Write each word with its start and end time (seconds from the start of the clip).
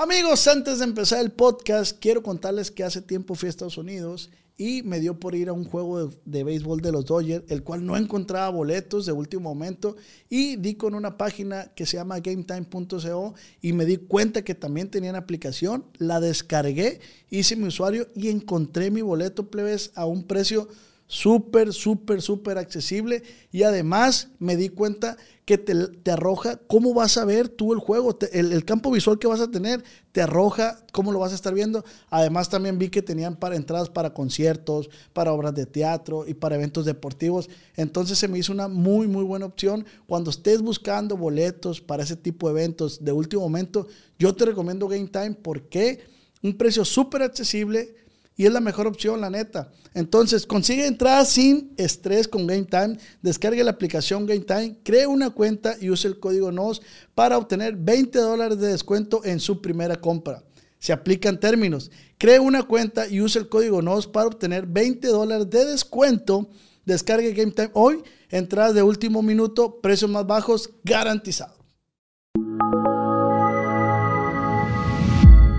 Amigos, 0.00 0.46
antes 0.46 0.78
de 0.78 0.84
empezar 0.84 1.20
el 1.20 1.32
podcast, 1.32 1.98
quiero 1.98 2.22
contarles 2.22 2.70
que 2.70 2.84
hace 2.84 3.02
tiempo 3.02 3.34
fui 3.34 3.48
a 3.48 3.50
Estados 3.50 3.78
Unidos 3.78 4.30
y 4.56 4.84
me 4.84 5.00
dio 5.00 5.18
por 5.18 5.34
ir 5.34 5.48
a 5.48 5.52
un 5.52 5.64
juego 5.64 6.12
de, 6.24 6.44
béisbol 6.44 6.80
de 6.80 6.92
los 6.92 7.04
Dodgers, 7.04 7.44
el 7.48 7.64
cual 7.64 7.84
no 7.84 7.96
encontraba 7.96 8.48
boletos 8.48 9.06
de 9.06 9.12
último 9.12 9.52
momento 9.52 9.96
y 10.30 10.54
di 10.54 10.76
con 10.76 10.94
una 10.94 11.16
página 11.16 11.72
que 11.74 11.84
se 11.84 11.96
llama 11.96 12.20
gametime.co 12.20 13.34
y 13.60 13.72
me 13.72 13.86
di 13.86 13.96
cuenta 13.96 14.42
que 14.42 14.54
también 14.54 14.88
tenían 14.88 15.16
aplicación, 15.16 15.84
la 15.98 16.20
descargué, 16.20 17.00
hice 17.28 17.56
mi 17.56 17.66
usuario 17.66 18.06
y 18.14 18.28
encontré 18.28 18.92
mi 18.92 19.02
boleto 19.02 19.50
plebes 19.50 19.90
a 19.96 20.06
un 20.06 20.22
precio 20.22 20.68
súper, 21.08 21.72
súper, 21.72 22.22
súper 22.22 22.58
accesible 22.58 23.22
y 23.50 23.64
además 23.64 24.28
me 24.38 24.56
di 24.56 24.68
cuenta 24.68 25.16
que 25.46 25.56
te, 25.56 25.74
te, 25.74 26.10
arroja 26.10 26.60
cómo 26.66 26.92
vas 26.92 27.16
a 27.16 27.24
ver 27.24 27.48
tú 27.48 27.72
el 27.72 27.78
juego, 27.78 28.18
el, 28.32 28.52
el, 28.52 28.66
campo 28.66 28.90
visual 28.90 29.18
que 29.18 29.26
vas 29.26 29.40
a 29.40 29.50
tener, 29.50 29.82
te 30.12 30.20
arroja 30.20 30.78
cómo 30.92 31.10
lo 31.10 31.18
vas 31.18 31.32
a 31.32 31.36
estar 31.36 31.54
viendo. 31.54 31.82
Además 32.10 32.50
también 32.50 32.78
vi 32.78 32.90
que 32.90 33.00
tenían 33.00 33.36
para 33.36 33.56
entradas 33.56 33.88
para 33.88 34.12
conciertos, 34.12 34.90
para 35.14 35.32
obras 35.32 35.54
de 35.54 35.64
teatro 35.64 36.28
y 36.28 36.34
para 36.34 36.56
eventos 36.56 36.84
deportivos. 36.84 37.48
Entonces 37.76 38.18
se 38.18 38.28
me 38.28 38.38
hizo 38.38 38.52
una 38.52 38.68
muy, 38.68 39.08
muy 39.08 39.24
buena 39.24 39.46
opción. 39.46 39.86
Cuando 40.06 40.28
estés 40.28 40.60
buscando 40.60 41.16
boletos 41.16 41.80
para 41.80 42.02
ese 42.02 42.16
tipo 42.16 42.48
de 42.48 42.60
eventos 42.60 43.02
de 43.02 43.12
último 43.12 43.40
momento, 43.40 43.86
yo 44.18 44.34
te 44.34 44.44
recomiendo 44.44 44.86
Game 44.86 45.08
Time 45.08 45.32
porque 45.32 46.00
un 46.42 46.58
precio 46.58 46.84
súper 46.84 47.22
accesible 47.22 47.94
y 48.38 48.46
es 48.46 48.52
la 48.52 48.60
mejor 48.60 48.86
opción, 48.86 49.20
la 49.20 49.30
neta. 49.30 49.72
Entonces, 49.94 50.46
consigue 50.46 50.86
entradas 50.86 51.28
sin 51.28 51.74
estrés 51.76 52.28
con 52.28 52.46
Game 52.46 52.66
Time. 52.66 52.96
Descargue 53.20 53.64
la 53.64 53.72
aplicación 53.72 54.26
Game 54.26 54.44
Time, 54.44 54.78
cree 54.84 55.08
una 55.08 55.30
cuenta 55.30 55.74
y 55.80 55.90
use 55.90 56.06
el 56.06 56.20
código 56.20 56.52
NOS 56.52 56.80
para 57.16 57.36
obtener 57.36 57.74
20 57.74 58.16
dólares 58.20 58.60
de 58.60 58.68
descuento 58.68 59.24
en 59.24 59.40
su 59.40 59.60
primera 59.60 60.00
compra. 60.00 60.44
Se 60.78 60.92
aplican 60.92 61.40
términos. 61.40 61.90
Cree 62.16 62.38
una 62.38 62.62
cuenta 62.62 63.08
y 63.08 63.20
use 63.20 63.40
el 63.40 63.48
código 63.48 63.82
NOS 63.82 64.06
para 64.06 64.28
obtener 64.28 64.66
20 64.66 65.08
dólares 65.08 65.50
de 65.50 65.64
descuento. 65.64 66.48
Descargue 66.84 67.32
Game 67.32 67.50
Time 67.50 67.70
hoy. 67.74 68.04
Entradas 68.30 68.74
de 68.74 68.84
último 68.84 69.20
minuto, 69.20 69.80
precios 69.80 70.12
más 70.12 70.24
bajos, 70.24 70.70
garantizado. 70.84 71.56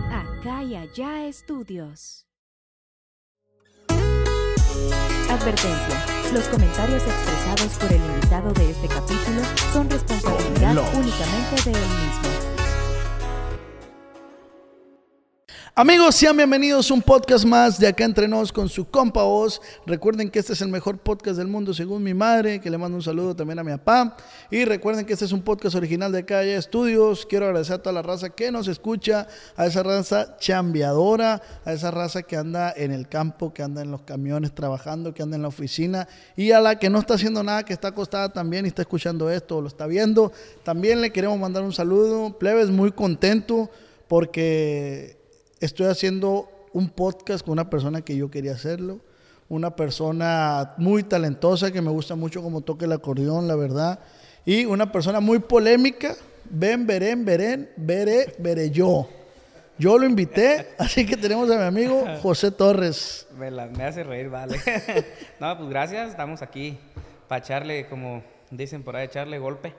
Acá 0.09 0.63
y 0.63 0.75
allá 0.75 1.27
estudios. 1.27 2.28
Advertencia. 5.29 6.05
Los 6.33 6.45
comentarios 6.45 7.03
expresados 7.03 7.77
por 7.77 7.93
el 7.93 8.01
invitado 8.03 8.51
de 8.51 8.71
este 8.71 8.87
capítulo 8.87 9.41
son 9.71 9.87
responsabilidad 9.87 10.75
únicamente 10.95 11.69
de 11.69 11.71
él 11.71 11.87
mismo. 11.87 12.48
Amigos, 15.81 16.15
sean 16.15 16.35
bienvenidos 16.35 16.91
a 16.91 16.93
un 16.93 17.01
podcast 17.01 17.45
más 17.45 17.79
de 17.79 17.87
Acá 17.87 18.03
Entre 18.03 18.27
Nos 18.27 18.51
con 18.51 18.67
su 18.67 18.89
compa 18.89 19.23
Oz. 19.23 19.61
Recuerden 19.85 20.29
que 20.29 20.39
este 20.39 20.51
es 20.51 20.61
el 20.61 20.67
mejor 20.67 20.97
podcast 20.97 21.37
del 21.37 21.47
mundo 21.47 21.73
según 21.73 22.03
mi 22.03 22.13
madre, 22.13 22.59
que 22.59 22.69
le 22.69 22.77
mando 22.77 22.97
un 22.97 23.01
saludo 23.01 23.33
también 23.33 23.59
a 23.59 23.63
mi 23.63 23.71
papá. 23.71 24.17
Y 24.51 24.65
recuerden 24.65 25.05
que 25.05 25.13
este 25.13 25.23
es 25.23 25.31
un 25.31 25.41
podcast 25.41 25.75
original 25.75 26.11
de 26.11 26.25
Calle 26.25 26.57
Estudios. 26.57 27.25
Quiero 27.25 27.45
agradecer 27.45 27.75
a 27.75 27.81
toda 27.81 27.93
la 27.93 28.01
raza 28.01 28.29
que 28.29 28.51
nos 28.51 28.67
escucha, 28.67 29.27
a 29.55 29.67
esa 29.67 29.81
raza 29.81 30.35
chambeadora, 30.37 31.41
a 31.63 31.71
esa 31.71 31.91
raza 31.91 32.23
que 32.23 32.35
anda 32.35 32.73
en 32.75 32.91
el 32.91 33.07
campo, 33.07 33.53
que 33.53 33.63
anda 33.63 33.81
en 33.81 33.89
los 33.89 34.01
camiones 34.01 34.53
trabajando, 34.53 35.13
que 35.13 35.23
anda 35.23 35.37
en 35.37 35.43
la 35.43 35.47
oficina 35.47 36.09
y 36.35 36.51
a 36.51 36.59
la 36.59 36.77
que 36.77 36.89
no 36.89 36.99
está 36.99 37.13
haciendo 37.13 37.41
nada, 37.41 37.63
que 37.63 37.71
está 37.71 37.87
acostada 37.87 38.33
también 38.33 38.65
y 38.65 38.67
está 38.67 38.81
escuchando 38.81 39.29
esto 39.29 39.55
o 39.55 39.61
lo 39.61 39.69
está 39.69 39.87
viendo. 39.87 40.33
También 40.63 40.99
le 40.99 41.13
queremos 41.13 41.39
mandar 41.39 41.63
un 41.63 41.71
saludo. 41.71 42.37
Plebes, 42.37 42.69
muy 42.69 42.91
contento 42.91 43.69
porque 44.09 45.18
estoy 45.59 45.87
haciendo 45.87 46.49
un 46.73 46.89
podcast 46.89 47.43
con 47.43 47.53
una 47.53 47.69
persona 47.69 48.01
que 48.01 48.15
yo 48.15 48.29
quería 48.29 48.53
hacerlo, 48.53 48.99
una 49.47 49.75
persona 49.75 50.73
muy 50.77 51.03
talentosa 51.03 51.71
que 51.71 51.81
me 51.81 51.89
gusta 51.89 52.15
mucho 52.15 52.41
como 52.41 52.61
toca 52.61 52.85
el 52.85 52.91
acordeón, 52.91 53.47
la 53.47 53.55
verdad, 53.55 53.99
y 54.45 54.65
una 54.65 54.91
persona 54.91 55.19
muy 55.19 55.39
polémica, 55.39 56.15
ven, 56.49 56.85
verén, 56.85 57.25
verén, 57.25 57.69
veré, 57.75 58.35
veré 58.37 58.69
yo. 58.69 59.09
Yo 59.77 59.97
lo 59.97 60.05
invité, 60.05 60.69
así 60.77 61.05
que 61.05 61.17
tenemos 61.17 61.49
a 61.49 61.57
mi 61.57 61.63
amigo 61.63 62.03
José 62.21 62.51
Torres. 62.51 63.27
Me, 63.37 63.49
la, 63.49 63.67
me 63.67 63.83
hace 63.83 64.03
reír, 64.03 64.29
vale. 64.29 64.59
no, 65.39 65.57
pues 65.57 65.69
gracias, 65.69 66.11
estamos 66.11 66.41
aquí 66.41 66.77
para 67.27 67.43
echarle, 67.43 67.87
como 67.87 68.23
dicen 68.51 68.83
por 68.83 68.95
ahí, 68.95 69.05
echarle 69.05 69.39
golpe. 69.39 69.73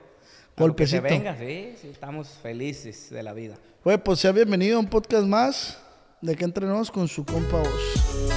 Golpecito. 0.57 1.03
Que 1.03 1.09
se 1.09 1.15
venga, 1.15 1.35
sí, 1.37 1.75
sí, 1.81 1.87
estamos 1.89 2.27
felices 2.27 3.09
de 3.09 3.23
la 3.23 3.33
vida. 3.33 3.55
Pues, 3.83 3.99
pues 4.03 4.19
sea 4.19 4.31
bienvenido 4.31 4.77
a 4.77 4.79
un 4.79 4.87
podcast 4.87 5.25
más 5.25 5.79
de 6.19 6.35
que 6.35 6.43
entrenos 6.43 6.91
con 6.91 7.07
su 7.07 7.25
compa 7.25 7.61
Oz. 7.61 8.31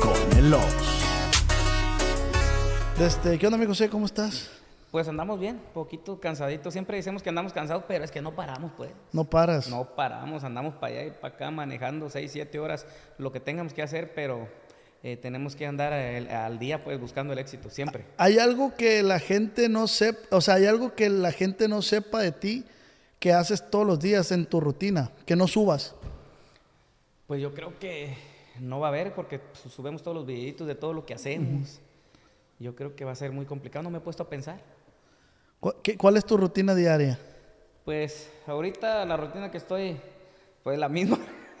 Con 0.00 0.38
el 0.38 0.54
Oz. 0.54 0.62
Este, 3.00 3.38
¿Qué 3.38 3.46
onda, 3.46 3.56
amigo 3.56 3.70
José? 3.70 3.88
¿Cómo 3.88 4.06
estás? 4.06 4.50
Pues 4.90 5.06
andamos 5.06 5.38
bien, 5.38 5.60
poquito 5.74 6.18
cansaditos. 6.18 6.72
Siempre 6.72 6.96
decimos 6.96 7.22
que 7.22 7.28
andamos 7.28 7.52
cansados, 7.52 7.84
pero 7.86 8.02
es 8.02 8.10
que 8.10 8.22
no 8.22 8.34
paramos, 8.34 8.72
pues. 8.76 8.90
No 9.12 9.24
paras. 9.24 9.68
No 9.68 9.94
paramos, 9.94 10.42
andamos 10.42 10.74
para 10.74 10.94
allá 10.94 11.04
y 11.04 11.10
para 11.10 11.34
acá 11.34 11.50
manejando 11.50 12.08
6, 12.08 12.32
7 12.32 12.58
horas, 12.58 12.86
lo 13.18 13.30
que 13.30 13.38
tengamos 13.38 13.74
que 13.74 13.82
hacer, 13.82 14.14
pero 14.14 14.48
eh, 15.02 15.16
tenemos 15.16 15.54
que 15.54 15.64
andar 15.64 15.92
el, 15.92 16.28
al 16.28 16.58
día 16.58 16.82
pues 16.82 16.98
buscando 17.00 17.32
el 17.32 17.38
éxito 17.38 17.70
siempre. 17.70 18.04
Hay 18.16 18.38
algo 18.38 18.74
que 18.74 19.02
la 19.02 19.20
gente 19.20 19.68
no 19.68 19.86
sepa, 19.86 20.36
o 20.36 20.40
sea, 20.40 20.54
hay 20.54 20.66
algo 20.66 20.94
que 20.94 21.08
la 21.08 21.30
gente 21.30 21.68
no 21.68 21.82
sepa 21.82 22.20
de 22.20 22.32
ti 22.32 22.64
que 23.20 23.32
haces 23.32 23.70
todos 23.70 23.86
los 23.86 24.00
días 24.00 24.32
en 24.32 24.46
tu 24.46 24.60
rutina, 24.60 25.12
que 25.24 25.36
no 25.36 25.46
subas. 25.46 25.94
Pues 27.28 27.40
yo 27.40 27.54
creo 27.54 27.78
que 27.78 28.16
no 28.58 28.80
va 28.80 28.88
a 28.88 28.90
haber 28.90 29.14
porque 29.14 29.38
pues, 29.38 29.72
subimos 29.72 30.02
todos 30.02 30.16
los 30.16 30.26
videitos 30.26 30.66
de 30.66 30.74
todo 30.74 30.92
lo 30.92 31.06
que 31.06 31.14
hacemos. 31.14 31.80
Yo 32.58 32.74
creo 32.74 32.96
que 32.96 33.04
va 33.04 33.12
a 33.12 33.16
ser 33.16 33.30
muy 33.30 33.46
complicado, 33.46 33.84
no 33.84 33.90
me 33.90 33.98
he 33.98 34.00
puesto 34.00 34.24
a 34.24 34.28
pensar. 34.28 34.60
¿Cuál, 35.60 35.76
qué, 35.82 35.96
¿Cuál 35.96 36.16
es 36.16 36.24
tu 36.24 36.36
rutina 36.36 36.74
diaria? 36.74 37.18
Pues 37.84 38.30
ahorita 38.46 39.04
la 39.04 39.16
rutina 39.16 39.50
que 39.50 39.58
estoy, 39.58 39.96
pues 40.64 40.76
la 40.76 40.88
misma. 40.88 41.18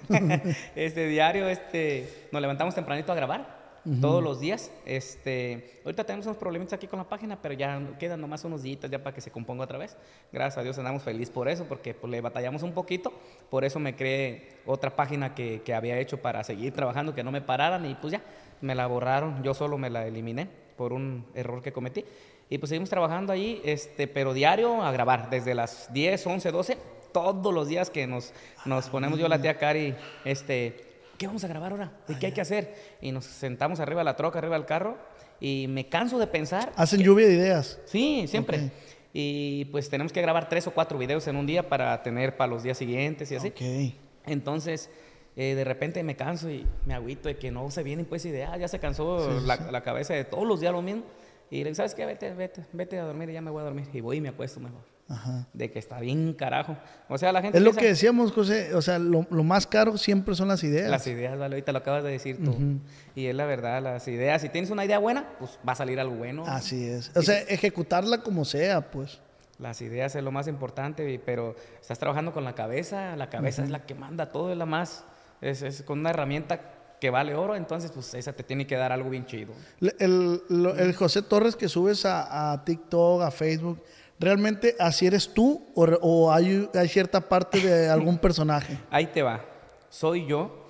este 0.76 1.06
diario, 1.06 1.48
este, 1.48 2.28
nos 2.32 2.40
levantamos 2.40 2.74
tempranito 2.74 3.12
a 3.12 3.14
grabar. 3.14 3.58
Uh 3.84 3.90
-huh. 3.90 4.00
Todos 4.00 4.22
los 4.22 4.40
días. 4.40 4.70
Este, 4.84 5.80
ahorita 5.84 6.04
tenemos 6.04 6.26
unos 6.26 6.36
problemitas 6.38 6.74
aquí 6.74 6.86
con 6.86 6.98
la 6.98 7.08
página, 7.08 7.40
pero 7.40 7.54
ya 7.54 7.80
quedan 7.98 8.20
nomás 8.20 8.44
unos 8.44 8.62
días 8.62 8.80
ya 8.90 9.02
para 9.02 9.14
que 9.14 9.20
se 9.20 9.30
componga 9.30 9.64
otra 9.64 9.78
vez. 9.78 9.96
Gracias 10.32 10.58
a 10.58 10.62
Dios 10.62 10.76
andamos 10.78 11.02
felices 11.02 11.30
por 11.30 11.48
eso, 11.48 11.64
porque 11.64 11.94
pues, 11.94 12.10
le 12.10 12.20
batallamos 12.20 12.62
un 12.62 12.72
poquito. 12.72 13.12
Por 13.50 13.64
eso 13.64 13.78
me 13.78 13.94
creé 13.94 14.58
otra 14.66 14.94
página 14.94 15.34
que, 15.34 15.62
que 15.62 15.74
había 15.74 15.98
hecho 15.98 16.20
para 16.20 16.42
seguir 16.44 16.72
trabajando, 16.72 17.14
que 17.14 17.22
no 17.22 17.30
me 17.30 17.40
pararan 17.40 17.86
y 17.86 17.94
pues 17.94 18.12
ya, 18.12 18.22
me 18.60 18.74
la 18.74 18.86
borraron. 18.86 19.42
Yo 19.42 19.54
solo 19.54 19.78
me 19.78 19.90
la 19.90 20.06
eliminé 20.06 20.48
por 20.76 20.92
un 20.92 21.24
error 21.34 21.62
que 21.62 21.72
cometí. 21.72 22.04
Y 22.50 22.58
pues 22.58 22.70
seguimos 22.70 22.90
trabajando 22.90 23.32
ahí, 23.32 23.60
este, 23.64 24.06
pero 24.06 24.32
diario 24.32 24.82
a 24.82 24.90
grabar, 24.90 25.28
desde 25.28 25.54
las 25.54 25.92
10, 25.92 26.26
11, 26.26 26.50
12 26.50 26.97
todos 27.12 27.52
los 27.52 27.68
días 27.68 27.90
que 27.90 28.06
nos, 28.06 28.32
nos 28.64 28.88
ponemos 28.88 29.18
yo, 29.18 29.28
la 29.28 29.40
tía 29.40 29.58
Cari, 29.58 29.94
este, 30.24 30.76
¿qué 31.16 31.26
vamos 31.26 31.44
a 31.44 31.48
grabar 31.48 31.72
ahora? 31.72 31.92
¿De 32.06 32.18
qué 32.18 32.26
hay 32.26 32.32
que 32.32 32.40
hacer? 32.40 32.74
Y 33.00 33.12
nos 33.12 33.24
sentamos 33.24 33.80
arriba 33.80 34.00
de 34.00 34.04
la 34.04 34.16
troca, 34.16 34.38
arriba 34.38 34.56
del 34.56 34.66
carro, 34.66 34.98
y 35.40 35.66
me 35.68 35.88
canso 35.88 36.18
de 36.18 36.26
pensar. 36.26 36.72
¿Hacen 36.76 36.98
que, 36.98 37.04
lluvia 37.04 37.26
de 37.26 37.34
ideas? 37.34 37.80
Sí, 37.86 38.26
siempre. 38.28 38.56
Okay. 38.56 38.72
Y 39.12 39.64
pues 39.66 39.88
tenemos 39.88 40.12
que 40.12 40.20
grabar 40.22 40.48
tres 40.48 40.66
o 40.66 40.72
cuatro 40.72 40.98
videos 40.98 41.26
en 41.26 41.36
un 41.36 41.46
día 41.46 41.68
para 41.68 42.02
tener 42.02 42.36
para 42.36 42.50
los 42.50 42.62
días 42.62 42.78
siguientes 42.78 43.30
y 43.32 43.36
así. 43.36 43.48
Okay. 43.48 43.98
Entonces, 44.26 44.90
eh, 45.36 45.54
de 45.54 45.64
repente 45.64 46.02
me 46.02 46.16
canso 46.16 46.50
y 46.50 46.66
me 46.84 46.94
agüito 46.94 47.28
de 47.28 47.36
que 47.36 47.50
no 47.50 47.70
se 47.70 47.82
vienen 47.82 48.06
pues 48.06 48.24
ideas, 48.24 48.58
ya 48.58 48.68
se 48.68 48.78
cansó 48.78 49.40
sí, 49.40 49.46
la, 49.46 49.56
sí. 49.56 49.62
la, 49.70 49.82
cabeza 49.82 50.12
de 50.12 50.24
todos 50.24 50.46
los 50.46 50.60
días 50.60 50.72
lo 50.72 50.82
mismo. 50.82 51.04
Y 51.50 51.58
le 51.58 51.64
digo, 51.64 51.74
¿sabes 51.74 51.94
qué? 51.94 52.04
Vete, 52.04 52.34
vete, 52.34 52.64
vete 52.72 52.98
a 52.98 53.04
dormir 53.04 53.30
y 53.30 53.32
ya 53.34 53.40
me 53.40 53.50
voy 53.50 53.60
a 53.60 53.64
dormir. 53.64 53.88
Y 53.92 54.00
voy 54.00 54.18
y 54.18 54.20
me 54.20 54.28
acuesto 54.28 54.60
mejor. 54.60 54.82
Ajá. 55.10 55.46
de 55.54 55.70
que 55.70 55.78
está 55.78 56.00
bien 56.00 56.34
carajo. 56.34 56.76
O 57.08 57.16
sea, 57.16 57.32
la 57.32 57.40
gente... 57.40 57.56
Es 57.56 57.64
lo 57.64 57.70
piensa, 57.70 57.80
que 57.80 57.86
decíamos, 57.88 58.30
José, 58.30 58.74
o 58.74 58.82
sea, 58.82 58.98
lo, 58.98 59.26
lo, 59.30 59.42
más 59.42 59.66
caro 59.66 59.96
siempre 59.96 60.34
son 60.34 60.48
las 60.48 60.62
ideas. 60.62 60.90
Las 60.90 61.06
ideas, 61.06 61.38
vale, 61.38 61.54
ahorita 61.54 61.72
lo 61.72 61.78
acabas 61.78 62.04
de 62.04 62.10
decir 62.10 62.44
tú. 62.44 62.50
Uh 62.50 62.58
-huh. 62.58 62.78
Y 63.14 63.26
es 63.26 63.34
la 63.34 63.46
verdad, 63.46 63.82
las 63.82 64.06
ideas, 64.06 64.42
si 64.42 64.50
tienes 64.50 64.70
una 64.70 64.84
idea 64.84 64.98
buena, 64.98 65.26
pues 65.38 65.58
va 65.66 65.72
a 65.72 65.76
salir 65.76 65.98
algo 65.98 66.14
bueno. 66.14 66.44
Así 66.46 66.84
es. 66.86 67.10
O 67.16 67.22
sea, 67.22 67.40
ejecutarla 67.40 68.18
como 68.18 68.44
sea, 68.44 68.90
pues. 68.90 69.18
Las 69.58 69.80
ideas 69.80 70.14
es 70.14 70.22
lo 70.22 70.30
más 70.30 70.46
importante, 70.46 71.20
pero 71.24 71.56
estás 71.80 71.98
trabajando 71.98 72.34
con 72.34 72.44
la 72.44 72.54
cabeza, 72.54 73.16
la 73.16 73.30
cabeza 73.30 73.62
uh 73.62 73.64
-huh. 73.64 73.68
es 73.68 73.72
la 73.72 73.86
que 73.86 73.94
manda 73.94 74.30
todo, 74.30 74.52
es 74.52 74.58
la 74.58 74.66
más, 74.66 75.04
es, 75.40 75.62
es 75.62 75.82
con 75.82 76.00
una 76.00 76.10
herramienta 76.10 76.77
que 77.00 77.10
vale 77.10 77.34
oro, 77.34 77.54
entonces 77.56 77.90
pues 77.92 78.14
esa 78.14 78.32
te 78.32 78.42
tiene 78.42 78.66
que 78.66 78.76
dar 78.76 78.92
algo 78.92 79.10
bien 79.10 79.26
chido. 79.26 79.52
El, 79.80 80.42
el, 80.48 80.66
el 80.78 80.94
José 80.94 81.22
Torres 81.22 81.56
que 81.56 81.68
subes 81.68 82.04
a, 82.04 82.52
a 82.52 82.64
TikTok, 82.64 83.22
a 83.22 83.30
Facebook, 83.30 83.80
¿Realmente 84.20 84.74
así 84.80 85.06
eres 85.06 85.32
tú 85.32 85.64
o, 85.74 85.84
o 85.84 86.32
hay, 86.32 86.68
hay, 86.74 86.88
cierta 86.88 87.20
parte 87.20 87.60
de 87.60 87.88
algún 87.90 88.18
personaje? 88.18 88.76
Ahí 88.90 89.06
te 89.06 89.22
va. 89.22 89.44
Soy 89.90 90.26
yo, 90.26 90.66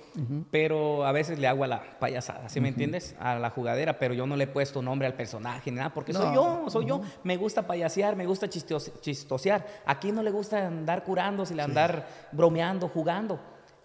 pero 0.51 1.05
a 1.05 1.11
veces 1.11 1.39
le 1.39 1.47
hago 1.47 1.63
a 1.63 1.67
la 1.67 1.99
payasada, 1.99 2.47
¿sí 2.47 2.61
me 2.61 2.69
entiendes? 2.69 3.15
A 3.19 3.35
la 3.35 3.49
jugadera, 3.49 3.97
pero 3.97 4.13
yo 4.13 4.25
no 4.25 4.35
le 4.35 4.45
he 4.45 4.47
puesto 4.47 4.81
nombre 4.81 5.07
al 5.07 5.13
personaje 5.13 5.71
ni 5.71 5.77
nada, 5.77 5.93
porque 5.93 6.13
soy 6.13 6.33
yo, 6.33 6.65
soy 6.69 6.85
yo. 6.85 7.01
Me 7.23 7.37
gusta 7.37 7.65
payasear, 7.65 8.15
me 8.15 8.25
gusta 8.25 8.47
chistosear. 8.47 9.65
Aquí 9.85 10.11
no 10.11 10.21
le 10.21 10.31
gusta 10.31 10.67
andar 10.67 11.03
curándose, 11.03 11.55
le 11.55 11.63
andar 11.63 12.07
bromeando, 12.31 12.87
jugando. 12.87 13.39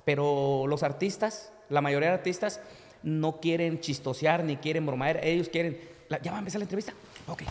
Pero 0.05 0.67
los 0.67 0.82
artistas, 0.82 1.54
la 1.69 1.81
mayoría 1.81 2.09
de 2.11 2.15
artistas, 2.15 2.61
no 3.03 3.41
quieren 3.41 3.81
chistosear 3.81 4.45
ni 4.45 4.57
quieren 4.57 4.87
bromear. 4.87 5.25
Ellos 5.25 5.49
quieren. 5.49 5.79
¿Ya 6.23 6.31
va 6.31 6.39
a 6.39 6.41
empezar 6.41 6.59
la 6.59 6.65
entrevista? 6.65 6.93
Ok. 7.27 7.43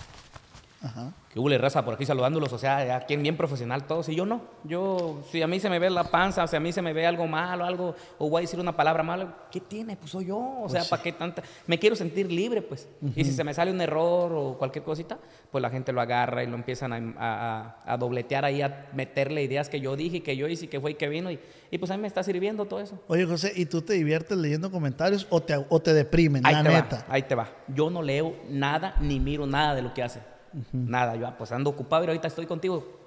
Ajá. 0.83 1.13
Que 1.30 1.39
hubo 1.39 1.50
raza 1.57 1.83
por 1.83 1.95
aquí 1.95 2.06
saludándolos, 2.06 2.51
o 2.51 2.57
sea, 2.57 2.85
ya 2.85 3.00
quien 3.06 3.24
bien 3.24 3.38
profesional 3.38 3.88
todos, 3.88 4.09
y 4.09 4.15
yo 4.15 4.25
no. 4.25 4.41
Yo, 4.65 5.24
si 5.31 5.41
a 5.41 5.47
mí 5.47 5.59
se 5.59 5.69
me 5.69 5.80
ve 5.80 5.89
la 5.89 6.03
panza, 6.03 6.44
o 6.44 6.47
si 6.47 6.57
a 6.57 6.59
mí 6.59 6.71
se 6.74 6.81
me 6.81 6.91
ve 6.91 7.07
algo 7.07 7.25
malo, 7.25 7.63
algo, 7.63 7.95
o 8.19 8.30
voy 8.30 8.41
a 8.41 8.41
decir 8.41 8.59
una 8.59 8.75
palabra 8.75 9.01
mala, 9.01 9.33
¿qué 9.50 9.62
tiene? 9.62 9.95
Pues 9.95 10.12
soy 10.12 10.25
yo, 10.25 10.38
o 10.38 10.68
sea, 10.69 10.81
pues 10.81 10.89
¿para 10.89 11.01
qué 11.01 11.13
tanta? 11.13 11.41
Me 11.68 11.80
quiero 11.80 11.95
sentir 11.95 12.30
libre, 12.30 12.62
pues. 12.62 12.88
Y 13.15 13.24
si 13.24 13.31
se 13.31 13.44
me 13.45 13.53
sale 13.53 13.71
un 13.71 13.80
error 13.80 14.31
o 14.33 14.57
cualquier 14.59 14.83
cosita, 14.83 15.18
pues 15.51 15.62
la 15.62 15.69
gente 15.69 15.94
lo 15.94 16.01
agarra 16.01 16.44
y 16.44 16.47
lo 16.47 16.56
empiezan 16.56 17.15
a, 17.18 17.77
a, 17.86 17.97
dobletear 17.97 18.44
ahí, 18.44 18.62
a 18.62 18.89
meterle 18.94 19.41
ideas 19.41 19.69
que 19.69 19.79
yo 19.79 19.95
dije, 19.95 20.21
que 20.21 20.36
yo 20.36 20.47
hice, 20.47 20.68
que 20.68 20.81
fue 20.81 20.91
y 20.91 20.95
que 20.95 21.07
vino, 21.07 21.31
y, 21.31 21.39
y, 21.71 21.77
pues 21.77 21.89
a 21.91 21.95
mí 21.95 22.01
me 22.01 22.07
está 22.09 22.24
sirviendo 22.24 22.65
todo 22.65 22.81
eso. 22.81 23.00
Oye, 23.07 23.25
José, 23.25 23.53
¿y 23.56 23.65
tú 23.65 23.81
te 23.81 23.94
diviertes 23.94 24.38
leyendo 24.38 24.69
comentarios 24.69 25.25
o 25.29 25.41
te, 25.41 25.56
o 25.69 25.79
te 25.79 25.94
deprimen? 25.94 26.45
Ahí 26.45 26.56
la 26.56 26.63
te 26.63 26.69
neta. 26.69 26.97
Va, 26.97 27.06
ahí 27.15 27.24
te 27.24 27.36
va. 27.36 27.50
Yo 27.69 27.89
no 27.89 28.01
leo 28.01 28.36
nada 28.50 28.95
ni 29.00 29.21
miro 29.21 29.47
nada 29.47 29.74
de 29.75 29.81
lo 29.81 29.94
que 29.94 30.03
hace. 30.03 30.32
Nada, 30.71 31.15
yo 31.15 31.27
ah, 31.27 31.35
pues 31.38 31.51
ando 31.51 31.69
ocupado 31.69 32.03
y 32.03 32.07
ahorita 32.07 32.27
estoy 32.27 32.45
contigo. 32.45 33.01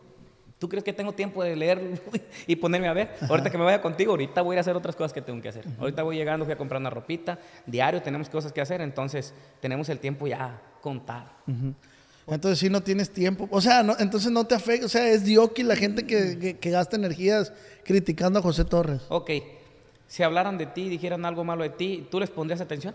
¿Tú 0.58 0.70
crees 0.70 0.82
que 0.82 0.92
tengo 0.92 1.12
tiempo 1.12 1.44
de 1.44 1.54
leer 1.54 2.00
y 2.46 2.56
ponerme 2.56 2.88
a 2.88 2.94
ver? 2.94 3.14
Ahorita 3.28 3.50
que 3.50 3.58
me 3.58 3.64
vaya 3.64 3.82
contigo, 3.82 4.12
ahorita 4.12 4.40
voy 4.40 4.56
a 4.56 4.60
hacer 4.60 4.74
otras 4.74 4.96
cosas 4.96 5.12
que 5.12 5.20
tengo 5.20 5.40
que 5.42 5.50
hacer. 5.50 5.66
Ahorita 5.78 6.02
voy 6.02 6.16
llegando, 6.16 6.44
fui 6.46 6.54
a 6.54 6.56
comprar 6.56 6.80
una 6.80 6.88
ropita, 6.88 7.38
diario 7.66 8.00
tenemos 8.00 8.30
cosas 8.30 8.52
que 8.52 8.60
hacer, 8.60 8.80
entonces 8.80 9.34
tenemos 9.60 9.88
el 9.90 9.98
tiempo 9.98 10.26
ya 10.26 10.60
contado. 10.80 11.28
Entonces 12.26 12.58
si 12.58 12.70
no 12.70 12.82
tienes 12.82 13.12
tiempo, 13.12 13.46
o 13.50 13.60
sea, 13.60 13.82
no, 13.82 13.94
entonces 13.98 14.32
no 14.32 14.44
te 14.44 14.54
afecta, 14.54 14.86
o 14.86 14.88
sea, 14.88 15.06
es 15.08 15.24
dioki 15.24 15.62
la 15.62 15.76
gente 15.76 16.06
que, 16.06 16.56
que, 16.58 16.70
gasta 16.70 16.96
energías 16.96 17.52
criticando 17.84 18.38
a 18.38 18.42
José 18.42 18.64
Torres. 18.64 19.02
Ok, 19.10 19.30
si 20.08 20.22
hablaran 20.22 20.56
de 20.58 20.66
ti 20.66 20.88
dijeran 20.88 21.24
algo 21.24 21.44
malo 21.44 21.62
de 21.62 21.70
ti, 21.70 22.08
¿tú 22.10 22.18
les 22.18 22.30
pondrías 22.30 22.60
atención? 22.60 22.94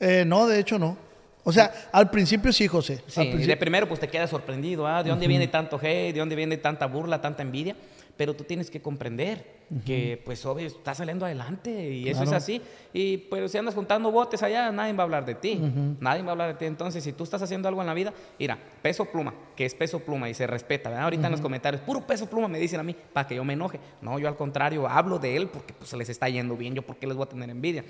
Eh, 0.00 0.24
no, 0.26 0.46
de 0.46 0.58
hecho 0.58 0.78
no. 0.78 1.07
O 1.44 1.52
sea, 1.52 1.72
al 1.92 2.10
principio 2.10 2.52
sí, 2.52 2.66
José. 2.68 3.02
Sí, 3.06 3.26
de 3.26 3.56
primero 3.56 3.88
pues 3.88 4.00
te 4.00 4.08
quedas 4.08 4.30
sorprendido, 4.30 4.86
¿ah? 4.86 5.02
¿De 5.02 5.10
dónde 5.10 5.26
viene 5.26 5.48
tanto 5.48 5.76
hate? 5.76 6.12
¿De 6.12 6.18
dónde 6.18 6.36
viene 6.36 6.56
tanta 6.56 6.86
burla, 6.86 7.20
tanta 7.20 7.42
envidia? 7.42 7.74
Pero 8.18 8.34
tú 8.34 8.42
tienes 8.42 8.68
que 8.68 8.82
comprender 8.82 9.58
que, 9.86 10.20
pues, 10.24 10.44
obvio, 10.44 10.66
estás 10.66 10.96
saliendo 10.96 11.24
adelante 11.24 11.70
y 11.92 12.08
eso 12.08 12.24
es 12.24 12.32
así. 12.32 12.60
Y 12.92 13.18
pues 13.18 13.52
si 13.52 13.58
andas 13.58 13.76
juntando 13.76 14.10
botes 14.10 14.42
allá, 14.42 14.72
nadie 14.72 14.92
va 14.92 15.02
a 15.02 15.04
hablar 15.04 15.24
de 15.24 15.36
ti. 15.36 15.54
Nadie 16.00 16.22
va 16.22 16.30
a 16.30 16.32
hablar 16.32 16.48
de 16.48 16.54
ti. 16.54 16.64
Entonces, 16.64 17.04
si 17.04 17.12
tú 17.12 17.22
estás 17.22 17.42
haciendo 17.42 17.68
algo 17.68 17.80
en 17.80 17.86
la 17.86 17.94
vida, 17.94 18.12
mira, 18.36 18.58
peso 18.82 19.04
pluma, 19.04 19.32
que 19.54 19.64
es 19.64 19.74
peso 19.76 20.00
pluma 20.00 20.28
y 20.28 20.34
se 20.34 20.48
respeta, 20.48 20.88
¿verdad? 20.88 21.04
Ahorita 21.04 21.26
en 21.26 21.30
los 21.30 21.40
comentarios, 21.40 21.80
puro 21.82 22.04
peso 22.08 22.28
pluma 22.28 22.48
me 22.48 22.58
dicen 22.58 22.80
a 22.80 22.82
mí 22.82 22.96
para 23.12 23.28
que 23.28 23.36
yo 23.36 23.44
me 23.44 23.52
enoje. 23.52 23.78
No, 24.02 24.18
yo 24.18 24.26
al 24.26 24.36
contrario, 24.36 24.88
hablo 24.88 25.20
de 25.20 25.36
él 25.36 25.46
porque 25.46 25.72
pues 25.72 25.88
se 25.88 25.96
les 25.96 26.08
está 26.08 26.28
yendo 26.28 26.56
bien, 26.56 26.74
yo 26.74 26.82
porque 26.82 27.06
les 27.06 27.16
voy 27.16 27.24
a 27.24 27.28
tener 27.28 27.48
envidia. 27.50 27.84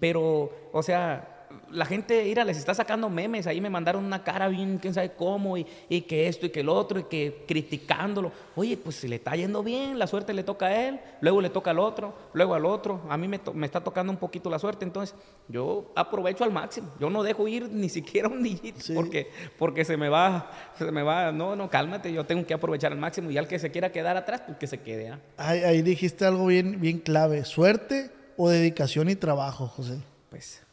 Pero, 0.00 0.70
o 0.72 0.82
sea, 0.82 1.35
la 1.70 1.84
gente, 1.84 2.22
mira, 2.24 2.44
les 2.44 2.58
está 2.58 2.74
sacando 2.74 3.08
memes, 3.08 3.46
ahí 3.46 3.60
me 3.60 3.70
mandaron 3.70 4.04
una 4.04 4.22
cara 4.22 4.48
bien, 4.48 4.78
quién 4.78 4.94
sabe 4.94 5.12
cómo, 5.12 5.56
y, 5.56 5.64
que 6.02 6.28
esto 6.28 6.46
y 6.46 6.50
que 6.50 6.60
el 6.60 6.68
otro, 6.68 7.00
y 7.00 7.04
que 7.04 7.44
criticándolo. 7.46 8.32
Oye, 8.54 8.76
pues 8.76 8.96
si 8.96 9.08
le 9.08 9.16
está 9.16 9.34
yendo 9.36 9.62
bien, 9.62 9.98
la 9.98 10.06
suerte 10.06 10.32
le 10.32 10.42
toca 10.42 10.66
a 10.66 10.88
él, 10.88 11.00
luego 11.20 11.40
le 11.40 11.50
toca 11.50 11.70
al 11.70 11.78
otro, 11.78 12.14
luego 12.32 12.54
al 12.54 12.64
otro. 12.64 13.02
A 13.08 13.16
mí 13.16 13.28
me, 13.28 13.40
está 13.64 13.82
tocando 13.82 14.12
un 14.12 14.18
poquito 14.18 14.50
la 14.50 14.58
suerte, 14.58 14.84
entonces 14.84 15.16
yo 15.48 15.90
aprovecho 15.94 16.44
al 16.44 16.52
máximo. 16.52 16.90
Yo 17.00 17.10
no 17.10 17.22
dejo 17.22 17.48
ir 17.48 17.68
ni 17.70 17.88
siquiera 17.88 18.28
un 18.28 18.42
día 18.42 18.56
porque, 18.94 19.30
porque 19.58 19.84
se 19.84 19.96
me 19.96 20.08
va, 20.08 20.50
se 20.78 20.90
me 20.90 21.02
va, 21.02 21.32
no, 21.32 21.56
no, 21.56 21.68
cálmate, 21.68 22.12
yo 22.12 22.24
tengo 22.24 22.46
que 22.46 22.54
aprovechar 22.54 22.92
al 22.92 22.98
máximo 22.98 23.30
y 23.30 23.38
al 23.38 23.48
que 23.48 23.58
se 23.58 23.70
quiera 23.70 23.90
quedar 23.92 24.16
atrás, 24.16 24.42
pues 24.46 24.58
que 24.58 24.66
se 24.66 24.80
quede. 24.80 25.10
¿ah? 25.10 25.20
Ahí, 25.36 25.60
ahí 25.60 25.82
dijiste 25.82 26.24
algo 26.24 26.46
bien, 26.46 26.80
bien 26.80 26.98
clave, 26.98 27.44
suerte 27.44 28.10
o 28.36 28.48
dedicación 28.48 29.08
y 29.08 29.16
trabajo, 29.16 29.66
José. 29.66 30.00
Pues 30.30 30.65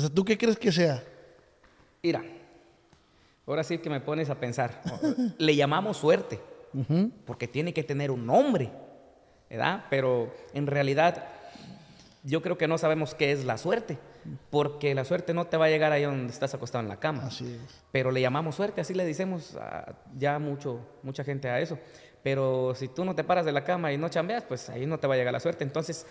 o 0.00 0.06
sea, 0.06 0.14
¿tú 0.14 0.24
qué 0.24 0.38
crees 0.38 0.58
que 0.58 0.72
sea? 0.72 1.04
Mira, 2.02 2.24
ahora 3.46 3.62
sí 3.62 3.76
que 3.76 3.90
me 3.90 4.00
pones 4.00 4.30
a 4.30 4.34
pensar. 4.40 4.80
Le 5.38 5.54
llamamos 5.54 5.98
suerte, 5.98 6.40
porque 7.26 7.46
tiene 7.46 7.74
que 7.74 7.84
tener 7.84 8.10
un 8.10 8.24
nombre, 8.24 8.70
¿verdad? 9.50 9.84
Pero 9.90 10.32
en 10.54 10.66
realidad 10.66 11.22
yo 12.22 12.40
creo 12.40 12.56
que 12.56 12.66
no 12.66 12.78
sabemos 12.78 13.14
qué 13.14 13.30
es 13.30 13.44
la 13.44 13.58
suerte, 13.58 13.98
porque 14.48 14.94
la 14.94 15.04
suerte 15.04 15.34
no 15.34 15.46
te 15.48 15.58
va 15.58 15.66
a 15.66 15.68
llegar 15.68 15.92
ahí 15.92 16.04
donde 16.04 16.32
estás 16.32 16.54
acostado 16.54 16.82
en 16.82 16.88
la 16.88 16.98
cama. 16.98 17.26
Así 17.26 17.44
es. 17.44 17.82
Pero 17.92 18.10
le 18.10 18.22
llamamos 18.22 18.54
suerte, 18.54 18.80
así 18.80 18.94
le 18.94 19.04
decimos 19.04 19.58
ya 20.16 20.38
mucho, 20.38 20.80
mucha 21.02 21.24
gente 21.24 21.50
a 21.50 21.60
eso. 21.60 21.78
Pero 22.22 22.74
si 22.74 22.88
tú 22.88 23.04
no 23.04 23.14
te 23.14 23.22
paras 23.22 23.44
de 23.44 23.52
la 23.52 23.64
cama 23.64 23.92
y 23.92 23.98
no 23.98 24.08
chambeas, 24.08 24.44
pues 24.44 24.70
ahí 24.70 24.86
no 24.86 24.98
te 24.98 25.06
va 25.06 25.14
a 25.14 25.16
llegar 25.18 25.32
la 25.32 25.40
suerte. 25.40 25.64
Entonces, 25.64 26.06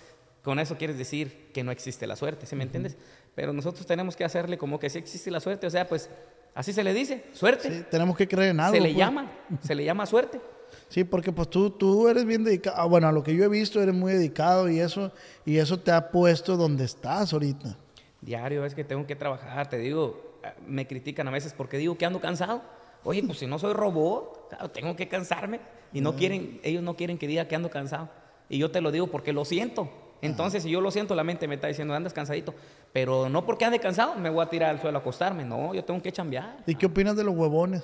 con 0.50 0.58
eso 0.58 0.78
quieres 0.78 0.98
decir 0.98 1.52
que 1.54 1.64
no 1.64 1.70
existe 1.70 2.08
la 2.08 2.16
suerte, 2.16 2.48
¿sí 2.48 2.56
me 2.56 2.64
entiendes? 2.64 2.98
Pero 3.36 3.54
nosotros 3.54 3.86
tenemos 3.86 4.16
que 4.16 4.24
hacerle 4.24 4.58
como 4.58 4.80
que 4.80 4.90
sí 4.90 4.98
existe 4.98 5.30
la 5.30 5.40
suerte, 5.40 5.68
o 5.68 5.70
sea, 5.70 5.88
pues 5.88 6.10
así 6.56 6.74
se 6.74 6.84
le 6.84 6.92
dice, 6.92 7.24
suerte. 7.34 7.70
Sí, 7.70 7.86
tenemos 7.92 8.18
que 8.18 8.28
creer 8.28 8.50
en 8.50 8.60
algo. 8.60 8.74
Se 8.74 8.82
le 8.82 8.90
pues. 8.90 8.98
llama, 8.98 9.32
se 9.62 9.76
le 9.76 9.84
llama 9.84 10.08
suerte. 10.08 10.42
Sí, 10.88 11.04
porque 11.04 11.32
pues 11.32 11.52
tú, 11.52 11.70
tú 11.70 12.08
eres 12.08 12.26
bien 12.26 12.44
dedicado, 12.44 12.78
ah, 12.80 12.86
bueno, 12.86 13.08
a 13.08 13.12
lo 13.12 13.22
que 13.22 13.36
yo 13.36 13.44
he 13.44 13.48
visto 13.48 13.80
eres 13.80 13.94
muy 13.94 14.14
dedicado 14.14 14.68
y 14.72 14.80
eso, 14.80 15.12
y 15.46 15.58
eso 15.58 15.80
te 15.80 15.92
ha 15.92 16.10
puesto 16.10 16.58
donde 16.58 16.86
estás 16.86 17.32
ahorita. 17.32 17.78
Diario 18.20 18.66
es 18.66 18.74
que 18.74 18.84
tengo 18.84 19.06
que 19.06 19.16
trabajar, 19.16 19.70
te 19.70 19.78
digo, 19.78 20.40
me 20.66 20.88
critican 20.88 21.28
a 21.28 21.32
veces 21.32 21.54
porque 21.54 21.78
digo 21.78 21.96
que 21.96 22.08
ando 22.08 22.20
cansado. 22.20 22.64
Oye, 23.04 23.22
pues 23.22 23.38
si 23.38 23.46
no 23.46 23.60
soy 23.60 23.74
robot, 23.74 24.72
tengo 24.74 24.96
que 24.96 25.08
cansarme. 25.08 25.60
Y 25.94 26.02
no 26.02 26.16
quieren, 26.16 26.60
ellos 26.64 26.82
no 26.82 26.96
quieren 26.96 27.20
que 27.20 27.28
diga 27.28 27.48
que 27.48 27.56
ando 27.56 27.70
cansado. 27.70 28.10
Y 28.50 28.58
yo 28.58 28.72
te 28.72 28.82
lo 28.82 28.92
digo 28.92 29.06
porque 29.06 29.32
lo 29.32 29.46
siento. 29.46 30.09
Entonces, 30.22 30.64
si 30.64 30.70
yo 30.70 30.82
lo 30.82 30.92
siento, 30.92 31.16
la 31.16 31.24
mente 31.24 31.48
me 31.48 31.56
está 31.56 31.68
diciendo, 31.68 31.94
andas 31.94 32.14
cansadito. 32.14 32.54
Pero 32.92 33.30
no 33.30 33.46
porque 33.46 33.66
ande 33.66 33.80
cansado, 33.80 34.16
me 34.16 34.30
voy 34.30 34.44
a 34.44 34.50
tirar 34.50 34.70
al 34.72 34.82
suelo 34.82 34.98
a 34.98 35.02
acostarme. 35.02 35.46
No, 35.46 35.74
yo 35.74 35.84
tengo 35.84 36.02
que 36.02 36.12
chambear. 36.12 36.58
¿Y 36.66 36.76
qué 36.76 36.88
opinas 36.88 37.16
de 37.16 37.24
los 37.24 37.36
huevones? 37.36 37.84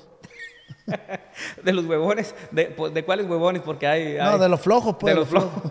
de 1.64 1.74
los 1.74 1.86
huevones. 1.86 2.36
¿De, 2.52 2.66
pues, 2.66 2.94
¿De, 2.94 3.04
cuáles 3.06 3.28
huevones? 3.28 3.62
Porque 3.62 3.88
hay, 3.88 4.18
No, 4.18 4.38
de 4.38 4.50
los 4.50 4.62
flojos, 4.62 4.96
pues. 5.00 5.14
De 5.14 5.20
los 5.20 5.30
flojos. 5.30 5.64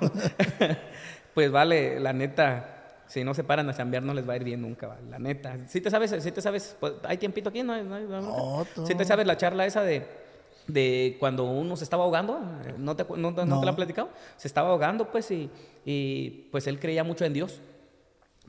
pues 1.35 1.51
vale, 1.51 2.01
la 2.01 2.13
neta. 2.13 2.71
Si 3.07 3.23
no 3.23 3.35
se 3.35 3.45
paran 3.45 3.69
a 3.69 3.75
chambear, 3.75 4.03
no 4.03 4.15
les 4.15 4.27
va 4.27 4.33
a 4.33 4.37
ir 4.37 4.45
bien 4.45 4.63
nunca, 4.63 4.87
vale, 4.87 5.03
la 5.11 5.19
neta. 5.19 5.59
Si 5.69 5.81
te 5.81 5.91
sabes, 5.91 6.11
si 6.23 6.33
te 6.33 6.41
sabes, 6.41 6.75
pues, 6.81 6.95
hay 7.05 7.19
tiempito 7.19 7.51
aquí, 7.51 7.63
¿no? 7.63 7.81
no, 7.83 8.67
si 8.87 8.95
te 8.95 9.05
sabes 9.05 9.27
la 9.27 9.37
charla 9.37 9.67
esa 9.67 9.83
de 9.83 10.24
de 10.67 11.17
cuando 11.21 11.45
uno 11.45 11.77
se 11.77 11.85
estaba 11.85 12.05
ahogando, 12.05 12.41
¿no 12.79 12.97
te, 12.97 13.05
no, 13.17 13.35
te 13.35 13.47
la 13.47 13.71
han 13.71 13.77
platicado? 13.77 14.09
Se 14.37 14.49
estaba 14.49 14.71
ahogando, 14.71 15.11
pues, 15.11 15.31
y, 15.31 15.51
y, 15.85 16.49
pues 16.51 16.67
él 16.67 16.81
creía 16.81 17.05
mucho 17.05 17.25
en 17.25 17.33
Dios. 17.33 17.61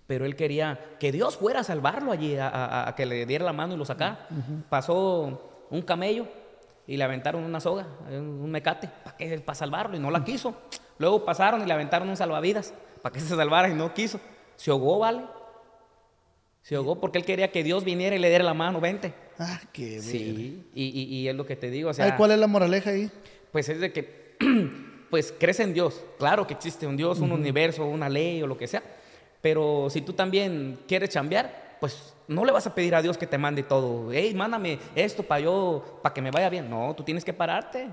Pero 0.07 0.25
él 0.25 0.35
quería 0.35 0.79
que 0.99 1.11
Dios 1.11 1.37
fuera 1.37 1.61
a 1.61 1.63
salvarlo 1.63 2.11
allí, 2.11 2.37
a, 2.39 2.93
que 2.95 3.05
le 3.05 3.25
diera 3.25 3.43
la 3.43 3.53
mano 3.53 3.73
y 3.73 3.77
lo 3.77 3.85
sacara. 3.85 4.27
Pasó 4.69 5.65
un 5.69 5.81
camello 5.81 6.27
y 6.85 6.97
le 6.97 7.03
aventaron 7.03 7.43
una 7.43 7.59
soga, 7.59 7.87
un 8.09 8.51
mecate, 8.51 8.89
para, 9.03 9.17
que, 9.17 9.39
para 9.39 9.55
salvarlo, 9.55 9.97
y 9.97 9.99
no 9.99 10.11
la 10.11 10.23
quiso. 10.23 10.53
Luego 10.99 11.25
pasaron 11.25 11.61
y 11.61 11.65
le 11.65 11.73
aventaron 11.73 12.07
un 12.07 12.15
salvavidas, 12.15 12.73
para 13.01 13.13
que 13.13 13.19
se 13.19 13.35
salvara, 13.35 13.67
y 13.67 13.73
no 13.73 13.93
quiso. 13.93 14.19
Se 14.55 14.69
ahogó, 14.69 14.99
¿vale? 14.99 15.23
Se 16.61 16.75
ahogó 16.75 16.99
porque 16.99 17.17
él 17.17 17.25
quería 17.25 17.51
que 17.51 17.63
Dios 17.63 17.83
viniera 17.83 18.15
y 18.15 18.19
le 18.19 18.29
diera 18.29 18.43
la 18.43 18.53
mano, 18.53 18.79
vente. 18.79 19.13
Ah, 19.39 19.59
qué 19.73 20.01
Sí, 20.01 20.63
y, 20.73 20.83
y, 20.83 21.27
es 21.27 21.35
lo 21.35 21.45
que 21.45 21.55
te 21.55 21.69
digo. 21.69 21.89
O 21.89 21.93
sea, 21.93 22.15
¿Cuál 22.15 22.31
es 22.31 22.39
la 22.39 22.47
moraleja 22.47 22.91
ahí? 22.91 23.09
Pues 23.51 23.69
es 23.69 23.79
de 23.79 23.91
que, 23.91 24.35
pues 25.09 25.33
crees 25.37 25.59
en 25.59 25.73
Dios. 25.73 26.03
Claro 26.17 26.47
que 26.47 26.53
existe 26.53 26.87
un 26.87 26.97
Dios, 26.97 27.19
un 27.19 27.31
universo, 27.31 27.85
una 27.85 28.09
ley 28.09 28.41
o 28.41 28.47
lo 28.47 28.57
que 28.57 28.67
sea. 28.67 28.83
Pero 29.41 29.89
si 29.89 30.01
tú 30.01 30.13
también 30.13 30.79
quieres 30.87 31.09
chambear, 31.09 31.77
pues 31.79 32.13
no 32.27 32.45
le 32.45 32.51
vas 32.51 32.65
a 32.65 32.73
pedir 32.73 32.95
a 32.95 33.01
Dios 33.01 33.17
que 33.17 33.27
te 33.27 33.37
mande 33.37 33.63
todo. 33.63 34.11
Hey, 34.11 34.33
mándame 34.33 34.79
esto 34.95 35.23
para 35.23 35.41
yo, 35.41 35.99
para 36.01 36.13
que 36.13 36.21
me 36.21 36.31
vaya 36.31 36.49
bien. 36.49 36.69
No, 36.69 36.93
tú 36.95 37.03
tienes 37.03 37.23
que 37.23 37.33
pararte. 37.33 37.87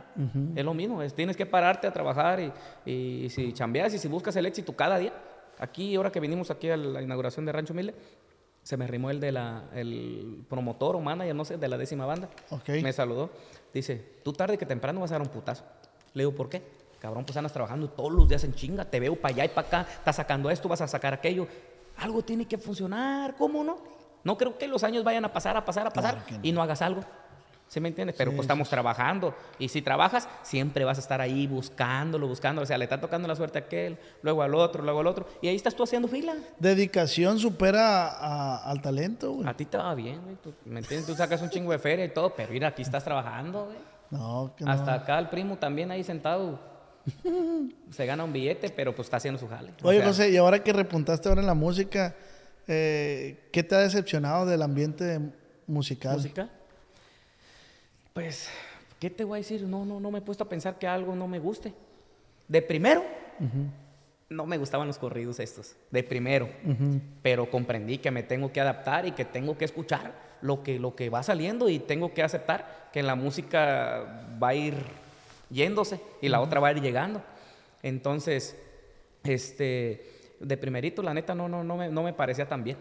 Es 0.54 0.64
lo 0.64 0.74
mismo. 0.74 1.02
tienes 1.08 1.36
que 1.36 1.46
pararte 1.46 1.86
a 1.86 1.92
trabajar 1.92 2.40
y, 2.40 2.52
y 2.90 3.28
si 3.28 3.52
chambeas 3.52 3.92
y 3.94 3.98
si 3.98 4.08
buscas 4.08 4.34
el 4.36 4.46
éxito 4.46 4.74
cada 4.74 4.98
día. 4.98 5.12
Aquí, 5.58 5.94
ahora 5.94 6.10
que 6.10 6.20
vinimos 6.20 6.50
aquí 6.50 6.70
a 6.70 6.76
la 6.76 7.02
inauguración 7.02 7.44
de 7.44 7.52
Rancho 7.52 7.74
Mille, 7.74 7.94
se 8.62 8.76
me 8.76 8.84
arrimó 8.84 9.10
el 9.10 9.20
de 9.20 9.32
la, 9.32 9.64
el 9.74 10.44
promotor 10.48 10.96
o 10.96 11.00
manager, 11.00 11.34
no 11.34 11.44
sé, 11.44 11.56
de 11.56 11.68
la 11.68 11.76
décima 11.76 12.06
banda. 12.06 12.28
Me 12.82 12.92
saludó. 12.92 13.30
Dice, 13.74 14.20
tú 14.22 14.32
tarde 14.32 14.56
que 14.58 14.66
temprano 14.66 15.00
vas 15.00 15.10
a 15.10 15.14
dar 15.14 15.22
un 15.22 15.28
putazo. 15.28 15.64
Le 16.14 16.22
digo, 16.22 16.34
¿por 16.34 16.48
qué? 16.48 16.62
Cabrón, 17.00 17.24
pues 17.24 17.36
andas 17.36 17.52
trabajando 17.52 17.88
todos 17.88 18.12
los 18.12 18.28
días 18.28 18.44
en 18.44 18.54
chinga, 18.54 18.84
te 18.84 19.00
veo 19.00 19.16
para 19.16 19.34
allá 19.34 19.44
y 19.46 19.48
para 19.48 19.66
acá, 19.66 19.86
estás 19.90 20.16
sacando 20.16 20.50
esto, 20.50 20.68
vas 20.68 20.80
a 20.80 20.86
sacar 20.86 21.12
aquello. 21.12 21.48
Algo 21.96 22.22
tiene 22.22 22.46
que 22.46 22.58
funcionar, 22.58 23.34
¿cómo 23.36 23.64
no? 23.64 23.78
No 24.22 24.38
creo 24.38 24.56
que 24.56 24.68
los 24.68 24.84
años 24.84 25.02
vayan 25.02 25.24
a 25.24 25.32
pasar, 25.32 25.56
a 25.56 25.64
pasar, 25.64 25.86
a 25.88 25.90
pasar 25.90 26.24
y 26.42 26.52
no 26.52 26.62
hagas 26.62 26.80
algo. 26.80 27.02
¿Sí 27.72 27.80
me 27.80 27.88
entiendes? 27.88 28.16
Pero 28.18 28.32
pues 28.32 28.42
estamos 28.42 28.68
trabajando. 28.68 29.34
Y 29.58 29.68
si 29.68 29.80
trabajas, 29.80 30.28
siempre 30.42 30.84
vas 30.84 30.98
a 30.98 31.00
estar 31.00 31.22
ahí 31.22 31.46
buscándolo, 31.46 32.28
buscándolo. 32.28 32.64
O 32.64 32.66
sea, 32.66 32.76
le 32.76 32.84
está 32.84 33.00
tocando 33.00 33.26
la 33.26 33.34
suerte 33.34 33.60
a 33.60 33.62
aquel, 33.62 33.96
luego 34.20 34.42
al 34.42 34.54
otro, 34.54 34.82
luego 34.82 35.00
al 35.00 35.06
otro. 35.06 35.26
Y 35.40 35.48
ahí 35.48 35.56
estás 35.56 35.74
tú 35.74 35.82
haciendo 35.82 36.06
fila. 36.06 36.34
Dedicación 36.58 37.38
supera 37.38 38.08
a- 38.08 38.70
al 38.70 38.82
talento, 38.82 39.32
güey. 39.32 39.48
A 39.48 39.56
ti 39.56 39.64
te 39.64 39.78
va 39.78 39.94
bien, 39.94 40.20
güey. 40.22 40.36
Tú- 40.36 40.52
¿Me 40.66 40.80
entiendes? 40.80 41.06
Tú 41.06 41.14
sacas 41.14 41.40
un 41.40 41.48
chingo 41.48 41.72
de 41.72 41.78
feria 41.78 42.04
y 42.04 42.10
todo, 42.10 42.34
pero 42.36 42.52
mira, 42.52 42.68
aquí 42.68 42.82
estás 42.82 43.04
trabajando, 43.04 43.64
güey. 43.64 43.78
No, 44.10 44.52
que 44.54 44.64
no. 44.66 44.70
Hasta 44.70 44.92
acá 44.92 45.18
el 45.18 45.30
primo 45.30 45.56
también 45.56 45.90
ahí 45.90 46.04
sentado. 46.04 46.60
Se 47.90 48.04
gana 48.04 48.22
un 48.24 48.34
billete, 48.34 48.68
pero 48.68 48.94
pues 48.94 49.06
está 49.06 49.16
haciendo 49.16 49.40
su 49.40 49.48
jale. 49.48 49.72
O 49.82 49.88
Oye, 49.88 50.00
sea, 50.00 50.08
José, 50.08 50.30
y 50.30 50.36
ahora 50.36 50.62
que 50.62 50.74
repuntaste 50.74 51.26
ahora 51.30 51.40
en 51.40 51.46
la 51.46 51.54
música, 51.54 52.14
eh, 52.68 53.48
¿qué 53.50 53.62
te 53.62 53.74
ha 53.74 53.78
decepcionado 53.78 54.44
del 54.44 54.60
ambiente 54.60 55.20
musical? 55.66 56.16
¿Música? 56.16 56.50
Pues, 58.12 58.48
¿qué 58.98 59.10
te 59.10 59.24
voy 59.24 59.36
a 59.36 59.38
decir? 59.38 59.62
No, 59.62 59.84
no, 59.84 60.00
no 60.00 60.10
me 60.10 60.18
he 60.18 60.22
puesto 60.22 60.44
a 60.44 60.48
pensar 60.48 60.78
que 60.78 60.86
algo 60.86 61.14
no 61.14 61.28
me 61.28 61.38
guste. 61.38 61.72
De 62.48 62.60
primero, 62.60 63.04
no 64.28 64.46
me 64.46 64.58
gustaban 64.58 64.86
los 64.86 64.98
corridos 64.98 65.40
estos. 65.40 65.76
De 65.90 66.02
primero. 66.02 66.48
Pero 67.22 67.50
comprendí 67.50 67.98
que 67.98 68.10
me 68.10 68.22
tengo 68.22 68.52
que 68.52 68.60
adaptar 68.60 69.06
y 69.06 69.12
que 69.12 69.24
tengo 69.24 69.56
que 69.56 69.64
escuchar 69.64 70.12
lo 70.42 70.62
que, 70.62 70.78
lo 70.78 70.94
que 70.94 71.08
va 71.08 71.22
saliendo 71.22 71.68
y 71.68 71.78
tengo 71.78 72.12
que 72.12 72.22
aceptar 72.22 72.90
que 72.92 73.02
la 73.02 73.14
música 73.14 74.26
va 74.42 74.48
a 74.48 74.54
ir 74.54 74.74
yéndose 75.50 76.00
y 76.20 76.28
la 76.28 76.40
otra 76.40 76.60
va 76.60 76.68
a 76.68 76.72
ir 76.72 76.80
llegando. 76.80 77.22
Entonces, 77.82 78.56
este, 79.24 80.34
de 80.40 80.56
primerito, 80.56 81.02
la 81.02 81.14
neta, 81.14 81.34
no, 81.34 81.48
no, 81.48 81.64
no, 81.64 81.76
me, 81.76 81.88
no 81.88 82.02
me 82.02 82.12
parecía 82.12 82.48
tan 82.48 82.64
bien. 82.64 82.76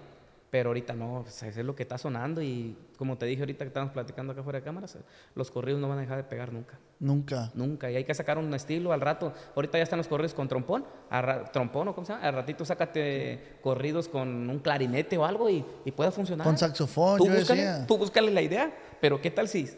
Pero 0.52 0.70
ahorita 0.70 0.94
no, 0.94 1.22
pues, 1.24 1.42
es 1.44 1.56
lo 1.58 1.74
que 1.74 1.84
está 1.84 1.98
sonando 1.98 2.42
y 2.42 2.76
como 2.98 3.18
te 3.18 3.26
dije 3.26 3.42
ahorita 3.42 3.64
que 3.64 3.70
estábamos 3.70 3.94
platicando 3.94 4.34
acá 4.34 4.44
fuera 4.44 4.60
de 4.60 4.66
cámaras, 4.66 4.98
los 5.34 5.50
corridos 5.50 5.80
no 5.80 5.88
van 5.88 6.00
a 6.00 6.02
dejar 6.02 6.18
de 6.18 6.26
pegar 6.26 6.52
nunca. 6.52 6.78
Nunca. 7.00 7.50
Nunca. 7.56 7.90
Y 7.90 7.96
hay 7.96 8.04
que 8.04 8.14
sacar 8.14 8.38
un 8.38 8.54
estilo 8.54 8.92
al 8.92 9.00
rato. 9.00 9.34
Ahorita 9.56 9.78
ya 9.78 9.86
están 9.86 9.98
los 9.98 10.10
corridos 10.10 10.34
con 10.34 10.50
trompón. 10.50 10.86
a 11.10 11.46
trompón 11.54 11.88
o 11.88 11.96
cómo 11.96 12.06
se 12.06 12.12
llama. 12.12 12.26
Al 12.28 12.34
ratito 12.34 12.66
sácate 12.66 13.60
corridos 13.64 14.10
con 14.10 14.50
un 14.50 14.60
clarinete 14.60 15.18
o 15.18 15.24
algo 15.24 15.50
y, 15.50 15.64
y 15.86 15.92
puede 15.94 16.12
funcionar. 16.12 16.46
Con 16.46 16.58
saxofón, 16.58 17.18
tú 17.18 17.28
yo 17.28 17.34
búscale, 17.34 17.62
decía. 17.62 17.88
Tú 17.88 17.98
búscale 17.98 18.30
la 18.30 18.42
idea. 18.42 18.76
Pero 19.00 19.22
¿qué 19.22 19.32
tal 19.32 19.48
si 19.48 19.70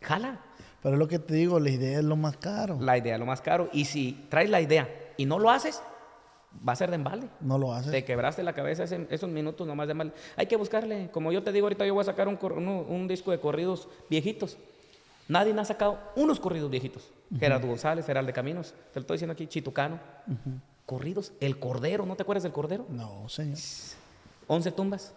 jala? 0.00 0.40
Pero 0.82 0.94
es 0.94 0.98
lo 0.98 1.08
que 1.08 1.18
te 1.18 1.34
digo, 1.34 1.60
la 1.60 1.68
idea 1.68 1.98
es 1.98 2.04
lo 2.04 2.16
más 2.16 2.38
caro. 2.38 2.78
La 2.80 2.96
idea, 2.96 3.18
lo 3.18 3.26
más 3.26 3.42
caro. 3.42 3.68
Y 3.70 3.84
si 3.84 4.26
traes 4.30 4.48
la 4.48 4.62
idea 4.62 4.88
y 5.18 5.26
no 5.26 5.38
lo 5.38 5.50
haces, 5.50 5.82
va 6.66 6.72
a 6.72 6.76
ser 6.76 6.90
de 6.90 6.96
embalde. 6.96 7.28
No 7.40 7.58
lo 7.58 7.72
haces. 7.72 7.90
Te 7.92 8.04
quebraste 8.04 8.42
la 8.42 8.52
cabeza 8.52 8.84
ese- 8.84 9.06
esos 9.10 9.30
minutos 9.30 9.66
nomás 9.66 9.88
de 9.88 9.94
mal. 9.94 10.12
Hay 10.36 10.46
que 10.46 10.56
buscarle. 10.56 11.10
Como 11.12 11.32
yo 11.32 11.42
te 11.42 11.52
digo, 11.52 11.66
ahorita 11.66 11.86
yo 11.86 11.94
voy 11.94 12.02
a 12.02 12.04
sacar 12.04 12.28
un, 12.28 13.08
disco 13.08 13.30
de 13.30 13.38
corridos 13.40 13.88
viejitos. 14.10 14.56
Nadie 15.28 15.52
me 15.52 15.60
ha 15.60 15.64
sacado 15.64 15.98
unos 16.14 16.38
corridos 16.38 16.70
viejitos. 16.70 17.10
Gerardo 17.38 17.66
González, 17.66 18.06
Gerald 18.06 18.26
de 18.26 18.32
Caminos. 18.32 18.72
Te 18.92 19.00
lo 19.00 19.00
estoy 19.00 19.16
diciendo 19.16 19.32
aquí, 19.32 19.46
Chitucano. 19.46 19.98
Corridos. 20.86 21.32
El 21.40 21.58
Cordero, 21.58 22.06
¿no 22.06 22.14
te 22.14 22.22
acuerdas 22.22 22.44
del 22.44 22.52
Cordero? 22.52 22.86
No, 22.88 23.28
señor. 23.28 23.58
Once 24.46 24.70
tumbas. 24.70 25.12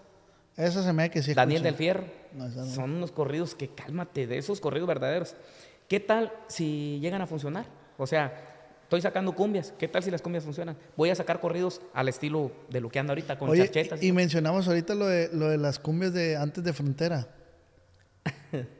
Eso 0.57 0.83
se 0.83 0.91
me 0.91 1.09
que 1.11 1.21
sí. 1.21 1.33
Daniel 1.33 1.61
del 1.63 1.75
Fierro. 1.75 2.03
No, 2.33 2.47
no. 2.47 2.65
Son 2.65 2.89
unos 2.91 3.11
corridos 3.11 3.53
que 3.55 3.69
cálmate, 3.69 4.27
de 4.27 4.37
esos 4.39 4.59
corridos 4.59 4.87
verdaderos. 4.87 5.35
¿Qué 5.87 5.99
tal 5.99 6.33
si 6.47 6.99
llegan 6.99 7.21
a 7.21 7.27
funcionar? 7.27 7.65
O 7.97 8.07
sea, 8.07 8.58
estoy 8.89 9.01
sacando 9.01 9.33
cumbias. 9.35 9.71
¿Qué 9.77 9.87
tal 9.87 10.01
si 10.01 10.09
las 10.09 10.19
cumbias 10.23 10.43
funcionan? 10.43 10.75
Voy 10.97 11.11
a 11.11 11.15
sacar 11.15 11.39
corridos 11.39 11.79
al 11.93 12.09
estilo 12.09 12.51
de 12.69 12.81
lo 12.81 12.89
que 12.89 12.97
anda 12.97 13.11
ahorita 13.11 13.37
con 13.37 13.47
Oye, 13.49 13.65
charchetas. 13.65 14.01
y, 14.01 14.07
y 14.07 14.11
mencionamos 14.11 14.67
ahorita 14.67 14.95
lo 14.95 15.05
de, 15.05 15.29
lo 15.31 15.47
de 15.47 15.59
las 15.59 15.77
cumbias 15.77 16.11
de 16.11 16.35
antes 16.35 16.63
de 16.63 16.73
frontera. 16.73 17.27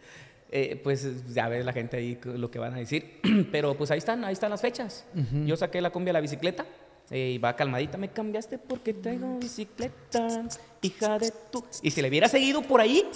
Eh, 0.52 0.82
pues 0.84 1.32
ya 1.32 1.48
ves 1.48 1.64
la 1.64 1.74
gente 1.74 1.96
ahí 1.98 2.20
lo 2.24 2.50
que 2.50 2.58
van 2.58 2.74
a 2.74 2.78
decir. 2.78 3.20
Pero 3.52 3.78
pues 3.78 3.92
ahí 3.92 4.00
están, 4.00 4.24
ahí 4.24 4.34
están 4.34 4.50
las 4.50 4.62
fechas. 4.62 5.06
Yo 5.46 5.56
saqué 5.56 5.80
la 5.80 5.92
cumbia 5.92 6.10
de 6.10 6.14
la 6.14 6.22
bicicleta 6.22 6.66
eh, 7.12 7.34
y 7.36 7.38
va 7.38 7.56
calmadita. 7.56 8.00
Me 8.00 8.10
cambiaste 8.10 8.58
porque 8.58 8.96
traigo 8.96 9.38
bicicleta, 9.38 10.48
hija 10.82 11.20
de 11.20 11.32
tu. 11.52 11.64
Y 11.84 11.92
si 11.92 12.02
le 12.02 12.10
hubiera 12.10 12.28
seguido 12.28 12.64
por 12.64 12.82
ahí, 12.82 13.08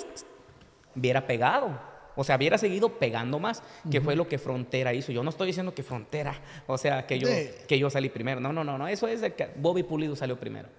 hubiera 0.96 1.26
pegado. 1.26 1.72
O 2.16 2.24
sea, 2.24 2.36
hubiera 2.36 2.58
seguido 2.58 2.90
pegando 2.90 3.40
más, 3.40 3.64
que 3.90 4.02
fue 4.02 4.16
lo 4.16 4.28
que 4.28 4.38
Frontera 4.38 4.94
hizo. 4.94 5.12
Yo 5.12 5.24
no 5.24 5.30
estoy 5.30 5.48
diciendo 5.48 5.74
que 5.74 5.84
Frontera, 5.84 6.40
o 6.68 6.78
sea, 6.78 7.06
que 7.08 7.20
yo, 7.20 7.28
que 7.68 7.80
yo 7.80 7.90
salí 7.90 8.10
primero. 8.10 8.40
No, 8.40 8.54
no, 8.54 8.64
no, 8.64 8.78
no. 8.78 8.88
Eso 8.88 9.08
es 9.08 9.22
de 9.22 9.34
que 9.34 9.50
Bobby 9.56 9.84
Pulido 9.84 10.16
salió 10.16 10.40
primero. 10.40 10.70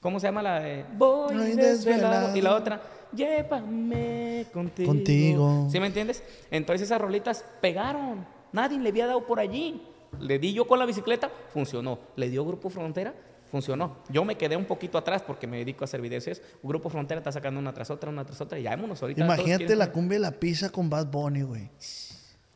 ¿Cómo 0.00 0.20
se 0.20 0.26
llama 0.26 0.42
la 0.42 0.60
de 0.60 0.84
Voy 0.98 1.52
desvelado? 1.52 2.36
Y 2.36 2.42
la 2.42 2.54
otra, 2.54 2.82
llévame 3.14 4.44
contigo. 4.52 4.88
Contigo. 4.88 5.68
¿Sí 5.70 5.80
me 5.80 5.86
entiendes? 5.86 6.22
Entonces 6.50 6.86
esas 6.86 7.00
rolitas 7.00 7.42
pegaron. 7.62 8.26
Nadie 8.52 8.78
le 8.78 8.90
había 8.90 9.06
dado 9.06 9.24
por 9.24 9.40
allí. 9.40 9.80
Le 10.20 10.38
di 10.38 10.52
yo 10.52 10.66
con 10.66 10.78
la 10.78 10.84
bicicleta, 10.84 11.30
funcionó. 11.52 11.98
Le 12.16 12.28
dio 12.28 12.44
Grupo 12.44 12.68
Frontera, 12.68 13.14
funcionó. 13.54 13.98
Yo 14.08 14.24
me 14.24 14.36
quedé 14.36 14.56
un 14.56 14.64
poquito 14.64 14.98
atrás 14.98 15.22
porque 15.22 15.46
me 15.46 15.58
dedico 15.58 15.84
a 15.84 15.86
hacer 15.86 16.00
videos. 16.00 16.42
Grupo 16.60 16.88
Frontera 16.90 17.20
está 17.20 17.30
sacando 17.30 17.60
una 17.60 17.72
tras 17.72 17.88
otra, 17.88 18.10
una 18.10 18.24
tras 18.24 18.40
otra. 18.40 18.58
Y 18.58 18.64
ya 18.64 18.70
vámonos 18.70 19.00
ahorita. 19.00 19.24
Imagínate 19.24 19.76
la 19.76 19.92
cumbia 19.92 20.18
y 20.18 20.20
la 20.20 20.32
pizza 20.32 20.70
con 20.70 20.90
Bad 20.90 21.06
Bunny, 21.06 21.42
güey. 21.42 21.70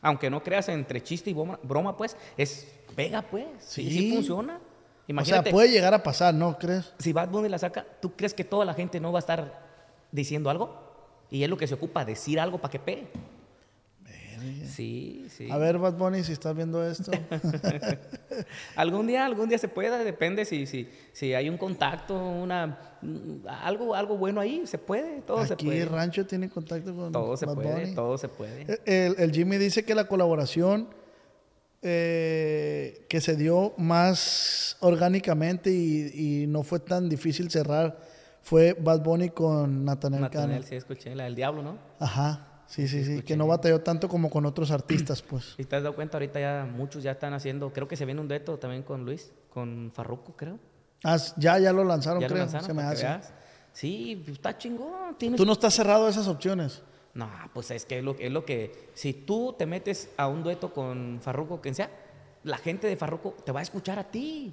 Aunque 0.02 0.28
no 0.28 0.42
creas 0.42 0.68
entre 0.70 1.00
chiste 1.00 1.30
y 1.30 1.34
broma, 1.34 1.58
broma, 1.62 1.96
pues, 1.96 2.16
es 2.36 2.66
pega, 2.96 3.22
pues. 3.22 3.46
Sí, 3.60 3.88
sí, 3.88 3.98
Sí. 3.98 4.12
funciona. 4.12 4.56
O 4.56 4.60
Imagínate, 5.06 5.44
sea, 5.44 5.52
puede 5.52 5.70
llegar 5.70 5.94
a 5.94 6.02
pasar, 6.02 6.34
¿no 6.34 6.58
crees? 6.58 6.92
si 6.98 7.12
Bad 7.12 7.28
Bunny 7.28 7.48
la 7.48 7.58
saca, 7.58 7.86
¿tú 8.02 8.12
crees 8.16 8.34
que 8.34 8.42
toda 8.44 8.64
la 8.64 8.74
gente 8.74 8.98
no 9.00 9.12
va 9.12 9.18
a 9.18 9.20
estar 9.20 9.62
diciendo 10.10 10.50
algo? 10.50 10.76
Y 11.30 11.44
es 11.44 11.48
lo 11.48 11.56
que 11.56 11.66
se 11.68 11.74
ocupa, 11.74 12.04
decir 12.04 12.40
algo 12.40 12.58
para 12.58 12.72
que 12.72 12.78
pegue. 12.80 13.06
Sí, 14.66 15.26
sí. 15.30 15.50
A 15.50 15.58
ver, 15.58 15.78
Bad 15.78 15.94
Bunny, 15.94 16.22
si 16.24 16.32
estás 16.32 16.54
viendo 16.54 16.86
esto. 16.88 17.10
Algún 18.76 19.06
día, 19.06 19.24
algún 19.26 19.48
día 19.48 19.58
se 19.58 19.68
pueda, 19.68 19.98
depende 20.04 20.44
si, 20.44 20.66
si, 20.66 20.88
si 21.12 21.34
hay 21.34 21.48
un 21.48 21.56
contacto, 21.58 22.14
una 22.16 22.78
algo, 23.62 23.94
algo 23.94 24.16
bueno 24.16 24.40
ahí, 24.40 24.62
se 24.66 24.78
puede, 24.78 25.20
todo 25.22 25.44
se 25.46 25.54
Aquí 25.54 25.66
puede. 25.66 25.82
el 25.82 25.88
rancho 25.88 26.26
tiene 26.26 26.48
contacto 26.48 26.94
con 26.94 27.12
Todo 27.12 27.36
se 27.36 27.46
Bad 27.46 27.54
puede, 27.54 27.80
Bunny. 27.82 27.94
todo 27.94 28.18
se 28.18 28.28
puede. 28.28 28.62
Eh, 28.68 28.78
El, 29.16 29.20
el 29.22 29.32
Jimmy 29.32 29.56
dice 29.56 29.84
que 29.84 29.94
la 29.94 30.06
colaboración 30.06 30.88
eh, 31.82 33.06
que 33.08 33.20
se 33.20 33.36
dio 33.36 33.72
más 33.76 34.76
orgánicamente 34.80 35.70
y, 35.70 36.42
y 36.42 36.46
no 36.48 36.62
fue 36.62 36.80
tan 36.80 37.08
difícil 37.08 37.50
cerrar 37.50 37.98
fue 38.42 38.74
Bad 38.78 39.02
Bunny 39.02 39.30
con 39.30 39.84
Nathaniel 39.84 40.28
Cano. 40.30 40.60
sí 40.62 40.74
escuché, 40.74 41.14
la 41.14 41.24
del 41.24 41.34
diablo, 41.34 41.62
¿no? 41.62 41.78
Ajá, 42.00 42.47
sí, 42.68 42.86
sí, 42.86 43.02
sí, 43.04 43.22
que 43.22 43.36
no 43.36 43.46
batalló 43.48 43.80
tanto 43.80 44.08
como 44.08 44.30
con 44.30 44.46
otros 44.46 44.70
artistas, 44.70 45.22
pues. 45.22 45.44
Si 45.56 45.64
te 45.64 45.74
has 45.76 45.82
dado 45.82 45.94
cuenta, 45.96 46.16
ahorita 46.18 46.38
ya 46.38 46.68
muchos 46.70 47.02
ya 47.02 47.10
están 47.12 47.34
haciendo, 47.34 47.72
creo 47.72 47.88
que 47.88 47.96
se 47.96 48.04
viene 48.04 48.20
un 48.20 48.28
dueto 48.28 48.58
también 48.58 48.82
con 48.84 49.04
Luis, 49.04 49.32
con 49.50 49.90
Farruko, 49.92 50.34
creo. 50.36 50.58
Ah, 51.02 51.16
ya, 51.36 51.58
ya 51.58 51.72
lo 51.72 51.82
lanzaron, 51.84 52.20
Ya 52.20 52.28
lo 52.28 52.34
creo, 52.34 52.44
lanzaron, 52.44 52.66
se 52.66 52.74
me 52.74 52.82
hace. 52.82 53.02
veas. 53.04 53.32
Sí, 53.72 54.24
está 54.30 54.56
chingón. 54.56 55.16
Tienes 55.18 55.38
Tú 55.38 55.44
no 55.46 55.52
estás 55.52 55.74
cerrado 55.74 56.06
a 56.06 56.10
esas 56.10 56.26
opciones. 56.28 56.82
No, 57.14 57.28
pues 57.54 57.70
es 57.70 57.84
que 57.84 57.98
es 57.98 58.04
lo, 58.04 58.16
es 58.18 58.30
lo 58.30 58.44
que. 58.44 58.90
Si 58.94 59.12
tú 59.12 59.54
te 59.58 59.66
metes 59.66 60.10
a 60.16 60.28
un 60.28 60.42
dueto 60.42 60.72
con 60.72 61.18
Farruko, 61.22 61.60
quien 61.60 61.74
sea, 61.74 61.90
la 62.44 62.56
gente 62.58 62.86
de 62.86 62.96
Farruko 62.96 63.34
te 63.44 63.52
va 63.52 63.60
a 63.60 63.62
escuchar 63.62 63.98
a 63.98 64.04
ti. 64.04 64.52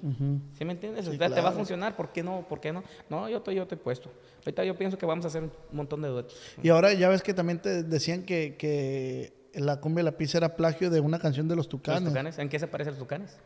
¿Sí 0.58 0.64
me 0.64 0.72
entiendes? 0.72 1.04
Sí, 1.06 1.12
O 1.12 1.16
sea, 1.16 1.30
Te 1.30 1.40
va 1.40 1.50
a 1.50 1.52
funcionar. 1.52 1.96
¿Por 1.96 2.10
qué 2.10 2.22
no? 2.22 2.46
¿Por 2.48 2.60
qué 2.60 2.72
no? 2.72 2.82
No, 3.08 3.28
yo 3.28 3.40
te, 3.42 3.54
yo 3.54 3.66
te 3.66 3.74
he 3.76 3.78
puesto. 3.78 4.10
Ahorita 4.40 4.64
yo 4.64 4.76
pienso 4.76 4.98
que 4.98 5.06
vamos 5.06 5.24
a 5.24 5.28
hacer 5.28 5.42
un 5.44 5.50
montón 5.72 6.02
de 6.02 6.08
duetos. 6.08 6.36
Y 6.62 6.68
ahora 6.68 6.92
ya 6.92 7.08
ves 7.08 7.22
que 7.22 7.32
también 7.34 7.60
te 7.60 7.82
decían 7.82 8.22
que, 8.24 8.56
que 8.58 9.50
la 9.54 9.80
cumbia 9.80 10.02
y 10.02 10.04
la 10.04 10.12
pizza 10.16 10.38
era 10.38 10.56
plagio 10.56 10.90
de 10.90 11.00
una 11.00 11.18
canción 11.18 11.48
de 11.48 11.56
los 11.56 11.66
Los 11.66 11.68
Tucanes. 11.70 12.38
¿en 12.38 12.48
qué 12.48 12.58
se 12.58 12.66
parecen 12.66 12.92
los 12.94 13.00
tucanes? 13.02 13.36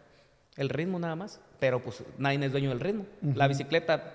El 0.56 0.68
ritmo 0.68 0.99
nada 0.99 1.16
más. 1.16 1.40
Pero 1.59 1.82
pues 1.82 2.02
nadie 2.18 2.44
es 2.44 2.52
dueño 2.52 2.70
del 2.70 2.80
ritmo. 2.80 3.04
La 3.35 3.47
bicicleta, 3.49 4.14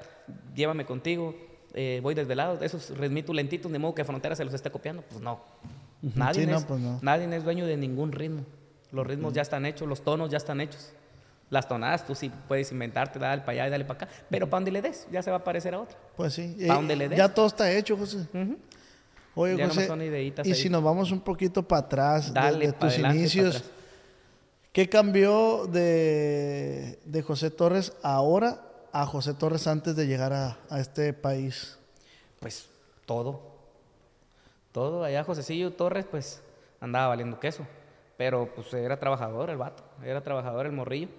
llévame 0.55 0.85
contigo, 0.85 1.35
eh, 1.73 1.99
voy 2.03 2.13
desvelado. 2.15 2.61
Esos 2.61 2.97
ritmitos 2.97 3.35
lentitos, 3.35 3.71
ni 3.71 3.79
modo 3.79 3.95
que 3.95 4.03
Frontera 4.03 4.35
se 4.35 4.43
los 4.43 4.53
esté 4.53 4.69
copiando. 4.71 5.03
Pues 5.03 5.21
no. 5.21 5.39
Nadie, 6.01 6.41
Sí, 6.45 6.51
no, 6.51 6.57
es, 6.57 6.65
pues 6.65 6.79
no. 6.79 6.99
nadie 7.01 7.33
es 7.35 7.43
dueño 7.43 7.65
de 7.65 7.77
ningún 7.77 8.11
ritmo. 8.11 8.45
Los 8.91 9.05
ritmos 9.05 9.33
ya 9.33 9.41
están 9.41 9.65
hechos, 9.65 9.87
los 9.87 10.03
tonos 10.03 10.29
ya 10.29 10.37
están 10.37 10.61
hechos. 10.61 10.91
Las 11.49 11.67
tonadas 11.67 12.05
tú 12.07 12.15
sí 12.15 12.31
puedes 12.47 12.71
inventarte, 12.71 13.19
dale 13.19 13.41
para 13.41 13.51
allá 13.53 13.67
y 13.67 13.69
dale 13.71 13.85
para 13.85 14.05
acá. 14.05 14.13
Pero 14.29 14.49
para 14.49 14.57
donde 14.61 14.71
le 14.71 14.81
des, 14.81 15.07
ya 15.11 15.21
se 15.21 15.29
va 15.29 15.37
a 15.37 15.43
parecer 15.43 15.75
a 15.75 15.81
otra. 15.81 15.97
Pues 16.15 16.33
sí. 16.33 16.55
¿Pa' 16.57 16.63
Eh, 16.63 16.67
dónde 16.67 16.95
le 16.95 17.09
des? 17.09 17.17
Ya 17.17 17.33
todo 17.33 17.45
está 17.47 17.71
hecho, 17.71 17.95
José. 17.97 18.17
Ujú. 18.33 18.57
Oye, 19.35 19.57
Ya 19.57 19.67
José, 19.67 19.85
son 19.87 20.01
ideitas 20.01 20.47
y 20.47 20.51
ahí. 20.53 20.55
si 20.55 20.69
nos 20.69 20.81
vamos 20.81 21.11
un 21.11 21.19
poquito 21.21 21.61
para 21.61 21.81
atrás 21.81 22.27
de- 22.33 22.39
Dale 22.39 22.67
de, 22.67 22.73
pa' 22.73 22.79
tus 22.79 22.93
adelante, 22.93 23.17
inicios. 23.19 23.63
¿qué 24.71 24.89
cambió 24.89 25.67
de, 25.67 26.99
de 27.05 27.21
José 27.21 27.51
Torres 27.51 27.93
ahora 28.01 28.61
a 28.91 29.05
José 29.05 29.33
Torres 29.33 29.67
antes 29.67 29.95
de 29.95 30.07
llegar 30.07 30.31
a, 30.33 30.57
a 30.69 30.79
este 30.79 31.13
país? 31.13 31.77
Pues 32.39 32.67
todo. 33.05 33.41
Todo. 34.71 35.03
Allá 35.03 35.23
Josecillo 35.23 35.71
Torres, 35.73 36.05
pues 36.09 36.41
andaba 36.81 37.07
valiendo 37.09 37.39
queso. 37.39 37.65
Pero 38.17 38.49
pues 38.53 38.73
era 38.73 38.97
trabajador 38.97 39.49
el 39.49 39.57
vato. 39.57 39.83
Era 40.03 40.21
trabajador 40.21 40.65
el 40.65 40.71
morrillo. 40.71 41.09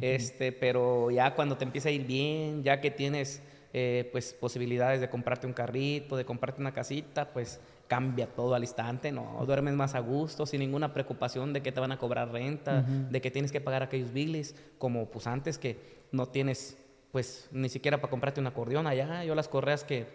Este, 0.00 0.52
pero 0.52 1.10
ya 1.10 1.34
cuando 1.34 1.56
te 1.56 1.64
empieza 1.64 1.88
a 1.88 1.92
ir 1.92 2.06
bien, 2.06 2.62
ya 2.62 2.80
que 2.80 2.90
tienes 2.90 3.42
eh, 3.72 4.08
pues 4.12 4.32
posibilidades 4.32 5.00
de 5.00 5.08
comprarte 5.08 5.46
un 5.46 5.52
carrito, 5.52 6.16
de 6.16 6.24
comprarte 6.24 6.60
una 6.60 6.72
casita, 6.72 7.32
pues 7.32 7.60
cambia 7.88 8.28
todo 8.28 8.54
al 8.54 8.62
instante, 8.62 9.10
no, 9.10 9.42
duermes 9.44 9.74
más 9.74 9.96
a 9.96 9.98
gusto, 9.98 10.46
sin 10.46 10.60
ninguna 10.60 10.92
preocupación 10.92 11.52
de 11.52 11.60
que 11.60 11.72
te 11.72 11.80
van 11.80 11.90
a 11.90 11.98
cobrar 11.98 12.30
renta, 12.30 12.82
de 12.82 13.20
que 13.20 13.32
tienes 13.32 13.50
que 13.50 13.60
pagar 13.60 13.82
aquellos 13.82 14.12
biles, 14.12 14.54
como 14.78 15.06
pues 15.06 15.26
antes 15.26 15.58
que 15.58 15.76
no 16.12 16.26
tienes 16.26 16.78
pues 17.10 17.48
ni 17.50 17.68
siquiera 17.68 18.00
para 18.00 18.10
comprarte 18.10 18.40
un 18.40 18.46
acordeón 18.46 18.86
allá, 18.86 19.24
yo 19.24 19.34
las 19.34 19.48
correas 19.48 19.82
que 19.82 20.06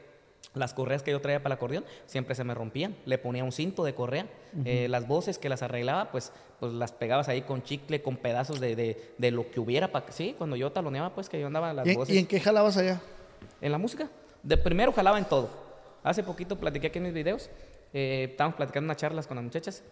las 0.55 0.73
correas 0.73 1.03
que 1.03 1.11
yo 1.11 1.21
traía 1.21 1.43
para 1.43 1.53
el 1.53 1.57
acordeón 1.57 1.85
siempre 2.05 2.35
se 2.35 2.43
me 2.43 2.53
rompían. 2.53 2.95
Le 3.05 3.17
ponía 3.17 3.43
un 3.43 3.51
cinto 3.51 3.83
de 3.83 3.93
correa. 3.93 4.27
Eh, 4.65 4.87
las 4.89 5.07
voces 5.07 5.37
que 5.37 5.49
las 5.49 5.61
arreglaba, 5.61 6.11
pues, 6.11 6.31
pues 6.59 6.73
las 6.73 6.91
pegabas 6.91 7.27
ahí 7.27 7.41
con 7.41 7.63
chicle, 7.63 8.01
con 8.01 8.17
pedazos 8.17 8.59
de, 8.59 8.75
de, 8.75 9.11
de 9.17 9.31
lo 9.31 9.51
que 9.51 9.59
hubiera. 9.59 9.91
para 9.91 10.11
Sí, 10.11 10.35
cuando 10.37 10.55
yo 10.55 10.71
taloneaba, 10.71 11.13
pues 11.13 11.29
que 11.29 11.39
yo 11.39 11.47
andaba 11.47 11.73
las 11.73 11.85
¿Y, 11.87 11.95
voces. 11.95 12.15
¿Y 12.15 12.19
en 12.19 12.25
qué 12.25 12.39
jalabas 12.39 12.77
allá? 12.77 13.01
En 13.61 13.71
la 13.71 13.77
música. 13.77 14.09
De 14.43 14.57
primero 14.57 14.91
jalaba 14.91 15.17
en 15.17 15.25
todo. 15.25 15.49
Hace 16.03 16.23
poquito 16.23 16.57
platiqué 16.57 16.87
aquí 16.87 16.99
en 16.99 17.03
mis 17.05 17.13
videos. 17.13 17.49
Eh, 17.93 18.27
estábamos 18.31 18.55
platicando 18.57 18.85
unas 18.85 18.97
charlas 18.97 19.27
con 19.27 19.35
las 19.35 19.43
muchachas 19.43 19.83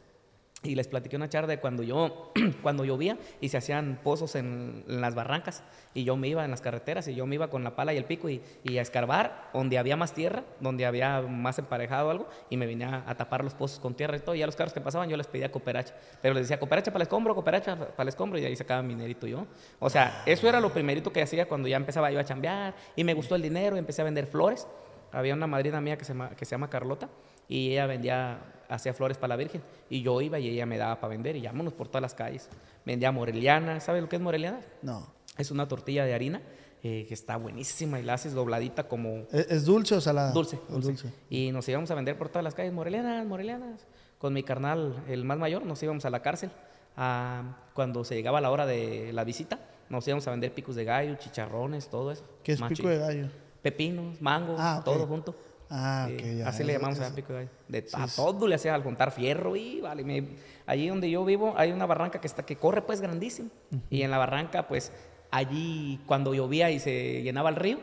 y 0.63 0.75
les 0.75 0.87
platiqué 0.87 1.15
una 1.15 1.29
charla 1.29 1.47
de 1.47 1.59
cuando 1.59 1.83
yo 1.83 2.31
cuando 2.61 2.85
llovía 2.85 3.17
y 3.41 3.49
se 3.49 3.57
hacían 3.57 3.99
pozos 4.01 4.35
en, 4.35 4.83
en 4.87 5.01
las 5.01 5.13
barrancas 5.13 5.63
y 5.93 6.03
yo 6.03 6.15
me 6.15 6.27
iba 6.27 6.43
en 6.43 6.51
las 6.51 6.61
carreteras 6.61 7.07
y 7.07 7.15
yo 7.15 7.25
me 7.25 7.35
iba 7.35 7.49
con 7.49 7.63
la 7.63 7.75
pala 7.75 7.93
y 7.93 7.97
el 7.97 8.05
pico 8.05 8.29
y, 8.29 8.41
a 8.77 8.81
escarbar 8.81 9.49
donde 9.53 9.77
había 9.77 9.95
más 9.95 10.13
tierra, 10.13 10.43
donde 10.59 10.85
había 10.85 11.21
más 11.21 11.59
emparejado 11.59 12.09
algo 12.09 12.27
y 12.49 12.57
me 12.57 12.65
venía 12.65 13.03
a 13.05 13.15
tapar 13.15 13.43
los 13.43 13.53
pozos 13.53 13.79
con 13.79 13.93
tierra 13.93 14.17
y 14.17 14.19
todo 14.19 14.35
y 14.35 14.41
a 14.41 14.45
los 14.45 14.55
carros 14.55 14.73
que 14.73 14.81
pasaban 14.81 15.09
yo 15.09 15.17
les 15.17 15.27
pedía 15.27 15.51
cooperacha, 15.51 15.93
pero 16.21 16.33
les 16.33 16.43
decía 16.43 16.59
cooperacha 16.59 16.91
para 16.91 17.03
el 17.03 17.07
escombro, 17.07 17.35
cooperacha 17.35 17.75
para 17.77 18.03
el 18.03 18.07
escombro 18.07 18.39
y 18.39 18.45
ahí 18.45 18.55
sacaba 18.55 18.81
minerito 18.81 19.27
yo. 19.27 19.45
O 19.79 19.89
sea, 19.89 20.23
eso 20.25 20.47
era 20.47 20.59
lo 20.59 20.71
primerito 20.73 21.11
que 21.11 21.21
hacía 21.21 21.47
cuando 21.47 21.67
ya 21.67 21.77
empezaba 21.77 22.09
yo 22.11 22.19
a 22.19 22.23
chambear 22.23 22.73
y 22.95 23.03
me 23.03 23.13
gustó 23.13 23.35
el 23.35 23.41
dinero 23.41 23.75
y 23.75 23.79
empecé 23.79 24.01
a 24.01 24.05
vender 24.05 24.25
flores. 24.25 24.67
Había 25.11 25.35
una 25.35 25.45
madrina 25.45 25.79
mía 25.79 25.97
que 25.97 26.05
se 26.05 26.13
que 26.35 26.45
se 26.45 26.51
llama 26.51 26.69
Carlota 26.69 27.09
y 27.47 27.71
ella 27.71 27.85
vendía, 27.85 28.39
hacía 28.69 28.93
flores 28.93 29.17
para 29.17 29.29
la 29.29 29.35
Virgen 29.35 29.61
y 29.89 30.01
yo 30.01 30.19
iba 30.21 30.39
y 30.39 30.49
ella 30.49 30.65
me 30.65 30.77
daba 30.77 30.99
para 30.99 31.09
vender 31.09 31.35
y 31.35 31.41
llámonos 31.41 31.73
por 31.73 31.87
todas 31.87 32.01
las 32.01 32.13
calles. 32.13 32.49
Vendía 32.85 33.11
moreliana, 33.11 33.79
¿sabes 33.79 34.01
lo 34.01 34.09
que 34.09 34.15
es 34.17 34.21
moreliana? 34.21 34.59
No. 34.81 35.07
Es 35.37 35.51
una 35.51 35.67
tortilla 35.67 36.05
de 36.05 36.13
harina 36.13 36.41
eh, 36.83 37.05
que 37.07 37.13
está 37.13 37.37
buenísima 37.37 37.99
y 37.99 38.03
la 38.03 38.13
haces 38.15 38.33
dobladita 38.33 38.87
como 38.87 39.23
¿Es, 39.31 39.49
es 39.49 39.65
dulce 39.65 39.95
o 39.95 40.01
salada? 40.01 40.31
dulce, 40.31 40.59
dulce. 40.69 41.11
Y 41.29 41.51
nos 41.51 41.67
íbamos 41.69 41.89
a 41.91 41.95
vender 41.95 42.17
por 42.17 42.29
todas 42.29 42.43
las 42.43 42.53
calles, 42.55 42.73
morelianas, 42.73 43.25
morelianas. 43.25 43.85
Con 44.17 44.33
mi 44.33 44.43
carnal, 44.43 45.03
el 45.07 45.23
más 45.25 45.37
mayor, 45.37 45.65
nos 45.65 45.81
íbamos 45.83 46.05
a 46.05 46.09
la 46.09 46.21
cárcel. 46.21 46.51
a- 46.95 47.57
cuando 47.73 48.03
se 48.03 48.13
llegaba 48.15 48.39
la 48.39 48.51
hora 48.51 48.65
de 48.67 49.11
la 49.13 49.23
visita, 49.23 49.59
nos 49.89 50.07
íbamos 50.07 50.27
a 50.27 50.31
vender 50.31 50.53
picos 50.53 50.75
de 50.75 50.83
gallo, 50.85 51.15
chicharrones, 51.15 51.87
todo 51.89 52.11
eso. 52.11 52.23
¿Qué 52.43 52.51
es 52.51 52.59
Machín. 52.59 52.77
pico 52.77 52.89
de 52.89 52.97
gallo? 52.99 53.27
Pepinos, 53.63 54.21
mango, 54.21 54.55
Ah, 54.59 54.81
todo 54.85 55.07
junto. 55.07 55.35
Ah, 55.75 56.05
Eh, 56.07 56.15
ok, 56.15 56.37
ya. 56.39 56.49
así 56.49 56.63
le 56.63 56.73
llamamos 56.73 56.99
eso- 56.99 57.07
a 57.11 57.15
pico 57.15 57.33
de 57.33 57.39
gallo. 57.45 57.49
De, 57.67 57.81
sí, 57.81 57.95
a 57.97 58.05
todo 58.15 58.47
le 58.47 58.53
hacía 58.55 58.75
al 58.75 58.83
juntar 58.83 59.11
fierro 59.11 59.55
y 59.55 59.81
vale. 59.81 60.03
me- 60.03 60.35
allí 60.67 60.87
donde 60.87 61.09
yo 61.09 61.25
vivo 61.25 61.55
hay 61.57 61.71
una 61.71 61.87
barranca 61.87 62.21
que 62.21 62.27
está 62.27 62.45
que 62.45 62.57
corre 62.57 62.83
pues 62.83 63.01
grandísimo. 63.01 63.49
Y 63.89 64.03
en 64.03 64.11
la 64.11 64.19
barranca 64.19 64.67
pues 64.67 64.91
allí 65.31 65.99
cuando 66.05 66.33
llovía 66.35 66.69
y 66.69 66.79
se 66.79 67.23
llenaba 67.23 67.49
el 67.49 67.55
río, 67.55 67.79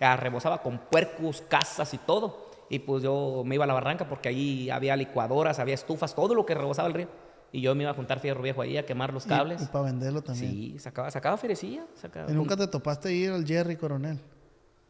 ah, 0.00 0.16
rebosaba 0.16 0.62
con 0.62 0.78
puercos, 0.90 1.42
casas 1.42 1.92
y 1.92 1.98
todo. 1.98 2.48
Y 2.70 2.78
pues 2.78 3.02
yo 3.02 3.42
me 3.44 3.56
iba 3.56 3.64
a 3.64 3.66
la 3.66 3.74
barranca 3.74 4.08
porque 4.08 4.30
allí 4.30 4.70
había 4.70 4.96
licuadoras, 4.96 5.58
había 5.58 5.74
estufas, 5.74 6.14
todo 6.14 6.34
lo 6.34 6.46
que 6.46 6.54
rebosaba 6.54 6.88
el 6.88 6.94
río. 6.94 7.08
Y 7.52 7.60
yo 7.60 7.74
me 7.74 7.82
iba 7.82 7.90
a 7.92 7.94
juntar 7.94 8.20
fierro 8.20 8.42
viejo 8.42 8.62
ahí 8.62 8.78
a 8.78 8.86
quemar 8.86 9.12
los 9.12 9.26
cables. 9.26 9.62
Y, 9.62 9.66
para 9.66 9.84
venderlo 9.84 10.22
también. 10.22 10.50
sí, 10.50 10.78
sacaba, 10.78 11.10
sacaba 11.10 11.36
ferecilla. 11.36 11.84
Sacaba, 11.94 12.28
¿Y 12.30 12.34
nunca 12.34 12.56
te 12.56 12.66
topaste 12.66 13.12
ir 13.12 13.30
al 13.30 13.46
Jerry 13.46 13.76
Coronel? 13.76 14.18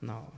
No, 0.01 0.29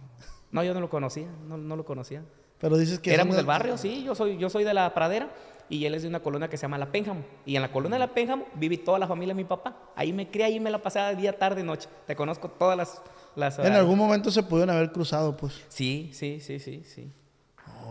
no, 0.51 0.65
yo 0.65 0.75
no 0.75 0.81
lo 0.81 0.89
conocía, 0.89 1.29
no, 1.49 1.57
no 1.57 1.77
lo 1.77 1.85
conocía. 1.85 2.23
Pero 2.59 2.77
dices 2.77 2.99
que... 2.99 3.13
Éramos 3.13 3.37
del 3.37 3.47
barrio, 3.47 3.77
sí, 3.77 4.03
yo 4.05 4.15
soy, 4.15 4.39
yo 4.39 4.49
soy 4.49 4.65
de 4.65 4.73
la 4.73 4.93
pradera 4.95 5.31
y 5.69 5.85
él 5.85 5.95
es 5.95 6.03
de 6.03 6.09
una 6.09 6.21
colonia 6.21 6.49
que 6.49 6.57
se 6.57 6.63
llama 6.63 6.79
La 6.79 6.91
Pénjamo. 6.91 7.23
Y 7.45 7.57
en 7.57 7.63
la 7.63 7.71
colonia 7.71 7.97
de 7.97 8.07
La 8.07 8.15
Pénjamo 8.15 8.47
viví 8.55 8.79
toda 8.79 8.99
la 8.99 9.07
familia 9.07 9.35
de 9.35 9.43
mi 9.43 9.45
papá. 9.45 9.77
Ahí 9.95 10.13
me 10.13 10.31
crié, 10.31 10.47
ahí 10.47 10.61
me 10.61 10.71
la 10.71 10.83
pasaba 10.83 11.15
día, 11.15 11.39
tarde, 11.39 11.63
noche. 11.63 11.89
Te 12.07 12.17
conozco 12.17 12.49
todas 12.49 12.77
las... 12.77 13.03
las 13.35 13.59
En 13.59 13.73
algún 13.73 13.99
momento 13.99 14.31
se 14.31 14.43
pudieron 14.43 14.75
haber 14.75 14.93
cruzado, 14.93 15.37
pues. 15.37 15.65
Sí, 15.69 16.11
sí, 16.15 16.41
sí, 16.41 16.59
sí, 16.59 16.83
sí. 16.85 17.13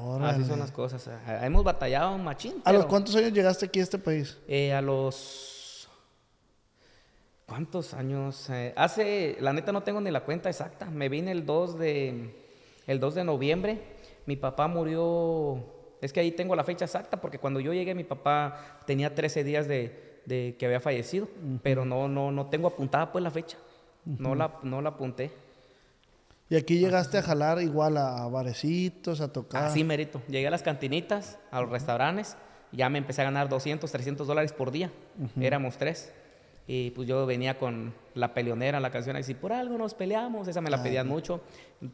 Órale. 0.03 0.33
Así 0.33 0.45
son 0.45 0.59
las 0.59 0.71
cosas. 0.71 1.09
Hemos 1.41 1.63
batallado 1.63 2.17
machín. 2.17 2.61
¿A 2.63 2.73
los 2.73 2.85
cuántos 2.85 3.15
años 3.15 3.33
llegaste 3.33 3.65
aquí 3.65 3.79
a 3.79 3.83
este 3.83 3.99
país? 3.99 4.37
eh, 4.47 4.73
a 4.73 4.81
los... 4.81 5.53
¿Cuántos 7.45 7.93
años? 7.93 8.49
Eh, 8.49 8.73
hace, 8.75 9.37
la 9.39 9.53
neta 9.53 9.71
no 9.71 9.83
tengo 9.83 10.01
ni 10.01 10.09
la 10.09 10.23
cuenta 10.23 10.49
exacta. 10.49 10.87
Me 10.87 11.09
vine 11.09 11.31
el 11.31 11.45
2 11.45 11.77
de, 11.77 12.44
el 12.87 12.99
2 12.99 13.15
de 13.15 13.23
noviembre. 13.23 13.81
Mi 14.25 14.35
papá 14.35 14.67
murió, 14.67 15.63
es 16.01 16.13
que 16.13 16.19
ahí 16.19 16.31
tengo 16.31 16.55
la 16.55 16.63
fecha 16.63 16.85
exacta 16.85 17.21
porque 17.21 17.39
cuando 17.39 17.59
yo 17.59 17.73
llegué 17.73 17.93
mi 17.95 18.03
papá 18.03 18.81
tenía 18.85 19.13
13 19.13 19.43
días 19.43 19.67
de, 19.67 20.21
de 20.25 20.55
que 20.57 20.65
había 20.65 20.79
fallecido, 20.79 21.27
pero 21.61 21.85
no, 21.85 22.07
no, 22.07 22.31
no 22.31 22.47
tengo 22.47 22.67
apuntada 22.67 23.11
pues 23.11 23.23
la 23.23 23.31
fecha. 23.31 23.57
No 24.05 24.35
la, 24.35 24.59
no 24.61 24.81
la 24.81 24.89
apunté. 24.89 25.31
Y 26.47 26.55
aquí 26.55 26.77
llegaste 26.77 27.17
a 27.17 27.23
jalar 27.23 27.59
igual 27.61 27.97
a 27.97 28.27
barecitos, 28.27 29.19
a 29.19 29.33
tocar. 29.33 29.63
Así 29.63 29.83
merito. 29.83 30.21
Llegué 30.27 30.47
a 30.47 30.51
las 30.51 30.61
cantinitas, 30.61 31.39
a 31.49 31.61
los 31.61 31.71
restaurantes, 31.71 32.37
ya 32.71 32.89
me 32.89 32.99
empecé 32.99 33.21
a 33.21 33.25
ganar 33.25 33.49
200, 33.49 33.91
300 33.91 34.27
dólares 34.27 34.53
por 34.53 34.71
día. 34.71 34.91
Éramos 35.39 35.77
tres. 35.77 36.13
Y 36.67 36.91
pues 36.91 37.07
yo 37.07 37.25
venía 37.27 37.59
con 37.59 37.93
la 38.15 38.33
peleonera, 38.33 38.79
la 38.79 38.89
canción, 38.89 39.21
si 39.23 39.35
por 39.35 39.53
algo 39.53 39.77
nos 39.77 39.93
peleamos, 39.93 40.47
esa 40.47 40.61
me 40.61 40.71
la 40.71 40.81
pedían 40.81 41.07
mucho. 41.07 41.41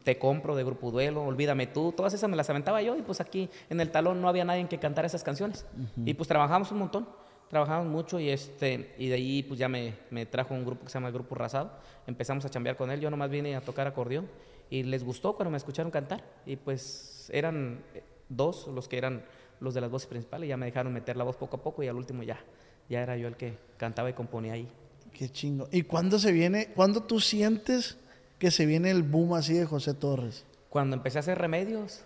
Te 0.02 0.18
compro 0.18 0.56
de 0.56 0.64
Grupo 0.64 0.90
Duelo, 0.90 1.24
Olvídame 1.24 1.66
tú, 1.66 1.92
todas 1.92 2.14
esas 2.14 2.30
me 2.30 2.36
las 2.36 2.48
aventaba 2.48 2.80
yo. 2.80 2.96
Y 2.96 3.02
pues 3.02 3.20
aquí 3.20 3.50
en 3.68 3.80
el 3.80 3.90
talón 3.90 4.22
no 4.22 4.28
había 4.28 4.44
nadie 4.44 4.66
que 4.68 4.78
cantara 4.78 5.06
esas 5.06 5.22
canciones. 5.22 5.66
Y 6.04 6.14
pues 6.14 6.28
trabajamos 6.28 6.72
un 6.72 6.78
montón. 6.78 7.08
Trabajamos 7.50 7.86
mucho 7.86 8.18
y 8.18 8.30
este 8.30 8.94
y 8.96 9.08
de 9.08 9.14
ahí 9.16 9.42
pues 9.42 9.60
ya 9.60 9.68
me, 9.68 9.92
me 10.08 10.24
trajo 10.24 10.54
un 10.54 10.64
grupo 10.64 10.84
que 10.84 10.88
se 10.90 10.94
llama 10.94 11.08
el 11.08 11.14
Grupo 11.14 11.34
Rasado. 11.34 11.72
Empezamos 12.06 12.42
a 12.46 12.48
chambear 12.48 12.76
con 12.76 12.90
él. 12.90 12.98
Yo 12.98 13.10
nomás 13.10 13.28
vine 13.28 13.54
a 13.54 13.60
tocar 13.60 13.86
acordeón 13.86 14.26
y 14.70 14.84
les 14.84 15.04
gustó 15.04 15.34
cuando 15.34 15.50
me 15.50 15.58
escucharon 15.58 15.90
cantar. 15.90 16.24
Y 16.46 16.56
pues 16.56 17.28
eran 17.30 17.84
eh, 17.94 18.02
dos 18.30 18.68
los 18.68 18.88
que 18.88 18.96
eran 18.96 19.22
los 19.60 19.74
de 19.74 19.82
las 19.82 19.90
voces 19.90 20.08
principales. 20.08 20.48
Ya 20.48 20.56
me 20.56 20.64
dejaron 20.64 20.94
meter 20.94 21.18
la 21.18 21.24
voz 21.24 21.36
poco 21.36 21.56
a 21.56 21.62
poco 21.62 21.82
y 21.82 21.88
al 21.88 21.96
último 21.96 22.22
ya, 22.22 22.40
ya 22.88 23.02
era 23.02 23.16
yo 23.16 23.28
el 23.28 23.36
que 23.36 23.56
cantaba 23.76 24.10
y 24.10 24.12
componía 24.12 24.54
ahí. 24.54 24.68
Qué 25.12 25.28
chingo. 25.28 25.68
¿Y 25.70 25.82
cuándo 25.82 26.18
se 26.18 26.32
viene, 26.32 26.68
cuándo 26.74 27.02
tú 27.02 27.20
sientes 27.20 27.96
que 28.38 28.50
se 28.50 28.66
viene 28.66 28.90
el 28.90 29.02
boom 29.02 29.34
así 29.34 29.54
de 29.54 29.66
José 29.66 29.94
Torres? 29.94 30.44
Cuando 30.70 30.96
empecé 30.96 31.18
a 31.18 31.20
hacer 31.20 31.38
remedios, 31.38 32.02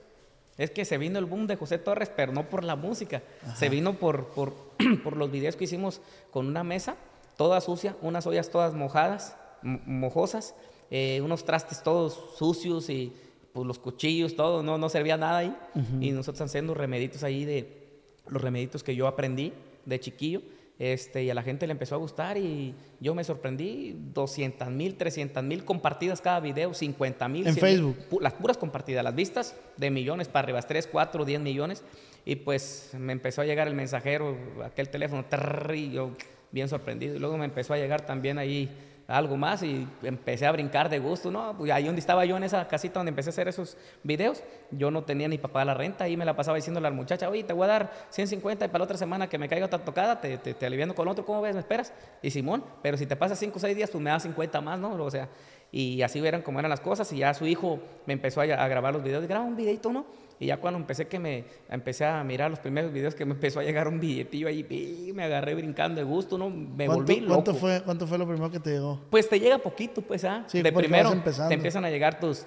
es 0.59 0.71
que 0.71 0.85
se 0.85 0.99
vino 0.99 1.19
el 1.19 1.25
boom 1.27 1.47
de 1.47 1.57
José 1.57 1.79
Torres, 1.79 2.11
pero 2.15 2.33
no 2.33 2.49
por 2.49 2.65
la 2.65 2.77
música. 2.77 3.23
Se 3.57 3.69
vino 3.69 3.95
por, 3.95 4.29
por, 4.29 4.55
por 5.05 5.17
los 5.17 5.31
videos 5.31 5.55
que 5.57 5.65
hicimos 5.65 6.01
con 6.31 6.47
una 6.47 6.65
mesa 6.65 6.97
toda 7.37 7.61
sucia, 7.61 7.95
unas 8.01 8.27
ollas 8.27 8.49
todas 8.51 8.73
mojadas, 8.75 9.37
mo- 9.63 9.81
mojosas, 9.85 10.55
eh, 10.91 11.21
unos 11.23 11.45
trastes 11.45 11.83
todos 11.83 12.19
sucios 12.39 12.89
y 12.89 13.13
pues 13.53 13.67
los 13.67 13.79
cuchillos, 13.79 14.35
todo, 14.37 14.63
no, 14.63 14.79
no 14.79 14.89
servía 14.89 15.17
nada 15.17 15.39
ahí. 15.39 15.57
Y 16.01 16.11
nosotros 16.13 16.41
haciendo 16.43 16.75
remeditos 16.75 17.23
ahí 17.23 17.45
de 17.45 17.87
los 18.27 18.41
remeditos 18.43 18.83
que 18.83 18.95
yo 18.97 19.07
aprendí 19.07 19.53
de 19.85 20.01
chiquillo. 20.01 20.43
Este, 20.79 21.25
y 21.25 21.31
a 21.31 21.35
la 21.35 21.43
gente 21.43 21.67
le 21.67 21.73
empezó 21.73 21.95
a 21.95 21.99
gustar 21.99 22.37
y 22.37 22.75
yo 23.01 23.15
me 23.15 23.25
sorprendí, 23.25 23.97
200 24.13 24.69
mil, 24.71 24.97
300 24.97 25.43
mil 25.43 25.65
compartidas 25.65 26.21
cada 26.21 26.39
video, 26.41 26.75
50 26.75 27.29
mil. 27.29 27.47
En 27.47 27.55
100,000, 27.55 27.61
Facebook. 27.61 27.97
pu- 28.11 28.21
las 28.21 28.35
puras 28.35 28.59
compartidas, 28.59 29.03
las 29.03 29.15
vistas 29.15 29.57
de 29.79 29.91
millones 29.91 30.29
para 30.29 30.45
arriba, 30.45 30.61
3, 30.61 30.87
4, 30.87 31.25
10 31.25 31.41
millones. 31.41 31.83
Y 32.27 32.37
pues 32.37 32.91
me 32.99 33.13
empezó 33.13 33.41
a 33.41 33.47
llegar 33.47 33.69
el 33.69 33.75
mensajero, 33.75 34.37
aquel 34.65 34.91
teléfono, 34.91 35.25
trrr, 35.25 35.75
y 35.77 35.93
yo 35.93 36.11
bien 36.53 36.69
sorprendido. 36.69 37.15
Y 37.17 37.21
luego 37.21 37.39
me 37.39 37.47
empezó 37.47 37.73
a 37.73 37.79
llegar 37.79 38.05
también 38.05 38.37
ahí 38.37 38.69
algo 39.09 39.37
más 39.37 39.63
y 39.63 39.87
empecé 40.03 40.47
a 40.47 40.53
brincar 40.53 40.89
de 40.89 40.99
gusto, 40.99 41.31
¿no? 41.31 41.57
Pues 41.57 41.71
ahí 41.71 41.85
donde 41.85 42.01
estaba 42.01 42.25
yo 42.25 42.37
en 42.37 42.43
esa 42.43 42.67
casita 42.67 42.99
donde 42.99 43.11
empecé 43.11 43.31
a 43.31 43.33
hacer 43.33 43.49
esos 43.49 43.77
videos, 44.03 44.43
yo 44.71 44.91
no 44.91 45.05
tenía 45.05 45.29
ni 45.29 45.39
pagar 45.39 45.67
la 45.67 45.75
renta, 45.75 46.05
ahí 46.05 46.17
me 46.17 46.25
la 46.25 46.35
pasaba 46.35 46.57
diciéndole 46.57 46.89
a 46.89 46.91
la 46.91 46.97
muchacha, 46.97 47.29
oye, 47.29 47.45
te 47.45 47.53
voy 47.53 47.65
a 47.65 47.69
dar 47.69 47.93
150 48.11 48.65
y 48.65 48.69
para 48.69 48.79
la 48.79 48.85
otra 48.85 48.99
semana 48.99 49.29
que 49.29 49.39
me 49.39 49.49
caiga 49.49 49.67
otra 49.67 49.79
tocada, 49.79 50.21
te, 50.21 50.39
te, 50.39 50.55
te 50.55 50.67
aliviando 50.67 50.95
con 50.95 51.07
otro, 51.07 51.25
¿cómo 51.25 51.41
ves? 51.41 51.55
¿Me 51.55 51.61
esperas? 51.61 51.93
Y 52.23 52.31
Simón, 52.31 52.65
pero 52.83 52.97
si 52.97 53.07
te 53.07 53.15
pasas 53.17 53.39
5 53.39 53.57
o 53.57 53.61
6 53.61 53.77
días, 53.77 53.91
pues 53.91 54.03
me 54.03 54.11
das 54.11 54.25
50 54.25 54.61
más, 54.61 54.79
¿no? 54.79 54.93
O 54.93 55.11
sea, 55.11 55.29
y 55.71 56.03
así 56.03 56.25
eran 56.27 56.43
como 56.43 56.59
eran 56.59 56.71
las 56.71 56.81
cosas 56.81 57.13
y 57.13 57.19
ya 57.19 57.35
su 57.35 57.47
hijo 57.47 57.81
me 58.07 58.15
empezó 58.15 58.41
a, 58.41 58.45
a 58.45 58.69
grabar 58.69 58.93
los 58.93 59.03
videos, 59.03 59.27
graba 59.27 59.45
un 59.45 59.57
videito, 59.57 59.93
¿no? 59.93 60.07
Y 60.39 60.47
ya 60.47 60.59
cuando 60.59 60.79
empecé 60.79 61.09
que 61.09 61.19
me 61.19 61.45
empecé 61.69 62.05
a 62.05 62.23
mirar 62.23 62.51
los 62.51 62.59
primeros 62.59 62.93
videos 62.93 63.15
que 63.15 63.25
me 63.25 63.33
empezó 63.33 63.61
a 63.61 63.63
llegar 63.63 63.89
un 63.89 63.99
billetillo 63.99 64.49
ahí, 64.49 64.67
y 65.09 65.13
me 65.13 65.25
agarré 65.25 65.55
brincando 65.55 65.99
de 65.99 66.05
gusto, 66.05 66.37
¿no? 66.37 66.51
Me 66.51 66.87
¿Cuánto, 66.87 67.05
volví 67.05 67.21
loco. 67.21 67.35
cuánto 67.35 67.55
fue, 67.55 67.83
¿Cuánto 67.83 68.07
fue 68.07 68.19
lo 68.19 68.27
primero 68.27 68.51
que 68.51 68.61
te 68.61 68.71
llegó? 68.71 69.01
Pues 69.11 69.29
te 69.29 69.41
llega 69.41 69.59
poquito, 69.59 70.03
pues, 70.03 70.25
¿ah? 70.25 70.45
Sí, 70.47 70.63
de 70.63 70.73
primero 70.73 71.11
te 71.23 71.55
empiezan 71.55 71.85
a 71.85 71.91
llegar 71.91 72.21
tus, 72.21 72.45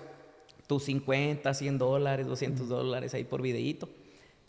tus 0.67 0.83
50, 0.83 1.51
100 1.51 1.77
dólares, 1.77 2.27
200 2.27 2.69
dólares 2.69 3.13
ahí 3.15 3.23
por 3.23 3.41
videíto. 3.41 3.89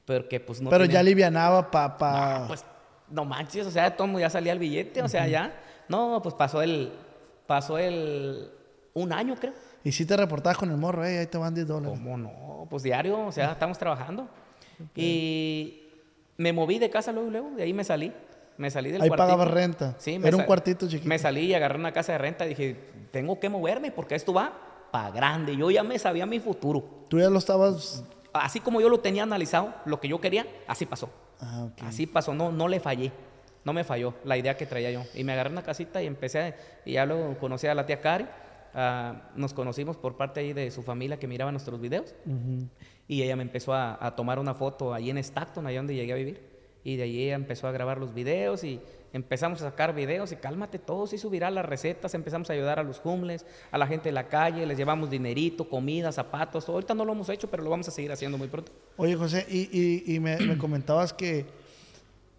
Porque, 0.04 0.40
pues, 0.40 0.60
no 0.60 0.68
Pero 0.70 0.84
ya 0.84 1.00
alivianaba 1.00 1.70
pa... 1.70 1.96
pa... 1.96 2.40
No, 2.40 2.46
pues, 2.48 2.64
no 3.10 3.24
manches, 3.24 3.66
o 3.66 3.70
sea, 3.70 3.96
todo 3.96 4.18
ya 4.18 4.30
salía 4.30 4.52
el 4.52 4.58
billete, 4.58 5.02
o 5.02 5.08
sea, 5.08 5.26
ya. 5.26 5.52
No, 5.88 6.20
pues 6.22 6.34
pasó 6.34 6.62
el, 6.62 6.92
pasó 7.46 7.78
el, 7.78 8.50
un 8.94 9.12
año, 9.12 9.34
creo. 9.36 9.52
Y 9.84 9.92
si 9.92 10.04
te 10.04 10.16
reportabas 10.16 10.58
con 10.58 10.70
el 10.70 10.76
morro, 10.76 11.04
"Ey, 11.04 11.16
ahí 11.18 11.26
te 11.26 11.38
van 11.38 11.54
10 11.54 11.66
dólares. 11.66 11.98
¿Cómo 11.98 12.16
no? 12.18 12.66
Pues 12.68 12.82
diario, 12.82 13.26
o 13.26 13.32
sea, 13.32 13.52
estamos 13.52 13.78
trabajando. 13.78 14.28
Y 14.94 15.82
me 16.36 16.52
moví 16.52 16.78
de 16.78 16.90
casa 16.90 17.12
luego, 17.12 17.30
luego, 17.30 17.50
de 17.56 17.62
ahí 17.62 17.72
me 17.72 17.84
salí. 17.84 18.12
Me 18.56 18.70
salí 18.70 18.90
del 18.92 19.00
Ahí 19.00 19.08
cuartito. 19.08 19.26
pagaba 19.26 19.44
renta. 19.46 19.94
Sí, 19.98 20.20
Era 20.22 20.36
un 20.36 20.42
cuartito 20.42 20.86
chiquito. 20.86 21.08
Me 21.08 21.18
salí 21.18 21.42
y 21.46 21.54
agarré 21.54 21.78
una 21.78 21.92
casa 21.92 22.12
de 22.12 22.18
renta 22.18 22.44
y 22.44 22.50
dije, 22.50 22.76
tengo 23.10 23.40
que 23.40 23.48
moverme 23.48 23.90
porque 23.90 24.14
esto 24.14 24.34
va 24.34 24.52
para 24.90 25.10
grande. 25.10 25.56
Yo 25.56 25.70
ya 25.70 25.82
me 25.82 25.98
sabía 25.98 26.26
mi 26.26 26.40
futuro. 26.40 26.84
Tú 27.08 27.18
ya 27.18 27.30
lo 27.30 27.38
estabas... 27.38 28.04
Así 28.34 28.60
como 28.60 28.80
yo 28.80 28.88
lo 28.90 29.00
tenía 29.00 29.22
analizado, 29.22 29.72
lo 29.86 29.98
que 29.98 30.08
yo 30.08 30.20
quería, 30.20 30.46
así 30.68 30.84
pasó. 30.86 31.08
Ah, 31.40 31.64
ok. 31.72 31.82
Así 31.84 32.06
pasó, 32.06 32.34
no, 32.34 32.52
no 32.52 32.68
le 32.68 32.80
fallé. 32.80 33.10
No 33.64 33.72
me 33.72 33.82
falló 33.82 34.14
la 34.24 34.36
idea 34.36 34.56
que 34.56 34.66
traía 34.66 34.90
yo. 34.90 35.02
Y 35.14 35.24
me 35.24 35.32
agarré 35.32 35.50
una 35.50 35.62
casita 35.62 36.02
y 36.02 36.06
empecé, 36.06 36.38
a- 36.40 36.54
y 36.84 36.92
ya 36.92 37.06
luego 37.06 37.36
conocí 37.38 37.66
a 37.66 37.74
la 37.74 37.86
tía 37.86 38.00
Cari. 38.00 38.26
Ah, 38.74 39.30
nos 39.36 39.52
conocimos 39.54 39.96
por 39.96 40.16
parte 40.16 40.40
ahí 40.40 40.52
de 40.52 40.70
su 40.70 40.82
familia 40.82 41.18
que 41.18 41.26
miraba 41.26 41.50
nuestros 41.52 41.80
videos. 41.80 42.14
Y 43.08 43.22
ella 43.22 43.36
me 43.36 43.42
empezó 43.42 43.72
a, 43.74 43.98
a 44.04 44.14
tomar 44.14 44.38
una 44.38 44.54
foto 44.54 44.94
ahí 44.94 45.10
en 45.10 45.18
Stockton, 45.18 45.66
allá 45.66 45.78
donde 45.78 45.94
llegué 45.94 46.12
a 46.12 46.16
vivir. 46.16 46.40
Y 46.84 46.96
de 46.96 47.02
ahí 47.02 47.22
ella 47.24 47.34
empezó 47.34 47.66
a 47.66 47.72
grabar 47.72 47.98
los 47.98 48.14
videos 48.14 48.64
y 48.64 48.80
empezamos 49.12 49.60
a 49.60 49.70
sacar 49.70 49.94
videos 49.94 50.30
y 50.32 50.36
cálmate, 50.36 50.78
todo 50.78 51.06
se 51.06 51.16
hizo 51.16 51.28
viral 51.28 51.56
las 51.56 51.64
recetas, 51.66 52.14
empezamos 52.14 52.48
a 52.48 52.52
ayudar 52.52 52.78
a 52.78 52.84
los 52.84 53.00
homeless, 53.04 53.44
a 53.72 53.76
la 53.76 53.86
gente 53.88 54.08
de 54.08 54.12
la 54.12 54.28
calle, 54.28 54.64
les 54.64 54.78
llevamos 54.78 55.10
dinerito, 55.10 55.68
comida, 55.68 56.10
zapatos. 56.12 56.64
todo. 56.64 56.76
Ahorita 56.76 56.94
no 56.94 57.04
lo 57.04 57.12
hemos 57.12 57.28
hecho, 57.28 57.50
pero 57.50 57.62
lo 57.64 57.70
vamos 57.70 57.88
a 57.88 57.90
seguir 57.90 58.12
haciendo 58.12 58.38
muy 58.38 58.46
pronto. 58.48 58.70
Oye, 58.96 59.14
José, 59.16 59.44
y, 59.50 59.68
y- 59.76 60.14
y 60.14 60.20
me, 60.20 60.38
me 60.38 60.56
comentabas 60.56 61.12
que 61.12 61.44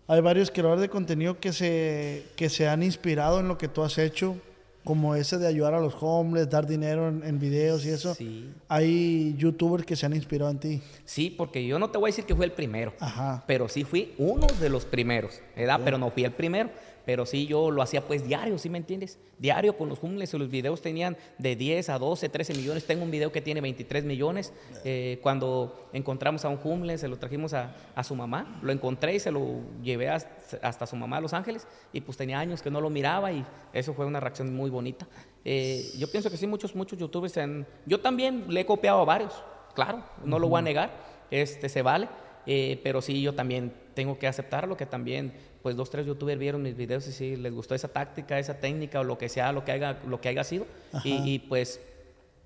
hay 0.08 0.22
varios 0.22 0.50
creadores 0.50 0.82
de 0.82 0.90
contenido 0.90 1.40
que 1.40 1.54
se, 1.54 2.26
que 2.36 2.50
se 2.50 2.68
han 2.68 2.82
inspirado 2.84 3.42
en 3.42 3.48
lo 3.48 3.58
que 3.58 3.68
tú 3.68 3.84
has 3.84 3.98
hecho, 3.98 4.38
como 4.84 5.16
ese 5.16 5.38
de 5.38 5.48
ayudar 5.48 5.74
a 5.74 5.80
los 5.80 5.96
homeless, 6.00 6.50
dar 6.50 6.66
dinero 6.66 7.08
en, 7.08 7.24
en 7.24 7.40
videos 7.40 7.86
y 7.86 7.90
eso. 7.90 8.16
Sí. 8.16 8.50
Hay 8.68 9.36
youtubers 9.38 9.86
que 9.86 9.96
se 9.96 10.06
han 10.06 10.16
inspirado 10.16 10.52
en 10.52 10.60
ti. 10.60 10.82
Sí, 11.06 11.30
porque 11.30 11.66
yo 11.66 11.78
no 11.80 11.90
te 11.90 11.98
voy 11.98 12.10
a 12.10 12.12
decir 12.12 12.26
que 12.26 12.36
fui 12.36 12.46
el 12.46 12.52
primero. 12.52 12.94
Ajá. 13.00 13.44
Pero 13.48 13.70
sí 13.70 13.84
fui 13.84 14.14
uno 14.18 14.48
de 14.60 14.70
los 14.70 14.86
primeros, 14.86 15.40
¿verdad? 15.56 15.80
Pero 15.84 15.98
no 15.98 16.10
fui 16.12 16.24
el 16.24 16.32
primero. 16.32 16.70
Pero 17.06 17.26
sí 17.26 17.48
yo 17.48 17.72
lo 17.72 17.82
hacía 17.82 18.02
pues 18.06 18.28
diario, 18.28 18.58
¿sí 18.58 18.70
me 18.70 18.78
entiendes? 18.78 19.20
Diario 19.40 19.78
con 19.78 19.90
los 19.90 20.00
homeless 20.04 20.34
los 20.34 20.50
videos 20.50 20.82
tenían 20.82 21.18
de 21.38 21.56
10 21.56 21.90
a 21.90 22.00
12, 22.00 22.30
13 22.30 22.54
millones. 22.54 22.86
Tengo 22.86 23.04
un 23.04 23.12
video 23.12 23.32
que 23.32 23.42
tiene 23.42 23.62
23 23.62 24.04
millones. 24.04 24.54
Eh, 24.84 25.20
cuando 25.22 25.90
encontramos 25.94 26.46
a 26.46 26.50
un 26.50 26.60
homeless, 26.64 27.02
se 27.02 27.08
lo 27.08 27.18
trajimos 27.18 27.54
a, 27.54 27.76
a 27.96 28.04
su 28.04 28.16
mamá. 28.16 28.60
Lo 28.62 28.72
encontré 28.72 29.16
y 29.16 29.20
se 29.20 29.32
lo 29.32 29.62
llevé 29.84 30.10
hasta, 30.10 30.58
hasta 30.62 30.86
su 30.86 30.96
mamá 30.96 31.18
a 31.18 31.22
Los 31.22 31.34
Ángeles. 31.34 31.68
Y 31.94 32.02
pues 32.02 32.18
tenía 32.18 32.40
años 32.40 32.62
que 32.62 32.70
no 32.72 32.82
lo 32.82 32.90
miraba 32.90 33.32
y 33.32 33.46
eso 33.74 33.94
fue 33.94 34.06
una 34.06 34.20
reacción 34.20 34.56
muy 34.56 34.70
bonita. 34.70 35.08
Eh, 35.44 35.84
yo 35.98 36.10
pienso 36.12 36.30
que 36.30 36.38
sí, 36.38 36.48
muchos, 36.48 36.76
muchos 36.76 37.00
youtubers 37.00 37.38
han... 37.38 37.66
Yo 37.86 38.00
también 38.00 38.46
le 38.50 38.62
he 38.62 38.66
copiado 38.66 39.02
a 39.02 39.06
varios, 39.06 39.34
claro, 39.74 40.04
no 40.24 40.40
lo 40.40 40.48
voy 40.48 40.60
a 40.60 40.62
negar, 40.62 40.92
este, 41.32 41.70
se 41.70 41.82
vale. 41.82 42.08
Eh, 42.46 42.80
pero 42.84 43.02
sí, 43.02 43.22
yo 43.22 43.34
también 43.34 43.74
tengo 43.94 44.18
que 44.18 44.28
aceptarlo, 44.28 44.78
que 44.78 44.86
también, 44.86 45.34
pues 45.62 45.76
dos, 45.76 45.90
tres 45.90 46.06
youtubers 46.06 46.40
vieron 46.40 46.62
mis 46.62 46.76
videos 46.76 47.08
y 47.08 47.12
sí 47.12 47.36
les 47.36 47.54
gustó 47.54 47.76
esa 47.76 47.88
táctica, 47.88 48.40
esa 48.40 48.60
técnica 48.60 49.00
o 49.00 49.04
lo 49.04 49.18
que 49.18 49.30
sea, 49.30 49.52
lo 49.52 49.64
que 49.64 49.72
haya, 49.72 50.00
lo 50.08 50.20
que 50.20 50.30
haya 50.30 50.44
sido. 50.44 50.66
Y, 51.04 51.34
y, 51.34 51.40
pues 51.40 51.80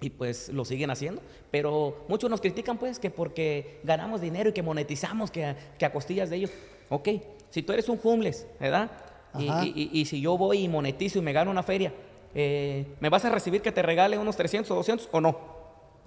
y 0.02 0.10
pues 0.10 0.50
lo 0.50 0.66
siguen 0.66 0.92
haciendo. 0.92 1.22
Pero 1.52 2.06
muchos 2.08 2.30
nos 2.30 2.42
critican 2.42 2.78
pues 2.78 3.00
que 3.00 3.10
porque 3.10 3.80
ganamos 3.84 4.22
dinero 4.22 4.50
y 4.50 4.54
que 4.54 4.62
monetizamos, 4.62 5.32
que 5.32 5.56
que 5.78 5.86
a 5.86 5.92
costillas 5.92 6.30
de 6.30 6.38
ellos. 6.38 6.52
Ok, 6.90 7.10
si 7.50 7.64
tú 7.64 7.74
eres 7.74 7.90
un 7.90 8.00
homeless, 8.04 8.46
¿verdad? 8.60 8.92
Y 9.38 10.06
si 10.06 10.22
yo 10.22 10.38
voy 10.38 10.60
y 10.60 10.68
monetizo 10.68 11.20
y 11.20 11.22
me 11.22 11.34
gano 11.34 11.52
una 11.52 11.64
feria, 11.64 11.94
eh, 12.34 12.86
¿me 13.00 13.10
vas 13.10 13.24
a 13.26 13.30
recibir 13.30 13.62
que 13.62 13.72
te 13.72 13.82
regale 13.82 14.18
unos 14.18 14.36
300 14.36 14.70
o 14.72 14.76
200 14.76 15.10
o 15.12 15.22
no? 15.22 15.40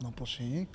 No, 0.00 0.12
pues 0.12 0.36
sí. 0.36 0.68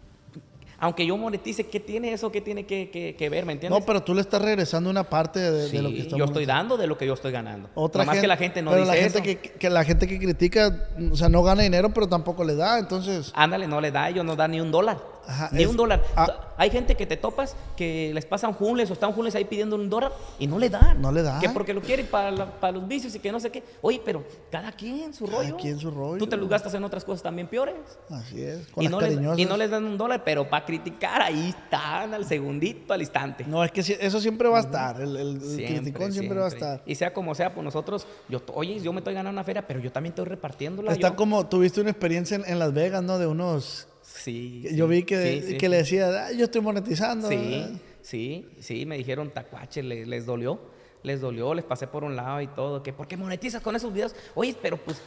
Aunque 0.84 1.06
yo 1.06 1.16
monetice, 1.16 1.66
¿qué 1.68 1.80
tiene 1.80 2.12
eso? 2.12 2.30
¿Qué 2.30 2.42
tiene 2.42 2.66
que, 2.66 2.90
que- 2.90 3.16
que 3.16 3.30
ver? 3.30 3.46
¿Me 3.46 3.54
entiendes? 3.54 3.80
No, 3.80 3.86
pero 3.86 4.04
tú 4.04 4.14
le 4.14 4.20
estás 4.20 4.42
regresando 4.42 4.90
una 4.90 5.06
parte 5.06 5.40
de, 5.40 5.70
de 5.70 5.82
lo 5.82 5.88
que 5.90 6.00
estamos 6.00 6.18
yo 6.20 6.26
estoy 6.26 6.46
dando 6.46 6.76
de 6.76 6.88
lo 6.88 6.98
que 6.98 7.06
yo 7.06 7.14
estoy 7.14 7.32
ganando. 7.32 7.70
Otra 7.74 8.04
gente, 8.04 8.20
que 8.20 8.28
la 8.28 8.36
gente 8.36 8.62
no 8.62 8.72
pero 8.72 8.84
dice 8.84 8.94
la 8.94 9.02
gente 9.02 9.18
eso. 9.20 9.24
Que, 9.24 9.38
que 9.58 9.70
la 9.70 9.86
gente 9.86 10.08
que 10.08 10.20
critica, 10.20 10.90
o 11.10 11.16
sea, 11.16 11.30
no 11.30 11.42
gana 11.42 11.64
dinero, 11.64 11.90
pero 11.94 12.10
tampoco 12.10 12.44
le 12.44 12.56
da, 12.56 12.80
entonces... 12.80 13.32
Ándale, 13.34 13.66
no 13.66 13.80
le 13.80 13.92
da, 13.92 14.10
ellos 14.10 14.26
no 14.26 14.36
dan 14.36 14.52
ni 14.52 14.60
un 14.60 14.72
dólar. 14.72 14.98
Ajá, 15.28 15.50
ni 15.52 15.64
es- 15.64 15.70
un 15.70 15.76
dólar. 15.78 16.04
ah. 16.16 16.40
Hay 16.56 16.70
gente 16.70 16.96
que 16.96 17.08
te 17.08 17.18
topas 17.18 17.56
que 17.76 18.12
les 18.14 18.26
pasan 18.26 18.54
jules 18.54 18.88
o 18.92 18.94
están 18.94 19.12
jules 19.12 19.34
ahí 19.34 19.44
pidiendo 19.44 19.76
un 19.76 19.90
dólar 19.90 20.12
y 20.38 20.46
no 20.46 20.60
le 20.60 20.70
dan. 20.70 21.02
No 21.02 21.12
le 21.12 21.24
dan. 21.24 21.40
Que 21.42 21.50
porque 21.50 21.74
lo 21.74 21.82
quieren 21.82 22.06
para, 22.06 22.30
la- 22.30 22.46
para 22.60 22.74
los 22.74 22.88
vicios 22.88 23.14
y 23.16 23.20
que 23.20 23.32
no 23.32 23.40
sé 23.40 23.50
qué. 23.50 23.64
Oye, 23.82 24.00
pero 24.06 24.24
cada 24.52 24.72
quien 24.72 25.14
su 25.14 25.26
Cada 25.26 25.40
rollo. 25.40 25.58
quien 25.58 25.80
su 25.80 25.90
rollo. 25.90 26.20
Tú 26.20 26.28
te 26.28 26.38
los 26.38 26.48
gastas 26.48 26.74
en 26.76 26.84
otras 26.84 27.04
cosas 27.04 27.24
también 27.24 27.48
peores. 27.48 27.74
Así 28.10 28.42
es, 28.44 28.68
con 28.68 28.84
Y 28.84 28.88
las 28.88 28.92
no, 28.92 29.02
les, 29.02 29.40
y 29.40 29.46
no 29.46 29.58
les 29.58 29.72
dan 29.72 29.84
un 29.86 29.98
dólar, 29.98 30.24
pero 30.24 30.48
para 30.48 30.64
criticar 30.66 31.22
ahí 31.24 31.50
están 31.50 32.14
al 32.14 32.24
segundito, 32.26 32.94
al 32.94 33.02
instante. 33.02 33.44
No, 33.48 33.64
es 33.64 33.72
que 33.72 33.82
eso 33.82 34.20
siempre 34.22 34.48
va 34.48 34.58
a 34.60 34.62
estar, 34.62 35.02
el, 35.02 35.16
el- 35.18 35.60
el 35.60 35.66
criticón 35.66 36.12
siempre, 36.12 36.38
va 36.38 36.46
a 36.46 36.50
estar. 36.50 36.82
Y 36.86 36.94
sea 36.96 37.14
como 37.14 37.34
sea, 37.34 37.52
pues 37.54 37.66
nosotros, 37.66 38.06
yo, 38.30 38.42
oye, 38.54 38.80
yo 38.80 38.94
me 38.94 39.00
estoy 39.00 39.16
ganando 39.16 39.32
una 39.34 39.44
feria, 39.44 39.66
pero 39.66 39.80
yo 39.80 39.92
también 39.92 40.12
estoy 40.12 40.26
repartiéndola. 40.26 40.92
Está 40.92 41.10
yo- 41.10 41.16
como, 41.16 41.48
tuviste 41.48 41.82
una 41.82 41.90
experiencia 41.90 42.36
en, 42.36 42.46
en 42.46 42.60
Las 42.60 42.74
Vegas, 42.74 43.02
¿no? 43.02 43.18
De 43.18 43.26
unos... 43.26 43.88
Sí. 44.24 44.64
yo 44.74 44.88
vi 44.88 45.04
que, 45.04 45.42
sí, 45.42 45.48
sí, 45.48 45.54
que 45.58 45.66
sí. 45.66 45.68
le 45.70 45.78
decía, 45.78 46.26
"Ay, 46.28 46.38
yo 46.38 46.46
estoy 46.46 46.62
monetizando. 46.62 47.28
Sí, 47.28 47.36
¿verdad?". 47.36 47.72
sí, 48.02 48.48
sí, 48.60 48.86
me 48.86 48.98
dijeron 48.98 49.32
tacuache, 49.32 49.84
le- 49.84 50.06
les, 50.06 50.26
dolió, 50.26 50.60
les 51.04 51.20
dolió, 51.22 51.54
les 51.54 51.66
pasé 51.66 51.88
por 51.88 52.04
un 52.04 52.16
lado 52.16 52.40
y 52.42 52.48
todo, 52.48 52.82
que 52.84 52.94
¿por 52.94 53.08
qué 53.08 53.18
monetizas 53.18 53.62
con 53.62 53.76
esos 53.76 53.92
videos? 53.94 54.16
Oye, 54.36 54.56
pero 54.62 54.78
pues 54.78 55.02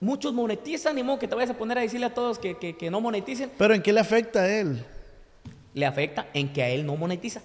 muchos 0.00 0.32
monetizan, 0.34 0.94
ni 0.96 1.02
modo 1.02 1.18
que 1.18 1.26
te 1.28 1.34
vayas 1.34 1.50
a 1.50 1.56
poner 1.56 1.78
a 1.78 1.80
decirle 1.80 2.06
a 2.06 2.12
todos 2.14 2.38
que, 2.38 2.56
que- 2.58 2.76
que 2.76 2.90
no 2.90 3.00
moneticen. 3.00 3.50
Pero 3.56 3.74
¿en 3.74 3.80
qué 3.82 3.92
le 3.92 4.00
afecta 4.00 4.42
a 4.42 4.58
él? 4.60 4.84
Le 5.72 5.86
afecta 5.86 6.28
en 6.34 6.52
que 6.52 6.62
a 6.62 6.68
él 6.68 6.84
no 6.84 6.96
monetiza. 6.96 7.42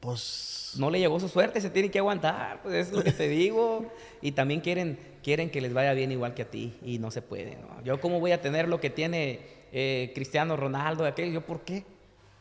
Pues... 0.00 0.74
No 0.78 0.90
le 0.90 0.98
llegó 0.98 1.18
su 1.18 1.28
suerte, 1.28 1.60
se 1.60 1.70
tiene 1.70 1.90
que 1.90 1.98
aguantar, 1.98 2.62
pues 2.62 2.74
es 2.88 2.92
lo 2.92 3.02
que 3.02 3.12
te 3.12 3.26
digo. 3.28 3.90
Y 4.20 4.32
también 4.32 4.60
quieren, 4.60 4.98
quieren 5.22 5.50
que 5.50 5.60
les 5.62 5.72
vaya 5.72 5.92
bien 5.94 6.12
igual 6.12 6.34
que 6.34 6.42
a 6.42 6.50
ti 6.50 6.74
y 6.84 6.98
no 6.98 7.10
se 7.10 7.22
puede. 7.22 7.56
¿no? 7.56 7.82
Yo 7.84 8.00
cómo 8.00 8.20
voy 8.20 8.32
a 8.32 8.40
tener 8.40 8.68
lo 8.68 8.80
que 8.80 8.90
tiene 8.90 9.57
eh, 9.72 10.12
Cristiano 10.14 10.56
Ronaldo, 10.56 11.04
aquello, 11.04 11.32
yo 11.32 11.40
por 11.46 11.60
qué? 11.60 11.84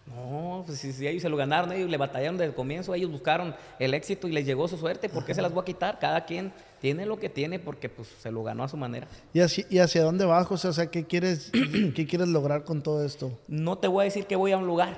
No, 0.07 0.63
pues 0.65 0.79
si, 0.79 0.93
si 0.93 1.05
ellos 1.05 1.21
se 1.21 1.27
lo 1.27 1.35
ganaron, 1.35 1.71
ellos 1.73 1.89
le 1.89 1.97
batallaron 1.97 2.37
desde 2.37 2.49
el 2.51 2.55
comienzo, 2.55 2.93
ellos 2.95 3.11
buscaron 3.11 3.53
el 3.77 3.93
éxito 3.93 4.27
y 4.29 4.31
les 4.31 4.45
llegó 4.45 4.67
su 4.69 4.77
suerte, 4.77 5.09
¿por 5.09 5.25
qué 5.25 5.33
se 5.35 5.41
las 5.41 5.51
voy 5.53 5.63
a 5.63 5.65
quitar? 5.65 5.99
Cada 5.99 6.23
quien 6.23 6.53
tiene 6.79 7.05
lo 7.05 7.19
que 7.19 7.27
tiene 7.27 7.59
porque 7.59 7.89
pues 7.89 8.07
se 8.07 8.31
lo 8.31 8.41
ganó 8.41 8.63
a 8.63 8.69
su 8.69 8.77
manera. 8.77 9.07
¿Y 9.33 9.41
hacia, 9.41 9.65
y 9.69 9.79
hacia 9.79 10.03
dónde 10.03 10.23
vas, 10.23 10.47
José? 10.47 10.69
O 10.69 10.73
sea, 10.73 10.87
¿qué 10.87 11.05
quieres, 11.05 11.51
¿qué 11.95 12.07
quieres 12.07 12.29
lograr 12.29 12.63
con 12.63 12.81
todo 12.83 13.03
esto? 13.03 13.37
No 13.49 13.79
te 13.79 13.89
voy 13.89 14.03
a 14.03 14.05
decir 14.05 14.25
que 14.27 14.37
voy 14.37 14.53
a 14.53 14.57
un 14.57 14.65
lugar, 14.65 14.97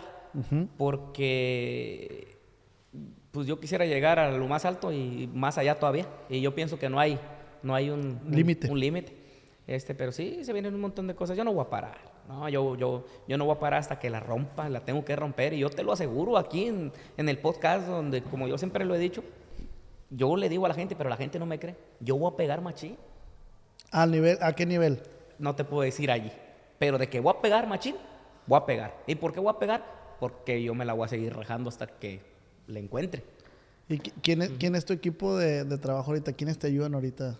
porque 0.77 2.37
pues 3.31 3.47
yo 3.47 3.59
quisiera 3.59 3.85
llegar 3.85 4.19
a 4.19 4.31
lo 4.31 4.47
más 4.47 4.65
alto 4.65 4.91
y 4.91 5.29
más 5.33 5.57
allá 5.57 5.75
todavía. 5.75 6.07
Y 6.29 6.41
yo 6.41 6.53
pienso 6.55 6.77
que 6.77 6.89
no 6.89 6.99
hay, 6.99 7.19
no 7.63 7.73
hay 7.75 7.89
un 7.89 8.19
un- 8.25 8.35
Límite. 8.35 8.69
Un, 8.69 8.79
límite. 8.79 9.15
Este, 9.67 9.93
pero 9.95 10.11
sí, 10.11 10.43
se 10.43 10.53
vienen 10.53 10.73
un 10.73 10.81
montón 10.81 11.07
de 11.07 11.15
cosas. 11.15 11.37
Yo 11.37 11.43
no 11.43 11.53
voy 11.53 11.63
a 11.65 11.69
parar. 11.69 11.97
No, 12.29 12.47
yo, 12.47 12.75
yo, 12.77 13.05
yo 13.27 13.37
no 13.39 13.45
voy 13.45 13.55
a 13.55 13.59
parar 13.59 13.79
hasta 13.79 13.97
que 13.99 14.07
la 14.09 14.19
rompa, 14.19 14.69
la 14.69 14.81
tengo 14.81 15.03
que 15.03 15.15
romper. 15.15 15.53
Y 15.53 15.59
yo 15.59 15.69
te 15.71 15.81
lo 15.83 15.91
aseguro 15.91 16.37
aquí 16.37 16.67
en, 16.67 16.93
en 17.17 17.27
el 17.27 17.39
podcast, 17.39 17.87
donde 17.87 18.21
como 18.21 18.47
yo 18.47 18.55
siempre 18.57 18.85
lo 18.85 18.93
he 18.93 18.99
dicho, 18.99 19.23
yo 20.11 20.35
le 20.37 20.47
digo 20.47 20.65
a 20.65 20.69
la 20.69 20.75
gente, 20.75 20.95
pero 20.95 21.09
la 21.09 21.17
gente 21.17 21.39
no 21.39 21.47
me 21.47 21.57
cree. 21.59 21.75
Yo 21.99 22.15
voy 22.17 22.31
a 22.31 22.37
pegar 22.37 22.61
machín. 22.61 22.95
¿A, 23.91 24.05
nivel, 24.05 24.37
¿A 24.41 24.53
qué 24.53 24.67
nivel? 24.67 25.01
No 25.39 25.55
te 25.55 25.63
puedo 25.63 25.81
decir 25.81 26.11
allí. 26.11 26.31
Pero 26.77 26.99
de 26.99 27.09
que 27.09 27.19
voy 27.19 27.33
a 27.35 27.41
pegar 27.41 27.65
machín, 27.67 27.95
voy 28.45 28.57
a 28.59 28.65
pegar. 28.67 28.95
¿Y 29.07 29.15
por 29.15 29.33
qué 29.33 29.39
voy 29.39 29.49
a 29.51 29.57
pegar? 29.57 29.83
Porque 30.19 30.61
yo 30.61 30.75
me 30.75 30.85
la 30.85 30.93
voy 30.93 31.05
a 31.05 31.07
seguir 31.07 31.35
rajando 31.35 31.69
hasta 31.69 31.87
que 31.87 32.21
le 32.67 32.79
encuentre. 32.79 33.23
¿Y 33.87 33.95
qui- 33.97 34.13
quién 34.21 34.43
es, 34.43 34.51
quién 34.59 34.75
es 34.75 34.85
tu 34.85 34.93
equipo 34.93 35.35
de, 35.35 35.63
de 35.63 35.77
trabajo 35.79 36.11
ahorita? 36.11 36.33
¿Quiénes 36.33 36.59
te 36.59 36.67
ayudan 36.67 36.93
ahorita? 36.93 37.35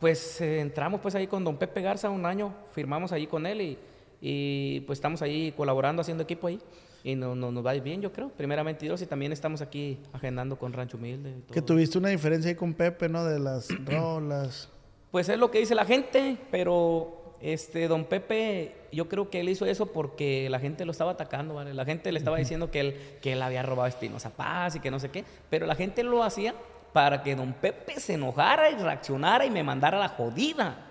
Pues 0.00 0.40
eh, 0.40 0.58
entramos 0.58 1.00
pues 1.00 1.14
ahí 1.14 1.28
con 1.28 1.44
don 1.44 1.56
Pepe 1.56 1.80
Garza 1.82 2.10
un 2.10 2.26
año, 2.26 2.52
firmamos 2.72 3.12
ahí 3.12 3.28
con 3.28 3.46
él 3.46 3.60
y, 3.60 3.78
y, 4.26 4.80
pues 4.86 4.96
estamos 4.98 5.20
ahí 5.20 5.52
colaborando, 5.52 6.00
haciendo 6.00 6.22
equipo 6.22 6.46
ahí. 6.46 6.58
Y 7.02 7.14
no, 7.14 7.34
no- 7.34 7.52
nos 7.52 7.64
va 7.64 7.74
bien, 7.74 8.00
yo 8.00 8.10
creo. 8.10 8.30
Primeramente 8.30 8.86
Dios, 8.86 9.02
y 9.02 9.06
también 9.06 9.30
estamos 9.32 9.60
aquí 9.60 9.98
agendando 10.14 10.56
con 10.56 10.72
Rancho 10.72 10.96
Humilde. 10.96 11.34
y 11.38 11.52
Que 11.52 11.60
todo. 11.60 11.74
tuviste 11.74 11.98
una 11.98 12.08
diferencia 12.08 12.48
ahí 12.48 12.54
con 12.54 12.72
Pepe, 12.72 13.10
¿no? 13.10 13.22
De 13.26 13.38
las 13.38 13.68
rolas. 13.84 14.70
Pues 15.10 15.28
es 15.28 15.36
lo 15.38 15.50
que 15.50 15.58
dice 15.58 15.74
la 15.74 15.84
gente, 15.84 16.38
pero 16.50 17.36
este 17.42 17.86
don 17.88 18.06
Pepe, 18.06 18.74
yo 18.90 19.06
creo 19.10 19.28
que 19.28 19.40
él 19.40 19.50
hizo 19.50 19.66
eso 19.66 19.92
porque 19.92 20.48
la 20.48 20.58
gente 20.58 20.86
lo 20.86 20.92
estaba 20.92 21.10
atacando, 21.10 21.52
¿vale? 21.52 21.74
La 21.74 21.84
gente 21.84 22.10
le 22.10 22.18
estaba 22.18 22.38
diciendo 22.38 22.70
que 22.70 22.80
él, 22.80 22.96
que 23.20 23.32
él 23.34 23.42
había 23.42 23.62
robado 23.62 23.84
a 23.84 23.88
Espinosa 23.88 24.30
Paz 24.30 24.76
y 24.76 24.80
que 24.80 24.90
no 24.90 24.98
sé 24.98 25.10
qué, 25.10 25.24
pero 25.50 25.66
la 25.66 25.74
gente 25.74 26.02
lo 26.02 26.22
hacía 26.24 26.54
para 26.94 27.24
que 27.24 27.34
don 27.34 27.52
Pepe 27.54 27.98
se 27.98 28.14
enojara 28.14 28.70
y 28.70 28.76
reaccionara 28.76 29.44
y 29.44 29.50
me 29.50 29.64
mandara 29.64 29.98
la 29.98 30.10
jodida. 30.10 30.86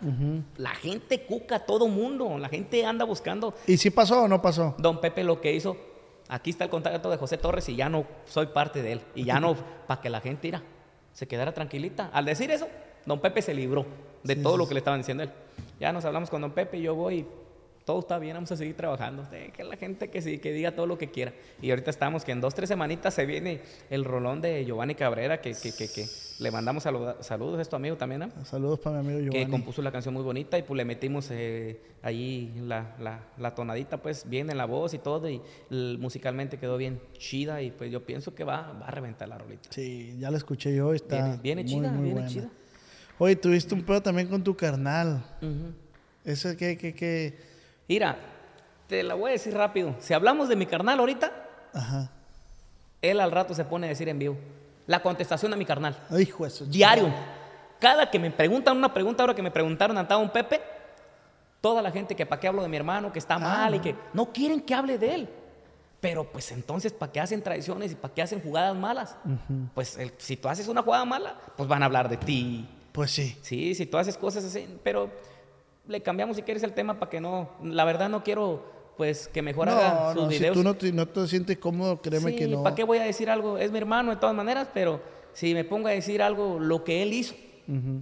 La 0.58 0.72
gente 0.72 1.22
cuca 1.22 1.56
a 1.56 1.60
todo 1.60 1.88
mundo, 1.88 2.38
la 2.38 2.50
gente 2.50 2.86
anda 2.86 3.06
buscando. 3.06 3.54
¿Y 3.66 3.78
si 3.78 3.90
pasó 3.90 4.24
o 4.24 4.28
no 4.28 4.42
pasó? 4.42 4.76
Don 4.78 5.00
Pepe 5.00 5.24
lo 5.24 5.40
que 5.40 5.54
hizo, 5.54 5.78
aquí 6.28 6.50
está 6.50 6.66
el 6.66 6.70
contacto 6.70 7.10
de 7.10 7.16
José 7.16 7.38
Torres 7.38 7.70
y 7.70 7.78
ya 7.78 7.88
no 7.88 8.06
soy 8.26 8.48
parte 8.48 8.84
de 8.84 8.92
él. 8.92 9.02
Y 9.16 9.24
ya 9.24 9.40
no, 9.40 9.56
para 9.88 10.02
que 10.02 10.10
la 10.10 10.20
gente 10.20 10.50
ira, 10.50 10.62
se 11.14 11.26
quedara 11.26 11.54
tranquilita. 11.54 12.10
Al 12.12 12.26
decir 12.26 12.52
eso, 12.52 12.68
don 13.06 13.22
Pepe 13.22 13.42
se 13.42 13.54
libró 13.54 13.86
de 14.24 14.36
todo 14.36 14.58
lo 14.58 14.68
que 14.68 14.74
le 14.74 14.80
estaban 14.80 15.00
diciendo 15.00 15.24
él. 15.24 15.32
Ya 15.80 15.94
nos 15.94 16.04
hablamos 16.04 16.30
con 16.30 16.42
don 16.42 16.52
Pepe 16.52 16.80
y 16.80 16.82
yo 16.82 16.96
voy 16.96 17.26
todo 17.86 18.00
está 18.00 18.18
bien, 18.20 18.36
vamos 18.36 18.52
a 18.52 18.58
seguir 18.58 18.76
trabajando. 18.76 19.28
Que 19.56 19.64
la 19.64 19.76
gente 19.78 20.10
que 20.10 20.22
sí, 20.22 20.40
que 20.40 20.52
diga 20.54 20.74
todo 20.74 20.88
lo 20.88 20.98
que 20.98 21.12
quiera. 21.12 21.34
Y 21.62 21.70
ahorita 21.70 21.90
estamos 21.92 22.24
que 22.24 22.32
en 22.32 22.40
dos, 22.42 22.56
tres 22.56 22.70
semanitas 22.70 23.14
se 23.14 23.26
viene 23.26 23.62
el 23.90 24.06
rolón 24.06 24.42
de 24.42 24.64
Giovanni 24.66 24.96
Cabrera, 24.96 25.42
que, 25.42 25.52
que, 25.54 25.72
que, 25.76 25.88
que 25.92 26.06
le 26.40 26.52
mandamos 26.52 26.84
saluda- 26.84 27.22
saludos, 27.22 27.60
es 27.60 27.68
tu 27.70 27.76
amigo 27.76 27.96
también, 27.98 28.22
¿no? 28.22 28.46
Saludos 28.46 28.80
para 28.80 29.02
mi 29.02 29.10
amigo 29.10 29.20
Giovanni. 29.26 29.46
que 29.46 29.52
compuso 29.52 29.82
la 29.82 29.92
canción 29.92 30.14
muy 30.14 30.24
bonita 30.24 30.58
y 30.58 30.64
pues 30.64 30.78
le 30.78 30.86
metimos 30.86 31.28
eh, 31.32 31.80
ahí 32.02 32.54
la, 32.66 32.96
la, 33.00 33.20
la 33.38 33.54
tonadita 33.56 33.98
pues 34.02 34.28
bien 34.30 34.50
en 34.50 34.58
la 34.58 34.66
voz 34.66 34.94
y 34.94 34.98
todo 35.00 35.30
y 35.30 35.42
musicalmente 36.00 36.58
quedó 36.58 36.78
bien 36.78 37.00
chida 37.18 37.62
y 37.62 37.72
pues 37.72 37.92
yo 37.92 38.06
pienso 38.06 38.34
que 38.34 38.44
va, 38.44 38.72
va 38.74 38.88
a 38.88 38.92
reventar 38.92 39.28
la 39.28 39.38
rolita. 39.38 39.70
Sí, 39.72 40.16
ya 40.20 40.32
la 40.32 40.38
escuché 40.38 40.76
yo. 40.76 40.94
Está 40.94 41.38
Viene, 41.38 41.42
viene 41.42 41.64
muy, 41.64 41.72
chida, 41.72 41.92
muy 41.92 42.04
viene 42.06 42.14
buena. 42.14 42.28
chida. 42.30 42.50
Oye, 43.20 43.36
tuviste 43.36 43.74
un 43.76 43.84
pedo 43.84 44.02
también 44.02 44.28
con 44.28 44.44
tu 44.44 44.56
carnal. 44.56 45.24
Ujú. 45.42 45.74
Ese 46.26 46.56
que, 46.58 46.78
que, 46.78 46.94
que. 46.96 47.53
Mira, 47.88 48.18
te 48.88 49.04
la 49.04 49.16
voy 49.16 49.30
a 49.30 49.34
decir 49.34 49.54
rápido. 49.54 49.96
Si 50.00 50.14
hablamos 50.14 50.50
de 50.50 50.56
mi 50.56 50.66
carnal 50.66 51.00
ahorita, 51.00 51.32
Ajá. 51.74 52.10
él 53.02 53.20
al 53.20 53.32
rato 53.32 53.54
se 53.54 53.66
pone 53.66 53.88
a 53.88 53.90
decir 53.90 54.10
en 54.10 54.20
vivo. 54.20 54.38
La 54.88 55.02
contestación 55.02 55.54
a 55.54 55.56
mi 55.56 55.66
carnal. 55.66 55.96
Hijo 56.20 56.44
de 56.44 56.50
su 56.50 56.66
Diario. 56.66 57.14
Cada 57.80 58.10
que 58.10 58.20
me 58.20 58.32
preguntan 58.32 58.78
una 58.78 58.94
pregunta, 58.94 59.24
ahora 59.24 59.36
que 59.36 59.42
me 59.42 59.52
preguntaron 59.52 59.98
a 59.98 60.18
un 60.18 60.30
Pepe, 60.30 60.62
toda 61.62 61.82
la 61.82 61.92
gente 61.92 62.16
que 62.16 62.26
para 62.26 62.40
qué 62.40 62.48
hablo 62.48 62.62
de 62.62 62.68
mi 62.70 62.78
hermano, 62.78 63.12
que 63.12 63.20
está 63.20 63.38
mal 63.40 63.76
y 63.76 63.80
que 63.80 63.96
no 64.14 64.32
quieren 64.32 64.62
que 64.62 64.74
hable 64.74 64.98
de 64.98 65.16
él. 65.16 65.30
Pero 66.02 66.26
pues 66.30 66.52
entonces, 66.52 66.92
¿para 66.92 67.12
qué 67.14 67.22
hacen 67.22 67.42
traiciones 67.42 67.94
y 67.94 67.96
para 67.96 68.14
qué 68.14 68.22
hacen 68.22 68.42
jugadas 68.42 68.76
malas? 68.76 69.16
Pues 69.74 69.98
el- 69.98 70.12
si 70.18 70.36
tú 70.36 70.50
haces 70.50 70.68
una 70.68 70.82
jugada 70.82 71.06
mala, 71.06 71.36
pues 71.56 71.68
van 71.70 71.82
a 71.82 71.86
hablar 71.86 72.10
de 72.10 72.18
ti. 72.18 72.68
Pues 72.92 73.12
sí. 73.12 73.38
Sí, 73.42 73.74
si 73.74 73.86
tú 73.86 73.98
haces 73.98 74.18
cosas 74.18 74.44
así, 74.44 74.68
pero 74.84 75.10
le 75.88 76.02
cambiamos 76.02 76.36
si 76.38 76.44
quieres 76.44 76.64
el 76.64 76.74
tema 76.74 77.00
para 77.00 77.10
que 77.10 77.20
no, 77.20 77.50
la 77.64 77.84
verdad 77.86 78.10
no 78.10 78.24
quiero 78.24 78.72
pues 78.98 79.28
que 79.28 79.42
mejor 79.42 79.70
haga 79.70 79.94
No, 80.10 80.14
sus 80.14 80.24
no, 80.24 80.30
si 80.32 80.38
videos. 80.38 80.56
tú 80.56 80.64
no 80.64 80.76
te, 80.76 80.92
no 80.94 81.08
te 81.08 81.28
sientes 81.28 81.58
cómodo, 81.58 82.02
créeme 82.02 82.32
Sí, 82.32 82.36
que 82.38 82.48
no. 82.48 82.62
¿Para 82.64 82.76
qué 82.76 82.84
voy 82.84 83.00
a 83.00 83.04
decir 83.04 83.30
algo? 83.30 83.58
Es 83.58 83.72
mi 83.72 83.80
hermano 83.80 84.12
de 84.12 84.18
todas 84.18 84.36
maneras, 84.36 84.68
pero 84.74 85.02
si 85.34 85.54
me 85.54 85.64
pongo 85.64 85.88
a 85.88 85.92
decir 85.92 86.22
algo, 86.22 86.60
lo 86.60 86.84
que 86.84 87.02
él 87.02 87.12
hizo, 87.12 87.34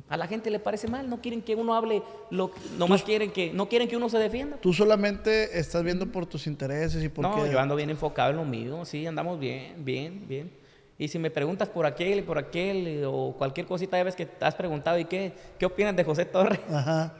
a 0.09 0.17
la 0.17 0.27
gente 0.27 0.49
le 0.51 0.59
parece 0.59 0.87
mal. 0.89 1.09
No 1.09 1.21
quieren 1.21 1.41
que 1.41 1.55
uno 1.55 1.75
hable, 1.75 2.03
lo, 2.29 2.51
nomás 2.77 3.03
quieren 3.03 3.31
que, 3.31 3.53
no 3.53 3.69
quieren 3.69 3.87
que 3.87 3.95
uno 3.95 4.09
se 4.09 4.17
defienda. 4.17 4.57
Tú 4.57 4.73
solamente 4.73 5.57
estás 5.57 5.81
viendo 5.83 6.05
por 6.07 6.25
tus 6.25 6.45
intereses 6.47 7.01
y 7.03 7.07
porque. 7.09 7.29
No, 7.29 7.47
yo 7.47 7.59
ando 7.59 7.75
bien 7.77 7.89
enfocado 7.89 8.31
en 8.31 8.35
lo 8.37 8.43
mío, 8.45 8.83
sí, 8.83 9.07
andamos 9.07 9.39
bien, 9.39 9.75
bien, 9.85 10.27
bien. 10.27 10.51
Y 10.97 11.07
si 11.07 11.17
me 11.19 11.31
preguntas 11.31 11.69
por 11.69 11.85
aquel 11.85 12.19
y 12.19 12.21
por 12.21 12.37
aquel 12.37 13.03
o 13.07 13.33
cualquier 13.37 13.65
cosita, 13.65 13.97
ya 13.97 14.03
ves 14.03 14.15
que 14.15 14.25
te 14.25 14.43
has 14.45 14.55
preguntado, 14.55 14.99
¿y 14.99 15.05
qué, 15.05 15.31
qué 15.57 15.65
opinas 15.65 15.95
de 15.95 16.03
José 16.03 16.25
Torres? 16.25 16.59
Ajá. 16.69 17.15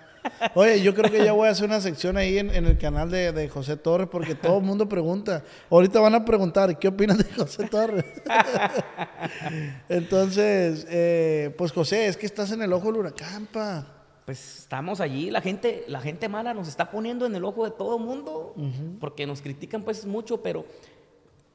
Oye, 0.55 0.81
yo 0.81 0.93
creo 0.93 1.11
que 1.11 1.23
ya 1.23 1.33
voy 1.33 1.47
a 1.47 1.51
hacer 1.51 1.65
una 1.65 1.81
sección 1.81 2.17
ahí 2.17 2.37
en, 2.37 2.53
en 2.53 2.65
el 2.65 2.77
canal 2.77 3.09
de, 3.09 3.31
de 3.31 3.49
José 3.49 3.77
Torres 3.77 4.07
porque 4.11 4.35
todo 4.35 4.57
el 4.57 4.63
mundo 4.63 4.87
pregunta. 4.87 5.43
Ahorita 5.69 5.99
van 5.99 6.15
a 6.15 6.25
preguntar, 6.25 6.77
¿qué 6.77 6.87
opinas 6.87 7.17
de 7.17 7.25
José 7.33 7.67
Torres? 7.67 8.05
Entonces, 9.89 10.85
eh, 10.89 11.53
pues 11.57 11.71
José, 11.71 12.07
es 12.07 12.17
que 12.17 12.25
estás 12.25 12.51
en 12.51 12.61
el 12.61 12.73
ojo 12.73 12.87
del 12.87 12.97
huracán, 12.97 13.47
pa. 13.47 13.85
Pues 14.25 14.59
estamos 14.59 15.01
allí, 15.01 15.31
la 15.31 15.41
gente, 15.41 15.83
la 15.87 15.99
gente 15.99 16.29
mala 16.29 16.53
nos 16.53 16.67
está 16.67 16.91
poniendo 16.91 17.25
en 17.25 17.35
el 17.35 17.43
ojo 17.43 17.65
de 17.65 17.71
todo 17.71 17.97
el 17.97 18.03
mundo, 18.03 18.55
porque 18.99 19.25
nos 19.25 19.41
critican 19.41 19.81
pues 19.81 20.05
mucho, 20.05 20.41
pero 20.41 20.63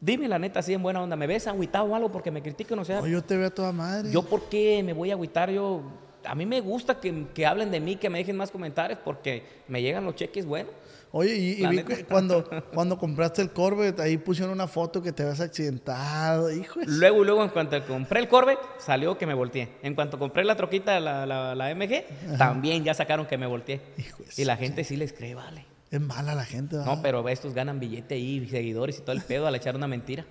dime 0.01 0.29
la 0.29 0.39
neta, 0.39 0.59
así 0.61 0.75
en 0.75 0.83
buena 0.83 1.01
onda, 1.03 1.15
¿me 1.17 1.27
ves 1.29 1.47
agüitado 1.47 1.87
o 1.87 1.95
algo 1.95 2.11
porque 2.11 2.31
me 2.31 2.43
critican? 2.43 2.79
O 2.81 2.85
sea, 2.85 3.01
No, 3.01 3.07
yo 3.07 3.23
te 3.23 3.37
veo 3.37 3.47
a 3.47 3.51
toda 3.51 3.73
madre. 3.73 4.11
¿yo 4.11 4.23
por 4.23 4.43
qué 4.49 4.83
me 4.83 4.93
voy 4.93 5.11
a 5.11 5.15
agüitar? 5.15 5.51
Yo, 5.51 5.81
a 6.27 6.35
mí 6.35 6.47
me 6.47 6.61
gusta 6.61 7.01
que, 7.01 7.27
que 7.35 7.47
hablen 7.47 7.71
de 7.71 7.81
mí, 7.81 7.97
que 7.97 8.11
me 8.11 8.19
dejen 8.19 8.37
más 8.37 8.51
comentarios, 8.51 8.99
porque 9.05 9.45
me 9.69 9.83
llegan 9.83 10.05
los 10.05 10.15
cheques 10.15 10.47
buenos. 10.47 10.73
Oye, 11.13 11.35
y, 11.35 11.65
y 11.65 11.67
vi 11.67 11.83
que 11.83 12.05
cuando, 12.05 12.45
cuando 12.75 12.99
compraste 12.99 13.41
el 13.41 13.51
Corvette, 13.51 14.01
ahí 14.01 14.19
pusieron 14.19 14.53
una 14.53 14.67
foto 14.67 15.01
que 15.01 15.13
te 15.13 15.23
habías 15.23 15.41
accidentado, 15.41 16.51
hijo. 16.51 16.81
Luego, 16.85 17.25
luego, 17.25 17.43
en 17.43 17.51
cuanto 17.51 17.83
compré 17.87 18.21
el 18.21 18.29
Corvette, 18.29 18.59
salió 18.79 19.17
que 19.17 19.27
me 19.27 19.35
volteé. 19.35 19.69
En 19.83 19.95
cuanto 19.95 20.19
compré 20.19 20.45
la 20.45 20.57
troquita, 20.57 21.01
la, 21.01 21.25
la, 21.25 21.55
la 21.55 21.75
MG, 21.75 22.05
también 22.37 22.85
ya 22.85 22.93
sacaron 22.93 23.27
que 23.27 23.39
me 23.39 23.47
volteé. 23.47 23.81
Hijo 23.97 24.25
Y 24.37 24.45
la 24.45 24.57
gente 24.57 24.85
sí 24.85 24.97
les 24.97 25.13
cree, 25.13 25.35
vale. 25.35 25.65
Es 25.91 26.01
mala 26.01 26.35
la 26.35 26.45
gente, 26.45 26.77
¿verdad? 26.77 26.97
No, 26.97 27.03
pero 27.03 27.27
estos 27.29 27.55
ganan 27.55 27.79
billete 27.79 28.17
ahí, 28.17 28.47
seguidores 28.49 28.99
y 28.99 29.03
todo 29.03 29.13
el 29.13 29.23
pedo 29.23 29.47
al 29.47 29.55
echar 29.55 29.77
una 29.77 29.87
mentira. 29.87 30.27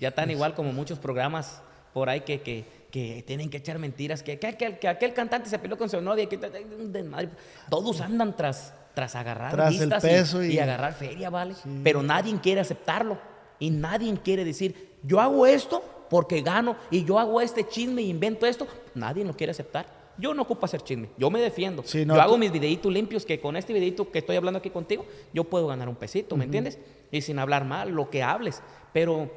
Ya 0.00 0.10
tan 0.10 0.30
igual 0.30 0.54
como 0.54 0.72
muchos 0.72 0.98
programas 0.98 1.62
por 1.92 2.08
ahí 2.08 2.20
que, 2.22 2.40
que, 2.40 2.64
que 2.90 3.22
tienen 3.26 3.50
que 3.50 3.58
echar 3.58 3.78
mentiras, 3.78 4.22
que, 4.22 4.38
que, 4.38 4.46
aquel, 4.46 4.78
que 4.78 4.88
aquel 4.88 5.12
cantante 5.12 5.48
se 5.50 5.58
peleó 5.58 5.76
con 5.78 5.88
su 5.90 6.00
novia, 6.00 6.26
que 6.26 6.36
desmadre. 6.36 7.28
Todos 7.70 8.00
andan 8.00 8.34
tras, 8.36 8.74
tras 8.94 9.14
agarrar 9.14 9.52
Tras 9.52 9.78
el 9.80 9.88
y- 9.88 10.00
peso 10.00 10.42
y, 10.42 10.52
y- 10.54 10.58
agarrar 10.58 10.94
feria, 10.94 11.30
¿vale? 11.30 11.54
Pero 11.82 12.02
nadie 12.02 12.34
quiere 12.40 12.60
aceptarlo. 12.60 13.18
Y 13.58 13.70
nadie 13.70 14.12
quiere 14.24 14.44
decir, 14.44 14.90
yo 15.02 15.20
hago 15.20 15.46
esto 15.46 15.82
porque 16.10 16.42
gano 16.42 16.76
y 16.90 17.04
yo 17.04 17.18
hago 17.18 17.40
este 17.40 17.66
chisme 17.68 18.02
y 18.02 18.10
invento 18.10 18.44
esto. 18.46 18.66
Nadie 18.94 19.24
lo 19.24 19.34
quiere 19.36 19.52
aceptar. 19.52 19.86
Yo 20.18 20.34
no 20.34 20.42
ocupo 20.42 20.66
hacer 20.66 20.82
chisme, 20.82 21.08
yo 21.16 21.30
me 21.30 21.40
defiendo. 21.40 21.82
Sí, 21.84 22.04
no, 22.04 22.14
yo 22.16 22.20
hago 22.20 22.36
mis 22.36 22.52
videitos 22.52 22.92
limpios 22.92 23.24
que 23.24 23.40
con 23.40 23.56
este 23.56 23.72
videito 23.72 24.10
que 24.10 24.18
estoy 24.18 24.36
hablando 24.36 24.58
aquí 24.58 24.68
contigo, 24.68 25.06
yo 25.32 25.44
puedo 25.44 25.66
ganar 25.68 25.88
un 25.88 25.96
pesito, 25.96 26.36
¿me 26.36 26.44
entiendes? 26.44 26.78
Y 27.10 27.22
sin 27.22 27.38
hablar 27.38 27.64
mal, 27.64 27.90
lo 27.90 28.10
que 28.10 28.22
hables. 28.22 28.62
Pero 28.92 29.30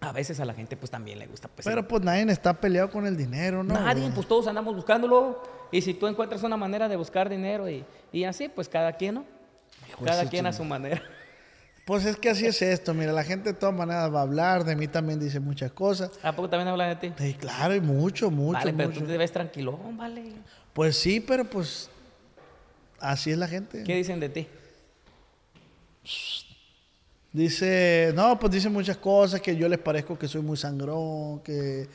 a 0.00 0.12
veces 0.12 0.40
a 0.40 0.44
la 0.44 0.54
gente 0.54 0.76
pues 0.76 0.90
también 0.90 1.18
le 1.18 1.26
gusta. 1.26 1.48
Pues, 1.48 1.64
Pero 1.64 1.86
pues 1.86 2.02
nadie 2.02 2.30
está 2.30 2.54
peleado 2.54 2.90
con 2.90 3.06
el 3.06 3.16
dinero, 3.16 3.62
¿no? 3.62 3.74
nadie, 3.74 4.02
güey? 4.02 4.14
pues 4.14 4.26
todos 4.26 4.46
andamos 4.46 4.74
buscándolo. 4.74 5.42
Y 5.72 5.82
si 5.82 5.94
tú 5.94 6.06
encuentras 6.06 6.42
una 6.42 6.56
manera 6.56 6.88
de 6.88 6.96
buscar 6.96 7.28
dinero 7.28 7.68
y, 7.68 7.84
y 8.12 8.24
así, 8.24 8.48
pues 8.48 8.68
cada 8.68 8.92
quien, 8.92 9.16
¿no? 9.16 9.24
Cada 10.04 10.28
quien 10.28 10.46
a 10.46 10.52
su 10.52 10.64
manera. 10.64 11.02
Pues 11.86 12.04
es 12.04 12.16
que 12.16 12.30
así 12.30 12.44
es 12.44 12.60
esto, 12.62 12.94
mira, 12.94 13.12
la 13.12 13.22
gente 13.22 13.52
de 13.52 13.56
todas 13.56 13.72
maneras 13.72 14.12
va 14.12 14.18
a 14.18 14.22
hablar, 14.22 14.64
de 14.64 14.74
mí 14.74 14.88
también 14.88 15.20
dice 15.20 15.38
muchas 15.38 15.70
cosas. 15.70 16.10
¿A 16.20 16.34
poco 16.34 16.50
también 16.50 16.66
hablan 16.66 16.88
de 16.88 16.96
ti? 16.96 17.14
Sí, 17.16 17.34
claro, 17.34 17.76
y 17.76 17.80
mucho, 17.80 18.28
mucho, 18.28 18.58
vale, 18.58 18.72
pero 18.72 18.88
mucho. 18.88 19.02
tú 19.02 19.06
te 19.06 19.16
ves 19.16 19.30
tranquilón, 19.30 19.96
vale. 19.96 20.32
Pues 20.72 20.96
sí, 20.96 21.20
pero 21.20 21.44
pues 21.44 21.88
así 22.98 23.30
es 23.30 23.38
la 23.38 23.46
gente. 23.46 23.84
¿Qué 23.84 23.94
dicen 23.94 24.18
de 24.18 24.28
ti? 24.30 24.48
Dice, 27.40 28.12
no, 28.14 28.38
pues 28.38 28.50
dice 28.50 28.70
muchas 28.70 28.96
cosas, 28.96 29.42
que 29.42 29.54
yo 29.56 29.68
les 29.68 29.78
parezco 29.78 30.18
que 30.18 30.26
soy 30.26 30.40
muy 30.40 30.56
sangrón, 30.56 31.40
que, 31.40 31.86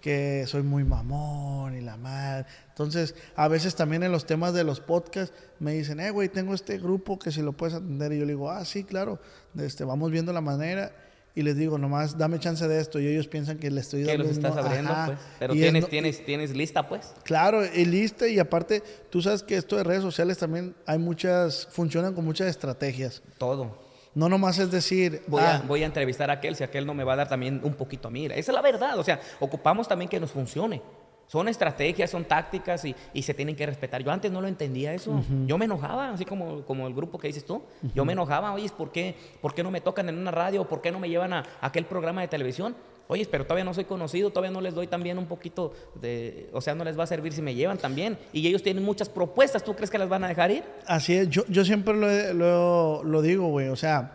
que 0.00 0.44
soy 0.46 0.62
muy 0.62 0.84
mamón 0.84 1.76
y 1.76 1.82
la 1.82 1.98
madre. 1.98 2.46
Entonces, 2.70 3.14
a 3.34 3.46
veces 3.46 3.74
también 3.74 4.02
en 4.04 4.10
los 4.10 4.24
temas 4.24 4.54
de 4.54 4.64
los 4.64 4.80
podcasts 4.80 5.34
me 5.58 5.74
dicen, 5.74 6.00
eh, 6.00 6.10
güey, 6.10 6.30
tengo 6.30 6.54
este 6.54 6.78
grupo 6.78 7.18
que 7.18 7.30
si 7.30 7.42
lo 7.42 7.52
puedes 7.52 7.74
atender. 7.74 8.10
Y 8.14 8.18
yo 8.20 8.24
le 8.24 8.32
digo, 8.32 8.50
ah, 8.50 8.64
sí, 8.64 8.84
claro, 8.84 9.18
este, 9.58 9.84
vamos 9.84 10.10
viendo 10.10 10.32
la 10.32 10.40
manera. 10.40 10.92
Y 11.34 11.42
les 11.42 11.56
digo, 11.58 11.76
nomás 11.76 12.16
dame 12.16 12.38
chance 12.40 12.66
de 12.66 12.80
esto. 12.80 12.98
Y 12.98 13.06
ellos 13.06 13.28
piensan 13.28 13.58
que 13.58 13.70
le 13.70 13.82
estoy 13.82 14.00
Que 14.04 14.12
dando. 14.12 14.24
los 14.24 14.38
un- 14.38 14.46
estás 14.46 14.64
abriendo, 14.64 14.92
Ajá. 14.92 15.06
pues. 15.08 15.18
Pero 15.38 15.54
Y 15.54 15.58
tienes, 15.60 15.82
no- 15.82 15.88
tienes, 15.88 16.24
tienes 16.24 16.56
lista, 16.56 16.88
pues. 16.88 17.12
Claro, 17.24 17.62
y 17.66 17.84
lista 17.84 18.26
y 18.28 18.38
aparte, 18.38 18.82
tú 19.10 19.20
sabes 19.20 19.42
que 19.42 19.56
esto 19.58 19.76
de 19.76 19.84
redes 19.84 20.00
sociales 20.00 20.38
también 20.38 20.74
hay 20.86 20.96
muchas, 20.98 21.68
funcionan 21.70 22.14
con 22.14 22.24
muchas 22.24 22.48
estrategias. 22.48 23.20
Todo. 23.36 23.84
No 24.16 24.30
nomás 24.30 24.58
es 24.58 24.70
decir, 24.70 25.22
Voy, 25.26 25.42
ah, 25.44 25.56
a, 25.56 25.66
voy 25.66 25.82
a 25.82 25.86
entrevistar 25.86 26.30
a 26.30 26.34
aquel, 26.34 26.56
si 26.56 26.64
aquel 26.64 26.86
no 26.86 26.94
me 26.94 27.04
va 27.04 27.12
a 27.12 27.16
dar 27.16 27.28
también 27.28 27.60
un 27.62 27.74
poquito 27.74 28.08
a 28.08 28.10
mí. 28.10 28.24
Esa 28.24 28.32
es 28.34 28.48
la 28.48 28.62
verdad. 28.62 28.98
O 28.98 29.04
sea, 29.04 29.20
ocupamos 29.40 29.86
también 29.86 30.08
que 30.08 30.18
nos 30.18 30.30
funcione. 30.30 30.80
Son 31.26 31.48
estrategias, 31.48 32.08
son 32.08 32.24
tácticas 32.24 32.84
y, 32.86 32.96
y 33.12 33.22
se 33.22 33.34
tienen 33.34 33.54
que 33.54 33.66
respetar. 33.66 34.02
Yo 34.02 34.10
antes 34.10 34.32
no 34.32 34.40
lo 34.40 34.48
entendía 34.48 34.94
eso. 34.94 35.20
Yo 35.44 35.58
me 35.58 35.66
enojaba, 35.66 36.10
así 36.10 36.24
como, 36.24 36.62
como 36.62 36.86
el 36.86 36.94
grupo 36.94 37.18
que 37.18 37.26
dices 37.26 37.44
tú. 37.44 37.62
Yo 37.94 38.06
me 38.06 38.14
enojaba, 38.14 38.54
oye, 38.54 38.70
¿por 38.74 38.90
qué, 38.90 39.14
¿por 39.42 39.52
qué 39.52 39.62
no 39.62 39.70
me 39.70 39.82
tocan 39.82 40.08
en 40.08 40.16
una 40.16 40.30
radio? 40.30 40.66
¿Por 40.66 40.80
qué 40.80 40.90
no 40.90 40.98
me 40.98 41.10
llevan 41.10 41.34
a, 41.34 41.40
a 41.60 41.66
aquel 41.66 41.84
programa 41.84 42.22
de 42.22 42.28
televisión? 42.28 42.74
Oye, 43.08 43.26
pero 43.30 43.44
todavía 43.44 43.64
no 43.64 43.72
soy 43.72 43.84
conocido, 43.84 44.30
todavía 44.30 44.50
no 44.50 44.60
les 44.60 44.74
doy 44.74 44.88
también 44.88 45.16
un 45.18 45.26
poquito 45.26 45.72
de... 45.94 46.48
O 46.52 46.60
sea, 46.60 46.74
no 46.74 46.82
les 46.84 46.98
va 46.98 47.04
a 47.04 47.06
servir 47.06 47.32
si 47.32 47.40
me 47.40 47.54
llevan 47.54 47.78
también. 47.78 48.18
Y 48.32 48.46
ellos 48.46 48.62
tienen 48.64 48.82
muchas 48.84 49.08
propuestas. 49.08 49.62
¿Tú 49.62 49.74
crees 49.76 49.90
que 49.90 49.98
las 49.98 50.08
van 50.08 50.24
a 50.24 50.28
dejar 50.28 50.50
ir? 50.50 50.64
Así 50.86 51.14
es, 51.14 51.28
yo, 51.30 51.44
yo 51.48 51.64
siempre 51.64 51.94
lo, 51.94 52.32
lo, 52.34 53.04
lo 53.04 53.22
digo, 53.22 53.46
güey, 53.48 53.68
o 53.68 53.76
sea, 53.76 54.12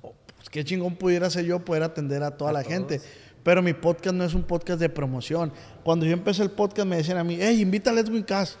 pues, 0.00 0.48
qué 0.50 0.64
chingón 0.64 0.96
pudiera 0.96 1.28
ser 1.28 1.44
yo 1.44 1.58
poder 1.60 1.82
atender 1.82 2.22
a 2.22 2.30
toda 2.36 2.50
A 2.50 2.54
la 2.54 2.62
todos. 2.62 2.72
gente. 2.74 3.00
Pero 3.42 3.62
mi 3.62 3.72
podcast 3.74 4.14
no 4.16 4.24
es 4.24 4.34
un 4.34 4.42
podcast 4.44 4.80
de 4.80 4.88
promoción. 4.88 5.52
Cuando 5.82 6.04
yo 6.06 6.12
empecé 6.12 6.42
el 6.42 6.50
podcast 6.50 6.86
me 6.88 6.96
decían 6.96 7.18
a 7.18 7.24
mí, 7.24 7.38
hey, 7.40 7.60
invita 7.60 7.90
a 7.90 7.92
Ledwin 7.94 8.22
Cass. 8.22 8.56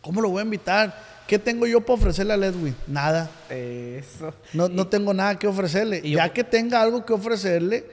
¿Cómo 0.00 0.20
lo 0.20 0.28
voy 0.30 0.40
a 0.40 0.44
invitar? 0.44 1.16
¿Qué 1.26 1.38
tengo 1.38 1.66
yo 1.66 1.80
para 1.80 1.94
ofrecerle 1.94 2.32
a 2.32 2.36
Ledwin? 2.36 2.74
Nada. 2.86 3.28
Eso. 3.50 4.32
No, 4.52 4.68
no 4.68 4.86
tengo 4.86 5.12
nada 5.12 5.36
que 5.38 5.48
ofrecerle. 5.48 6.00
y 6.04 6.10
yo- 6.12 6.18
ya 6.18 6.32
que 6.32 6.44
tenga 6.44 6.80
algo 6.82 7.04
que 7.04 7.12
ofrecerle, 7.12 7.84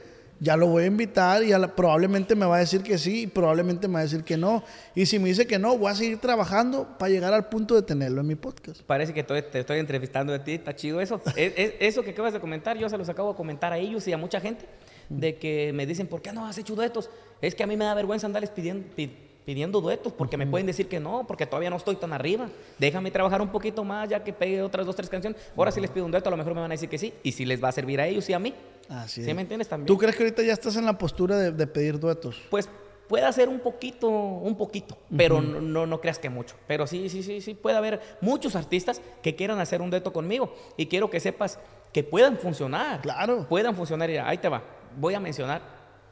ya 0.44 0.58
lo 0.58 0.68
voy 0.68 0.84
a 0.84 0.88
invitar 0.88 1.42
y 1.44 1.52
probablemente 1.76 2.36
me 2.36 2.46
va 2.46 2.58
a 2.58 2.60
decir 2.60 2.84
que 2.84 2.98
sí 2.98 3.22
y 3.24 3.28
probablemente 3.28 3.88
me 3.88 3.94
va 3.94 4.00
a 4.02 4.04
decir 4.04 4.24
que 4.24 4.36
no. 4.36 4.62
Y 4.94 5.06
si 5.06 5.18
me 5.18 5.30
dice 5.30 5.48
que 5.48 5.58
no, 5.58 5.78
voy 5.78 5.92
a 5.92 5.96
seguir 5.96 6.18
trabajando 6.20 6.98
para 7.00 7.10
llegar 7.12 7.34
al 7.34 7.48
punto 7.48 7.76
de 7.76 7.82
tenerlo 7.82 8.20
en 8.22 8.28
mi 8.28 8.36
podcast. 8.36 8.82
Parece 8.82 9.14
que 9.14 9.24
te 9.24 9.60
estoy 9.60 9.80
entrevistando 9.80 10.34
de 10.34 10.40
ti, 10.40 10.54
está 10.56 10.76
chido 10.76 11.00
eso. 11.00 11.22
Es- 11.38 11.54
es- 11.56 11.74
eso 11.80 12.04
que 12.04 12.12
acabas 12.12 12.34
de 12.34 12.40
comentar, 12.42 12.78
yo 12.78 12.90
se 12.90 12.98
los 12.98 13.08
acabo 13.08 13.30
de 13.32 13.36
comentar 13.38 13.72
a 13.72 13.78
ellos 13.78 14.06
y 14.08 14.12
a 14.14 14.18
mucha 14.18 14.42
gente, 14.42 14.66
de 15.10 15.36
que 15.38 15.72
me 15.74 15.86
dicen, 15.86 16.08
¿por 16.08 16.22
qué 16.22 16.34
no 16.34 16.46
has 16.46 16.58
hecho 16.58 16.76
duetos? 16.76 17.10
Es 17.42 17.56
que 17.56 17.64
a 17.64 17.68
mí 17.68 17.78
me 17.78 17.86
da 17.86 17.94
vergüenza 17.94 18.28
andarles 18.28 18.50
pidiendo, 18.50 18.86
pi- 18.96 19.16
pidiendo 19.46 19.82
duetos, 19.82 20.14
porque 20.14 20.38
me 20.38 20.48
pueden 20.48 20.68
decir 20.68 20.88
que 20.88 21.00
no, 21.00 21.26
porque 21.28 21.46
todavía 21.46 21.70
no 21.70 21.78
estoy 21.78 21.96
tan 21.96 22.14
arriba. 22.14 22.48
Déjame 22.80 23.12
trabajar 23.12 23.42
un 23.42 23.50
poquito 23.50 23.84
más, 23.84 24.10
ya 24.10 24.24
que 24.24 24.34
pegue 24.34 24.62
otras 24.62 24.86
dos, 24.86 24.96
tres 24.96 25.10
canciones. 25.10 25.40
Ahora 25.56 25.72
si 25.72 25.82
les 25.82 25.90
pido 25.90 26.06
un 26.06 26.12
dueto, 26.12 26.30
a 26.30 26.32
lo 26.32 26.38
mejor 26.38 26.54
me 26.54 26.62
van 26.62 26.72
a 26.72 26.74
decir 26.74 26.90
que 26.90 26.98
sí, 26.98 27.14
y 27.24 27.32
si 27.32 27.46
les 27.46 27.64
va 27.64 27.70
a 27.70 27.72
servir 27.72 28.00
a 28.00 28.08
ellos 28.08 28.30
y 28.30 28.34
a 28.34 28.40
mí. 28.40 28.54
Así 28.90 29.24
¿Sí 29.24 29.30
es. 29.30 29.36
me 29.36 29.42
entiendes 29.42 29.68
también? 29.68 29.88
¿Tú 29.88 29.98
crees 29.98 30.16
que 30.16 30.24
ahorita 30.24 30.44
ya 30.44 30.54
estás 30.54 30.76
en 30.76 30.86
la 30.86 30.98
postura 30.98 31.38
de, 31.38 31.52
de 31.52 31.68
pedir 31.68 32.00
duetos? 32.00 32.42
Pues 32.50 32.70
puede 33.08 33.26
hacer 33.26 33.50
un 33.50 33.60
poquito, 33.60 34.10
un 34.10 34.56
poquito, 34.58 34.98
pero 35.16 35.42
no, 35.42 35.62
no, 35.62 35.86
no 35.86 36.02
creas 36.02 36.20
que 36.20 36.30
mucho. 36.30 36.56
Pero 36.68 36.88
sí, 36.88 37.10
sí, 37.10 37.22
sí, 37.24 37.42
sí, 37.42 37.54
puede 37.54 37.78
haber 37.78 38.02
muchos 38.22 38.56
artistas 38.56 39.02
que 39.22 39.36
quieran 39.36 39.60
hacer 39.60 39.82
un 39.82 39.90
dueto 39.90 40.12
conmigo. 40.12 40.56
Y 40.78 40.88
quiero 40.88 41.10
que 41.10 41.20
sepas 41.20 41.60
que 41.92 42.04
puedan 42.04 42.38
funcionar. 42.38 43.02
Claro. 43.02 43.46
Puedan 43.48 43.76
funcionar. 43.76 44.10
Y 44.10 44.18
ahí 44.18 44.38
te 44.38 44.50
va. 44.50 44.64
Voy 44.98 45.14
a 45.14 45.20
mencionar 45.20 45.62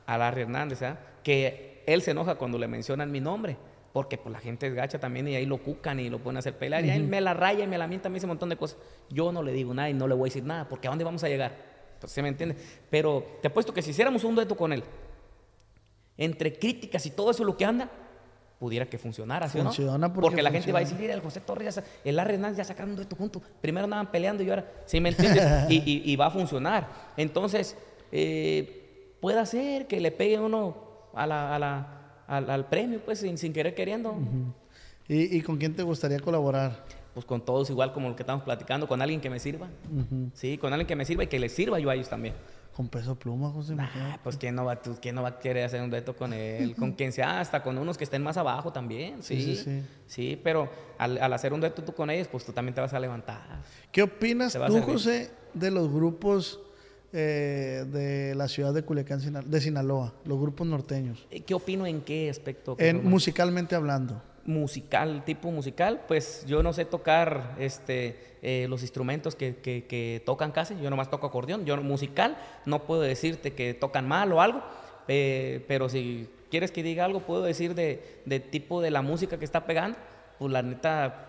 a 0.06 0.18
Larry 0.18 0.42
Hernández, 0.42 0.82
¿ah? 0.84 1.00
que 1.24 1.71
él 1.86 2.02
se 2.02 2.12
enoja 2.12 2.36
cuando 2.36 2.58
le 2.58 2.68
mencionan 2.68 3.12
mi 3.12 3.20
nombre. 3.20 3.58
Porque 3.94 4.18
pues, 4.18 4.32
la 4.32 4.40
gente 4.40 4.68
es 4.68 4.74
gacha 4.74 5.00
también 5.00 5.28
y 5.28 5.36
ahí 5.36 5.46
lo 5.46 5.58
cucan 5.58 6.00
y 6.00 6.10
lo 6.10 6.22
a 6.26 6.38
hacer 6.40 6.56
pelear. 6.58 6.86
Y 6.86 6.90
ahí 6.90 7.02
me 7.02 7.20
la 7.20 7.34
raya 7.34 7.66
y 7.66 7.68
me 7.68 7.78
la 7.78 7.88
mienta, 7.88 8.08
me 8.08 8.14
dice 8.16 8.26
un 8.26 8.30
montón 8.30 8.48
de 8.48 8.56
cosas. 8.56 8.78
Yo 9.10 9.34
no 9.34 9.44
le 9.44 9.52
digo 9.52 9.74
nada 9.74 9.90
y 9.90 9.94
no 9.94 10.08
le 10.08 10.16
voy 10.16 10.28
a 10.28 10.30
decir 10.30 10.44
nada, 10.46 10.70
porque 10.70 10.88
¿a 10.88 10.92
dónde 10.92 11.04
vamos 11.04 11.24
a 11.26 11.28
llegar? 11.28 11.54
Pues, 12.00 12.12
¿se 12.12 12.22
me 12.22 12.30
entiende? 12.30 12.56
Pero 12.90 13.26
te 13.42 13.50
apuesto 13.50 13.74
que 13.74 13.82
si 13.82 13.90
hiciéramos 13.92 14.24
un 14.24 14.36
dueto 14.36 14.56
con 14.56 14.72
él, 14.72 14.82
entre 16.18 16.54
críticas 16.58 17.06
y 17.06 17.12
todo 17.12 17.32
eso 17.32 17.44
lo 17.44 17.58
que 17.58 17.66
anda, 17.66 17.90
pudiera 18.60 18.86
que 18.86 18.98
funcionara, 18.98 19.50
¿sí 19.50 19.58
o 19.60 19.64
no? 19.64 19.70
Funciona 19.74 20.14
porque 20.14 20.42
la 20.42 20.52
gente 20.52 20.72
va 20.72 20.80
a 20.80 20.82
decir, 20.82 20.94
funciona. 20.96 21.02
mira, 21.02 21.14
el 21.16 21.22
José 21.22 21.42
Torres, 21.42 21.82
el 22.06 22.16
Larry 22.16 22.36
Hernández 22.36 22.58
ya 22.60 22.64
sacaron 22.64 22.92
un 22.92 22.96
dueto 22.96 23.16
juntos. 23.16 23.42
Primero 23.60 23.86
andaban 23.86 24.12
peleando 24.12 24.44
y 24.44 24.50
ahora, 24.50 24.72
¿sí 24.86 25.02
me 25.02 25.10
entiendes? 25.10 25.44
y, 25.70 25.78
y- 25.78 26.12
y 26.12 26.16
va 26.16 26.28
a 26.28 26.32
funcionar. 26.32 26.88
Entonces, 27.18 27.76
eh, 28.12 29.18
puede 29.20 29.44
ser 29.48 29.88
que 29.88 30.00
le 30.00 30.12
pegue 30.12 30.40
uno 30.40 30.91
a 31.14 31.28
la- 31.28 31.56
a 31.56 31.60
la- 31.60 31.98
al, 32.28 32.50
al 32.50 32.66
premio, 32.70 33.02
pues, 33.04 33.20
sin, 33.20 33.38
sin 33.38 33.52
querer 33.54 33.76
queriendo. 33.76 34.16
¿Y, 35.08 35.38
y 35.38 35.42
con 35.42 35.58
quién 35.58 35.76
te 35.76 35.84
gustaría 35.84 36.20
colaborar? 36.20 36.86
Pues 37.14 37.26
con 37.26 37.44
todos 37.44 37.70
igual 37.70 37.92
como 37.92 38.08
lo 38.10 38.16
que 38.16 38.24
estamos 38.24 38.44
platicando, 38.44 38.88
con 38.88 39.02
alguien 39.02 39.20
que 39.20 39.30
me 39.30 39.40
sirva. 39.40 39.68
Sí, 40.34 40.58
con 40.58 40.72
alguien 40.72 40.88
que 40.88 40.96
me 40.96 41.04
sirva 41.06 41.24
y 41.24 41.28
que 41.28 41.40
les 41.40 41.52
sirva 41.52 41.78
yo 41.80 41.90
a 41.90 41.96
ellos 41.96 42.08
también. 42.10 42.34
Con 42.74 42.88
peso 42.88 43.16
pluma, 43.20 43.50
José. 43.52 43.74
Ah, 43.74 43.76
imagínate. 43.84 44.20
pues 44.24 44.38
¿quién 44.38 44.56
no, 44.56 44.64
va, 44.64 44.82
tú- 44.82 44.98
¿quién 45.02 45.14
no 45.16 45.24
va 45.24 45.28
a 45.30 45.40
querer 45.40 45.66
hacer 45.66 45.82
un 45.82 45.90
dueto 45.90 46.16
con 46.16 46.32
él? 46.32 46.74
Con 46.78 46.94
quien 46.94 47.12
sea, 47.12 47.42
hasta 47.42 47.62
con 47.64 47.78
unos 47.78 47.98
que 47.98 48.06
estén 48.06 48.24
más 48.24 48.38
abajo 48.38 48.72
también. 48.72 49.22
Sí, 49.22 49.42
Sí, 49.42 49.56
sí, 49.58 49.64
sí, 49.64 49.84
sí. 50.08 50.42
pero 50.42 50.70
al, 50.98 51.18
al 51.18 51.34
hacer 51.34 51.52
un 51.52 51.60
dueto 51.60 51.84
tú 51.84 51.94
con 51.94 52.10
ellos, 52.10 52.30
pues 52.30 52.46
tú 52.46 52.54
también 52.54 52.74
te 52.74 52.80
vas 52.80 52.94
a 52.94 53.00
levantar. 53.02 53.42
¿Qué 53.92 54.04
opinas 54.04 54.54
tú. 54.54 54.82
José, 54.82 55.32
de 55.54 55.70
los 55.70 55.92
grupos 55.92 56.62
eh, 57.14 57.86
de 57.88 58.36
la 58.36 58.48
ciudad 58.48 58.74
de 58.74 58.84
Culiacán, 58.84 59.20
de 59.46 59.62
Sinaloa, 59.62 60.14
los 60.26 60.40
grupos 60.40 60.66
norteños? 60.68 61.26
Eh, 61.32 61.42
¿Qué 61.42 61.54
opino 61.54 61.86
en 61.86 62.02
qué 62.02 62.30
aspecto? 62.30 62.76
En, 62.80 63.08
musicalmente 63.08 63.76
hablando. 63.76 64.22
musical, 64.46 65.24
tipo 65.26 65.52
musical, 65.52 66.02
pues 66.08 66.46
yo 66.48 66.64
no 66.64 66.74
sé 66.74 66.86
tocar 66.86 67.56
este, 67.60 68.18
eh, 68.42 68.66
los 68.70 68.82
instrumentos 68.82 69.36
que, 69.36 69.58
que- 69.58 69.86
que 69.86 70.24
tocan 70.26 70.52
casi, 70.52 70.76
yo 70.82 70.90
nomás 70.90 71.10
toco 71.12 71.28
acordeón, 71.28 71.64
yo 71.66 71.78
musical 71.78 72.38
no 72.66 72.84
puedo 72.84 73.02
decirte 73.02 73.54
que 73.54 73.74
tocan 73.76 74.08
mal 74.08 74.32
o 74.34 74.42
algo, 74.42 74.64
eh, 75.08 75.64
pero 75.68 75.90
si 75.90 76.28
quieres 76.50 76.72
que 76.72 76.82
diga 76.82 77.06
algo, 77.06 77.20
puedo 77.22 77.44
decir 77.44 77.76
de, 77.76 78.22
de 78.26 78.40
tipo 78.40 78.82
de 78.82 78.90
la 78.90 79.02
música 79.04 79.38
que 79.38 79.46
está 79.46 79.66
pegando, 79.66 79.98
pues 80.40 80.52
la 80.52 80.64
neta, 80.64 81.28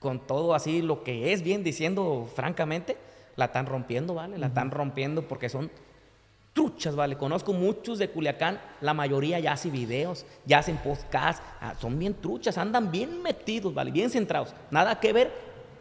con 0.00 0.26
todo 0.26 0.54
así 0.54 0.82
lo 0.82 1.04
que 1.04 1.32
es, 1.32 1.42
bien 1.42 1.62
diciendo 1.62 2.28
francamente, 2.34 2.96
la 3.36 3.46
están 3.46 3.66
rompiendo, 3.66 4.14
¿vale? 4.14 4.38
La 4.38 4.46
están 4.48 4.70
rompiendo 4.70 5.22
porque 5.28 5.48
son 5.48 5.70
truchas, 6.52 6.94
¿vale? 6.94 7.16
Conozco 7.16 7.52
muchos 7.52 7.98
de 7.98 8.08
Culiacán, 8.10 8.60
la 8.80 8.94
mayoría 8.94 9.40
ya 9.40 9.52
hacen 9.52 9.72
videos, 9.72 10.24
ya 10.46 10.58
hacen 10.58 10.76
podcast, 10.76 11.42
ah, 11.60 11.74
son 11.80 11.98
bien 11.98 12.14
truchas, 12.14 12.58
andan 12.58 12.92
bien 12.92 13.22
metidos, 13.22 13.74
¿vale? 13.74 13.90
Bien 13.90 14.08
centrados. 14.08 14.54
Nada 14.70 15.00
que 15.00 15.12
ver 15.12 15.32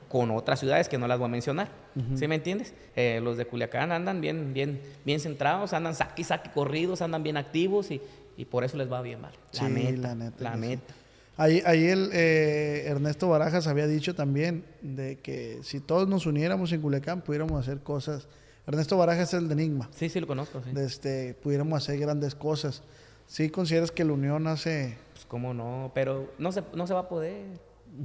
con 0.09 0.31
otras 0.31 0.59
ciudades 0.59 0.89
que 0.89 0.97
no 0.97 1.07
las 1.07 1.17
voy 1.19 1.25
a 1.25 1.29
mencionar, 1.29 1.69
¿sí 2.15 2.27
me 2.27 2.35
entiendes? 2.35 2.73
Eh, 2.95 3.19
los 3.23 3.37
de 3.37 3.45
Culiacán 3.45 3.91
andan 3.91 4.21
bien, 4.21 4.53
bien, 4.53 4.79
bien 5.05 5.19
centrados, 5.19 5.73
andan 5.73 5.95
saque, 5.95 6.23
saque 6.23 6.51
corridos, 6.51 7.01
andan 7.01 7.23
bien 7.23 7.37
activos 7.37 7.89
y, 7.91 7.99
y 8.37 8.45
por 8.45 8.63
eso 8.63 8.77
les 8.77 8.91
va 8.91 9.01
bien, 9.01 9.21
¿vale? 9.21 9.35
La 9.53 9.59
Sí, 9.67 9.73
neta, 9.73 10.07
la 10.09 10.15
neta 10.15 10.43
la 10.43 10.55
neta. 10.55 10.93
Ahí, 11.35 11.63
ahí 11.65 11.87
el 11.87 12.09
eh, 12.13 12.85
Ernesto 12.87 13.27
Barajas 13.27 13.67
había 13.67 13.87
dicho 13.87 14.13
también 14.13 14.65
de 14.81 15.17
que 15.17 15.59
si 15.63 15.79
todos 15.79 16.07
nos 16.07 16.25
uniéramos 16.25 16.71
en 16.71 16.81
Culiacán 16.81 17.21
pudiéramos 17.21 17.59
hacer 17.59 17.79
cosas. 17.79 18.27
Ernesto 18.67 18.97
Barajas 18.97 19.33
es 19.33 19.39
el 19.39 19.47
de 19.47 19.53
Enigma. 19.53 19.89
Sí, 19.93 20.09
sí 20.09 20.19
lo 20.19 20.27
conozco, 20.27 20.61
sí. 20.63 20.79
Este, 20.79 21.33
pudiéramos 21.33 21.81
hacer 21.81 21.99
grandes 21.99 22.35
cosas. 22.35 22.83
¿Sí 23.27 23.49
consideras 23.49 23.91
que 23.91 24.03
la 24.03 24.13
unión 24.13 24.47
hace... 24.47 24.97
Pues 25.13 25.25
cómo 25.25 25.53
no, 25.53 25.91
pero 25.95 26.31
no 26.37 26.51
se, 26.51 26.63
no 26.73 26.85
se 26.87 26.93
va 26.93 27.01
a 27.01 27.09
poder. 27.09 27.45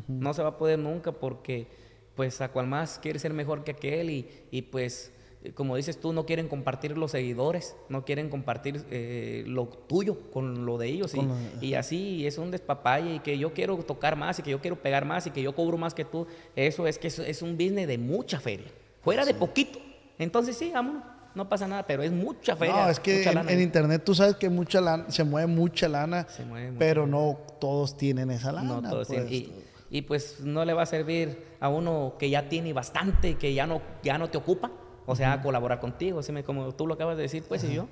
No 0.06 0.34
se 0.34 0.42
va 0.42 0.50
a 0.50 0.58
poder 0.58 0.78
nunca 0.78 1.12
porque 1.12 1.66
pues 2.14 2.40
a 2.40 2.48
cual 2.48 2.66
más 2.66 2.98
quiere 2.98 3.18
ser 3.18 3.32
mejor 3.32 3.62
que 3.62 3.70
aquel 3.70 4.10
y, 4.10 4.28
y, 4.50 4.62
pues 4.62 5.12
como 5.54 5.76
dices 5.76 6.00
tú, 6.00 6.12
no 6.12 6.26
quieren 6.26 6.48
compartir 6.48 6.98
los 6.98 7.12
seguidores, 7.12 7.76
no 7.88 8.04
quieren 8.04 8.28
compartir 8.28 8.84
eh, 8.90 9.44
lo 9.46 9.66
tuyo 9.66 10.18
con 10.32 10.66
lo 10.66 10.78
de 10.78 10.88
ellos 10.88 11.12
y, 11.60 11.74
así 11.74 12.26
es 12.26 12.38
un 12.38 12.50
despapalle 12.50 13.14
y 13.14 13.18
que 13.20 13.38
yo 13.38 13.52
quiero 13.52 13.76
tocar 13.78 14.16
más 14.16 14.38
y 14.38 14.42
que 14.42 14.50
yo 14.50 14.60
quiero 14.60 14.82
pegar 14.82 15.04
más 15.04 15.26
y 15.26 15.30
que 15.30 15.42
yo 15.42 15.54
cobro 15.54 15.78
más 15.78 15.94
que 15.94 16.04
tú, 16.04 16.26
eso 16.56 16.86
es 16.86 16.98
que 16.98 17.08
es, 17.08 17.18
es 17.20 17.42
un 17.42 17.52
business 17.52 17.86
de 17.86 17.98
mucha 17.98 18.40
feria, 18.40 18.66
fuera 19.02 19.24
de 19.24 19.34
poquito, 19.34 19.78
entonces 20.18 20.56
sí, 20.56 20.72
vámonos, 20.74 21.04
no 21.34 21.48
pasa 21.48 21.68
nada, 21.68 21.86
pero 21.86 22.02
es 22.02 22.10
mucha 22.10 22.56
feria. 22.56 22.74
No, 22.74 22.90
es 22.90 22.98
que 22.98 23.22
en, 23.22 23.34
lana 23.34 23.52
en 23.52 23.58
ahí. 23.58 23.62
internet 23.62 24.02
tú 24.04 24.14
sabes 24.14 24.34
que 24.34 24.48
mucha 24.48 24.80
lana, 24.80 25.08
se 25.08 25.22
mueve 25.22 25.46
mucha 25.46 25.88
lana, 25.88 26.26
Se 26.28 26.44
mueve 26.44 26.72
mucha 26.72 26.78
pero 26.80 27.06
no 27.06 27.38
todos 27.60 27.96
tienen 27.96 28.30
esa 28.32 28.50
lana. 28.50 28.80
No 28.80 28.90
todos 28.90 29.06
pues. 29.06 29.26
tienen. 29.28 29.52
Y, 29.90 29.98
y, 29.98 30.02
pues 30.02 30.40
no 30.40 30.64
le 30.64 30.72
va 30.72 30.82
a 30.82 30.86
servir 30.86 31.44
a 31.60 31.68
uno 31.68 32.16
que 32.18 32.28
ya 32.28 32.48
tiene 32.48 32.72
bastante 32.72 33.30
y 33.30 33.34
que 33.34 33.54
ya 33.54 33.68
no, 33.68 33.80
ya 34.02 34.18
no 34.18 34.28
te 34.30 34.36
ocupa, 34.36 34.72
o 35.10 35.16
sea, 35.16 35.40
colaborar 35.42 35.80
contigo, 35.80 36.20
así 36.20 36.30
me- 36.32 36.44
como 36.44 36.72
tú 36.74 36.86
lo 36.86 36.94
acabas 36.94 37.16
de 37.16 37.22
decir, 37.24 37.42
pues 37.48 37.64
y 37.64 37.74
yo. 37.74 37.88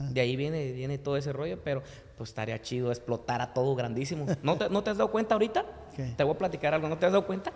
De 0.00 0.20
ahí 0.20 0.36
viene, 0.36 0.72
viene 0.72 0.96
todo 0.98 1.16
ese 1.16 1.32
rollo, 1.32 1.58
pero 1.64 1.82
pues 2.16 2.30
estaría 2.30 2.60
chido 2.62 2.90
explotar 2.92 3.40
a 3.40 3.52
todo 3.52 3.74
grandísimo. 3.74 4.26
¿No 4.42 4.56
te, 4.56 4.68
no 4.70 4.82
te 4.82 4.90
has 4.90 4.98
dado 4.98 5.10
cuenta 5.10 5.34
ahorita? 5.34 5.64
¿Qué? 5.96 6.14
Te 6.16 6.22
voy 6.22 6.34
a 6.34 6.38
platicar 6.38 6.72
algo, 6.74 6.88
¿no 6.88 6.96
te 6.98 7.06
has 7.06 7.12
dado 7.12 7.26
cuenta? 7.26 7.52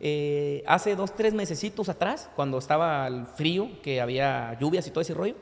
Eh, 0.00 0.64
hace 0.66 0.96
dos, 0.96 1.14
tres 1.14 1.34
mesecitos 1.34 1.88
atrás, 1.90 2.30
cuando 2.34 2.56
estaba 2.58 3.06
el 3.06 3.26
frío, 3.26 3.68
que 3.82 4.00
había 4.00 4.56
lluvias 4.58 4.86
y 4.86 4.90
todo 4.90 5.02
ese 5.02 5.12
rollo, 5.14 5.34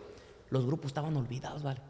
los 0.50 0.66
grupos 0.66 0.86
estaban 0.90 1.16
olvidados, 1.16 1.62
¿vale? 1.62 1.80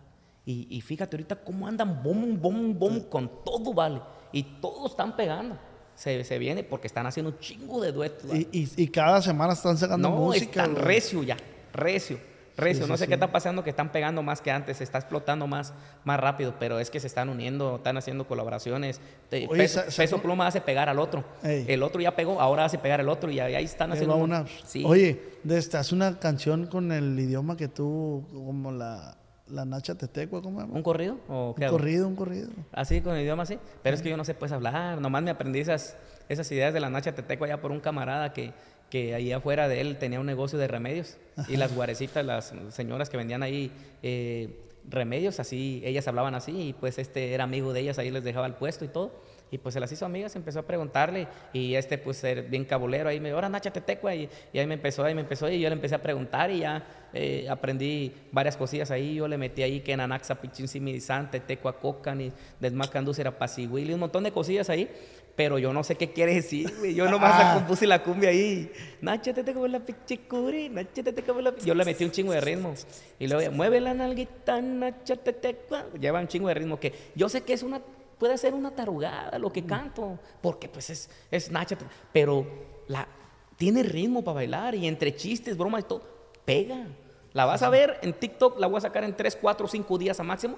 Y, 0.44 0.66
y 0.70 0.80
fíjate 0.82 1.16
ahorita 1.16 1.36
cómo 1.36 1.66
andan 1.66 2.02
bom, 2.02 2.38
bom, 2.40 2.78
bom 2.78 3.00
con 3.08 3.42
todo, 3.44 3.72
¿vale? 3.72 4.00
Y 4.32 4.42
todos 4.42 4.90
están 4.90 5.16
pegando. 5.16 5.58
Se, 6.00 6.24
se 6.24 6.38
viene 6.38 6.64
porque 6.64 6.86
están 6.86 7.04
haciendo 7.06 7.30
un 7.32 7.38
chingo 7.40 7.78
de 7.82 7.92
duetos. 7.92 8.34
Y, 8.34 8.48
y- 8.52 8.68
y 8.84 8.88
cada 8.88 9.20
semana 9.20 9.52
están 9.52 9.76
sacando 9.76 10.08
no, 10.08 10.16
música. 10.16 10.46
están 10.62 10.72
güey. 10.72 10.82
recio 10.84 11.22
ya, 11.22 11.36
recio, 11.74 12.18
recio. 12.56 12.84
Sí, 12.84 12.88
no 12.90 12.96
sí, 12.96 13.00
sé 13.00 13.04
sí. 13.04 13.08
qué 13.08 13.14
está 13.14 13.30
pasando, 13.30 13.62
que 13.62 13.68
están 13.68 13.92
pegando 13.92 14.22
más 14.22 14.40
que 14.40 14.50
antes, 14.50 14.78
se 14.78 14.84
está 14.84 14.96
explotando 14.96 15.46
más, 15.46 15.74
más 16.04 16.18
rápido, 16.18 16.54
pero 16.58 16.78
es 16.78 16.88
que 16.88 17.00
se 17.00 17.06
están 17.06 17.28
uniendo, 17.28 17.76
están 17.76 17.98
haciendo 17.98 18.26
colaboraciones. 18.26 18.98
Oye, 19.30 19.68
peso, 19.96 20.18
Pluma 20.22 20.46
hace 20.46 20.62
pegar 20.62 20.88
al 20.88 20.98
otro. 20.98 21.22
Ey. 21.42 21.66
El 21.68 21.82
otro 21.82 22.00
ya 22.00 22.16
pegó, 22.16 22.40
ahora 22.40 22.64
hace 22.64 22.78
pegar 22.78 23.00
al 23.00 23.08
otro 23.10 23.30
y 23.30 23.38
ahí 23.38 23.62
están 23.62 23.92
haciendo. 23.92 24.16
una-. 24.16 24.46
Oye, 24.86 25.20
de 25.44 25.58
esta, 25.58 25.80
haz 25.80 25.92
una 25.92 26.18
canción 26.18 26.66
con 26.66 26.92
el 26.92 27.18
idioma 27.20 27.58
que 27.58 27.68
tú, 27.68 28.24
como 28.32 28.72
la, 28.72 29.18
la 29.50 29.64
Nacha 29.64 29.94
Tetecua, 29.94 30.42
¿cómo? 30.42 30.60
¿Un 30.60 30.82
corrido? 30.82 31.18
¿O 31.28 31.54
qué 31.56 31.62
Un 31.62 31.68
hago? 31.68 31.76
corrido, 31.78 32.08
un 32.08 32.16
corrido. 32.16 32.48
Así, 32.72 33.00
con 33.00 33.14
el 33.16 33.22
idioma 33.22 33.42
así. 33.42 33.58
Pero 33.82 33.94
es 33.96 34.02
que 34.02 34.10
yo 34.10 34.16
no 34.16 34.24
sé 34.24 34.34
pues 34.34 34.52
hablar. 34.52 35.00
Nomás 35.00 35.22
me 35.22 35.30
aprendí 35.30 35.60
esas, 35.60 35.96
esas 36.28 36.50
ideas 36.52 36.72
de 36.74 36.80
la 36.80 36.90
Nacha 36.90 37.14
Teteco 37.14 37.44
allá 37.44 37.60
por 37.60 37.70
un 37.70 37.80
camarada 37.80 38.32
que, 38.32 38.52
que 38.90 39.14
ahí 39.14 39.32
afuera 39.32 39.68
de 39.68 39.80
él 39.80 39.96
tenía 39.98 40.20
un 40.20 40.26
negocio 40.26 40.58
de 40.58 40.68
remedios. 40.68 41.16
Y 41.48 41.56
las 41.56 41.74
guarecitas, 41.74 42.24
las 42.24 42.52
señoras 42.70 43.10
que 43.10 43.16
vendían 43.16 43.42
ahí 43.42 43.72
eh, 44.02 44.60
remedios, 44.88 45.40
así, 45.40 45.82
ellas 45.84 46.06
hablaban 46.08 46.34
así. 46.34 46.68
Y 46.68 46.72
pues 46.72 46.98
este 46.98 47.32
era 47.34 47.44
amigo 47.44 47.72
de 47.72 47.80
ellas, 47.80 47.98
ahí 47.98 48.10
les 48.10 48.24
dejaba 48.24 48.46
el 48.46 48.54
puesto 48.54 48.84
y 48.84 48.88
todo. 48.88 49.12
Y 49.52 49.58
pues 49.58 49.72
se 49.74 49.80
las 49.80 49.90
hizo 49.90 50.06
amigas, 50.06 50.36
empezó 50.36 50.60
a 50.60 50.62
preguntarle. 50.62 51.26
Y 51.52 51.74
este, 51.74 51.98
pues, 51.98 52.18
ser 52.18 52.42
bien 52.44 52.64
cabulero, 52.64 53.08
ahí 53.08 53.18
me 53.18 53.28
dijo, 53.30 53.36
ahora 53.36 53.48
Nacha 53.48 53.72
Tetecua. 53.72 54.14
Y, 54.14 54.28
y 54.52 54.58
ahí 54.58 54.66
me 54.66 54.74
empezó, 54.74 55.02
ahí 55.04 55.14
me 55.14 55.22
empezó. 55.22 55.50
Y 55.50 55.60
yo 55.60 55.68
le 55.68 55.74
empecé 55.74 55.94
a 55.96 56.02
preguntar 56.02 56.50
y 56.50 56.60
ya 56.60 56.84
eh, 57.12 57.46
aprendí 57.50 58.12
varias 58.30 58.56
cosillas 58.56 58.90
ahí. 58.90 59.16
Yo 59.16 59.26
le 59.26 59.36
metí 59.38 59.62
ahí 59.62 59.80
que 59.80 59.96
Nanaxa, 59.96 60.40
Pichín, 60.40 60.68
Similizante, 60.68 61.40
Tecua, 61.40 61.78
Cocan 61.78 62.20
y 62.20 62.32
Desmacandúcera, 62.60 63.36
Pasigüil 63.36 63.90
y 63.90 63.94
un 63.94 64.00
montón 64.00 64.22
de 64.24 64.30
cosillas 64.32 64.70
ahí. 64.70 64.88
Pero 65.36 65.58
yo 65.58 65.72
no 65.72 65.82
sé 65.82 65.94
qué 65.94 66.10
quiere 66.12 66.34
decir, 66.34 66.70
güey. 66.78 66.94
Yo 66.94 67.10
nomás 67.10 67.30
la 67.38 67.52
Ah. 67.52 67.54
compuse 67.54 67.86
la 67.86 68.02
cumbia 68.02 68.28
ahí. 68.30 68.70
Nacha 69.00 69.32
Teteca, 69.32 69.58
la 69.68 69.80
pichicuri, 69.80 70.68
Nacha 70.68 71.02
Teteca, 71.02 71.32
la 71.32 71.52
pi-". 71.52 71.64
Yo 71.64 71.74
le 71.74 71.84
metí 71.84 72.04
un 72.04 72.10
chingo 72.10 72.32
de 72.32 72.40
ritmo. 72.40 72.74
Y 73.18 73.26
luego, 73.26 73.50
mueve 73.52 73.80
la 73.80 73.94
nalguita, 73.94 74.60
Nacha 74.60 75.16
Teteca. 75.16 75.86
Lleva 75.98 76.20
un 76.20 76.28
chingo 76.28 76.48
de 76.48 76.54
ritmo 76.54 76.78
que 76.78 76.92
yo 77.14 77.28
sé 77.28 77.40
que 77.42 77.54
es 77.54 77.62
una 77.62 77.80
puede 78.20 78.38
ser 78.38 78.54
una 78.54 78.70
tarugada 78.70 79.36
lo 79.40 79.50
que 79.50 79.64
canto, 79.64 80.18
porque 80.40 80.68
pues 80.68 80.90
es, 80.90 81.10
es 81.32 81.50
Nacha, 81.50 81.76
pero 82.12 82.46
la, 82.86 83.08
tiene 83.56 83.82
ritmo 83.82 84.22
para 84.22 84.36
bailar 84.36 84.74
y 84.76 84.86
entre 84.86 85.16
chistes, 85.16 85.56
bromas 85.56 85.80
y 85.84 85.88
todo, 85.88 86.02
pega. 86.44 86.86
La 87.32 87.44
vas 87.46 87.62
a 87.62 87.70
ver 87.70 87.98
en 88.02 88.12
TikTok, 88.12 88.60
la 88.60 88.66
voy 88.66 88.78
a 88.78 88.80
sacar 88.82 89.02
en 89.04 89.16
3, 89.16 89.38
4, 89.40 89.66
5 89.68 89.98
días 89.98 90.18
a 90.20 90.22
máximo 90.24 90.56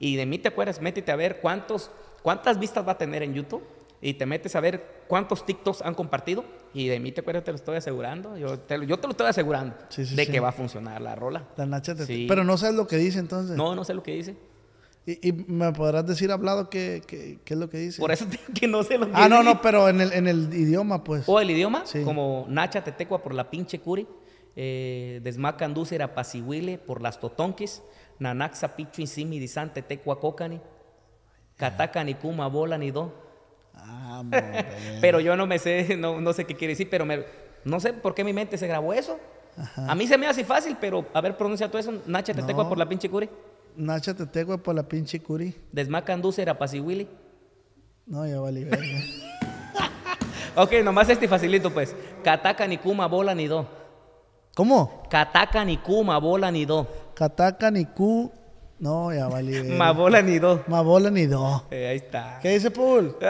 Y 0.00 0.16
de 0.16 0.26
mí 0.26 0.38
te 0.38 0.48
acuerdas, 0.48 0.80
métete 0.80 1.10
a 1.12 1.16
ver 1.16 1.40
cuántos, 1.40 1.90
cuántas 2.22 2.58
vistas 2.58 2.86
va 2.86 2.92
a 2.92 2.98
tener 2.98 3.22
en 3.22 3.34
YouTube 3.34 3.62
y 4.00 4.14
te 4.14 4.26
metes 4.26 4.54
a 4.54 4.60
ver 4.60 5.04
cuántos 5.08 5.44
TikToks 5.44 5.82
han 5.82 5.94
compartido 5.94 6.44
y 6.74 6.86
de 6.86 7.00
mí 7.00 7.10
te 7.10 7.20
acuerdas, 7.22 7.42
te 7.44 7.50
lo 7.50 7.56
estoy 7.56 7.76
asegurando. 7.78 8.36
Yo 8.36 8.58
te, 8.60 8.78
lo- 8.78 8.84
yo 8.84 8.98
te 8.98 9.06
lo 9.08 9.10
estoy 9.12 9.26
asegurando 9.26 9.74
Sí, 9.88 10.06
sí, 10.06 10.14
de 10.14 10.24
sí. 10.24 10.30
que 10.30 10.38
va 10.40 10.50
a 10.50 10.52
funcionar 10.52 11.00
la 11.00 11.14
rola. 11.16 11.48
La 11.56 11.66
Nacha 11.66 11.94
te- 11.96 12.06
Sí. 12.06 12.26
Pero 12.28 12.44
no 12.44 12.56
sabes 12.58 12.76
lo 12.76 12.86
que 12.86 12.96
dice 12.96 13.18
entonces. 13.18 13.56
No, 13.56 13.74
no 13.74 13.84
sé 13.84 13.94
lo 13.94 14.02
que 14.04 14.12
dice. 14.12 14.36
Y, 15.10 15.28
y 15.28 15.32
me 15.32 15.72
podrás 15.72 16.06
decir 16.06 16.30
hablado 16.30 16.68
qué, 16.68 17.02
qué, 17.06 17.38
qué 17.42 17.54
es 17.54 17.58
lo 17.60 17.70
que 17.70 17.78
dice. 17.78 17.98
Por 17.98 18.12
eso 18.12 18.26
que 18.54 18.66
no 18.68 18.82
sé 18.82 18.98
lo 18.98 19.06
que 19.06 19.12
ah, 19.14 19.26
no, 19.28 19.42
no, 19.42 19.62
pero 19.62 19.88
en 19.88 20.02
el, 20.02 20.12
en 20.12 20.28
el 20.28 20.52
idioma, 20.52 21.02
pues. 21.02 21.24
O 21.26 21.40
el 21.40 21.50
idioma, 21.50 21.86
Sí. 21.86 22.02
como 22.02 22.44
Nacha 22.48 22.84
Tetecua 22.84 23.22
por 23.22 23.32
la 23.32 23.48
pinche 23.48 23.80
curi, 23.80 24.06
eh, 24.54 25.20
Desmacan 25.22 25.72
Dúcera 25.72 26.14
Pasihuile 26.14 26.76
por 26.76 27.00
las 27.00 27.18
totonquis, 27.20 27.82
Nanaxa 28.18 28.76
Pichu 28.76 29.00
Insimi 29.00 29.38
Disan 29.38 29.72
Tetecua 29.72 30.20
Cocani, 30.20 30.60
Catacani 31.56 32.14
Kuma 32.14 32.48
Bola 32.48 32.76
ni 32.76 32.90
Do. 32.90 33.12
Ah. 33.74 34.22
Pero 35.00 35.20
yo 35.20 35.36
no 35.36 35.46
me 35.46 35.58
sé, 35.58 35.96
no, 35.96 36.20
no 36.20 36.32
sé 36.34 36.44
qué 36.44 36.54
quiere 36.54 36.72
decir, 36.72 36.90
pero 36.90 37.06
me- 37.06 37.24
no 37.64 37.80
sé 37.80 37.92
por 37.92 38.14
qué 38.14 38.24
mi 38.24 38.32
mente 38.32 38.58
se 38.58 38.66
grabó 38.66 38.92
eso. 38.92 39.18
A 39.76 39.94
mí 39.94 40.06
se 40.06 40.16
me 40.18 40.26
hace 40.26 40.44
fácil, 40.44 40.76
pero 40.80 41.06
a 41.12 41.20
ver, 41.20 41.36
pronuncia 41.36 41.68
todo 41.68 41.78
eso, 41.78 41.92
Nacha 42.06 42.34
Tetecua 42.34 42.64
No. 42.64 42.68
por 42.68 42.78
la 42.78 42.88
pinche 42.88 43.08
curi, 43.08 43.28
Nacha 43.78 44.12
te 44.12 44.26
tengo 44.26 44.58
por 44.58 44.74
la 44.74 44.82
pinche 44.82 45.20
curi. 45.20 45.54
Desmacan 45.72 46.20
Dúcera 46.20 46.58
Pasihuile. 46.58 47.06
No, 48.06 48.26
ya 48.26 48.40
vale 48.40 48.64
verga. 48.64 48.84
Ok, 50.56 50.72
nomás 50.82 51.08
este 51.08 51.28
facilito 51.28 51.72
pues. 51.72 51.94
Catacani 52.24 52.78
Kuma 52.78 53.06
Bola 53.06 53.32
ni 53.32 53.46
Do. 53.46 53.64
¿Cómo? 54.56 55.04
Catacani 55.08 55.76
Kuma 55.76 56.18
Bola 56.18 56.50
ni 56.50 56.64
Do. 56.64 56.88
Kataka 57.14 57.70
ni 57.70 57.84
ku. 57.84 58.32
No, 58.80 59.12
ya 59.12 59.28
vale 59.28 59.52
verga. 59.62 59.76
Ma 59.76 59.92
bola 59.92 60.20
ni 60.22 60.38
do. 60.38 60.64
Ma 60.66 60.82
bola 60.82 61.10
ni 61.10 61.26
do. 61.26 61.64
Eh, 61.70 61.88
ahí 61.88 61.96
está. 61.96 62.38
¿Qué 62.42 62.50
dice 62.50 62.70
Paul? 62.70 63.16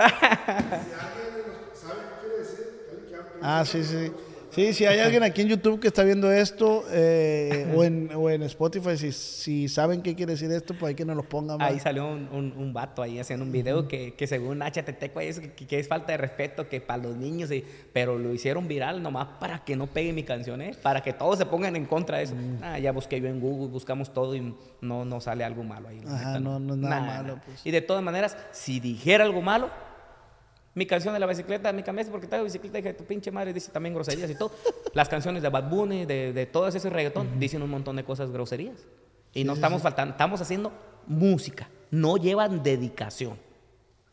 Ah, 3.41 3.65
sí, 3.65 3.85
sí. 3.85 4.11
Sí, 4.59 4.75
si 4.75 4.87
hay 4.87 4.99
alguien 4.99 5.23
aquí 5.23 5.43
en 5.43 5.49
YouTube 5.51 5.79
que 5.79 5.87
está 5.87 6.03
viendo 6.03 6.33
esto 6.33 6.85
eh, 6.91 7.73
o, 7.77 7.85
en, 7.85 8.11
o 8.13 8.29
en 8.29 8.43
Spotify, 8.43 8.97
si, 8.97 9.13
si 9.13 9.69
saben 9.69 10.03
qué 10.03 10.17
quiere 10.17 10.33
decir 10.33 10.51
esto, 10.51 10.75
pues 10.75 10.89
hay 10.89 10.95
que 10.97 11.05
nos 11.05 11.15
lo 11.15 11.23
pongan. 11.23 11.63
Ahí 11.63 11.79
salió 11.79 12.09
un, 12.09 12.29
un, 12.33 12.53
un 12.57 12.73
vato 12.73 13.01
ahí 13.01 13.21
haciendo 13.21 13.45
un 13.45 13.53
video 13.53 13.87
que, 13.87 14.15
que 14.15 14.27
según 14.27 14.59
HTTQ 14.59 15.17
es 15.21 15.39
que, 15.39 15.53
que 15.53 15.79
es 15.79 15.87
falta 15.87 16.11
de 16.11 16.19
respeto 16.19 16.69
que 16.69 16.81
para 16.81 17.05
los 17.05 17.15
niños, 17.15 17.53
y, 17.53 17.65
pero 17.93 18.19
lo 18.19 18.35
hicieron 18.35 18.67
viral 18.67 19.01
nomás 19.01 19.29
para 19.39 19.61
que 19.65 19.77
no 19.77 19.87
pegue 19.87 20.13
mi 20.13 20.25
canción, 20.25 20.61
¿eh? 20.61 20.75
para 20.83 21.05
que 21.05 21.13
todos 21.13 21.39
se 21.39 21.47
pongan 21.47 21.77
en 21.77 21.87
contra 21.87 22.19
de 22.19 22.25
eso. 22.25 22.35
Ah, 22.61 22.81
ya 22.81 22.91
busqué 22.91 23.21
yo 23.21 23.29
en 23.29 23.39
Google, 23.39 23.69
buscamos 23.69 24.13
todo 24.13 24.35
y 24.35 24.57
no, 24.81 25.05
no 25.05 25.21
sale 25.21 25.45
algo 25.45 25.63
malo 25.63 25.87
ahí. 25.87 26.01
Ajá, 26.05 26.31
neta, 26.31 26.41
no, 26.41 26.59
no 26.59 26.75
es 26.75 26.81
nada 26.81 27.01
malo, 27.01 27.41
pues. 27.47 27.65
Y 27.65 27.71
de 27.71 27.81
todas 27.81 28.03
maneras, 28.03 28.37
si 28.51 28.81
dijera 28.81 29.23
algo 29.23 29.41
malo, 29.41 29.71
mi 30.75 30.87
canción 30.87 31.13
de 31.15 31.21
la 31.21 31.27
bicicleta, 31.27 31.73
mi 31.73 31.83
camisa 31.83 32.11
porque 32.11 32.27
tengo 32.27 32.45
bicicleta, 32.45 32.81
que 32.81 32.95
tu 32.95 33.05
pinche 33.05 33.31
madre 33.31 33.53
dice 33.53 33.73
también 33.73 33.95
groserías 33.95 34.31
y 34.31 34.37
todo. 34.37 34.53
Las 34.95 35.09
canciones 35.09 35.43
de 35.43 35.49
Bad 35.49 35.69
Bunny, 35.69 36.05
de, 36.05 36.33
de 36.33 36.47
todo 36.47 36.69
ese 36.69 36.89
reggaetón, 36.89 37.41
dicen 37.41 37.63
un 37.63 37.71
montón 37.71 37.97
de 37.97 38.05
cosas 38.05 38.31
groserías. 38.31 38.87
Y 39.35 39.45
no 39.45 39.55
estamos 39.55 39.83
faltando, 39.83 40.13
estamos 40.13 40.41
haciendo 40.41 40.73
música. 41.07 41.69
No 41.91 42.17
llevan 42.17 42.63
dedicación. 42.63 43.39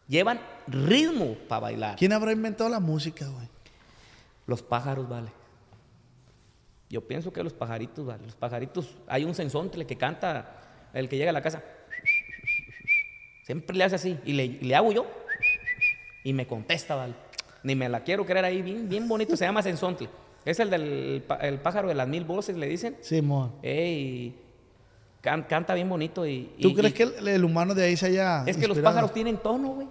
Llevan 0.07 0.39
ritmo 0.67 1.35
para 1.47 1.61
bailar. 1.61 1.95
¿Quién 1.97 2.13
habrá 2.13 2.31
inventado 2.31 2.69
la 2.69 2.79
música, 2.79 3.27
güey? 3.27 3.47
Los 4.45 4.61
pájaros, 4.61 5.09
vale. 5.09 5.31
Yo 6.89 7.01
pienso 7.07 7.33
que 7.33 7.43
los 7.43 7.53
pajaritos, 7.53 8.05
vale. 8.05 8.23
Los 8.25 8.35
pajaritos, 8.35 8.95
hay 9.07 9.23
un 9.23 9.33
sensontle 9.33 9.85
que 9.85 9.97
canta, 9.97 10.61
el 10.93 11.09
que 11.09 11.17
llega 11.17 11.31
a 11.31 11.33
la 11.33 11.41
casa. 11.41 11.63
Siempre 13.43 13.75
le 13.75 13.83
hace 13.83 13.95
así. 13.95 14.19
Y 14.25 14.33
le, 14.33 14.45
y 14.45 14.61
le 14.61 14.75
hago 14.75 14.91
yo. 14.91 15.07
Y 16.25 16.33
me 16.33 16.45
contesta, 16.45 16.95
vale. 16.95 17.13
Ni 17.63 17.73
me 17.75 17.87
la 17.87 18.01
quiero 18.03 18.25
creer 18.25 18.43
ahí, 18.43 18.61
bien, 18.61 18.89
bien 18.89 19.07
bonito. 19.07 19.37
Se 19.37 19.45
llama 19.45 19.61
sensontle. 19.63 20.09
Es 20.43 20.59
el 20.59 20.69
del 20.69 21.23
el 21.41 21.59
pájaro 21.59 21.87
de 21.87 21.95
las 21.95 22.07
mil 22.07 22.25
voces, 22.25 22.57
le 22.57 22.67
dicen. 22.67 22.97
Simón. 23.01 23.53
Ey, 23.63 24.35
can- 25.21 25.43
canta 25.43 25.73
bien 25.73 25.87
bonito. 25.87 26.25
Y, 26.27 26.51
¿Tú 26.61 26.73
crees 26.73 26.91
y- 26.91 26.95
que 26.97 27.03
el, 27.03 27.27
el 27.27 27.43
humano 27.45 27.73
de 27.73 27.85
ahí 27.85 27.95
se 27.95 28.07
haya 28.07 28.43
es 28.45 28.57
que 28.57 28.67
los 28.67 28.77
pájaros 28.79 29.13
tienen 29.13 29.37
tono, 29.37 29.69
güey. 29.69 29.87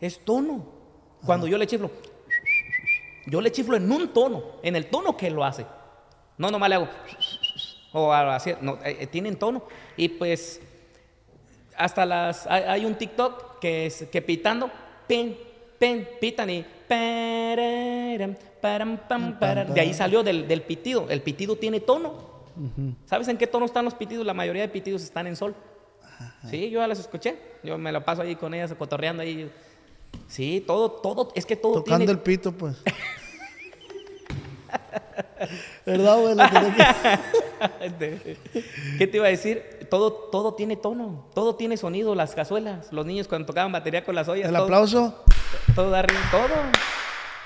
Es 0.00 0.18
tono. 0.24 0.66
Cuando 1.24 1.46
yo 1.46 1.56
le 1.56 1.66
chiflo, 1.66 1.90
yo 3.26 3.40
le 3.40 3.50
chiflo 3.52 3.76
en 3.76 3.90
un 3.90 4.12
tono, 4.12 4.42
en 4.62 4.74
el 4.76 4.86
tono 4.86 5.16
que 5.16 5.30
lo 5.30 5.44
hace. 5.44 5.64
No, 6.38 6.50
nomás 6.50 6.68
le 6.68 6.74
hago. 6.74 6.88
O 7.92 8.12
así. 8.12 8.52
No, 8.60 8.74
eh, 8.84 8.96
eh, 9.00 9.06
tienen 9.06 9.36
tono. 9.36 9.62
Y 9.96 10.08
pues, 10.08 10.60
hasta 11.76 12.04
las. 12.06 12.46
Hay, 12.48 12.62
hay 12.64 12.84
un 12.84 12.94
TikTok 12.96 13.58
que 13.60 13.86
es 13.86 14.04
que 14.10 14.22
pitando, 14.22 14.70
pin, 15.06 15.36
pin, 15.82 16.06
pitan 16.20 16.48
y. 16.50 16.64
pararam, 16.88 18.36
param, 18.60 18.96
pam, 19.08 19.38
param. 19.38 19.74
De 19.74 19.80
ahí 19.80 19.92
salió 19.92 20.22
del, 20.22 20.46
del 20.46 20.62
pitido. 20.62 21.06
El 21.10 21.22
pitido 21.22 21.56
tiene 21.56 21.80
tono. 21.80 22.30
¿Sabes 23.06 23.26
en 23.28 23.36
qué 23.36 23.46
tono 23.48 23.66
están 23.66 23.84
los 23.84 23.94
pitidos? 23.94 24.24
La 24.24 24.34
mayoría 24.34 24.62
de 24.62 24.68
pitidos 24.68 25.02
están 25.02 25.26
en 25.26 25.34
sol. 25.34 25.54
Sí, 26.48 26.70
yo 26.70 26.80
ya 26.80 26.86
las 26.86 27.00
escuché. 27.00 27.36
Yo 27.64 27.76
me 27.78 27.90
la 27.90 28.04
paso 28.04 28.22
ahí 28.22 28.36
con 28.36 28.54
ellas, 28.54 28.72
cotorreando 28.78 29.22
ahí. 29.22 29.50
Sí, 30.28 30.62
todo, 30.66 30.90
todo, 30.90 31.32
es 31.34 31.44
que 31.46 31.56
todo 31.56 31.74
Tocando 31.74 31.98
tiene... 32.04 32.12
el 32.12 32.18
pito, 32.20 32.52
pues. 32.52 32.76
¿Verdad, 35.86 36.20
güey? 36.20 36.34
Lo 36.36 36.44
que- 36.44 38.38
¿Qué 38.98 39.06
te 39.06 39.16
iba 39.16 39.26
a 39.26 39.30
decir? 39.30 39.86
Todo, 39.90 40.12
todo 40.12 40.54
tiene 40.54 40.76
tono, 40.76 41.26
todo 41.34 41.56
tiene 41.56 41.76
sonido, 41.76 42.14
las 42.14 42.34
cazuelas, 42.34 42.92
los 42.92 43.04
niños 43.04 43.26
cuando 43.28 43.46
tocaban 43.46 43.72
batería 43.72 44.04
con 44.04 44.14
las 44.14 44.28
ollas. 44.28 44.48
El 44.48 44.54
todo, 44.54 44.64
aplauso 44.64 45.24
Todo 45.74 45.90
da 45.90 46.02
ritmo, 46.02 46.20
todo. 46.30 46.48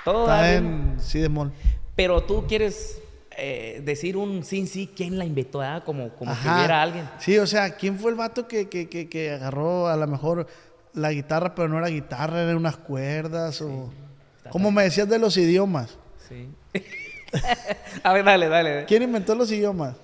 Todo 0.04 0.26
da 0.26 0.40
está 0.50 0.61
ritmo. 0.61 0.94
en 0.94 1.00
si. 1.00 1.26
Pero 1.94 2.22
tú 2.22 2.46
quieres 2.46 3.00
eh, 3.36 3.80
decir 3.84 4.16
un 4.16 4.44
sí, 4.44 4.66
sí, 4.66 4.90
¿quién 4.94 5.18
la 5.18 5.24
inventó? 5.24 5.61
ah? 5.62 5.82
Como, 5.84 6.11
como 6.11 6.32
que 6.32 6.38
Ajá. 6.38 6.57
hubiera 6.59 6.82
alguien. 6.82 7.09
Sí, 7.18 7.38
o 7.38 7.46
sea, 7.46 7.70
¿quién 7.76 7.98
fue 7.98 8.11
el 8.11 8.16
vato 8.16 8.46
que, 8.48 8.68
que, 8.68 8.88
que, 8.88 9.09
que 9.09 9.30
agarró 9.32 9.88
a 9.88 9.96
lo 9.96 10.07
mejor 10.07 10.46
la 10.94 11.11
guitarra, 11.12 11.54
pero 11.54 11.68
no 11.68 11.78
era 11.78 11.88
guitarra, 11.88 12.42
eran 12.42 12.57
unas 12.57 12.76
cuerdas? 12.76 13.61
o 13.61 13.90
Como 14.50 14.70
me 14.70 14.84
decías 14.84 15.09
de 15.09 15.18
los 15.18 15.36
idiomas. 15.36 15.98
Sí. 16.28 16.48
a 18.02 18.12
ver, 18.12 18.24
dale, 18.24 18.48
dale. 18.48 18.84
¿Quién 18.86 19.02
inventó 19.02 19.34
los 19.34 19.50
idiomas? 19.52 19.96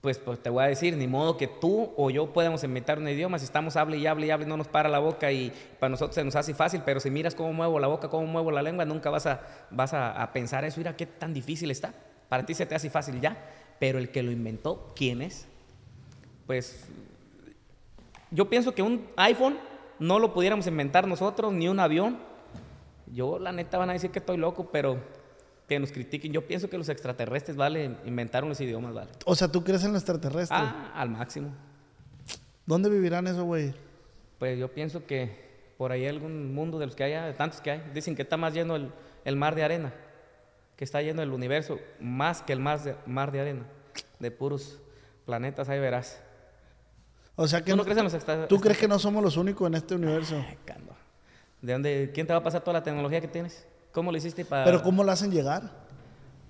Pues, 0.00 0.18
pues 0.18 0.42
te 0.42 0.48
voy 0.48 0.64
a 0.64 0.66
decir, 0.66 0.96
ni 0.96 1.06
modo 1.06 1.36
que 1.36 1.46
tú 1.46 1.92
o 1.96 2.08
yo 2.08 2.32
podamos 2.32 2.64
inventar 2.64 2.98
un 2.98 3.08
idioma. 3.08 3.38
Si 3.38 3.44
estamos 3.44 3.76
hable 3.76 3.98
y 3.98 4.06
hable 4.06 4.26
y 4.26 4.30
hable, 4.30 4.46
no 4.46 4.56
nos 4.56 4.68
para 4.68 4.88
la 4.88 4.98
boca 4.98 5.30
y 5.30 5.52
para 5.78 5.90
nosotros 5.90 6.14
se 6.14 6.24
nos 6.24 6.36
hace 6.36 6.54
fácil. 6.54 6.80
Pero 6.84 7.00
si 7.00 7.10
miras 7.10 7.34
cómo 7.34 7.52
muevo 7.52 7.78
la 7.78 7.86
boca, 7.86 8.08
cómo 8.08 8.26
muevo 8.26 8.50
la 8.50 8.62
lengua, 8.62 8.86
nunca 8.86 9.10
vas 9.10 9.26
a, 9.26 9.42
vas 9.70 9.92
a, 9.92 10.22
a 10.22 10.32
pensar 10.32 10.64
eso. 10.64 10.80
Mira 10.80 10.96
qué 10.96 11.04
tan 11.04 11.34
difícil 11.34 11.70
está. 11.70 11.92
Para 12.30 12.46
ti 12.46 12.54
se 12.54 12.64
te 12.64 12.74
hace 12.74 12.88
fácil 12.88 13.20
ya. 13.20 13.36
Pero 13.78 13.98
el 13.98 14.10
que 14.10 14.22
lo 14.22 14.30
inventó, 14.30 14.92
¿quién 14.96 15.20
es? 15.20 15.46
Pues 16.46 16.86
yo 18.30 18.48
pienso 18.48 18.74
que 18.74 18.82
un 18.82 19.06
iPhone 19.16 19.58
no 19.98 20.18
lo 20.18 20.32
pudiéramos 20.32 20.66
inventar 20.66 21.06
nosotros, 21.06 21.52
ni 21.52 21.68
un 21.68 21.78
avión. 21.78 22.18
Yo, 23.12 23.38
la 23.38 23.52
neta, 23.52 23.76
van 23.76 23.90
a 23.90 23.92
decir 23.92 24.10
que 24.10 24.20
estoy 24.20 24.36
loco, 24.36 24.70
pero 24.70 24.98
que 25.70 25.78
nos 25.78 25.92
critiquen. 25.92 26.32
Yo 26.32 26.44
pienso 26.48 26.68
que 26.68 26.76
los 26.76 26.88
extraterrestres, 26.88 27.56
vale, 27.56 27.96
inventaron 28.04 28.48
los 28.48 28.60
idiomas, 28.60 28.92
vale. 28.92 29.12
O 29.24 29.36
sea, 29.36 29.46
¿tú 29.46 29.62
crees 29.62 29.84
en 29.84 29.92
los 29.92 30.02
extraterrestres? 30.02 30.50
Ah, 30.50 30.90
al 30.96 31.10
máximo. 31.10 31.52
¿Dónde 32.66 32.90
vivirán 32.90 33.28
esos 33.28 33.44
güey? 33.44 33.72
Pues 34.40 34.58
yo 34.58 34.66
pienso 34.72 35.06
que 35.06 35.48
por 35.78 35.92
ahí 35.92 36.08
algún 36.08 36.52
mundo 36.52 36.80
de 36.80 36.86
los 36.86 36.96
que 36.96 37.04
haya, 37.04 37.24
de 37.24 37.34
tantos 37.34 37.60
que 37.60 37.70
hay, 37.70 37.82
dicen 37.94 38.16
que 38.16 38.22
está 38.22 38.36
más 38.36 38.52
lleno 38.52 38.74
el, 38.74 38.90
el 39.24 39.36
mar 39.36 39.54
de 39.54 39.62
arena, 39.62 39.94
que 40.76 40.82
está 40.82 41.02
lleno 41.02 41.22
el 41.22 41.30
universo, 41.30 41.78
más 42.00 42.42
que 42.42 42.52
el 42.52 42.58
mar 42.58 42.82
de, 42.82 42.96
mar 43.06 43.30
de 43.30 43.40
arena, 43.40 43.62
de 44.18 44.30
puros 44.32 44.80
planetas, 45.24 45.68
ahí 45.68 45.78
verás. 45.78 46.20
O 47.36 47.46
sea, 47.46 47.60
que 47.60 47.70
¿Tú 47.70 47.76
no 47.76 47.82
no- 47.82 47.84
crees 47.84 47.98
en 47.98 48.04
los 48.04 48.14
extra- 48.14 48.48
¿tú 48.48 48.58
crees 48.60 48.76
que 48.76 48.88
no 48.88 48.98
somos 48.98 49.22
los 49.22 49.36
únicos 49.36 49.68
en 49.68 49.74
este 49.74 49.94
universo? 49.94 50.34
Ay. 50.48 50.58
¿De 51.62 51.72
dónde? 51.74 52.10
¿Quién 52.12 52.26
te 52.26 52.32
va 52.32 52.40
a 52.40 52.42
pasar 52.42 52.60
toda 52.62 52.72
la 52.80 52.82
tecnología 52.82 53.20
que 53.20 53.28
tienes? 53.28 53.66
¿Cómo 53.92 54.10
lo 54.12 54.18
hiciste 54.18 54.44
para...? 54.44 54.64
Pero 54.64 54.82
¿cómo 54.82 55.04
lo 55.04 55.12
hacen 55.12 55.30
llegar? 55.30 55.62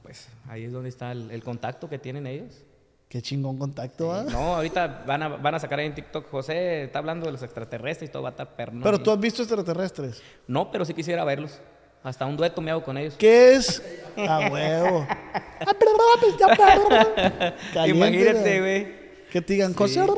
Pues 0.03 0.29
ahí 0.49 0.65
es 0.65 0.73
donde 0.73 0.89
está 0.89 1.13
el, 1.13 1.31
el 1.31 1.43
contacto 1.43 1.89
que 1.89 1.99
tienen 1.99 2.27
ellos. 2.27 2.63
Qué 3.09 3.21
chingón 3.21 3.59
contacto, 3.59 4.13
¿ah? 4.13 4.25
No, 4.31 4.55
ahorita 4.57 5.03
van 5.07 5.23
a, 5.25 5.29
van 5.29 5.55
a 5.55 5.59
sacar 5.59 5.81
ahí 5.81 5.87
en 5.87 5.95
TikTok, 5.97 6.31
José 6.31 6.85
está 6.85 7.01
hablando 7.01 7.27
de 7.27 7.33
los 7.33 7.43
extraterrestres 7.43 8.09
y 8.09 8.13
todo 8.13 8.23
va 8.23 8.29
a 8.29 8.33
estar 8.33 8.55
perno. 8.55 8.83
Pero 8.85 9.01
tú 9.01 9.11
has 9.11 9.19
visto 9.19 9.43
extraterrestres. 9.43 10.23
No, 10.47 10.71
pero 10.71 10.85
sí 10.85 10.95
quisiera 10.95 11.25
verlos. 11.25 11.59
Hasta 12.03 12.25
un 12.25 12.37
dueto 12.37 12.61
me 12.63 12.71
hago 12.71 12.83
con 12.85 12.97
ellos. 12.97 13.15
¿Qué 13.19 13.55
es? 13.55 13.83
A 14.17 14.49
huevo. 14.51 15.07
Caliente, 17.75 17.89
Imagínate, 17.97 18.61
güey. 18.61 19.01
Que 19.31 19.41
te 19.43 19.53
digan 19.55 19.73
Sí. 19.73 19.77
cosas. 19.77 20.09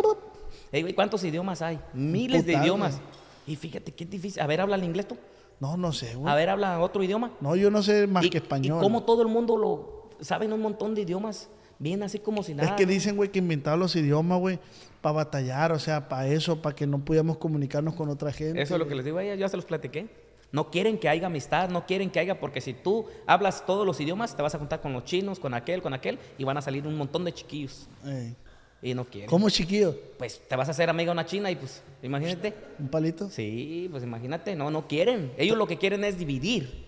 Ey, 0.71 0.83
güey, 0.83 0.95
¿cuántos 0.95 1.23
idiomas 1.25 1.61
hay? 1.63 1.79
Miles 1.93 2.47
de 2.47 2.55
idiomas. 2.55 3.01
Y 3.47 3.57
fíjate 3.57 3.93
qué 3.93 4.05
difícil. 4.05 4.41
A 4.43 4.47
ver, 4.47 4.61
habla 4.61 4.77
el 4.77 4.85
inglés 4.85 5.07
tú. 5.09 5.17
No, 5.63 5.77
no 5.77 5.93
sé, 5.93 6.11
A 6.11 6.17
güey. 6.17 6.35
ver, 6.35 6.49
habla 6.51 6.81
otro 6.81 7.05
idioma. 7.05 7.31
No, 7.41 7.55
yo 7.55 7.71
no 7.71 7.85
sé 7.85 8.09
más 8.09 8.25
y, 8.25 8.31
que 8.31 8.39
español. 8.39 8.79
Y 8.79 8.83
cómo 8.83 9.05
todo 9.05 9.23
el 9.23 9.29
mundo 9.29 9.57
lo 9.57 10.09
saben 10.21 10.53
un 10.53 10.61
montón 10.61 10.93
de 10.95 11.03
idiomas 11.03 11.49
Bien 11.79 12.03
así 12.03 12.19
como 12.19 12.43
si 12.43 12.55
nada. 12.55 12.69
Es 12.69 12.75
que 12.75 12.87
dicen, 12.87 13.17
güey, 13.17 13.31
que 13.31 13.41
inventaron 13.41 13.81
los 13.81 13.97
idiomas, 13.97 14.39
güey, 14.39 14.61
para 15.01 15.15
batallar, 15.15 15.73
o 15.73 15.81
sea, 15.81 16.09
para 16.09 16.29
eso, 16.29 16.63
para 16.63 16.77
que 16.77 16.87
no 16.87 17.05
pudiéramos 17.05 17.39
comunicarnos 17.39 17.95
con 17.95 18.09
otra 18.09 18.33
gente. 18.33 18.61
Eso 18.61 18.75
es 18.75 18.79
lo 18.79 18.87
que 18.87 18.95
les 18.95 19.05
digo 19.05 19.19
a 19.19 19.25
ya 19.25 19.49
se 19.49 19.57
los 19.57 19.65
platiqué. 19.65 20.09
No 20.53 20.71
quieren 20.71 20.99
que 20.99 21.09
haya 21.09 21.27
amistad, 21.27 21.71
no 21.71 21.87
quieren 21.87 22.11
que 22.11 22.21
haya, 22.21 22.39
porque 22.39 22.61
si 22.61 22.73
tú 22.73 23.07
hablas 23.27 23.67
todos 23.67 23.85
los 23.85 24.01
idiomas, 24.01 24.37
te 24.37 24.43
vas 24.43 24.55
a 24.55 24.59
juntar 24.59 24.81
con 24.81 24.93
los 24.93 25.05
chinos, 25.05 25.41
con 25.41 25.55
aquel, 25.55 25.83
con 25.83 25.93
aquel, 25.93 26.21
y 26.39 26.45
van 26.45 26.57
a 26.57 26.63
salir 26.63 26.87
un 26.87 26.97
montón 26.97 27.25
de 27.25 27.33
chiquillos. 27.33 27.89
Ey. 28.05 28.37
Y 28.85 28.95
no 28.95 29.05
quieren. 29.05 29.31
¿Cómo 29.31 29.49
chiquillo? 29.49 29.97
Pues 30.19 30.41
te 30.49 30.57
vas 30.57 30.67
a 30.67 30.73
hacer 30.73 30.91
amiga 30.91 31.11
de 31.11 31.13
una 31.13 31.25
china 31.27 31.51
y 31.51 31.57
pues, 31.57 31.83
imagínate. 32.03 32.53
¿Un 32.81 32.89
palito? 32.89 33.31
Sí, 33.31 33.87
pues 33.93 34.03
imagínate, 34.03 34.57
no, 34.57 34.71
no 34.73 34.89
quieren. 34.89 35.33
Ellos 35.37 35.57
lo 35.57 35.67
que 35.69 35.79
quieren 35.79 36.03
es 36.05 36.19
dividir. 36.19 36.85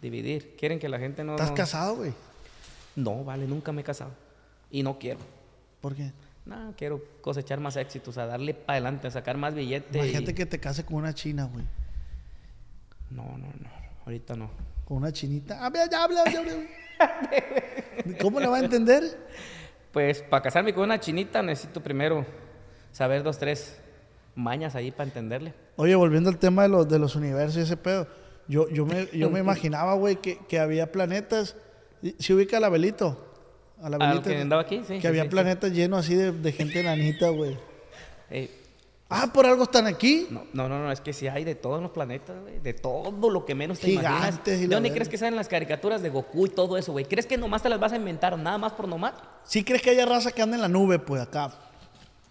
Dividir. 0.00 0.56
Quieren 0.58 0.78
que 0.78 0.88
la 0.88 0.98
gente 0.98 1.22
no. 1.24 1.32
¿Estás 1.32 1.50
no- 1.50 1.54
casado, 1.56 1.96
güey? 1.96 2.12
No, 2.94 3.24
vale, 3.24 3.46
nunca 3.46 3.72
me 3.72 3.82
he 3.82 3.84
casado. 3.84 4.10
Y 4.70 4.82
no 4.82 4.98
quiero. 4.98 5.20
¿Por 5.80 5.94
qué? 5.94 6.12
No, 6.46 6.72
quiero 6.78 7.02
cosechar 7.20 7.60
más 7.60 7.76
éxitos, 7.76 8.16
a 8.18 8.26
darle 8.26 8.54
para 8.54 8.74
adelante, 8.74 9.08
a 9.08 9.10
sacar 9.10 9.36
más 9.36 9.54
billete. 9.54 9.98
Imagínate 9.98 10.30
y- 10.30 10.34
que 10.34 10.46
te 10.46 10.58
cases 10.60 10.84
con 10.84 10.96
una 10.96 11.12
china, 11.12 11.48
güey. 11.52 11.64
No, 13.10 13.22
no, 13.36 13.46
no. 13.46 13.70
Ahorita 14.04 14.34
no. 14.34 14.50
Con 14.86 14.98
una 14.98 15.12
chinita. 15.12 15.64
Habla, 15.64 15.90
ya 15.90 16.04
habla, 16.04 16.24
ya 16.32 16.38
habla. 16.38 16.54
¿Cómo 18.22 18.40
le 18.40 18.46
va 18.46 18.58
a 18.58 18.60
entender? 18.60 19.02
Pues 19.96 20.20
para 20.20 20.42
casarme 20.42 20.74
con 20.74 20.84
una 20.84 21.00
chinita 21.00 21.42
necesito 21.42 21.82
primero 21.82 22.26
saber 22.92 23.22
dos, 23.22 23.38
tres 23.38 23.80
mañas 24.34 24.74
ahí 24.74 24.90
para 24.90 25.04
entenderle. 25.04 25.54
Oye, 25.76 25.94
volviendo 25.94 26.28
al 26.28 26.36
tema 26.36 26.64
de 26.64 26.68
los, 26.68 26.86
de 26.86 26.98
los 26.98 27.16
universos 27.16 27.56
y 27.56 27.60
ese 27.60 27.78
pedo. 27.78 28.06
Yo, 28.46 28.68
yo, 28.68 28.84
me, 28.84 29.08
yo 29.14 29.30
me 29.30 29.40
imaginaba, 29.40 29.94
güey, 29.94 30.16
que, 30.16 30.36
que 30.48 30.58
había 30.58 30.92
planetas. 30.92 31.56
¿Se 32.18 32.34
ubica 32.34 32.58
al 32.58 32.64
Abelito? 32.64 33.16
Al 33.80 33.94
¿Al 33.94 34.02
Abelito. 34.02 34.28
que 34.28 34.36
andaba 34.38 34.60
aquí? 34.60 34.82
Sí. 34.86 34.96
que 34.96 35.00
sí, 35.00 35.06
había 35.06 35.22
sí, 35.22 35.28
sí. 35.28 35.34
planetas 35.34 35.72
llenos 35.72 36.00
así 36.00 36.14
de, 36.14 36.30
de 36.30 36.52
gente 36.52 36.80
enanita, 36.80 37.30
güey. 37.30 37.56
Eh, 38.28 38.50
Ah, 39.08 39.30
por 39.32 39.46
algo 39.46 39.62
están 39.62 39.86
aquí. 39.86 40.26
no, 40.30 40.42
no, 40.52 40.68
no, 40.68 40.82
no, 40.82 40.90
es 40.90 41.00
que 41.00 41.12
sí 41.12 41.28
hay 41.28 41.44
de 41.44 41.54
todos 41.54 41.80
los 41.80 41.92
planetas, 41.92 42.40
güey. 42.42 42.58
De 42.58 42.74
todo 42.74 43.30
lo 43.30 43.44
que 43.44 43.54
menos 43.54 43.78
te 43.78 43.86
Gigantes 43.86 44.18
imaginas. 44.26 44.58
y 44.58 44.66
¿De 44.66 44.74
dónde 44.74 44.92
crees 44.92 45.08
que 45.08 45.16
salen 45.16 45.36
las 45.36 45.46
caricaturas 45.46 46.02
de 46.02 46.10
Goku 46.10 46.46
y 46.46 46.48
todo 46.50 46.76
eso, 46.76 46.90
güey? 46.90 47.04
¿Crees 47.04 47.24
que 47.26 47.36
nomás 47.36 47.62
te 47.62 47.68
las 47.68 47.78
vas 47.78 47.92
a 47.92 47.96
inventar 47.96 48.36
nada 48.36 48.58
más 48.58 48.72
por 48.72 48.88
nomás? 48.88 49.14
¿Sí 49.44 49.62
crees 49.62 49.80
que 49.82 49.90
haya 49.90 50.06
raza 50.06 50.32
que 50.32 50.42
anda 50.42 50.56
en 50.56 50.62
la 50.62 50.68
nube, 50.68 50.98
pues, 50.98 51.22
acá? 51.22 51.52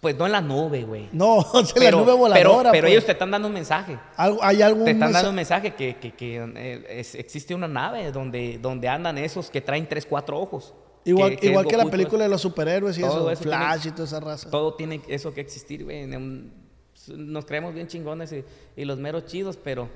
Pues 0.02 0.14
no 0.18 0.26
en 0.26 0.32
la 0.32 0.42
nube, 0.42 0.82
güey. 0.84 1.08
No, 1.12 1.40
sea, 1.64 1.82
la 1.82 1.90
nube 1.92 2.12
voladora, 2.12 2.34
pero, 2.34 2.58
pero 2.70 2.82
pues. 2.82 2.92
ellos 2.92 3.06
te 3.06 3.12
están 3.12 3.30
dando 3.30 3.48
un 3.48 3.54
mensaje. 3.54 3.98
Algo- 4.18 4.40
hay 4.42 4.60
algún 4.60 4.84
Te 4.84 4.90
están 4.90 5.08
mensa- 5.08 5.18
dando 5.18 5.30
un 5.30 5.36
mensaje 5.36 5.74
que, 5.74 5.96
que- 5.96 6.12
que, 6.14 6.36
eh, 6.56 6.86
es- 6.90 7.14
existe 7.14 7.54
una 7.54 7.68
nave 7.68 8.12
donde, 8.12 8.58
donde 8.60 8.86
andan 8.86 9.16
esos 9.16 9.48
que 9.50 9.62
traen 9.62 9.88
tres, 9.88 10.04
cuatro 10.04 10.38
ojos. 10.38 10.74
Igual, 11.06 11.38
que- 11.38 11.46
igual 11.46 11.66
que 11.66 11.76
la 11.78 11.86
película 11.86 12.24
de 12.24 12.28
los 12.28 12.42
superhéroes 12.42 12.98
y 12.98 13.00
Todo 13.00 13.30
eso, 13.30 13.30
eso 13.30 13.42
Flash 13.44 13.80
tiene- 13.82 13.88
y 13.88 13.96
toda 13.96 14.04
esa 14.08 14.20
raza. 14.20 14.50
Todo 14.50 14.74
tiene 14.74 15.00
eso 15.08 15.32
que 15.32 15.40
existir, 15.40 15.84
güey. 15.84 16.02
en 16.02 16.14
un- 16.16 16.65
Nos 17.08 17.44
creemos 17.44 17.74
bien 17.74 17.86
chingones 17.88 18.32
y, 18.32 18.44
y 18.76 18.84
los 18.84 18.98
meros 18.98 19.26
chidos, 19.26 19.56
pero 19.56 19.88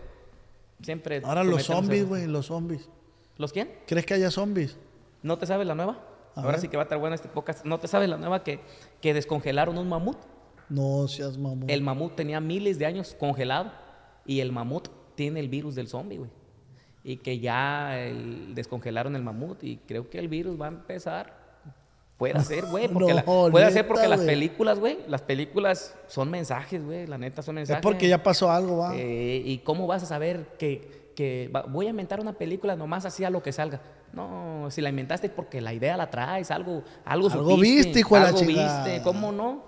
siempre... 0.82 1.20
Ahora 1.24 1.44
los 1.44 1.64
zombies, 1.64 2.06
güey, 2.08 2.26
los 2.26 2.46
zombies. 2.46 2.88
¿Los 3.38 3.52
quién? 3.52 3.70
¿Crees 3.86 4.04
que 4.06 4.14
haya 4.14 4.30
zombies? 4.30 4.76
¿No 5.22 5.38
te 5.38 5.46
sabes 5.46 5.66
la 5.66 5.74
nueva? 5.74 5.98
A 6.34 6.40
Ahora 6.40 6.52
ver. 6.52 6.60
sí 6.60 6.68
que 6.68 6.76
va 6.76 6.82
a 6.82 6.84
estar 6.84 6.98
buena 6.98 7.14
este 7.16 7.28
podcast. 7.28 7.64
¿No 7.64 7.78
te 7.78 7.88
sabes 7.88 8.08
la 8.08 8.16
nueva 8.16 8.42
que, 8.44 8.60
que 9.00 9.14
descongelaron 9.14 9.76
un 9.78 9.88
mamut? 9.88 10.16
No 10.68 11.08
seas 11.08 11.36
mamón. 11.36 11.68
El 11.68 11.82
mamut 11.82 12.14
tenía 12.14 12.40
miles 12.40 12.78
de 12.78 12.86
años 12.86 13.16
congelado 13.18 13.72
y 14.24 14.40
el 14.40 14.52
mamut 14.52 14.88
tiene 15.16 15.40
el 15.40 15.48
virus 15.48 15.74
del 15.74 15.88
zombie, 15.88 16.18
güey. 16.18 16.30
Y 17.02 17.16
que 17.16 17.40
ya 17.40 17.98
el- 17.98 18.54
descongelaron 18.54 19.16
el 19.16 19.22
mamut 19.22 19.64
y 19.64 19.78
creo 19.78 20.08
que 20.10 20.18
el 20.18 20.28
virus 20.28 20.60
va 20.60 20.66
a 20.66 20.68
empezar. 20.68 21.39
Puede 22.20 22.38
ser, 22.44 22.66
güey, 22.66 22.86
porque, 22.86 23.14
la- 23.14 23.22
No, 23.22 23.48
puede 23.50 23.64
ser 23.70 23.76
neta, 23.76 23.88
porque 23.88 24.06
las 24.06 24.20
películas, 24.20 24.78
güey, 24.78 24.98
las 25.08 25.22
películas 25.22 25.96
son 26.06 26.30
mensajes, 26.30 26.84
güey, 26.84 27.06
la 27.06 27.16
neta 27.16 27.40
son 27.40 27.56
es 27.56 27.62
mensajes. 27.62 27.82
porque 27.82 28.08
ya 28.08 28.22
pasó 28.22 28.50
algo, 28.52 28.76
va. 28.76 28.94
Eh, 28.94 29.42
¿Y 29.42 29.58
cómo 29.60 29.86
vas 29.86 30.02
a 30.02 30.06
saber 30.06 30.46
que, 30.58 31.12
que 31.16 31.50
va- 31.54 31.62
voy 31.62 31.86
a 31.86 31.90
inventar 31.90 32.20
una 32.20 32.34
película 32.34 32.76
nomás 32.76 33.06
así 33.06 33.24
a 33.24 33.30
lo 33.30 33.42
que 33.42 33.52
salga? 33.52 33.80
No, 34.12 34.66
si 34.70 34.82
la 34.82 34.90
inventaste 34.90 35.28
es 35.28 35.32
porque 35.32 35.62
la 35.62 35.72
idea 35.72 35.96
la 35.96 36.10
traes, 36.10 36.50
algo, 36.50 36.82
algo, 37.06 37.30
Algo 37.30 37.50
supiste, 37.52 37.84
viste, 37.84 38.00
hijo 38.00 38.14
de 38.16 38.20
la 38.20 38.26
algo 38.28 38.40
viste, 38.40 39.00
¿cómo 39.02 39.32
no? 39.32 39.62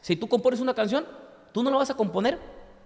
Si 0.00 0.16
tú 0.16 0.28
compones 0.28 0.60
una 0.60 0.72
canción, 0.72 1.04
tú 1.52 1.62
no 1.62 1.70
la 1.70 1.76
vas 1.76 1.90
a 1.90 1.94
componer 1.94 2.38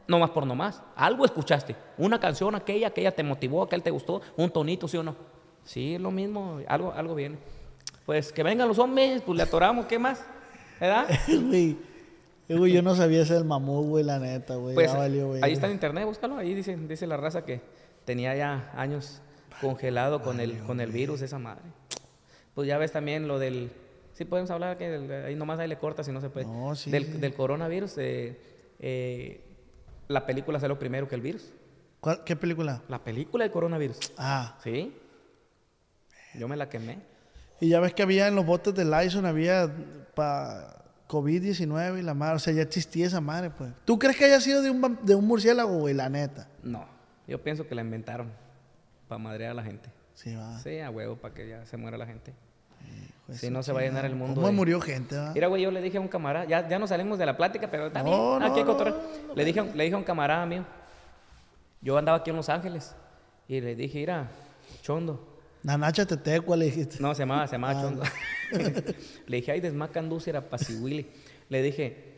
nomás 0.08 0.30
por 0.30 0.44
nomás. 0.44 0.82
Algo 0.96 1.24
escuchaste, 1.24 1.76
una 1.96 2.18
canción 2.18 2.56
aquella, 2.56 2.88
aquella 2.88 3.12
te 3.12 3.22
motivó, 3.22 3.62
aquel 3.62 3.84
te 3.84 3.92
gustó, 3.92 4.20
un 4.36 4.50
tonito, 4.50 4.88
¿sí 4.88 4.96
o 4.96 5.04
no? 5.04 5.14
Sí, 5.62 5.94
es 5.94 6.00
lo 6.00 6.10
mismo, 6.10 6.58
algo, 6.66 6.90
algo 6.92 7.14
viene. 7.14 7.38
Pues 8.06 8.32
que 8.32 8.42
vengan 8.42 8.68
los 8.68 8.78
hombres, 8.78 9.22
pues 9.22 9.36
le 9.36 9.42
atoramos, 9.42 9.86
¿qué 9.86 9.98
más? 9.98 10.22
¿Verdad? 10.80 11.06
Güey, 11.28 11.76
eh, 12.48 12.56
güey, 12.56 12.72
yo 12.72 12.82
no 12.82 12.94
sabía 12.96 13.22
ese 13.22 13.34
del 13.34 13.44
mamut, 13.44 13.86
güey, 13.86 14.04
la 14.04 14.18
neta, 14.18 14.56
güey. 14.56 14.74
Pues 14.74 14.90
ya 14.92 14.98
valió, 14.98 15.28
güey. 15.28 15.42
ahí 15.44 15.52
está 15.52 15.66
en 15.66 15.74
internet, 15.74 16.04
búscalo. 16.04 16.36
Ahí 16.36 16.54
dice, 16.54 16.76
dice 16.76 17.06
la 17.06 17.16
raza 17.16 17.44
que 17.44 17.60
tenía 18.04 18.34
ya 18.34 18.72
años 18.76 19.22
congelado 19.60 20.22
con 20.22 20.40
el, 20.40 20.58
con 20.64 20.80
el 20.80 20.90
virus 20.90 21.22
esa 21.22 21.38
madre. 21.38 21.62
Pues 22.54 22.66
ya 22.66 22.78
ves 22.78 22.90
también 22.92 23.28
lo 23.28 23.38
del... 23.38 23.70
Sí 24.12 24.24
podemos 24.24 24.50
hablar 24.50 24.76
que 24.76 24.90
del- 24.90 25.24
ahí 25.24 25.34
nomás 25.36 25.58
ahí 25.60 25.68
le 25.68 25.78
corta 25.78 26.02
si 26.04 26.10
no 26.12 26.20
se 26.20 26.28
puede. 26.28 26.46
No, 26.46 26.74
sí, 26.74 26.90
del, 26.90 27.20
del 27.20 27.32
coronavirus, 27.32 27.94
eh, 27.98 28.38
eh, 28.80 29.40
la 30.08 30.26
película 30.26 30.58
salió 30.60 30.78
primero 30.78 31.08
que 31.08 31.14
el 31.14 31.20
virus. 31.22 31.48
¿Cuál- 32.00 32.24
¿Qué 32.24 32.34
película? 32.36 32.82
La 32.88 32.98
película 33.02 33.44
del 33.44 33.52
coronavirus. 33.52 33.98
Ah, 34.18 34.58
¿Sí? 34.62 34.92
Yo 36.34 36.48
me 36.48 36.56
la 36.56 36.68
quemé. 36.68 36.98
Y 37.62 37.68
ya 37.68 37.78
ves 37.78 37.94
que 37.94 38.02
había 38.02 38.26
en 38.26 38.34
los 38.34 38.44
botes 38.44 38.74
de 38.74 38.84
Lyson, 38.84 39.24
había 39.24 39.72
para 40.16 40.82
COVID-19 41.08 42.00
y 42.00 42.02
la 42.02 42.12
madre, 42.12 42.34
o 42.34 42.38
sea, 42.40 42.52
ya 42.52 42.62
existía 42.62 43.06
esa 43.06 43.20
madre, 43.20 43.50
pues. 43.50 43.70
¿Tú 43.84 44.00
crees 44.00 44.16
que 44.16 44.24
haya 44.24 44.40
sido 44.40 44.62
de 44.62 44.70
un, 44.70 44.98
de 45.02 45.14
un 45.14 45.24
murciélago, 45.24 45.78
güey, 45.78 45.94
la 45.94 46.08
neta? 46.08 46.48
No, 46.64 46.84
yo 47.28 47.40
pienso 47.40 47.68
que 47.68 47.76
la 47.76 47.82
inventaron 47.82 48.32
para 49.06 49.20
madrear 49.20 49.52
a 49.52 49.54
la 49.54 49.62
gente. 49.62 49.90
Sí, 50.14 50.34
va. 50.34 50.58
Sí, 50.58 50.80
a 50.80 50.90
huevo, 50.90 51.14
para 51.14 51.34
que 51.34 51.48
ya 51.48 51.64
se 51.64 51.76
muera 51.76 51.96
la 51.96 52.06
gente. 52.06 52.34
Pues 53.26 53.38
si 53.38 53.48
no 53.48 53.62
se 53.62 53.72
va 53.72 53.78
a 53.78 53.82
llenar 53.84 54.06
el 54.06 54.16
mundo. 54.16 54.34
¿Cómo 54.34 54.48
de- 54.48 54.52
murió 54.54 54.80
gente, 54.80 55.16
va? 55.16 55.32
Mira, 55.32 55.46
güey, 55.46 55.62
yo 55.62 55.70
le 55.70 55.80
dije 55.80 55.98
a 55.98 56.00
un 56.00 56.08
camarada, 56.08 56.46
ya, 56.46 56.68
ya 56.68 56.80
nos 56.80 56.88
salimos 56.88 57.16
de 57.16 57.26
la 57.26 57.36
plática, 57.36 57.70
pero 57.70 57.86
está 57.86 58.02
No, 58.02 58.40
no, 58.40 58.46
aquí 58.46 58.58
hay 58.58 58.64
no, 58.64 58.76
le, 59.36 59.44
dije, 59.44 59.62
le 59.62 59.84
dije 59.84 59.94
a 59.94 59.98
un 59.98 60.04
camarada 60.04 60.44
mío, 60.46 60.64
yo 61.80 61.96
andaba 61.96 62.18
aquí 62.18 62.30
en 62.30 62.36
Los 62.36 62.48
Ángeles, 62.48 62.96
y 63.46 63.60
le 63.60 63.76
dije, 63.76 64.00
mira, 64.00 64.28
Chondo, 64.82 65.31
Nanacha 65.62 66.04
Tetecua, 66.04 66.56
le 66.56 66.66
dijiste. 66.66 66.96
no, 67.00 67.14
se 67.14 67.22
llamaba, 67.22 67.46
se 67.46 67.52
llamaba 67.52 67.78
Ah. 67.78 67.82
Chondo. 67.82 68.02
le 69.26 69.36
dije, 69.36 69.52
ay, 69.52 69.60
desmacan 69.60 70.10
era 70.26 70.40
pasihuili. 70.40 71.06
Le 71.48 71.62
dije, 71.62 72.14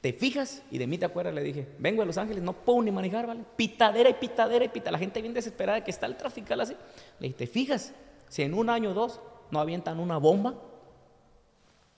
¿te 0.00 0.12
fijas? 0.12 0.62
Y 0.70 0.78
de 0.78 0.86
mí 0.86 0.98
te 0.98 1.04
acuerdas, 1.04 1.34
le 1.34 1.42
dije, 1.42 1.68
vengo 1.78 2.02
de 2.02 2.06
Los 2.06 2.18
Ángeles, 2.18 2.42
no 2.42 2.52
puedo 2.52 2.82
ni 2.82 2.90
manejar, 2.90 3.26
¿vale? 3.26 3.44
Pitadera 3.56 4.10
y 4.10 4.14
pitadera 4.14 4.64
y 4.64 4.68
pitadera. 4.68 4.92
La 4.92 4.98
gente 4.98 5.20
bien 5.22 5.34
desesperada 5.34 5.78
de 5.78 5.84
que 5.84 5.90
está 5.90 6.06
el 6.06 6.16
trafical 6.16 6.60
así. 6.60 6.74
Le 7.18 7.28
dije, 7.28 7.38
¿te 7.38 7.46
fijas? 7.46 7.92
Si 8.28 8.42
en 8.42 8.54
un 8.54 8.68
año 8.68 8.90
o 8.90 8.94
dos 8.94 9.20
no 9.50 9.60
avientan 9.60 10.00
una 10.00 10.18
bomba 10.18 10.54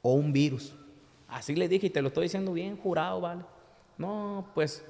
o 0.02 0.12
un 0.14 0.32
virus. 0.32 0.74
Así 1.28 1.54
le 1.54 1.68
dije 1.68 1.86
y 1.86 1.90
te 1.90 2.02
lo 2.02 2.08
estoy 2.08 2.24
diciendo 2.24 2.52
bien 2.52 2.76
jurado, 2.76 3.20
¿vale? 3.20 3.42
No, 3.96 4.46
pues 4.54 4.84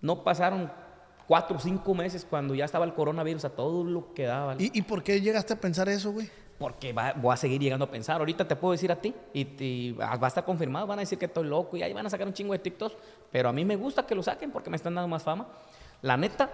no 0.00 0.24
pasaron 0.24 0.70
cuatro 1.28 1.58
o 1.58 1.60
cinco 1.60 1.94
meses 1.94 2.26
cuando 2.28 2.54
ya 2.54 2.64
estaba 2.64 2.84
el 2.86 2.94
coronavirus 2.94 3.44
a 3.44 3.50
todo 3.50 3.84
lo 3.84 4.12
que 4.14 4.24
daba. 4.24 4.56
¿Y, 4.58 4.70
¿Y 4.78 4.82
por 4.82 5.02
qué 5.04 5.20
llegaste 5.20 5.52
a 5.52 5.56
pensar 5.60 5.88
eso, 5.88 6.10
güey? 6.10 6.28
Porque 6.58 6.92
va- 6.92 7.12
voy 7.12 7.32
a 7.32 7.36
seguir 7.36 7.60
llegando 7.60 7.84
a 7.84 7.90
pensar. 7.90 8.18
Ahorita 8.18 8.48
te 8.48 8.56
puedo 8.56 8.72
decir 8.72 8.90
a 8.90 8.96
ti 8.96 9.14
y, 9.32 9.46
y 9.62 9.92
va 9.92 10.18
a 10.20 10.26
estar 10.26 10.44
confirmado. 10.44 10.86
Van 10.88 10.98
a 10.98 11.02
decir 11.02 11.16
que 11.18 11.26
estoy 11.26 11.46
loco 11.46 11.76
y 11.76 11.82
ahí 11.82 11.92
van 11.92 12.06
a 12.06 12.10
sacar 12.10 12.26
un 12.26 12.32
chingo 12.32 12.52
de 12.54 12.58
TikToks. 12.58 12.96
Pero 13.30 13.48
a 13.50 13.52
mí 13.52 13.64
me 13.64 13.76
gusta 13.76 14.04
que 14.06 14.14
lo 14.16 14.22
saquen 14.24 14.50
porque 14.50 14.68
me 14.70 14.76
están 14.76 14.94
dando 14.94 15.06
más 15.06 15.22
fama. 15.22 15.46
La 16.02 16.16
neta, 16.16 16.50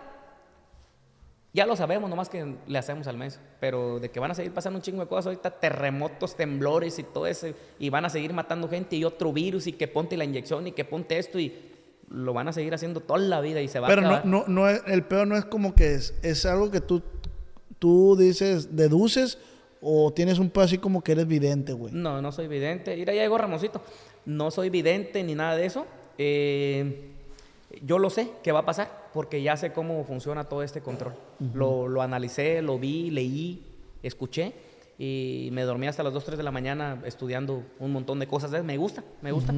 ya 1.52 1.64
lo 1.66 1.76
sabemos, 1.76 2.10
nomás 2.10 2.28
que 2.28 2.56
le 2.66 2.78
hacemos 2.78 3.06
al 3.06 3.16
mes. 3.16 3.40
Pero 3.60 4.00
de 4.00 4.10
que 4.10 4.18
van 4.18 4.32
a 4.32 4.34
seguir 4.34 4.52
pasando 4.52 4.76
un 4.78 4.82
chingo 4.82 5.00
de 5.02 5.06
cosas 5.08 5.26
ahorita, 5.26 5.50
terremotos, 5.52 6.34
temblores 6.36 6.98
y 6.98 7.04
todo 7.04 7.26
eso. 7.28 7.46
Y 7.78 7.90
van 7.90 8.04
a 8.04 8.10
seguir 8.10 8.32
matando 8.32 8.68
gente 8.68 8.96
y 8.96 9.04
otro 9.04 9.32
virus 9.32 9.68
y 9.68 9.72
que 9.72 9.86
ponte 9.88 10.16
la 10.16 10.24
inyección 10.24 10.66
y 10.66 10.72
que 10.72 10.84
ponte 10.84 11.16
esto 11.16 11.38
y 11.38 11.72
lo 12.10 12.32
van 12.32 12.48
a 12.48 12.52
seguir 12.52 12.74
haciendo 12.74 13.00
toda 13.00 13.18
la 13.20 13.40
vida 13.40 13.60
y 13.60 13.68
se 13.68 13.80
va 13.80 13.88
Pero 13.88 14.00
a 14.00 14.04
no, 14.04 14.08
acabar. 14.10 14.26
no, 14.26 14.44
no 14.46 14.68
es, 14.68 14.82
el 14.86 15.02
peor 15.04 15.26
no 15.26 15.36
es 15.36 15.44
como 15.44 15.74
que 15.74 15.94
es, 15.94 16.14
es 16.22 16.46
algo 16.46 16.70
que 16.70 16.80
tú, 16.80 17.02
tú 17.78 18.16
dices, 18.16 18.76
deduces 18.76 19.38
o 19.80 20.12
tienes 20.12 20.38
un 20.38 20.50
pedo 20.50 20.64
así 20.64 20.78
como 20.78 21.02
que 21.02 21.12
eres 21.12 21.26
vidente, 21.26 21.72
güey. 21.72 21.92
No, 21.92 22.22
no 22.22 22.32
soy 22.32 22.48
vidente. 22.48 22.96
Mira, 22.96 23.12
ya 23.14 23.22
llegó 23.22 23.36
Ramosito. 23.38 23.82
No 24.24 24.50
soy 24.50 24.70
vidente 24.70 25.22
ni 25.22 25.34
nada 25.34 25.56
de 25.56 25.66
eso. 25.66 25.86
Eh, 26.16 27.10
yo 27.82 27.98
lo 27.98 28.08
sé 28.08 28.30
que 28.42 28.52
va 28.52 28.60
a 28.60 28.64
pasar 28.64 29.10
porque 29.12 29.42
ya 29.42 29.56
sé 29.56 29.72
cómo 29.72 30.04
funciona 30.04 30.44
todo 30.44 30.62
este 30.62 30.80
control. 30.80 31.14
lo, 31.54 31.88
lo 31.88 32.02
analicé, 32.02 32.62
lo 32.62 32.78
vi, 32.78 33.10
leí, 33.10 33.62
escuché 34.02 34.52
y 34.98 35.48
me 35.52 35.62
dormí 35.62 35.86
hasta 35.88 36.02
las 36.02 36.12
2, 36.12 36.24
3 36.24 36.38
de 36.38 36.44
la 36.44 36.50
mañana 36.52 37.02
estudiando 37.04 37.62
un 37.78 37.92
montón 37.92 38.18
de 38.20 38.26
cosas. 38.26 38.50
Me 38.64 38.76
gusta, 38.76 39.02
me 39.22 39.32
gusta. 39.32 39.52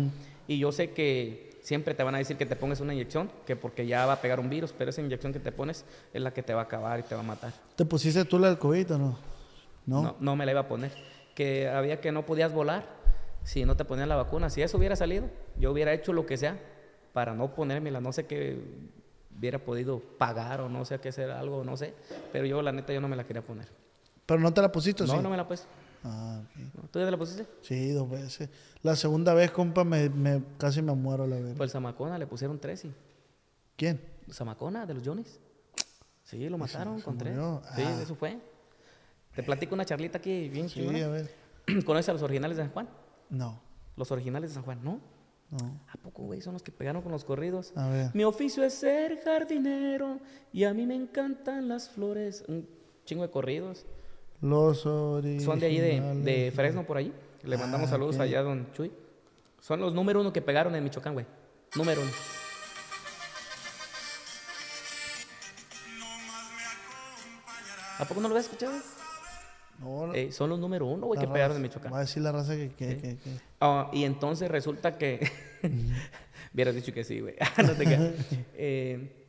Y 0.49 0.59
yo 0.59 0.73
sé 0.73 0.91
que 0.91 1.51
siempre 1.67 1.95
te 1.95 2.05
van 2.05 2.14
a 2.14 2.19
decir 2.19 2.37
que 2.37 2.47
te 2.47 2.55
pongas 2.55 2.81
una 2.81 2.95
inyección, 2.95 3.29
que 3.45 3.57
porque 3.57 3.89
ya 3.89 4.07
va 4.07 4.12
a 4.12 4.21
pegar 4.21 4.39
un 4.39 4.49
virus, 4.49 4.73
pero 4.73 4.91
esa 4.91 5.01
inyección 5.01 5.33
que 5.33 5.41
te 5.41 5.51
pones 5.51 5.85
es 6.14 6.23
la 6.23 6.33
que 6.33 6.41
te 6.41 6.55
va 6.55 6.61
a 6.61 6.64
acabar 6.64 7.01
y 7.01 7.03
te 7.03 7.17
va 7.17 7.23
a 7.23 7.25
matar. 7.25 7.53
¿Te 7.75 7.85
pusiste 7.85 8.25
tú 8.25 8.39
la 8.39 8.47
del 8.47 8.59
COVID 8.59 8.95
o 8.95 8.99
no? 8.99 9.19
¿No? 9.85 10.03
no, 10.03 10.17
no 10.21 10.37
me 10.37 10.47
la 10.47 10.53
iba 10.53 10.61
a 10.61 10.69
poner. 10.69 10.93
Que 11.35 11.69
había 11.69 12.01
que 12.01 12.12
no 12.12 12.25
podías 12.25 12.53
volar 12.53 12.85
si 13.43 13.64
no 13.64 13.77
te 13.77 13.85
ponías 13.85 14.07
la 14.07 14.14
vacuna. 14.14 14.49
Si 14.49 14.62
eso 14.62 14.79
hubiera 14.79 14.95
salido, 14.95 15.29
yo 15.59 15.73
hubiera 15.73 15.93
hecho 15.93 16.12
lo 16.12 16.25
que 16.25 16.37
sea 16.37 16.57
para 17.12 17.35
no 17.35 17.53
ponérmela. 17.53 18.01
No 18.01 18.12
sé 18.12 18.27
qué 18.27 18.61
hubiera 19.37 19.59
podido 19.59 19.99
pagar 19.99 20.61
o 20.61 20.69
no 20.69 20.85
sé 20.85 21.01
qué 21.01 21.09
hacer 21.09 21.33
algo, 21.33 21.64
no 21.64 21.77
sé. 21.77 21.95
Pero 22.33 22.47
yo, 22.47 22.62
la 22.62 22.71
neta, 22.71 22.93
yo 22.93 23.01
no 23.01 23.09
me 23.09 23.17
la 23.17 23.25
quería 23.25 23.43
poner. 23.43 23.67
¿Pero 24.25 24.39
no 24.39 24.55
te 24.55 24.62
la 24.62 24.71
pusiste 24.71 25.05
No, 25.05 25.14
sí? 25.14 25.19
no 25.21 25.31
me 25.31 25.37
la 25.37 25.49
puesto. 25.49 25.67
Ah. 26.09 26.43
¿Tú 26.91 26.99
ya 26.99 27.05
te 27.05 27.11
la 27.11 27.17
pusiste? 27.19 27.47
Sí, 27.63 27.91
dos 27.93 28.09
veces. 28.09 28.49
La 28.83 28.95
segunda 28.97 29.35
vez, 29.35 29.51
compa, 29.51 29.85
me, 29.85 30.09
me- 30.09 30.43
casi 30.59 30.81
me 30.83 30.93
muero 30.95 31.25
a 31.25 31.27
la 31.27 31.37
verdad. 31.37 31.55
Pues 31.57 31.69
el 31.69 31.73
Zamacona 31.73 32.17
le 32.19 32.27
pusieron 32.27 32.59
tres 32.61 32.85
y... 32.85 32.93
¿Quién? 33.77 34.01
Zamacona 34.31 34.87
de 34.87 34.95
los 34.95 35.03
Johnnies. 35.07 35.41
Sí, 36.25 36.49
lo 36.49 36.59
mataron 36.59 36.99
se 36.99 37.05
con 37.05 37.19
tres. 37.19 37.35
murió? 37.35 37.63
Sí, 37.75 37.83
Ah. 37.85 38.01
eso 38.03 38.15
fue. 38.15 38.39
Te 39.35 39.43
platico 39.43 39.75
una 39.75 39.85
charlita 39.85 40.19
aquí 40.19 40.49
bien 40.49 40.69
Sí, 40.69 40.81
chingona. 40.81 41.05
a 41.05 41.09
ver. 41.09 41.31
¿Conoces 41.85 42.09
a 42.09 42.13
los 42.15 42.23
originales 42.23 42.57
de 42.57 42.63
San 42.63 42.73
Juan? 42.73 42.89
No, 43.29 43.61
Los 43.97 44.11
originales 44.13 44.51
de 44.51 44.55
San 44.55 44.63
Juan, 44.63 44.83
¿no? 44.85 45.01
no. 45.51 45.81
¿A 45.93 45.97
poco, 45.99 46.23
güey? 46.23 46.41
Son 46.41 46.53
los 46.55 46.63
que 46.63 46.73
pegaron 46.73 47.03
con 47.03 47.13
los 47.13 47.25
corridos. 47.25 47.73
A 47.77 47.89
ver. 47.89 48.11
Mi 48.15 48.25
oficio 48.25 48.63
es 48.65 48.75
ser 48.75 49.21
jardinero 49.25 50.19
y 50.53 50.65
a 50.65 50.73
mí 50.75 50.87
me 50.87 50.95
encantan 50.95 51.69
las 51.69 51.89
flores. 51.91 52.45
Un 52.49 52.69
chingo 53.05 53.23
de 53.23 53.31
corridos. 53.31 53.85
Los 54.49 54.87
originales. 54.87 55.45
Son 55.45 55.59
de 55.59 55.67
ahí 55.67 55.79
de, 55.81 56.01
de 56.23 56.53
Fresno, 56.53 56.85
por 56.85 56.97
allí. 56.97 57.13
Le 57.43 57.57
mandamos 57.57 57.89
Ah, 57.89 57.91
saludos 57.93 58.19
allá 58.19 58.41
a 58.41 58.43
don 58.43 58.71
Chuy. 58.73 58.91
Son 59.61 59.81
los 59.81 59.95
número 59.95 60.21
uno 60.21 60.33
que 60.33 60.43
pegaron 60.43 60.75
en 60.75 60.85
Michoacán, 60.85 61.15
güey. 61.15 61.27
Número 61.77 62.01
uno. 62.03 62.11
¿A 67.99 68.05
poco 68.05 68.21
no 68.21 68.29
lo 68.29 68.35
habías 68.35 68.47
escuchado? 68.47 68.75
No, 69.81 70.07
no. 70.09 70.15
Eh, 70.15 70.33
son 70.33 70.51
los 70.51 70.59
número 70.59 70.87
uno, 70.87 71.07
güey, 71.07 71.21
que 71.21 71.27
pegaron 71.27 71.57
en 71.57 71.63
Michoacán. 71.63 71.93
Va 71.93 71.99
a 71.99 72.01
decir 72.03 72.23
la 72.23 72.33
raza 72.33 72.55
que... 72.57 72.71
que, 72.75 72.91
Sí. 72.91 72.97
que- 73.01 73.17
que- 73.17 73.41
Ah, 73.61 73.91
y 73.93 74.05
entonces 74.05 74.51
resulta 74.51 74.99
que. 74.99 75.31
Hubieras 76.55 76.75
dicho 76.75 76.93
que 76.93 77.05
sí, 77.05 77.21
güey. 77.21 77.35
no 77.59 77.73
te. 77.73 78.13
Eh, 78.55 79.26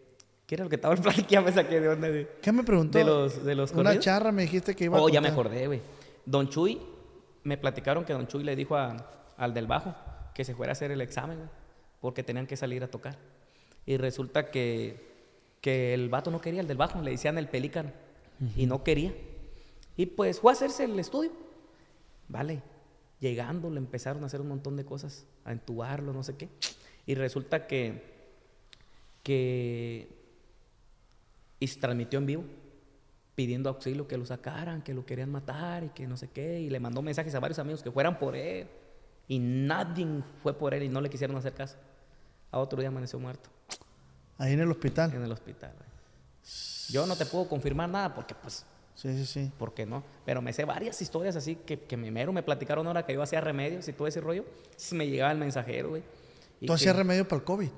¿Qué 0.47 0.55
era 0.55 0.63
lo 0.63 0.69
que 0.69 0.77
estaba 0.77 0.95
el 0.95 1.01
plan? 1.01 1.13
Ya 1.29 1.41
me 1.41 1.51
saqué 1.51 1.79
de 1.79 1.89
onda, 1.89 2.07
güey. 2.09 2.27
¿Qué 2.41 2.51
me 2.51 2.63
preguntó? 2.63 2.97
De 2.97 3.03
los, 3.03 3.43
de 3.45 3.53
los 3.53 3.71
Una 3.73 3.83
corridos. 3.83 4.05
charra 4.05 4.31
me 4.31 4.41
dijiste 4.43 4.75
que 4.75 4.85
iba 4.85 4.97
a 4.97 5.01
Oh, 5.01 5.09
ya 5.09 5.21
me 5.21 5.27
contar. 5.29 5.45
acordé, 5.47 5.67
güey. 5.67 5.81
Don 6.25 6.49
Chuy, 6.49 6.81
me 7.43 7.57
platicaron 7.57 8.03
que 8.05 8.13
Don 8.13 8.27
Chuy 8.27 8.43
le 8.43 8.55
dijo 8.55 8.75
a- 8.75 8.95
al 9.37 9.53
del 9.53 9.67
bajo 9.67 9.93
que 10.33 10.43
se 10.45 10.55
fuera 10.55 10.71
a 10.71 10.73
hacer 10.73 10.89
el 10.91 11.01
examen, 11.01 11.37
güey, 11.37 11.49
porque 12.01 12.23
tenían 12.23 12.47
que 12.47 12.55
salir 12.57 12.83
a 12.83 12.87
tocar. 12.87 13.17
Y 13.85 13.97
resulta 13.97 14.49
que, 14.51 15.05
que 15.61 15.93
el 15.93 16.09
vato 16.09 16.31
no 16.31 16.39
quería, 16.41 16.61
el 16.61 16.67
del 16.67 16.77
bajo, 16.77 17.01
le 17.01 17.11
decían 17.11 17.37
el 17.37 17.47
pelícano, 17.49 17.91
y 18.55 18.65
no 18.67 18.83
quería. 18.83 19.13
Y 19.97 20.05
pues 20.07 20.39
fue 20.39 20.51
a 20.51 20.53
hacerse 20.53 20.83
el 20.85 20.97
estudio. 20.99 21.31
Vale, 22.29 22.61
llegando 23.19 23.69
le 23.69 23.77
empezaron 23.77 24.23
a 24.23 24.27
hacer 24.27 24.41
un 24.41 24.47
montón 24.49 24.75
de 24.77 24.85
cosas, 24.85 25.25
a 25.43 25.51
entubarlo, 25.51 26.13
no 26.13 26.23
sé 26.23 26.35
qué. 26.37 26.49
Y 27.05 27.15
resulta 27.15 27.65
que, 27.67 28.03
que 29.23 30.07
y 31.59 31.67
se 31.67 31.79
transmitió 31.79 32.19
en 32.19 32.25
vivo 32.25 32.43
pidiendo 33.35 33.69
auxilio 33.69 34.07
que 34.07 34.17
lo 34.17 34.25
sacaran, 34.25 34.81
que 34.81 34.93
lo 34.95 35.05
querían 35.05 35.31
matar 35.31 35.83
y 35.83 35.89
que 35.89 36.07
no 36.07 36.17
sé 36.17 36.29
qué. 36.29 36.59
Y 36.59 36.69
le 36.71 36.79
mandó 36.79 37.01
mensajes 37.03 37.35
a 37.35 37.39
varios 37.39 37.59
amigos 37.59 37.83
que 37.83 37.91
fueran 37.91 38.17
por 38.17 38.35
él. 38.35 38.67
Y 39.27 39.37
nadie 39.39 40.07
fue 40.41 40.53
por 40.57 40.73
él 40.73 40.83
y 40.83 40.89
no 40.89 41.01
le 41.01 41.09
quisieron 41.09 41.35
hacer 41.37 41.53
caso. 41.53 41.75
A 42.49 42.57
otro 42.59 42.79
día 42.79 42.87
amaneció 42.87 43.19
muerto 43.19 43.49
Ahí 44.39 44.53
en 44.53 44.61
el 44.61 44.71
hospital. 44.71 45.13
en 45.13 45.23
el 45.23 45.31
hospital. 45.31 45.71
Yo 46.89 47.05
no 47.05 47.15
te 47.15 47.25
puedo 47.25 47.47
confirmar 47.47 47.89
nada 47.89 48.13
porque, 48.13 48.33
pues, 48.35 48.65
Sí, 48.95 49.13
sí, 49.15 49.25
sí. 49.27 49.51
¿por 49.59 49.75
qué 49.75 49.85
no? 49.85 50.03
Pero 50.25 50.41
me 50.41 50.51
sé 50.53 50.65
varias 50.65 50.99
historias 51.01 51.35
así 51.35 51.55
que, 51.57 51.79
que 51.81 51.95
me 51.97 52.09
mero 52.09 52.33
me 52.33 52.41
platicaron 52.41 52.87
ahora 52.87 53.05
que 53.05 53.13
yo 53.13 53.21
hacía 53.21 53.39
remedios 53.41 53.87
y 53.87 53.93
todo 53.93 54.07
ese 54.07 54.21
rollo. 54.21 54.45
Si 54.75 54.95
me 54.95 55.07
llegaba 55.07 55.31
el 55.31 55.37
mensajero, 55.37 55.89
güey. 55.89 56.01
Tú 56.65 56.73
hacías 56.73 56.95
remedio 56.95 57.27
para 57.27 57.37
el 57.39 57.43
COVID. 57.45 57.69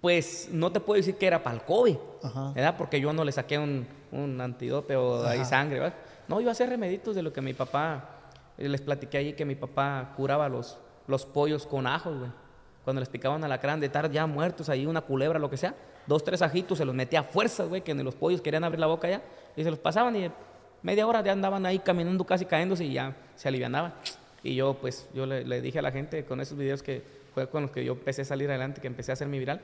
Pues 0.00 0.48
no 0.50 0.72
te 0.72 0.80
puedo 0.80 0.96
decir 0.96 1.16
que 1.16 1.26
era 1.26 1.42
para 1.42 1.56
el 1.56 1.62
COVID, 1.62 1.96
Ajá. 2.22 2.52
¿verdad? 2.52 2.74
Porque 2.78 3.00
yo 3.00 3.12
no 3.12 3.24
le 3.24 3.32
saqué 3.32 3.58
un, 3.58 3.86
un 4.12 4.40
antídoto 4.40 4.94
o 5.02 5.24
ahí 5.24 5.44
sangre, 5.44 5.78
¿verdad? 5.78 5.96
No, 6.26 6.40
yo 6.40 6.50
hacía 6.50 6.66
remeditos 6.66 7.14
de 7.14 7.22
lo 7.22 7.32
que 7.32 7.40
mi 7.40 7.52
papá, 7.54 8.08
eh, 8.56 8.68
les 8.68 8.80
platiqué 8.80 9.18
allí 9.18 9.32
que 9.34 9.44
mi 9.44 9.56
papá 9.56 10.12
curaba 10.16 10.48
los, 10.48 10.78
los 11.06 11.26
pollos 11.26 11.66
con 11.66 11.86
ajos, 11.86 12.18
güey. 12.18 12.30
Cuando 12.84 13.00
les 13.00 13.08
picaban 13.08 13.44
alacrán 13.44 13.78
de 13.78 13.86
estar 13.86 14.10
ya 14.10 14.26
muertos 14.26 14.68
ahí, 14.68 14.86
una 14.86 15.02
culebra, 15.02 15.38
lo 15.38 15.50
que 15.50 15.58
sea, 15.58 15.74
dos, 16.06 16.24
tres 16.24 16.40
ajitos, 16.40 16.78
se 16.78 16.84
los 16.84 16.94
metía 16.94 17.20
a 17.20 17.22
fuerzas, 17.24 17.68
güey, 17.68 17.82
que 17.82 17.94
ni 17.94 18.02
los 18.02 18.14
pollos 18.14 18.40
querían 18.40 18.64
abrir 18.64 18.80
la 18.80 18.86
boca 18.86 19.08
ya, 19.08 19.22
y 19.54 19.62
se 19.62 19.70
los 19.70 19.78
pasaban 19.78 20.16
y 20.16 20.30
media 20.82 21.06
hora 21.06 21.22
ya 21.22 21.32
andaban 21.32 21.66
ahí 21.66 21.78
caminando 21.78 22.24
casi 22.24 22.46
cayéndose 22.46 22.84
y 22.84 22.94
ya 22.94 23.14
se 23.34 23.48
alivianaban. 23.48 23.92
Y 24.42 24.54
yo, 24.54 24.74
pues, 24.80 25.08
yo 25.12 25.26
le, 25.26 25.44
le 25.44 25.60
dije 25.60 25.78
a 25.78 25.82
la 25.82 25.92
gente 25.92 26.24
con 26.24 26.40
esos 26.40 26.56
videos 26.56 26.82
que 26.82 27.04
fue 27.34 27.48
con 27.48 27.62
los 27.62 27.70
que 27.70 27.84
yo 27.84 27.92
empecé 27.92 28.22
a 28.22 28.24
salir 28.24 28.48
adelante, 28.48 28.80
que 28.80 28.86
empecé 28.86 29.12
a 29.12 29.14
hacer 29.14 29.28
mi 29.28 29.38
viral, 29.38 29.60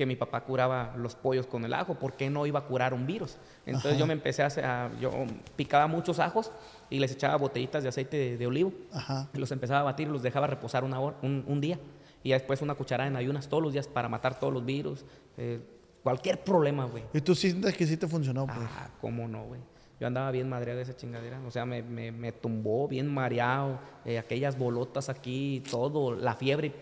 que 0.00 0.06
mi 0.06 0.16
papá 0.16 0.40
curaba 0.44 0.94
los 0.96 1.14
pollos 1.14 1.46
con 1.46 1.62
el 1.66 1.74
ajo, 1.74 1.92
¿por 1.94 2.14
qué 2.14 2.30
no 2.30 2.46
iba 2.46 2.60
a 2.60 2.62
curar 2.64 2.94
un 2.94 3.06
virus? 3.06 3.36
Entonces 3.66 3.98
yo 3.98 4.06
me 4.06 4.14
empecé 4.14 4.42
a, 4.42 4.46
hacer- 4.46 4.64
a- 4.64 4.90
yo 4.98 5.12
picaba 5.56 5.86
muchos 5.88 6.18
ajos 6.20 6.50
y 6.88 6.98
les 7.00 7.12
echaba 7.12 7.36
botellitas 7.36 7.82
de 7.82 7.90
aceite 7.90 8.16
de, 8.16 8.38
de 8.38 8.46
olivo, 8.46 8.72
Ajá. 8.94 9.28
y 9.34 9.38
los 9.38 9.52
empezaba 9.52 9.80
a 9.80 9.82
batir 9.82 10.08
y 10.08 10.10
los 10.10 10.22
dejaba 10.22 10.46
reposar 10.46 10.84
una 10.84 10.98
hora, 11.00 11.18
un, 11.20 11.44
un 11.46 11.60
día, 11.60 11.78
y 12.22 12.30
después 12.30 12.62
una 12.62 12.74
cucharada 12.76 13.08
en 13.10 13.16
ayunas 13.16 13.46
todos 13.46 13.62
los 13.62 13.74
días 13.74 13.88
para 13.88 14.08
matar 14.08 14.40
todos 14.40 14.54
los 14.54 14.64
virus, 14.64 15.04
eh, 15.36 15.60
cualquier 16.02 16.42
problema, 16.42 16.86
güey. 16.86 17.04
Y 17.12 17.20
tú 17.20 17.34
sientes 17.34 17.76
que 17.76 17.86
sí 17.86 17.98
te 17.98 18.08
funcionó, 18.08 18.46
pues. 18.46 18.58
Ah, 18.78 18.88
cómo 19.02 19.28
no, 19.28 19.44
güey. 19.44 19.60
Yo 20.00 20.06
andaba 20.06 20.30
bien 20.30 20.48
madreado 20.48 20.78
de 20.78 20.84
esa 20.84 20.96
chingadera. 20.96 21.38
O 21.46 21.50
sea, 21.50 21.66
me, 21.66 21.82
me, 21.82 22.10
me 22.10 22.32
tumbó 22.32 22.88
bien 22.88 23.06
mareado. 23.12 23.78
eh, 24.06 24.18
aquellas 24.18 24.56
bolotas 24.56 25.10
aquí, 25.10 25.62
todo, 25.70 26.14
la 26.14 26.34
fiebre. 26.36 26.72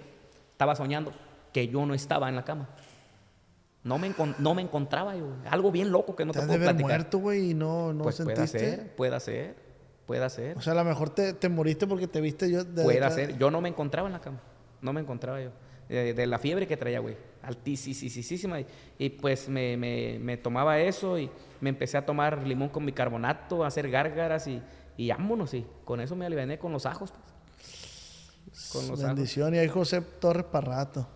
Estaba 0.53 0.77
soñando 0.77 1.11
que 1.53 1.67
yo 1.67 1.85
no 1.85 1.95
estaba 1.95 2.29
en 2.29 2.37
la 2.37 2.45
cama. 2.45 2.69
No 3.89 3.99
me, 3.99 4.15
no 4.39 4.55
me 4.55 4.63
encontraba 4.63 5.17
yo. 5.17 5.27
Algo 5.51 5.73
bien 5.73 5.91
loco 5.91 6.15
que 6.15 6.25
no 6.25 6.33
te 6.33 6.39
te 6.39 6.43
has 6.45 6.49
de 6.51 6.57
puedo 6.59 6.71
platicar. 6.71 6.91
muerto, 6.91 7.19
güey, 7.19 7.51
y 7.51 7.55
no, 7.55 7.93
no 7.93 8.05
pues 8.05 8.17
puede 8.23 8.37
sentiste. 8.37 8.59
ser, 8.59 8.95
puede 8.97 9.19
ser, 9.21 9.57
puede 10.07 10.29
ser. 10.31 10.57
O 10.57 10.61
sea, 10.61 10.75
a 10.75 10.77
lo 10.77 10.85
mejor 10.85 11.11
te, 11.11 11.33
te 11.33 11.49
moriste 11.49 11.87
porque 11.87 12.07
te 12.07 12.21
viste 12.21 12.51
yo 12.51 12.65
de 12.65 12.85
Puede 12.85 13.11
ser. 13.11 13.39
Yo 13.39 13.51
no 13.51 13.61
me 13.61 13.69
encontraba 13.69 14.07
en 14.09 14.13
la 14.13 14.21
cama. 14.21 14.41
No 14.83 14.93
me 14.93 15.01
encontraba 15.01 15.41
yo. 15.41 15.51
De 15.89 16.27
la 16.27 16.39
fiebre 16.39 16.67
que 16.67 16.77
traía, 16.77 17.01
güey. 17.01 17.17
Altísima. 17.43 18.61
Y, 18.61 18.67
y 18.99 19.09
pues 19.09 19.49
me, 19.49 19.77
me- 19.79 20.19
me 20.21 20.37
tomaba 20.37 20.79
eso 20.79 21.19
y 21.19 21.31
me 21.63 21.71
empecé 21.71 21.97
a 21.97 22.05
tomar 22.05 22.47
limón 22.47 22.69
con 22.69 22.85
bicarbonato, 22.85 23.65
a 23.65 23.69
hacer 23.69 23.89
gárgaras 23.91 24.47
y, 24.49 24.61
y 24.99 25.09
vámonos. 25.09 25.55
Y 25.55 25.65
con 25.87 26.01
eso 26.03 26.15
me 26.15 26.27
aliviané 26.27 26.59
con 26.59 26.73
los 26.73 26.85
ajos. 26.85 27.11
Pues, 28.45 28.69
con 28.71 28.83
los 28.89 29.01
ajos. 29.03 29.15
Bendición. 29.15 29.55
Y 29.55 29.59
ahí 29.59 29.69
José 29.69 30.03
Torres 30.03 30.45
para 30.45 30.67
rato. 30.67 31.09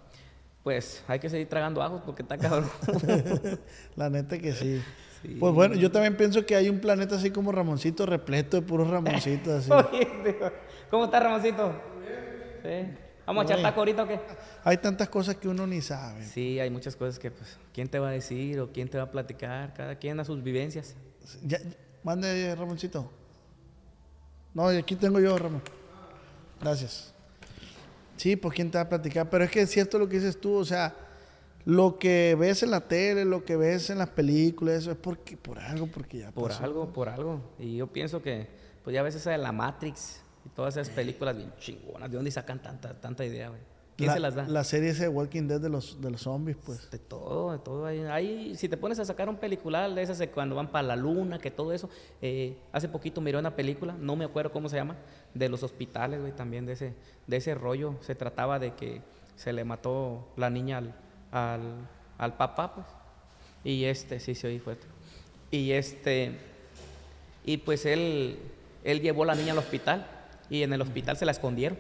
Pues 0.62 1.02
hay 1.08 1.18
que 1.18 1.28
seguir 1.28 1.48
tragando 1.48 1.82
ajos 1.82 2.02
porque 2.06 2.22
está 2.22 2.38
cabrón. 2.38 2.70
La 3.96 4.08
neta 4.10 4.38
que 4.38 4.52
sí. 4.52 4.82
Sí. 5.22 5.36
Pues 5.38 5.54
bueno, 5.54 5.74
yo 5.76 5.90
también 5.90 6.16
pienso 6.16 6.44
que 6.44 6.54
hay 6.56 6.68
un 6.68 6.80
planeta 6.80 7.16
así 7.16 7.30
como 7.30 7.52
Ramoncito, 7.52 8.06
repleto 8.06 8.60
de 8.60 8.66
puros 8.66 8.88
Ramoncitos 8.90 9.52
así. 9.52 9.70
Oye, 9.92 10.06
tío, 10.24 10.52
¿Cómo 10.90 11.04
está 11.04 11.20
Ramoncito? 11.20 11.72
Sí. 12.62 12.94
¿Vamos 13.24 13.42
a 13.42 13.44
echar 13.44 13.62
taco 13.62 13.80
ahorita 13.80 14.02
o 14.02 14.08
qué? 14.08 14.20
Hay 14.64 14.76
tantas 14.78 15.08
cosas 15.08 15.36
que 15.36 15.48
uno 15.48 15.64
ni 15.66 15.80
sabe. 15.80 16.24
Sí, 16.24 16.58
hay 16.58 16.70
muchas 16.70 16.96
cosas 16.96 17.20
que, 17.20 17.30
pues, 17.30 17.56
¿quién 17.72 17.88
te 17.88 18.00
va 18.00 18.08
a 18.08 18.12
decir 18.12 18.58
o 18.60 18.72
quién 18.72 18.88
te 18.88 18.98
va 18.98 19.04
a 19.04 19.10
platicar? 19.12 19.74
Cada 19.74 19.94
quien 19.96 20.18
a 20.18 20.24
sus 20.24 20.42
vivencias. 20.42 20.96
Ya, 21.44 21.58
ya- 21.58 21.70
mande, 22.02 22.52
Ramoncito. 22.56 23.08
No, 24.54 24.72
y 24.72 24.76
aquí 24.76 24.96
tengo 24.96 25.20
yo, 25.20 25.38
Ramón. 25.38 25.62
Gracias. 26.60 27.11
Sí, 28.22 28.36
pues 28.36 28.54
quién 28.54 28.70
te 28.70 28.78
va 28.78 28.82
a 28.82 28.88
platicar. 28.88 29.28
Pero 29.28 29.42
es 29.42 29.50
que 29.50 29.62
es 29.62 29.70
cierto 29.70 29.98
lo 29.98 30.08
que 30.08 30.14
dices 30.20 30.40
tú, 30.40 30.54
o 30.54 30.64
sea, 30.64 30.94
lo 31.64 31.98
que 31.98 32.36
ves 32.38 32.62
en 32.62 32.70
la 32.70 32.80
tele, 32.86 33.24
lo 33.24 33.44
que 33.44 33.56
ves 33.56 33.90
en 33.90 33.98
las 33.98 34.10
películas, 34.10 34.76
eso 34.76 34.92
es 34.92 34.96
porque, 34.96 35.36
por 35.36 35.58
algo, 35.58 35.88
porque 35.88 36.18
ya 36.18 36.30
Por 36.30 36.50
pasó. 36.52 36.62
algo, 36.62 36.92
por 36.92 37.08
algo. 37.08 37.40
Y 37.58 37.78
yo 37.78 37.88
pienso 37.88 38.22
que, 38.22 38.46
pues 38.84 38.94
ya 38.94 39.02
ves 39.02 39.16
esa 39.16 39.32
de 39.32 39.38
la 39.38 39.50
Matrix 39.50 40.20
y 40.46 40.50
todas 40.50 40.76
esas 40.76 40.94
películas 40.94 41.36
bien 41.36 41.52
chingonas. 41.58 42.08
¿De 42.12 42.14
dónde 42.14 42.30
sacan 42.30 42.62
tanta, 42.62 42.94
tanta 43.00 43.24
idea, 43.24 43.48
güey? 43.48 43.60
¿Quién 43.96 44.08
la, 44.08 44.14
se 44.14 44.20
las 44.20 44.34
da? 44.34 44.48
La 44.48 44.64
serie 44.64 44.90
esa 44.90 45.02
de 45.02 45.08
Walking 45.08 45.48
Dead 45.48 45.60
de 45.60 45.68
los, 45.68 46.00
de 46.00 46.10
los 46.10 46.22
zombies, 46.22 46.56
pues. 46.64 46.90
De 46.90 46.98
todo, 46.98 47.52
de 47.52 47.58
todo. 47.58 47.84
Ahí, 47.84 48.00
ahí, 48.00 48.56
si 48.56 48.68
te 48.68 48.76
pones 48.76 48.98
a 48.98 49.04
sacar 49.04 49.28
un 49.28 49.36
peliculal 49.36 49.94
de 49.94 50.02
esas 50.02 50.18
de 50.18 50.30
cuando 50.30 50.54
van 50.54 50.68
para 50.68 50.88
la 50.88 50.96
luna, 50.96 51.38
que 51.38 51.50
todo 51.50 51.72
eso. 51.72 51.90
eh, 52.22 52.56
hace 52.72 52.88
poquito 52.88 53.20
miré 53.20 53.38
una 53.38 53.54
película, 53.54 53.94
no 53.98 54.16
me 54.16 54.24
acuerdo 54.24 54.50
cómo 54.50 54.68
se 54.68 54.76
llama, 54.76 54.96
de 55.34 55.48
los 55.48 55.62
hospitales, 55.62 56.20
güey, 56.20 56.32
también 56.32 56.64
de 56.64 56.72
ese, 56.72 56.94
de 57.26 57.36
ese 57.36 57.54
rollo. 57.54 57.96
Se 58.00 58.14
trataba 58.14 58.58
de 58.58 58.74
que 58.74 59.02
se 59.36 59.52
le 59.52 59.64
mató 59.64 60.28
la 60.36 60.48
niña 60.50 60.78
al, 60.78 60.94
al, 61.30 61.88
al 62.18 62.36
papá, 62.36 62.74
pues. 62.74 62.86
Y 63.64 63.84
este, 63.84 64.20
sí, 64.20 64.34
sí, 64.34 64.46
oí 64.46 64.58
fuerte. 64.58 64.86
Y 65.50 65.72
este, 65.72 66.38
y 67.44 67.58
pues 67.58 67.84
él, 67.84 68.38
él 68.84 69.00
llevó 69.00 69.24
a 69.24 69.26
la 69.26 69.34
niña 69.34 69.52
al 69.52 69.58
hospital 69.58 70.06
y 70.48 70.62
en 70.62 70.72
el 70.72 70.80
hospital 70.80 71.16
se 71.16 71.26
la 71.26 71.32
escondieron. 71.32 71.78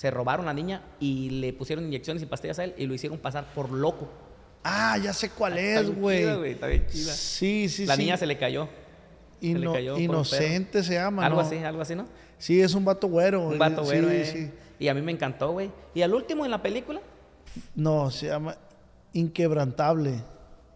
Se 0.00 0.10
robaron 0.10 0.46
a 0.46 0.48
la 0.48 0.54
niña 0.54 0.80
y 0.98 1.28
le 1.28 1.52
pusieron 1.52 1.84
inyecciones 1.84 2.22
y 2.22 2.26
pastillas 2.26 2.58
a 2.58 2.64
él 2.64 2.74
y 2.78 2.86
lo 2.86 2.94
hicieron 2.94 3.18
pasar 3.18 3.52
por 3.54 3.70
loco. 3.70 4.08
Ah, 4.64 4.96
ya 4.96 5.12
sé 5.12 5.28
cuál 5.28 5.58
Está 5.58 5.80
es, 5.82 5.94
güey. 5.94 6.52
está 6.52 6.68
bien 6.68 6.86
chida. 6.86 7.12
Sí, 7.12 7.68
sí, 7.68 7.84
la 7.84 7.96
sí. 7.96 8.00
niña 8.04 8.16
se 8.16 8.24
le 8.24 8.38
cayó. 8.38 8.66
se 9.42 9.48
le 9.58 9.70
cayó 9.70 9.98
inocente 9.98 10.82
se 10.82 10.94
llama, 10.94 11.26
Algo 11.26 11.42
¿no? 11.42 11.46
así, 11.46 11.58
algo 11.58 11.82
así, 11.82 11.94
¿no? 11.94 12.06
Sí, 12.38 12.62
es 12.62 12.72
un 12.72 12.82
vato 12.86 13.08
güero. 13.08 13.42
Un 13.48 13.58
vato 13.58 13.84
Sí, 13.84 13.90
güero, 13.90 14.08
eh. 14.08 14.24
sí. 14.24 14.50
Y 14.78 14.88
a 14.88 14.94
mí 14.94 15.02
me 15.02 15.12
encantó, 15.12 15.52
güey. 15.52 15.70
Y 15.94 16.00
al 16.00 16.14
último 16.14 16.46
en 16.46 16.50
la 16.50 16.62
película, 16.62 17.02
No, 17.74 18.10
se 18.10 18.28
llama 18.28 18.56
Inquebrantable. 19.12 20.22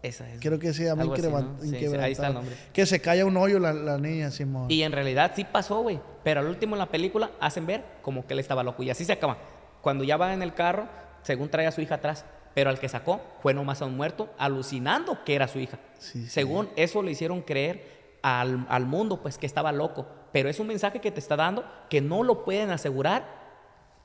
Esa 0.07 0.29
es. 0.31 0.39
Creo 0.39 0.57
que 0.59 0.73
se 0.73 0.85
llama 0.85 1.01
Algo 1.03 1.13
así, 1.15 1.23
Inquebran- 1.23 1.43
¿no? 1.55 1.61
Sí, 1.61 1.67
Inquebrantable. 1.67 2.05
ahí 2.05 2.11
está 2.11 2.27
el 2.27 2.33
nombre. 2.33 2.55
Que 2.73 2.85
se 2.85 2.99
calla 3.01 3.25
un 3.25 3.37
hoyo 3.37 3.59
la, 3.59 3.73
la 3.73 3.97
niña, 3.97 4.31
Simón. 4.31 4.65
Y 4.69 4.83
en 4.83 4.91
realidad 4.91 5.31
sí 5.35 5.43
pasó, 5.45 5.81
güey. 5.81 5.99
Pero 6.23 6.39
al 6.41 6.47
último 6.47 6.75
en 6.75 6.79
la 6.79 6.87
película 6.87 7.31
hacen 7.39 7.65
ver 7.65 7.83
como 8.01 8.25
que 8.25 8.33
él 8.33 8.39
estaba 8.39 8.63
loco. 8.63 8.83
Y 8.83 8.89
así 8.89 9.05
se 9.05 9.13
acaba. 9.13 9.37
Cuando 9.81 10.03
ya 10.03 10.17
va 10.17 10.33
en 10.33 10.41
el 10.41 10.53
carro, 10.53 10.87
según 11.21 11.49
trae 11.49 11.67
a 11.67 11.71
su 11.71 11.81
hija 11.81 11.95
atrás. 11.95 12.25
Pero 12.53 12.69
al 12.69 12.79
que 12.79 12.87
sacó 12.87 13.21
fue 13.41 13.53
nomás 13.53 13.81
a 13.81 13.85
un 13.85 13.97
muerto, 13.97 14.29
alucinando 14.37 15.23
que 15.25 15.35
era 15.35 15.47
su 15.47 15.59
hija. 15.59 15.77
Sí, 15.99 16.23
sí. 16.23 16.29
según 16.29 16.69
eso 16.77 17.03
le 17.03 17.11
hicieron 17.11 17.41
creer 17.41 18.17
al, 18.21 18.65
al 18.69 18.85
mundo, 18.85 19.21
pues 19.21 19.37
que 19.37 19.45
estaba 19.45 19.71
loco. 19.71 20.07
Pero 20.31 20.49
es 20.49 20.59
un 20.59 20.67
mensaje 20.67 20.99
que 21.01 21.11
te 21.11 21.19
está 21.19 21.35
dando 21.35 21.65
que 21.89 21.99
no 22.01 22.23
lo 22.23 22.43
pueden 22.45 22.71
asegurar, 22.71 23.25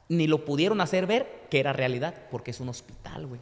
ni 0.08 0.26
lo 0.26 0.44
pudieron 0.44 0.80
hacer 0.80 1.06
ver 1.06 1.46
que 1.48 1.60
era 1.60 1.72
realidad, 1.72 2.14
porque 2.30 2.50
es 2.50 2.58
un 2.60 2.68
hospital, 2.68 3.26
güey. 3.28 3.40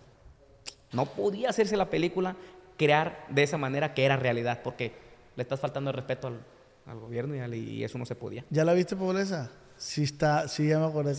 No 0.92 1.06
podía 1.06 1.50
hacerse 1.50 1.76
la 1.76 1.90
película 1.90 2.36
crear 2.76 3.24
de 3.28 3.42
esa 3.42 3.58
manera 3.58 3.94
que 3.94 4.04
era 4.04 4.16
realidad, 4.16 4.60
porque 4.62 4.92
le 5.36 5.42
estás 5.42 5.60
faltando 5.60 5.90
el 5.90 5.96
respeto 5.96 6.28
al, 6.28 6.40
al 6.86 6.98
gobierno 6.98 7.34
y, 7.36 7.40
al- 7.40 7.54
y 7.54 7.84
eso 7.84 7.98
no 7.98 8.06
se 8.06 8.14
podía. 8.14 8.44
¿Ya 8.50 8.64
la 8.64 8.72
viste, 8.72 8.96
pobreza? 8.96 9.50
Sí 9.76 10.02
está, 10.02 10.48
sí, 10.48 10.68
ya 10.68 10.78
me 10.80 10.86
acordé. 10.86 11.14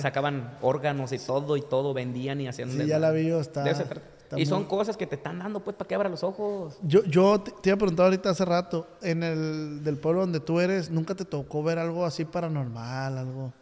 Sacaban, 0.00 0.58
órganos 0.62 1.12
y 1.12 1.18
todo 1.18 1.56
y 1.56 1.62
todo, 1.62 1.94
vendían 1.94 2.40
y 2.40 2.48
hacían... 2.48 2.70
Sí, 2.70 2.86
ya 2.86 2.98
la 2.98 3.10
vi 3.12 3.28
está- 3.30 3.62
De 3.62 4.40
Y 4.40 4.46
son 4.46 4.64
cosas 4.64 4.96
que 4.96 5.06
te 5.06 5.16
están 5.16 5.38
dando, 5.40 5.60
pues, 5.60 5.76
para 5.76 5.86
que 5.88 5.94
abra 5.94 6.08
los 6.08 6.22
ojos. 6.24 6.78
Yo, 6.82 7.04
yo 7.04 7.40
te, 7.40 7.50
te 7.52 7.68
iba 7.70 7.74
a 7.74 7.78
preguntar 7.78 8.06
ahorita 8.06 8.30
hace 8.30 8.44
rato, 8.44 8.86
en 9.02 9.22
el 9.22 9.84
del 9.84 9.96
pueblo 9.96 10.20
donde 10.22 10.40
tú 10.40 10.58
eres, 10.60 10.90
¿nunca 10.90 11.14
te 11.14 11.24
tocó 11.24 11.62
ver 11.62 11.78
algo 11.78 12.04
así 12.04 12.24
paranormal, 12.24 13.18
algo? 13.18 13.52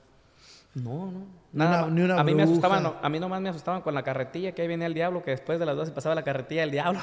No, 0.75 1.11
no. 1.11 1.38
Nada 1.53 1.85
una- 1.85 1.95
ni 1.95 2.03
una 2.03 2.21
a 2.21 2.25
mí 2.25 2.35
me 2.35 2.43
asustaban, 2.43 2.83
a 3.03 3.09
mí 3.09 3.21
nomás 3.21 3.41
me 3.41 3.49
asustaban 3.49 3.81
con 3.83 3.95
la 3.95 4.03
carretilla, 4.03 4.53
que 4.53 4.63
ahí 4.63 4.69
venía 4.69 4.87
el 4.87 4.95
diablo, 4.95 5.23
que 5.23 5.31
después 5.31 5.59
de 5.59 5.67
las 5.67 5.77
12 5.77 5.93
pasaba 5.93 6.15
la 6.15 6.23
carretilla 6.23 6.61
del 6.63 6.71
diablo. 6.73 7.01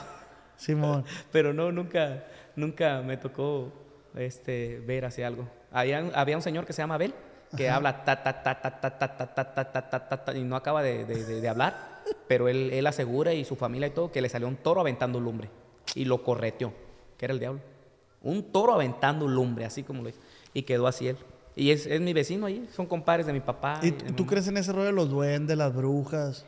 Simón. 0.58 1.04
Pero 1.32 1.54
no, 1.54 1.72
nunca, 1.72 2.24
nunca 2.56 3.02
me 3.02 3.18
tocó 3.18 3.72
este, 4.16 4.82
ver 4.86 5.06
así 5.06 5.22
algo. 5.24 5.48
Había, 5.72 6.00
había 6.14 6.36
un 6.38 6.42
señor 6.44 6.66
que 6.66 6.74
se 6.74 6.82
llama 6.82 6.96
Abel, 6.96 7.14
que 7.58 7.70
habla 7.70 8.04
ta, 8.06 8.22
ta, 8.24 8.42
ta, 8.44 8.62
ta, 8.62 8.80
ta, 8.80 8.98
ta, 8.98 9.18
ta, 9.18 9.34
ta, 9.34 9.54
ta, 9.54 9.72
ta, 9.72 9.90
ta, 9.90 10.10
ta, 10.10 10.26
ta, 10.26 10.38
y 10.38 10.44
no 10.44 10.56
acaba 10.56 10.82
de, 10.84 11.06
de- 11.06 11.26
de- 11.26 11.42
de 11.42 11.50
hablar, 11.50 12.02
pero 12.28 12.48
él, 12.48 12.70
él 12.72 12.86
asegura 12.88 13.34
y 13.34 13.44
su 13.46 13.56
familia 13.56 13.88
y 13.88 13.92
todo 13.92 14.12
que 14.12 14.22
le 14.22 14.30
salió 14.30 14.48
un 14.48 14.58
toro 14.58 14.82
aventando 14.82 15.20
lumbre 15.20 15.50
y 15.96 16.06
lo 16.06 16.24
correteó, 16.24 16.74
que 17.18 17.26
era 17.26 17.34
el 17.34 17.40
diablo. 17.40 17.62
Un 18.22 18.52
toro 18.52 18.74
aventando 18.74 19.28
lumbre, 19.28 19.66
así 19.66 19.84
como 19.84 20.02
lo 20.04 20.10
hizo. 20.10 20.20
Y 20.54 20.64
quedó 20.64 20.88
así 20.88 21.08
él. 21.10 21.18
Y 21.56 21.72
es, 21.72 21.86
es 21.86 22.02
mi 22.02 22.12
vecino 22.14 22.46
ahí, 22.48 22.68
son 22.76 22.86
compadres 22.86 23.26
de 23.28 23.34
mi 23.34 23.40
papá. 23.40 23.80
¿Y 23.82 23.92
tú, 23.92 24.06
mamá. 24.06 24.28
crees 24.30 24.48
en 24.48 24.58
ese 24.58 24.72
rollo 24.74 24.86
de 24.88 24.92
los 24.92 25.10
duendes, 25.10 25.58
las 25.58 25.74
brujas? 25.74 26.46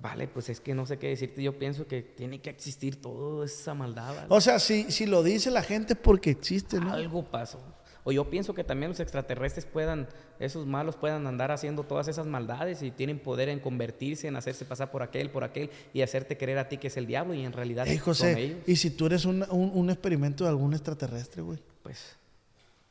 Vale, 0.00 0.28
pues 0.28 0.48
es 0.48 0.60
que 0.60 0.74
no 0.74 0.86
sé 0.86 0.98
qué 0.98 1.08
decirte. 1.08 1.42
Yo 1.42 1.58
pienso 1.58 1.86
que 1.86 2.02
tiene 2.02 2.40
que 2.40 2.50
existir 2.50 3.00
toda 3.00 3.44
esa 3.46 3.74
maldad. 3.74 4.14
¿vale? 4.14 4.26
O 4.28 4.40
sea, 4.40 4.58
si, 4.58 4.90
si 4.90 5.06
lo 5.06 5.22
dice 5.22 5.50
la 5.50 5.62
gente 5.62 5.92
es 5.94 5.98
porque 5.98 6.30
existe, 6.30 6.78
¿no? 6.80 6.92
Algo 6.92 7.24
pasó. 7.24 7.60
O 8.04 8.12
yo 8.12 8.30
pienso 8.30 8.54
que 8.54 8.64
también 8.64 8.90
los 8.90 9.00
extraterrestres 9.00 9.66
puedan, 9.66 10.08
esos 10.38 10.66
malos 10.66 10.96
puedan 10.96 11.26
andar 11.26 11.50
haciendo 11.50 11.82
todas 11.82 12.08
esas 12.08 12.26
maldades 12.26 12.82
y 12.82 12.90
tienen 12.90 13.18
poder 13.18 13.48
en 13.50 13.58
convertirse, 13.60 14.28
en 14.28 14.36
hacerse 14.36 14.64
pasar 14.64 14.90
por 14.90 15.02
aquel, 15.02 15.30
por 15.30 15.44
aquel 15.44 15.68
y 15.92 16.00
hacerte 16.00 16.38
creer 16.38 16.58
a 16.58 16.68
ti 16.68 16.78
que 16.78 16.86
es 16.86 16.96
el 16.96 17.06
diablo 17.06 17.34
y 17.34 17.44
en 17.44 17.52
realidad 17.52 17.86
Ey, 17.86 17.96
son 17.96 18.04
José, 18.04 18.40
ellos. 18.40 18.58
¿y 18.66 18.76
si 18.76 18.90
tú 18.92 19.06
eres 19.06 19.24
un, 19.24 19.44
un- 19.50 19.72
un 19.74 19.90
experimento 19.90 20.44
de 20.44 20.50
algún 20.50 20.72
extraterrestre, 20.72 21.42
güey? 21.42 21.58
Pues, 21.82 22.16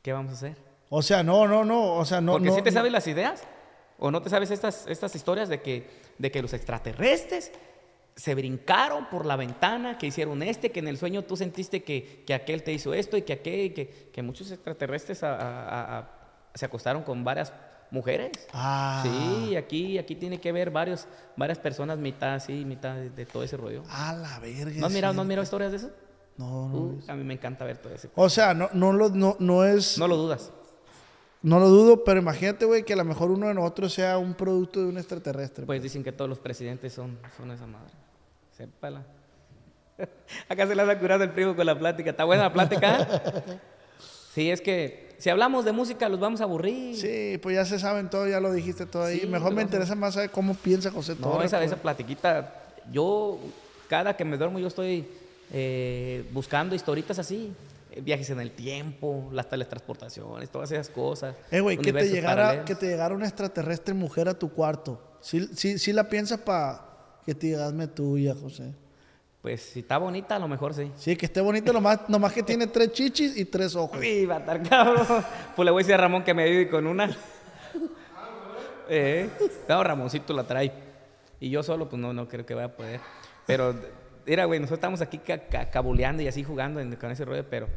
¿qué 0.03 0.11
vamos 0.13 0.31
a 0.33 0.35
hacer? 0.35 0.66
O 0.89 1.01
sea, 1.01 1.23
no, 1.23 1.47
no, 1.47 1.65
no, 1.65 1.93
o 1.95 2.05
sea, 2.05 2.21
no... 2.21 2.33
Porque 2.33 2.49
no, 2.49 2.55
si 2.55 2.61
te 2.61 2.71
no- 2.71 2.75
sabes 2.75 2.91
las 2.91 3.07
ideas 3.07 3.43
o 3.99 4.11
no 4.11 4.21
te 4.21 4.29
sabes 4.29 4.51
estas, 4.51 4.85
estas 4.87 5.15
historias 5.15 5.49
de 5.49 5.61
que, 5.61 5.89
de 6.17 6.31
que 6.31 6.41
los 6.41 6.53
extraterrestres 6.53 7.51
se 8.15 8.33
brincaron 8.35 9.09
por 9.09 9.25
la 9.25 9.35
ventana, 9.35 9.97
que 9.97 10.07
hicieron 10.07 10.41
este, 10.43 10.71
que 10.71 10.79
en 10.79 10.87
el 10.87 10.97
sueño 10.97 11.23
tú 11.23 11.35
sentiste 11.37 11.83
que, 11.83 12.23
que 12.25 12.33
aquel 12.33 12.63
te 12.63 12.73
hizo 12.73 12.93
esto 12.93 13.17
y 13.17 13.21
que 13.23 13.33
aquel, 13.33 13.73
que, 13.73 14.09
que 14.13 14.21
muchos 14.23 14.49
extraterrestres 14.51 15.23
a- 15.23 15.35
a- 15.35 15.99
a- 15.99 16.09
se 16.55 16.65
acostaron 16.65 17.03
con 17.03 17.23
varias 17.23 17.53
mujeres. 17.91 18.31
Ah. 18.53 19.03
Sí, 19.03 19.55
aquí, 19.55 19.97
aquí 19.97 20.15
tiene 20.15 20.39
que 20.39 20.51
ver 20.51 20.71
varios, 20.71 21.07
varias 21.35 21.59
personas, 21.59 21.97
mitad 21.99 22.33
así, 22.35 22.65
mitad 22.65 22.95
de, 22.95 23.09
de 23.11 23.25
todo 23.25 23.43
ese 23.43 23.55
rollo. 23.57 23.83
A 23.89 24.13
la 24.13 24.39
verga. 24.39 24.71
¿No 24.79 24.87
has 24.87 24.93
mirado, 24.93 25.13
¿no 25.13 25.21
has 25.21 25.27
mirado 25.27 25.43
historias 25.43 25.71
de 25.71 25.77
eso? 25.77 25.91
No, 26.37 26.69
no. 26.69 26.77
Uh, 26.77 26.99
a 27.07 27.13
mí 27.15 27.23
me 27.23 27.33
encanta 27.35 27.65
ver 27.65 27.77
todo 27.77 27.93
eso. 27.93 28.09
O 28.15 28.29
sea, 28.29 28.53
no, 28.53 28.69
no, 28.73 28.93
lo, 28.93 29.09
no, 29.09 29.35
no 29.39 29.63
es... 29.63 29.97
No 29.97 30.07
lo 30.07 30.17
dudas. 30.17 30.51
No 31.47 31.59
lo 31.59 31.69
dudo, 31.69 32.03
pero 32.03 32.19
imagínate, 32.19 32.65
güey, 32.65 32.83
que 32.83 32.91
a 32.91 32.97
lo 32.97 33.05
mejor 33.05 33.31
uno 33.31 33.47
de 33.47 33.53
nosotros 33.53 33.93
sea 33.93 34.17
un 34.17 34.33
producto 34.33 34.81
de 34.81 34.87
un 34.87 34.97
extraterrestre. 34.97 35.65
Pues 35.65 35.81
dicen 35.81 36.03
que 36.03 36.11
todos 36.11 36.27
los 36.29 36.39
presidentes 36.39 36.91
son, 36.91 37.17
son 37.37 37.49
esa 37.51 37.65
madre. 37.65 37.93
Sépala. 38.57 39.05
Acá 40.49 40.67
se 40.67 40.75
le 40.75 40.81
anda 40.81 40.99
curando 40.99 41.23
el 41.23 41.31
primo 41.31 41.55
con 41.55 41.65
la 41.65 41.79
plática. 41.79 42.09
¿Está 42.09 42.25
buena 42.25 42.43
la 42.43 42.53
plática? 42.53 43.07
Sí, 44.33 44.51
es 44.51 44.61
que 44.61 45.15
si 45.17 45.31
hablamos 45.31 45.65
de 45.65 45.71
música 45.71 46.07
los 46.09 46.19
vamos 46.19 46.41
a 46.41 46.43
aburrir. 46.43 46.95
Sí, 46.95 47.39
pues 47.41 47.55
ya 47.55 47.65
se 47.65 47.79
saben 47.79 48.07
todo, 48.07 48.27
ya 48.27 48.39
lo 48.39 48.51
dijiste 48.53 48.85
todo 48.85 49.05
ahí. 49.05 49.21
Sí, 49.21 49.25
Mejor 49.25 49.51
me 49.51 49.63
interesa 49.63 49.95
más 49.95 50.13
saber 50.13 50.29
cómo 50.29 50.53
piensa 50.53 50.91
José 50.91 51.15
No, 51.15 51.31
Torres. 51.31 51.47
esa, 51.47 51.57
pues. 51.57 51.71
esa 51.71 51.81
platiquita, 51.81 52.53
yo 52.91 53.39
cada 53.89 54.15
que 54.15 54.23
me 54.23 54.37
duermo 54.37 54.59
yo 54.59 54.67
estoy 54.67 55.07
eh, 55.51 56.23
buscando 56.31 56.75
historitas 56.75 57.17
así. 57.17 57.51
Viajes 58.01 58.29
en 58.29 58.39
el 58.39 58.51
tiempo, 58.51 59.29
las 59.31 59.49
teletransportaciones, 59.49 60.49
todas 60.49 60.71
esas 60.71 60.89
cosas. 60.89 61.35
Eh, 61.51 61.59
güey, 61.59 61.77
que 61.77 61.93
te, 61.93 62.09
llegara, 62.09 62.65
que 62.65 62.75
te 62.75 62.87
llegara 62.87 63.15
una 63.15 63.27
extraterrestre 63.27 63.93
mujer 63.93 64.27
a 64.27 64.37
tu 64.37 64.49
cuarto. 64.49 65.01
Sí, 65.21 65.47
sí, 65.53 65.79
sí 65.79 65.93
la 65.93 66.09
piensas 66.09 66.39
para 66.39 66.83
que 67.25 67.35
te 67.35 67.47
diga, 67.47 67.67
hazme 67.67 67.87
tuya, 67.87 68.35
José. 68.35 68.73
Pues 69.41 69.61
si 69.61 69.79
está 69.79 69.97
bonita, 69.97 70.35
a 70.35 70.39
lo 70.39 70.47
mejor 70.47 70.73
sí. 70.73 70.91
Sí, 70.97 71.15
que 71.15 71.25
esté 71.25 71.41
bonita, 71.41 71.71
nomás, 71.71 72.09
nomás 72.09 72.33
que 72.33 72.43
tiene 72.43 72.67
tres 72.67 72.91
chichis 72.91 73.37
y 73.37 73.45
tres 73.45 73.75
ojos. 73.75 73.99
Sí, 74.01 74.25
va 74.25 74.37
a 74.37 74.39
estar 74.39 74.61
cabrón. 74.63 75.05
Pues 75.55 75.65
le 75.65 75.71
voy 75.71 75.81
a 75.81 75.83
decir 75.83 75.93
a 75.93 75.97
Ramón 75.97 76.23
que 76.23 76.33
me 76.33 76.43
ayude 76.43 76.69
con 76.69 76.87
una. 76.87 77.15
Eh, 78.89 79.29
no, 79.67 79.83
Ramoncito 79.83 80.33
la 80.33 80.45
trae. 80.45 80.71
Y 81.39 81.49
yo 81.49 81.61
solo, 81.61 81.89
pues 81.89 82.01
no, 82.01 82.13
no 82.13 82.27
creo 82.27 82.45
que 82.45 82.53
vaya 82.53 82.67
a 82.67 82.75
poder. 82.75 83.01
Pero, 83.45 83.75
mira, 84.27 84.45
güey, 84.45 84.59
nosotros 84.59 84.77
estamos 84.77 85.01
aquí 85.01 85.17
ca- 85.17 85.39
ca- 85.47 85.69
cabuleando 85.71 86.21
y 86.21 86.27
así 86.27 86.43
jugando 86.43 86.79
en- 86.79 86.95
con 86.97 87.09
ese 87.09 87.25
rollo, 87.25 87.45
pero, 87.49 87.67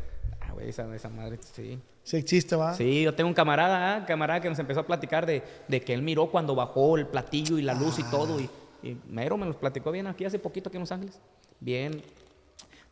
ah, 0.40 0.52
güey, 0.52 0.68
esa, 0.68 0.92
esa 0.94 1.08
madre, 1.08 1.38
sí. 1.54 1.78
Sí 2.02 2.16
existe, 2.16 2.56
¿va? 2.56 2.74
Sí, 2.74 3.02
yo 3.02 3.14
tengo 3.14 3.28
un 3.28 3.34
camarada, 3.34 3.96
ah, 3.96 4.06
camarada 4.06 4.40
que 4.40 4.48
nos 4.48 4.58
empezó 4.58 4.80
a 4.80 4.86
platicar 4.86 5.26
de, 5.26 5.42
de 5.68 5.80
que 5.82 5.94
él 5.94 6.02
miró 6.02 6.30
cuando 6.30 6.54
bajó 6.54 6.96
el 6.98 7.06
platillo 7.06 7.58
y 7.58 7.62
la 7.62 7.74
luz 7.74 7.98
y 7.98 8.02
todo. 8.04 8.40
Y, 8.40 8.48
y 8.82 8.96
mero 9.08 9.36
me 9.36 9.46
los 9.46 9.56
platicó 9.56 9.92
bien 9.92 10.06
aquí 10.06 10.24
hace 10.24 10.38
poquito 10.38 10.68
aquí 10.70 10.76
en 10.76 10.80
Los 10.80 10.92
Ángeles. 10.92 11.20
Bien, 11.60 12.02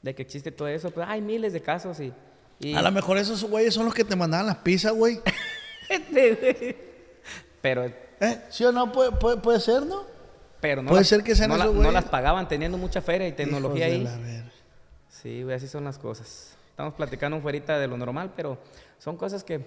de 0.02 0.14
que 0.14 0.22
existe 0.22 0.52
todo 0.52 0.68
eso. 0.68 0.90
Pues 0.90 1.06
hay 1.08 1.20
miles 1.22 1.52
de 1.54 1.62
casos 1.62 1.98
y... 2.00 2.12
y- 2.60 2.74
A 2.74 2.82
lo 2.82 2.92
mejor 2.92 3.16
esos 3.18 3.42
güeyes 3.44 3.72
son 3.74 3.86
los 3.86 3.94
que 3.94 4.04
te 4.04 4.14
mandaban 4.14 4.46
las 4.46 4.58
pizzas, 4.58 4.92
güey. 4.92 5.18
pero, 7.62 7.84
¿Eh? 8.20 8.40
¿Sí 8.50 8.64
o 8.64 8.72
no? 8.72 8.92
Puede, 8.92 9.12
puede, 9.12 9.36
puede 9.38 9.60
ser, 9.60 9.84
¿no? 9.86 10.02
Pero 10.60 10.82
no, 10.82 10.88
Puede 10.90 11.00
las, 11.02 11.08
ser 11.08 11.22
que 11.22 11.34
sean 11.36 11.50
no, 11.50 11.56
la- 11.56 11.92
las 11.92 12.04
pagaban 12.04 12.48
teniendo 12.48 12.78
mucha 12.78 13.00
feria 13.00 13.26
y 13.28 13.32
tecnología 13.32 13.86
ahí. 13.86 14.06
Sí, 15.08 15.42
güey, 15.42 15.56
así 15.56 15.66
son 15.68 15.84
las 15.84 15.98
cosas. 15.98 16.56
Estamos 16.70 16.94
platicando 16.94 17.40
fuera 17.40 17.78
de 17.78 17.86
lo 17.88 17.96
normal, 17.96 18.32
pero 18.36 18.58
son 18.98 19.16
cosas 19.16 19.42
que... 19.42 19.60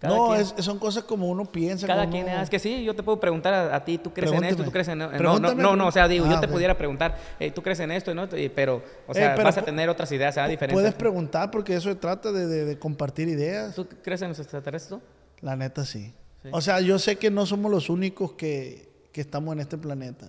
cada 0.00 0.16
No, 0.16 0.28
quien- 0.28 0.40
es- 0.40 0.54
son 0.64 0.78
cosas 0.78 1.04
como 1.04 1.28
uno 1.28 1.44
piensa. 1.44 1.86
Cada 1.86 2.02
como 2.02 2.12
quien, 2.12 2.24
uno- 2.26 2.38
ah, 2.38 2.42
es 2.42 2.48
que 2.48 2.58
sí, 2.58 2.82
yo 2.84 2.94
te 2.94 3.02
puedo 3.02 3.20
preguntar 3.20 3.52
a, 3.52 3.76
a 3.76 3.84
ti, 3.84 3.98
¿tú 3.98 4.12
crees 4.14 4.32
en 4.32 4.44
esto? 4.44 4.64
¿Tú 4.64 4.70
crees 4.70 4.88
en 4.88 4.98
no, 4.98 5.10
no, 5.12 5.38
no, 5.38 5.54
no, 5.54 5.76
no, 5.76 5.86
o 5.88 5.92
sea, 5.92 6.08
digo, 6.08 6.24
ah, 6.26 6.30
yo 6.34 6.40
te 6.40 6.46
ok. 6.46 6.52
pudiera 6.52 6.76
preguntar, 6.78 7.18
eh, 7.38 7.50
¿tú 7.50 7.62
crees 7.62 7.80
en 7.80 7.90
esto? 7.90 8.12
y 8.12 8.14
no? 8.14 8.24
Y- 8.36 8.48
pero, 8.48 8.82
o 9.06 9.12
sea, 9.12 9.26
Eh, 9.26 9.32
pero 9.34 9.44
vas 9.44 9.58
a 9.58 9.62
tener 9.62 9.88
otras 9.90 10.10
ideas, 10.12 10.34
¿sabes? 10.36 10.50
Diferentes. 10.52 10.74
Puedes 10.80 10.94
preguntar 10.94 11.50
porque 11.50 11.74
eso 11.76 11.90
se 11.90 11.96
trata 11.96 12.32
de, 12.32 12.46
de- 12.46 12.64
de 12.64 12.78
compartir 12.78 13.28
ideas. 13.28 13.74
¿Tú 13.74 13.86
crees 14.02 14.22
en 14.22 14.28
los 14.30 14.38
extraterrestres? 14.38 15.00
La 15.42 15.56
neta 15.56 15.84
sí. 15.84 16.14
Sí. 16.42 16.48
O 16.52 16.60
sea, 16.62 16.80
yo 16.80 16.98
sé 16.98 17.16
que 17.16 17.30
no 17.30 17.44
somos 17.46 17.70
los 17.70 17.90
únicos 17.90 18.32
que, 18.32 18.88
que 19.14 19.20
estamos 19.20 19.52
en 19.54 19.60
este 19.60 19.78
planeta. 19.78 20.26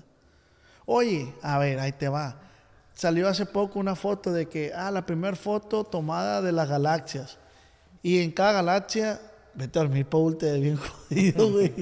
Oye, 0.85 1.33
a 1.41 1.57
ver, 1.57 1.79
ahí 1.79 1.91
te 1.91 2.07
va. 2.07 2.39
Salió 2.93 3.27
hace 3.27 3.45
poco 3.47 3.79
una 3.79 3.95
foto 3.95 4.31
de 4.31 4.45
que, 4.45 4.71
ah, 4.73 4.91
la 4.91 5.05
primera 5.05 5.35
foto 5.35 5.83
tomada 5.83 6.41
de 6.43 6.51
las 6.51 6.69
galaxias. 6.69 7.39
Y 8.03 8.21
en 8.21 8.31
cada 8.31 8.53
galaxia, 8.53 9.19
vete 9.55 9.79
a 9.79 9.81
dormir, 9.81 10.05
Paul, 10.05 10.37
te 10.37 10.53
bien 10.59 10.77
jodido, 11.09 11.51
güey. 11.51 11.73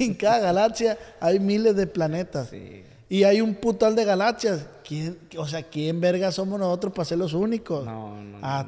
en 0.00 0.14
cada 0.14 0.40
galaxia 0.40 0.98
hay 1.20 1.38
miles 1.38 1.76
de 1.76 1.86
planetas. 1.86 2.48
Sí. 2.48 2.82
Y 3.08 3.22
hay 3.24 3.40
un 3.40 3.54
putal 3.54 3.94
de 3.94 4.04
galaxias. 4.04 4.66
¿Quién, 4.86 5.18
o 5.38 5.46
sea, 5.46 5.62
¿quién 5.62 6.00
verga 6.00 6.32
somos 6.32 6.58
nosotros 6.58 6.92
para 6.92 7.04
ser 7.04 7.18
los 7.18 7.32
únicos? 7.32 7.84
No, 7.84 8.16
no, 8.16 8.22
no, 8.22 8.38
Ah, 8.42 8.66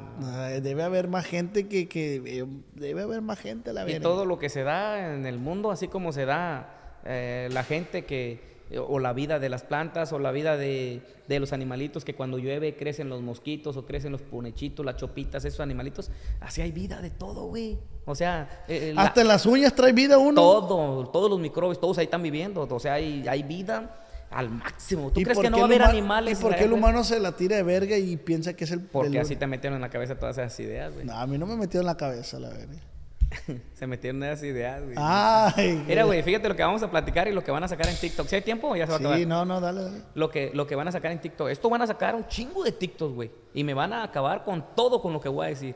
debe 0.61 0.83
haber 0.83 1.09
más 1.09 1.25
gente 1.25 1.67
que, 1.67 1.89
que 1.89 2.21
eh, 2.25 2.45
debe 2.75 3.01
haber 3.03 3.21
más 3.21 3.39
gente 3.39 3.73
la 3.73 3.83
Y 3.83 3.85
verga. 3.93 4.01
todo 4.01 4.25
lo 4.25 4.39
que 4.39 4.47
se 4.49 4.63
da 4.63 5.13
en 5.13 5.25
el 5.25 5.37
mundo, 5.37 5.69
así 5.71 5.89
como 5.89 6.13
se 6.13 6.25
da 6.25 6.79
eh, 7.05 7.49
la 7.51 7.63
gente 7.63 8.05
que, 8.05 8.53
o 8.87 8.97
la 8.99 9.13
vida 9.13 9.37
de 9.39 9.49
las 9.49 9.63
plantas, 9.63 10.13
o 10.13 10.19
la 10.19 10.31
vida 10.31 10.57
de, 10.57 11.01
de 11.27 11.39
los 11.39 11.53
animalitos 11.53 12.03
que 12.05 12.15
cuando 12.15 12.37
llueve 12.39 12.75
crecen 12.75 13.07
los 13.09 13.21
mosquitos, 13.21 13.77
o 13.77 13.85
crecen 13.85 14.11
los 14.11 14.21
punechitos, 14.21 14.85
las 14.85 14.95
chopitas, 14.95 15.45
esos 15.45 15.59
animalitos. 15.59 16.09
Así 16.39 16.61
hay 16.61 16.71
vida 16.71 17.01
de 17.01 17.11
todo, 17.11 17.45
güey. 17.47 17.77
O 18.05 18.15
sea, 18.15 18.63
eh, 18.67 18.91
la- 18.95 19.03
Hasta 19.03 19.21
en 19.21 19.27
las 19.27 19.45
uñas 19.45 19.75
trae 19.75 19.93
vida 19.93 20.17
uno. 20.17 20.41
todo, 20.41 21.07
todos 21.09 21.29
los 21.29 21.39
microbios, 21.39 21.79
todos 21.79 21.97
ahí 21.99 22.05
están 22.05 22.23
viviendo. 22.23 22.67
O 22.69 22.79
sea, 22.79 22.93
hay, 22.95 23.25
hay 23.27 23.43
vida 23.43 23.99
al 24.31 24.49
máximo. 24.49 25.11
¿Tú 25.11 25.19
¿Y 25.19 25.23
crees 25.23 25.37
que 25.37 25.49
no 25.51 25.57
va 25.57 25.63
a 25.63 25.65
haber 25.67 25.83
animales? 25.83 26.39
¿Y 26.39 26.41
por 26.41 26.55
qué 26.55 26.63
el 26.63 26.73
humano 26.73 27.03
se 27.03 27.19
la 27.19 27.33
tira 27.33 27.55
de 27.55 27.63
verga 27.63 27.95
y 27.97 28.17
piensa 28.17 28.53
que 28.55 28.63
es 28.63 28.71
el... 28.71 28.81
Porque 28.81 29.09
el- 29.09 29.17
así 29.19 29.35
te 29.35 29.45
metieron 29.45 29.75
en 29.77 29.81
la 29.81 29.89
cabeza 29.89 30.15
todas 30.17 30.37
esas 30.39 30.59
ideas, 30.59 30.91
güey. 30.93 31.05
No, 31.05 31.13
a 31.13 31.27
mí 31.27 31.37
no 31.37 31.45
me 31.45 31.55
metió 31.55 31.79
en 31.81 31.85
la 31.85 31.95
cabeza, 31.95 32.39
la 32.39 32.49
verga. 32.49 32.73
Se 33.73 33.87
metieron 33.87 34.23
esas 34.23 34.43
ideas, 34.43 34.83
güey. 34.83 34.95
Ay. 34.97 35.83
Mira, 35.87 36.03
güey, 36.03 36.21
fíjate 36.23 36.47
lo 36.47 36.55
que 36.55 36.63
vamos 36.63 36.83
a 36.83 36.89
platicar 36.89 37.27
y 37.27 37.31
lo 37.31 37.43
que 37.43 37.51
van 37.51 37.63
a 37.63 37.67
sacar 37.67 37.87
en 37.87 37.95
TikTok. 37.95 38.27
Si 38.27 38.35
hay 38.35 38.41
tiempo, 38.41 38.69
o 38.69 38.75
ya 38.75 38.85
se 38.85 38.91
va 38.91 38.97
a 38.97 38.99
acabar. 38.99 39.17
Sí, 39.17 39.25
no, 39.25 39.45
no, 39.45 39.59
dale, 39.59 39.83
dale. 39.83 40.01
Lo 40.15 40.29
que, 40.29 40.51
lo 40.53 40.67
que 40.67 40.75
van 40.75 40.87
a 40.87 40.91
sacar 40.91 41.11
en 41.11 41.19
TikTok. 41.19 41.49
Esto 41.49 41.69
van 41.69 41.81
a 41.81 41.87
sacar 41.87 42.15
un 42.15 42.27
chingo 42.27 42.63
de 42.63 42.71
TikToks, 42.71 43.13
güey. 43.13 43.31
Y 43.53 43.63
me 43.63 43.73
van 43.73 43.93
a 43.93 44.03
acabar 44.03 44.43
con 44.43 44.63
todo 44.75 45.01
con 45.01 45.13
lo 45.13 45.21
que 45.21 45.29
voy 45.29 45.45
a 45.45 45.49
decir. 45.49 45.75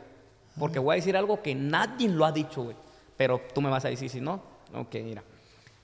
Porque 0.60 0.80
voy 0.80 0.94
a 0.94 0.96
decir 0.96 1.16
algo 1.16 1.42
que 1.42 1.54
nadie 1.54 2.10
lo 2.10 2.26
ha 2.26 2.32
dicho, 2.32 2.64
güey. 2.64 2.76
Pero 3.16 3.42
tú 3.54 3.62
me 3.62 3.70
vas 3.70 3.86
a 3.86 3.90
decir 3.90 4.10
si 4.10 4.22
no. 4.22 4.42
Ok, 4.74 4.96
mira. 5.04 5.24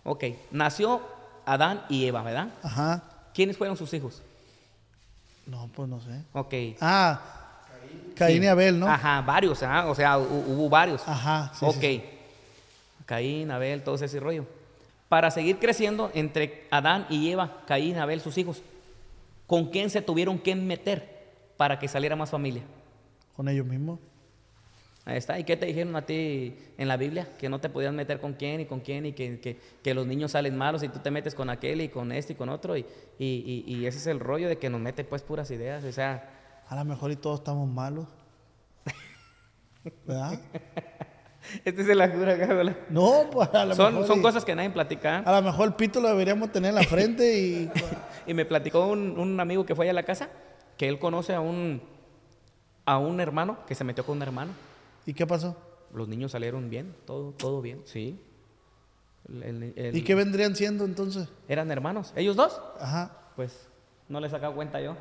Ok, 0.03 0.23
nació 0.51 1.01
Adán 1.45 1.83
y 1.89 2.05
Eva, 2.05 2.23
¿verdad? 2.23 2.49
Ajá. 2.61 3.03
¿Quiénes 3.33 3.57
fueron 3.57 3.77
sus 3.77 3.93
hijos? 3.93 4.21
No, 5.45 5.69
pues 5.75 5.89
no 5.89 5.99
sé. 5.99 6.23
Ok. 6.33 6.77
Ah, 6.79 7.42
Caín 8.27 8.43
y 8.43 8.47
Abel, 8.47 8.79
¿no? 8.79 8.87
Ajá, 8.87 9.21
varios, 9.21 9.61
ajá, 9.63 9.87
o 9.89 9.95
sea, 9.95 10.17
hu- 10.17 10.43
hubo 10.47 10.69
varios. 10.69 11.01
Ajá, 11.07 11.51
sí, 11.53 11.65
ok. 11.65 11.75
sí. 11.79 12.03
Caín, 13.05 13.51
Abel, 13.51 13.83
todo 13.83 13.95
ese 13.95 14.19
rollo. 14.19 14.45
Para 15.09 15.29
seguir 15.31 15.57
creciendo 15.59 16.09
entre 16.13 16.65
Adán 16.71 17.05
y 17.09 17.29
Eva, 17.31 17.61
Caín, 17.67 17.97
Abel, 17.97 18.21
sus 18.21 18.37
hijos, 18.37 18.61
¿con 19.45 19.69
quién 19.69 19.89
se 19.89 20.01
tuvieron 20.01 20.39
que 20.39 20.55
meter 20.55 21.07
para 21.57 21.77
que 21.79 21.87
saliera 21.87 22.15
más 22.15 22.29
familia? 22.31 22.63
Con 23.35 23.47
ellos 23.47 23.65
mismos. 23.65 23.99
Ahí 25.05 25.17
está. 25.17 25.37
¿Y 25.37 25.43
qué 25.43 25.57
te 25.57 25.65
dijeron 25.65 25.93
a 25.97 26.05
ti 26.05 26.55
en 26.77 26.87
la 26.87 26.95
Biblia? 26.95 27.27
Que 27.37 27.49
no 27.49 27.59
te 27.59 27.67
podías 27.67 27.91
meter 27.93 28.21
con 28.21 28.33
quién 28.33 28.61
y 28.61 28.65
con 28.65 28.79
quién 28.79 29.05
y 29.05 29.11
que, 29.11 29.37
que- 29.41 29.59
que 29.83 29.93
los 29.93 30.07
niños 30.07 30.31
salen 30.31 30.57
malos 30.57 30.81
y 30.81 30.87
tú 30.87 30.99
te 30.99 31.11
metes 31.11 31.35
con 31.35 31.49
aquel 31.49 31.81
y 31.81 31.89
con 31.89 32.13
este 32.13 32.33
y 32.33 32.35
con 32.37 32.47
otro. 32.47 32.77
Y, 32.77 32.85
y- 33.19 33.63
y- 33.67 33.75
y 33.75 33.85
ese 33.85 33.97
es 33.97 34.07
el 34.07 34.21
rollo 34.21 34.47
de 34.47 34.57
que 34.57 34.69
nos 34.69 34.79
mete 34.79 35.03
pues 35.03 35.21
puras 35.21 35.51
ideas. 35.51 35.83
O 35.83 35.91
sea, 35.91 36.29
A 36.73 36.75
lo 36.77 36.85
mejor 36.85 37.11
y 37.11 37.15
todos 37.15 37.39
estamos 37.41 37.69
malos. 37.69 38.07
¿Verdad? 40.07 40.39
este 41.65 41.81
es 41.81 41.87
la 41.95 42.11
cura, 42.11 42.35
cabrón. 42.39 42.75
No, 42.89 43.29
pues 43.31 43.47
a 43.53 43.65
lo 43.65 43.75
Son, 43.75 43.93
mejor. 43.93 44.07
son 44.07 44.19
y- 44.19 44.21
cosas 44.23 44.43
que 44.43 44.55
nadie 44.55 44.69
platica. 44.71 45.19
¿eh? 45.19 45.23
A 45.25 45.39
lo 45.39 45.41
mejor 45.43 45.67
el 45.67 45.73
pito 45.75 46.01
lo 46.01 46.07
deberíamos 46.07 46.51
tener 46.51 46.69
en 46.69 46.75
la 46.75 46.83
frente 46.83 47.37
y. 47.39 47.71
Y 48.25 48.33
me 48.33 48.45
platicó 48.45 48.87
un, 48.87 49.19
un 49.19 49.37
amigo 49.41 49.65
que 49.65 49.75
fue 49.75 49.83
allá 49.85 49.91
a 49.91 49.95
la 49.95 50.03
casa 50.03 50.29
que 50.77 50.87
él 50.87 50.97
conoce 50.97 51.33
a 51.35 51.41
un, 51.41 51.81
a 52.85 52.97
un 52.97 53.19
hermano 53.19 53.57
que 53.67 53.75
se 53.75 53.83
metió 53.83 54.05
con 54.05 54.15
un 54.17 54.23
hermano. 54.23 54.53
¿Y 55.05 55.13
qué 55.13 55.27
pasó? 55.27 55.55
Los 55.93 56.07
niños 56.07 56.31
salieron 56.31 56.69
bien, 56.69 56.95
todo, 57.05 57.33
todo 57.33 57.61
bien, 57.61 57.81
sí. 57.83 58.19
El- 59.29 59.43
el- 59.43 59.73
el- 59.75 59.95
¿Y 59.95 60.01
qué 60.03 60.15
vendrían 60.15 60.55
siendo 60.55 60.85
entonces? 60.85 61.27
Eran 61.49 61.69
hermanos. 61.69 62.13
¿Ellos 62.15 62.35
dos? 62.37 62.61
Ajá. 62.79 63.11
Pues 63.35 63.67
no 64.07 64.21
les 64.21 64.31
sacado 64.31 64.55
cuenta 64.55 64.79
yo. 64.81 64.95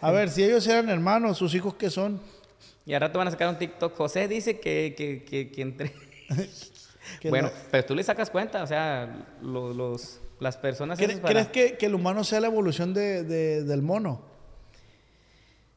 A 0.00 0.10
ver, 0.10 0.30
si 0.30 0.42
ellos 0.44 0.66
eran 0.66 0.88
hermanos, 0.88 1.38
sus 1.38 1.54
hijos 1.54 1.74
qué 1.74 1.90
son? 1.90 2.20
Y 2.86 2.94
al 2.94 3.00
rato 3.00 3.18
van 3.18 3.28
a 3.28 3.30
sacar 3.30 3.48
un 3.48 3.58
TikTok. 3.58 3.94
José 3.96 4.28
dice 4.28 4.60
que, 4.60 4.94
que, 4.96 5.24
que, 5.24 5.50
que 5.50 5.62
entre... 5.62 5.92
Bueno, 7.30 7.50
pero 7.70 7.84
tú 7.86 7.94
le 7.94 8.02
sacas 8.04 8.28
cuenta, 8.30 8.62
o 8.62 8.66
sea, 8.66 9.26
lo- 9.42 9.72
los, 9.72 10.20
las 10.40 10.58
personas... 10.58 10.98
¿Cre- 10.98 11.04
esas 11.08 11.20
para- 11.20 11.32
¿Crees 11.32 11.48
que, 11.48 11.78
que 11.78 11.86
el 11.86 11.94
humano 11.94 12.22
sea 12.22 12.38
la 12.40 12.48
evolución 12.48 12.92
de, 12.92 13.24
de- 13.24 13.64
del 13.64 13.80
mono? 13.80 14.20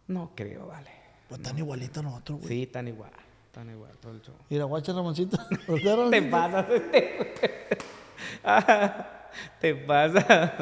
No 0.07 0.33
creo, 0.35 0.67
vale. 0.67 0.91
Pues 1.29 1.41
tan 1.41 1.57
igualito 1.57 2.01
a 2.01 2.03
nosotros, 2.03 2.39
güey. 2.41 2.49
Sí, 2.49 2.67
tan 2.67 2.89
igual, 2.89 3.11
tan 3.53 3.69
igual, 3.69 3.91
todo 4.01 4.11
el 4.11 4.21
show. 4.21 4.35
Mira, 4.49 4.65
guacha 4.65 4.91
Ramoncito. 4.91 5.37
Te 5.67 5.77
Ramoncito. 5.77 6.29
pasas. 6.29 6.65
Te 9.61 9.75
pasa. 9.75 10.53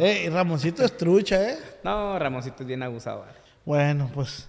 Ey, 0.00 0.28
Ramoncito 0.28 0.84
es 0.84 0.96
trucha, 0.96 1.50
¿eh? 1.50 1.58
No, 1.84 2.18
Ramoncito 2.18 2.62
es 2.62 2.66
bien 2.66 2.82
abusado. 2.82 3.20
vale. 3.20 3.32
Bueno, 3.64 4.10
pues. 4.14 4.48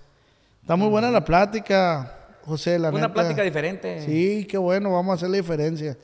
Está 0.61 0.75
muy 0.75 0.89
buena 0.89 1.09
la 1.11 1.23
plática, 1.23 2.13
José, 2.43 2.78
la 2.78 2.89
Una 2.89 3.01
neta. 3.01 3.13
plática 3.13 3.41
diferente. 3.43 4.01
Sí, 4.05 4.45
qué 4.45 4.57
bueno, 4.57 4.91
vamos 4.91 5.11
a 5.11 5.15
hacer 5.15 5.30
la 5.30 5.38
diferencia. 5.38 5.97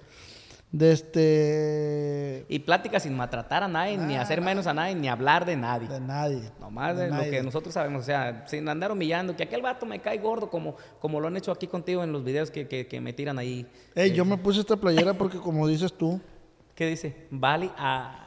De 0.71 0.91
este. 0.91 2.45
Y 2.49 2.59
plática 2.59 2.99
sin 2.99 3.15
maltratar 3.15 3.61
a 3.61 3.67
nadie, 3.67 3.95
ni 3.97 4.15
hacer 4.15 4.41
menos 4.41 4.65
a 4.65 4.73
nadie, 4.73 4.95
ni 4.95 5.07
hablar 5.07 5.45
de 5.45 5.55
nadie. 5.55 5.87
De 5.87 5.99
nadie. 5.99 6.49
Nomás 6.59 6.97
De 6.97 7.03
de 7.03 7.09
lo 7.11 7.21
que 7.29 7.43
nosotros 7.43 7.73
sabemos, 7.75 8.01
o 8.01 8.05
sea, 8.05 8.45
sin 8.47 8.67
andar 8.67 8.91
humillando, 8.91 9.35
que 9.35 9.43
aquel 9.43 9.61
vato 9.61 9.85
me 9.85 9.99
cae 9.99 10.17
gordo, 10.17 10.49
como, 10.49 10.75
como 10.99 11.19
lo 11.19 11.27
han 11.27 11.37
hecho 11.37 11.51
aquí 11.51 11.67
contigo 11.67 12.03
en 12.03 12.11
los 12.11 12.23
videos 12.23 12.49
que, 12.49 12.67
que, 12.67 12.87
que 12.87 12.99
me 13.01 13.13
tiran 13.13 13.37
ahí. 13.37 13.67
Ey, 13.93 14.13
yo 14.13 14.25
me 14.25 14.37
puse 14.37 14.61
esta 14.61 14.75
playera 14.75 15.13
porque, 15.13 15.37
como 15.37 15.67
dices 15.67 15.93
tú, 15.95 16.19
¿Qué 16.73 16.87
dice? 16.87 17.27
Vale 17.29 17.69
a... 17.77 18.22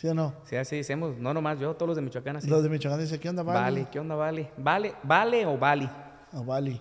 ¿sí 0.00 0.08
o 0.08 0.14
no? 0.14 0.34
Sí, 0.44 0.56
así 0.56 0.76
decimos, 0.76 1.18
no 1.18 1.34
nomás 1.34 1.60
yo, 1.60 1.74
todos 1.74 1.88
los 1.88 1.96
de 1.96 2.00
Michoacán 2.02 2.36
así. 2.36 2.48
Los 2.48 2.62
de 2.62 2.70
Michoacán 2.70 3.00
dicen, 3.00 3.20
¿qué 3.20 3.28
onda, 3.28 3.42
Vale, 3.42 3.60
Vale? 3.60 3.88
¿qué 3.92 3.98
onda, 4.00 4.14
Vale? 4.14 4.50
¿Vale, 4.56 4.94
vale 5.02 5.44
o 5.44 5.58
Vale? 5.58 5.90
Ah, 6.32 6.40
Vale. 6.42 6.80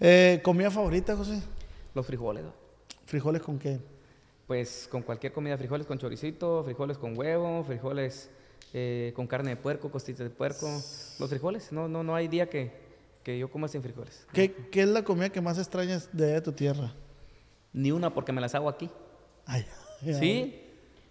Eh, 0.00 0.40
¿Comida 0.42 0.68
favorita, 0.68 1.16
José? 1.16 1.40
Los 1.94 2.04
frijoles. 2.04 2.44
¿Frijoles 3.06 3.42
con 3.42 3.60
qué? 3.60 3.78
Pues 4.48 4.88
con 4.90 5.02
cualquier 5.02 5.32
comida, 5.32 5.56
frijoles 5.56 5.86
con 5.86 5.98
choricito, 5.98 6.64
frijoles 6.64 6.98
con 6.98 7.16
huevo, 7.16 7.62
frijoles 7.62 8.28
eh, 8.72 9.12
con 9.14 9.28
carne 9.28 9.50
de 9.50 9.56
puerco, 9.56 9.92
costillas 9.92 10.18
de 10.20 10.30
puerco. 10.30 10.66
Los 10.66 11.28
frijoles, 11.30 11.70
no, 11.70 11.86
no, 11.86 12.02
no 12.02 12.16
hay 12.16 12.26
día 12.26 12.50
que, 12.50 12.72
que 13.22 13.38
yo 13.38 13.48
coma 13.52 13.68
sin 13.68 13.82
frijoles. 13.82 14.26
¿Qué, 14.32 14.52
qué 14.72 14.82
es 14.82 14.88
la 14.88 15.04
comida 15.04 15.28
que 15.28 15.40
más 15.40 15.58
extrañas 15.58 16.08
de 16.12 16.40
tu 16.40 16.50
tierra? 16.50 16.92
Ni 17.72 17.92
una 17.92 18.12
porque 18.12 18.32
me 18.32 18.40
las 18.40 18.56
hago 18.56 18.68
aquí. 18.68 18.90
Ay, 19.46 19.64
ay, 20.02 20.14
Sí, 20.14 20.61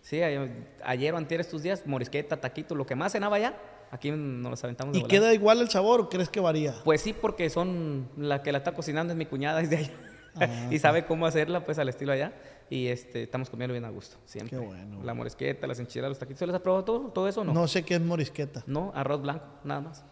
sí, 0.02 0.22
ayer, 0.22 1.14
o 1.14 1.18
antier 1.18 1.42
estos 1.42 1.64
días, 1.64 1.86
morisqueta, 1.86 2.40
taquito, 2.40 2.76
lo 2.76 2.86
que 2.86 2.96
más 2.96 3.12
cenaba 3.12 3.38
allá, 3.38 3.56
aquí 3.92 4.12
nos 4.12 4.50
los 4.50 4.64
aventamos 4.64 4.94
de 4.94 5.00
¿Y 5.00 5.04
queda 5.04 5.34
igual 5.34 5.62
el 5.62 5.70
sabor 5.70 6.02
o 6.02 6.10
crees 6.10 6.30
que 6.30 6.40
varía? 6.40 6.74
Pues 6.84 7.02
sí, 7.02 7.14
porque 7.14 7.50
son 7.50 8.10
la 8.18 8.42
que 8.44 8.52
la 8.52 8.60
está 8.60 8.74
cocinando 8.74 9.14
es 9.14 9.18
mi 9.18 9.26
cuñada 9.26 9.62
desde 9.62 9.78
allá. 9.78 9.92
Ah, 10.36 10.48
y 10.72 10.80
sabe 10.80 11.06
cómo 11.06 11.26
hacerla 11.26 11.66
pues 11.66 11.80
al 11.80 11.90
estilo 11.90 12.12
allá. 12.14 12.34
Y 12.70 12.88
este, 12.88 13.24
estamos 13.24 13.50
comiendo 13.50 13.74
bien 13.74 13.84
a 13.84 13.90
gusto, 13.90 14.16
siempre. 14.26 14.58
Qué 14.58 14.66
bueno. 14.66 15.04
La 15.04 15.14
morisqueta, 15.14 15.68
las 15.68 15.80
enchiladas, 15.80 16.12
los 16.12 16.20
taquitos. 16.20 16.40
¿Se 16.40 16.48
les 16.48 16.56
ha 16.56 16.64
probado 16.64 16.86
todo, 16.86 17.00
todo 17.12 17.28
eso 17.28 17.42
o 17.42 17.44
no? 17.44 17.54
No 17.54 17.68
sé 17.68 17.84
qué 17.84 17.96
es 17.96 18.02
morisqueta. 18.02 18.64
No, 18.66 18.94
arroz 18.96 19.22
blanco, 19.22 19.46
nada 19.66 19.82
más. 19.82 20.06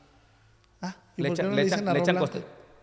Ah, 0.81 0.97
¿y 1.15 1.21
Le 1.21 1.29
por 1.29 1.37
qué 1.37 1.43
echan- 1.43 1.49
no 1.49 1.55
le 1.55 1.63
echan- 1.63 1.93
le 1.93 2.13
blanco? 2.13 2.29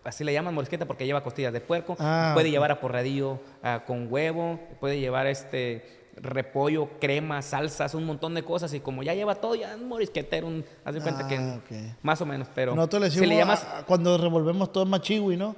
Así 0.05 0.23
le 0.23 0.33
llaman 0.33 0.55
morisqueta 0.55 0.87
porque 0.87 1.05
lleva 1.05 1.23
costillas 1.23 1.53
de 1.53 1.61
puerco. 1.61 1.97
Ah, 1.99 2.31
puede 2.33 2.51
llevar 2.51 2.71
a 2.71 2.81
porradillo 2.81 3.41
ah, 3.63 3.83
con 3.87 4.11
huevo, 4.11 4.61
puede 4.81 5.01
llevar 5.01 5.27
este 5.27 5.85
repollo, 6.17 6.89
crema, 7.01 7.43
salsas, 7.43 7.95
un 7.95 8.05
montón 8.05 8.35
de 8.35 8.43
cosas. 8.43 8.73
Y 8.75 8.81
como 8.81 9.03
ya 9.03 9.15
lleva 9.15 9.35
todo, 9.37 9.55
ya 9.55 9.73
es 9.75 9.81
morisquetero. 9.81 10.47
Un, 10.47 10.65
haz 10.85 10.95
de 10.95 11.01
cuenta 11.01 11.25
Ah, 11.31 11.61
que 11.69 11.95
más 12.03 12.21
o 12.21 12.27
menos, 12.27 12.49
pero 12.55 12.75
Nosotros 12.75 13.03
le 13.03 13.11
si 13.11 13.17
decimos, 13.17 13.29
le 13.35 13.37
llamas... 13.41 13.65
a- 13.65 13.85
cuando 13.87 14.17
revolvemos 14.19 14.73
todo 14.73 14.85
es 14.85 14.91
machigui, 14.91 15.37
¿no? 15.37 15.55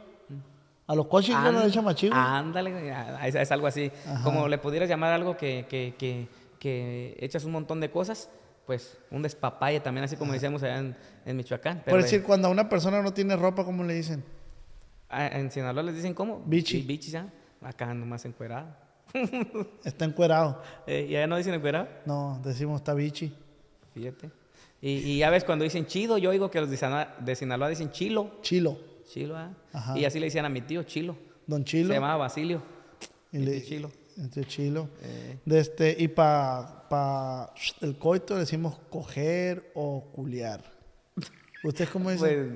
A 0.86 0.94
los 0.94 1.06
coches 1.06 1.36
no 1.36 1.52
le 1.52 1.66
echan 1.66 1.84
machigui. 1.84 2.12
Ándale, 2.16 2.90
ah, 2.92 3.26
es, 3.28 3.34
es 3.34 3.52
algo 3.52 3.66
así. 3.66 3.90
Como 4.24 4.48
le 4.48 4.58
pudieras 4.58 4.88
llamar 4.88 5.12
algo 5.12 5.36
que, 5.36 5.66
que, 5.68 5.94
que, 5.98 6.28
que 6.58 7.16
echas 7.20 7.44
un 7.44 7.52
montón 7.52 7.78
de 7.80 7.90
cosas, 7.90 8.30
pues 8.66 8.96
un 9.10 9.22
despapalle 9.22 9.80
también, 9.80 10.04
así 10.04 10.16
como 10.16 10.32
decíamos 10.32 10.62
allá 10.62 10.78
en, 10.78 10.96
en 11.26 11.36
Michoacán. 11.36 11.82
Pero 11.84 11.90
Por 11.94 11.98
de- 12.00 12.04
decir, 12.04 12.22
cuando 12.22 12.48
a 12.48 12.50
una 12.50 12.68
persona 12.70 13.02
no 13.02 13.12
tiene 13.12 13.36
ropa, 13.36 13.64
¿cómo 13.64 13.84
le 13.84 13.94
dicen? 13.94 14.24
ah, 15.10 15.26
en 15.28 15.50
Sinaloa 15.50 15.82
les 15.82 15.94
dicen 15.94 16.14
cómo? 16.14 16.42
Bichi. 16.46 16.80
Bichi, 16.82 17.10
ya. 17.10 17.26
Acá 17.62 17.92
nomás 17.92 18.24
encuerado. 18.24 18.68
Está 19.84 20.04
encuerado. 20.04 20.62
Eh, 20.86 21.06
¿Y 21.08 21.16
allá 21.16 21.26
no 21.26 21.36
dicen 21.36 21.54
encuerado? 21.54 21.88
No, 22.06 22.40
decimos 22.44 22.80
está 22.80 22.94
bichi. 22.94 23.32
Fíjate. 23.94 24.30
Y, 24.80 24.90
y 24.98 25.18
ya 25.18 25.30
ves, 25.30 25.44
cuando 25.44 25.64
dicen 25.64 25.86
chido, 25.86 26.18
yo 26.18 26.30
oigo 26.30 26.50
que 26.50 26.60
los 26.60 26.70
de 26.70 26.76
Sinaloa, 26.76 27.14
de 27.18 27.34
Sinaloa 27.34 27.68
dicen 27.68 27.90
chilo. 27.90 28.30
Chilo. 28.42 28.78
Chilo, 29.10 29.36
ah. 29.36 29.50
Ajá. 29.72 29.98
Y 29.98 30.04
así 30.04 30.20
le 30.20 30.26
decían 30.26 30.44
a 30.44 30.48
mi 30.48 30.60
tío, 30.60 30.82
chilo. 30.82 31.16
Don 31.46 31.64
Chilo. 31.64 31.88
Se 31.88 31.94
llamaba 31.94 32.16
Basilio. 32.16 32.62
Y 33.32 33.38
le- 33.38 33.62
Chilo. 33.64 33.90
Este 34.18 34.44
chilo. 34.44 34.88
Eh. 35.00 35.38
De 35.44 35.60
este, 35.60 35.94
y 35.96 36.08
para 36.08 36.88
pa, 36.88 37.54
el 37.80 37.96
coito 37.98 38.34
le 38.34 38.40
decimos 38.40 38.76
coger 38.90 39.70
o 39.74 40.04
culiar. 40.12 40.60
¿Usted 41.62 41.88
cómo 41.88 42.10
dice? 42.10 42.20
Pues 42.20 42.48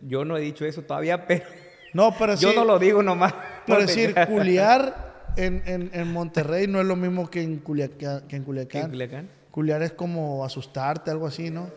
yo 0.00 0.24
no 0.24 0.36
he 0.36 0.40
dicho 0.40 0.64
eso 0.64 0.82
todavía, 0.82 1.26
pero 1.26 1.44
no, 1.92 2.14
pero 2.16 2.34
yo 2.36 2.50
sí, 2.50 2.56
no 2.56 2.64
lo 2.64 2.78
digo 2.78 3.02
nomás. 3.02 3.34
Por 3.66 3.80
decir, 3.80 4.14
culiar 4.28 5.07
en, 5.38 5.62
en, 5.66 5.90
en 5.92 6.12
Monterrey 6.12 6.66
no 6.66 6.80
es 6.80 6.86
lo 6.86 6.96
mismo 6.96 7.30
que 7.30 7.42
en, 7.42 7.58
Culiacán, 7.58 8.26
que 8.28 8.36
en 8.36 8.42
¿Qué, 8.42 8.46
Culiacán. 8.46 8.90
Culiacán? 8.90 9.28
Culiar 9.50 9.82
es 9.82 9.92
como 9.92 10.44
asustarte, 10.44 11.10
algo 11.10 11.26
así, 11.26 11.50
¿no? 11.50 11.70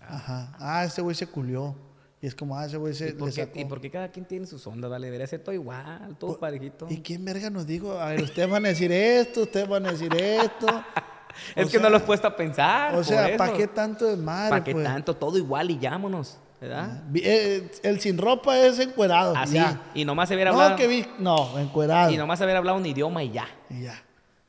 Ajá. 0.00 0.54
Ah, 0.58 0.84
ese 0.84 1.02
güey 1.02 1.14
se 1.14 1.26
culió. 1.26 1.74
Y 2.22 2.26
es 2.26 2.34
como, 2.34 2.56
ah, 2.56 2.66
ese 2.66 2.76
güey 2.76 2.92
se 2.92 3.10
¿Y 3.10 3.12
por, 3.12 3.28
qué, 3.32 3.42
sacó. 3.44 3.58
y 3.58 3.64
por 3.64 3.80
qué 3.80 3.90
cada 3.90 4.08
quien 4.10 4.26
tiene 4.26 4.46
sus 4.46 4.66
ondas? 4.66 4.90
Vale, 4.90 5.06
debería 5.06 5.26
ser 5.26 5.40
todo 5.40 5.54
igual, 5.54 6.16
todo 6.18 6.38
parejito. 6.38 6.86
¿Y 6.90 6.98
quién 6.98 7.24
verga 7.24 7.48
nos 7.48 7.66
dijo? 7.66 7.98
A 7.98 8.10
ver, 8.10 8.22
ustedes 8.22 8.48
van 8.48 8.66
a 8.66 8.68
decir 8.68 8.92
esto, 8.92 9.42
ustedes 9.42 9.66
van 9.66 9.86
a 9.86 9.92
decir 9.92 10.14
esto. 10.14 10.66
es 11.56 11.66
O 11.66 11.70
que 11.70 11.78
no 11.78 11.82
sea, 11.82 11.90
lo 11.90 11.96
has 11.96 12.02
puesto 12.02 12.28
a 12.28 12.36
pensar. 12.36 12.92
O 12.92 12.96
por 12.96 13.04
sea. 13.06 13.36
¿para 13.38 13.54
qué 13.54 13.66
tanto 13.66 14.04
de 14.06 14.16
madre? 14.16 14.50
¿Para 14.50 14.64
qué 14.64 14.72
pues? 14.72 14.84
tanto? 14.84 15.16
Todo 15.16 15.38
igual 15.38 15.70
y 15.70 15.78
llámonos, 15.78 16.38
¿verdad? 16.60 17.02
Vi- 17.08 17.22
eh, 17.24 17.70
el 17.82 18.00
sin 18.00 18.18
ropa 18.18 18.58
es 18.58 18.78
encuerado. 18.78 19.34
Así. 19.36 19.54
ya. 19.54 19.80
Y 19.94 20.04
nomás 20.04 20.30
haber 20.30 20.48
hablado. 20.48 20.70
No, 20.70 20.76
que 20.76 20.86
vi. 20.86 21.06
No, 21.18 21.58
encuerado. 21.58 22.10
Y 22.12 22.16
nomás 22.16 22.40
haber 22.40 22.56
hablado 22.56 22.76
un 22.78 22.86
idioma 22.86 23.22
y 23.24 23.30
ya. 23.30 23.48
Y 23.70 23.82
ya. 23.82 24.02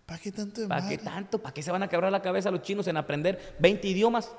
¿Para 0.05 0.19
qué 0.19 0.31
tanto 0.31 0.61
de 0.61 0.67
¿Para 0.67 0.89
qué 0.89 0.97
tanto? 0.97 1.37
¿Para 1.39 1.53
qué 1.53 1.63
se 1.63 1.71
van 1.71 1.83
a 1.83 1.87
quebrar 1.87 2.11
la 2.11 2.21
cabeza 2.21 2.51
los 2.51 2.61
chinos 2.61 2.85
en 2.87 2.97
aprender 2.97 3.55
20 3.59 3.87
idiomas? 3.87 4.29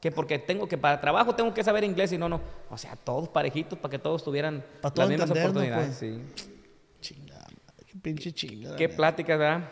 Que 0.00 0.12
porque 0.12 0.38
tengo 0.38 0.68
que 0.68 0.78
para 0.78 1.00
trabajo 1.00 1.34
tengo 1.34 1.52
que 1.52 1.64
saber 1.64 1.82
inglés 1.82 2.12
y 2.12 2.18
no, 2.18 2.28
no. 2.28 2.40
O 2.70 2.78
sea, 2.78 2.94
todos 2.94 3.28
parejitos 3.28 3.76
para 3.80 3.90
que 3.90 3.98
todos 3.98 4.22
tuvieran 4.22 4.64
las 4.80 5.08
mismas 5.08 5.30
oportunidades. 5.44 5.96
pues. 5.98 5.98
sí. 5.98 6.22
Chingada, 7.00 7.46
qué 7.84 7.98
pinche 8.00 8.32
chingada. 8.32 8.76
Qué 8.76 8.88
pláticas, 8.88 9.38
¿verdad? 9.38 9.68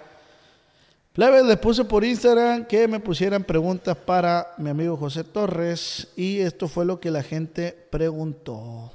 Plebes, 1.17 1.47
les 1.47 1.57
puse 1.57 1.83
por 1.83 2.05
Instagram 2.05 2.67
que 2.67 2.87
me 2.87 3.01
pusieran 3.01 3.43
preguntas 3.43 3.97
para 3.97 4.53
mi 4.59 4.69
amigo 4.69 4.99
José 4.99 5.25
Torres 5.25 6.13
y 6.15 6.41
esto 6.41 6.69
fue 6.69 6.85
lo 6.85 7.01
que 7.01 7.11
la 7.11 7.23
gente 7.23 7.73
preguntó. 7.91 8.93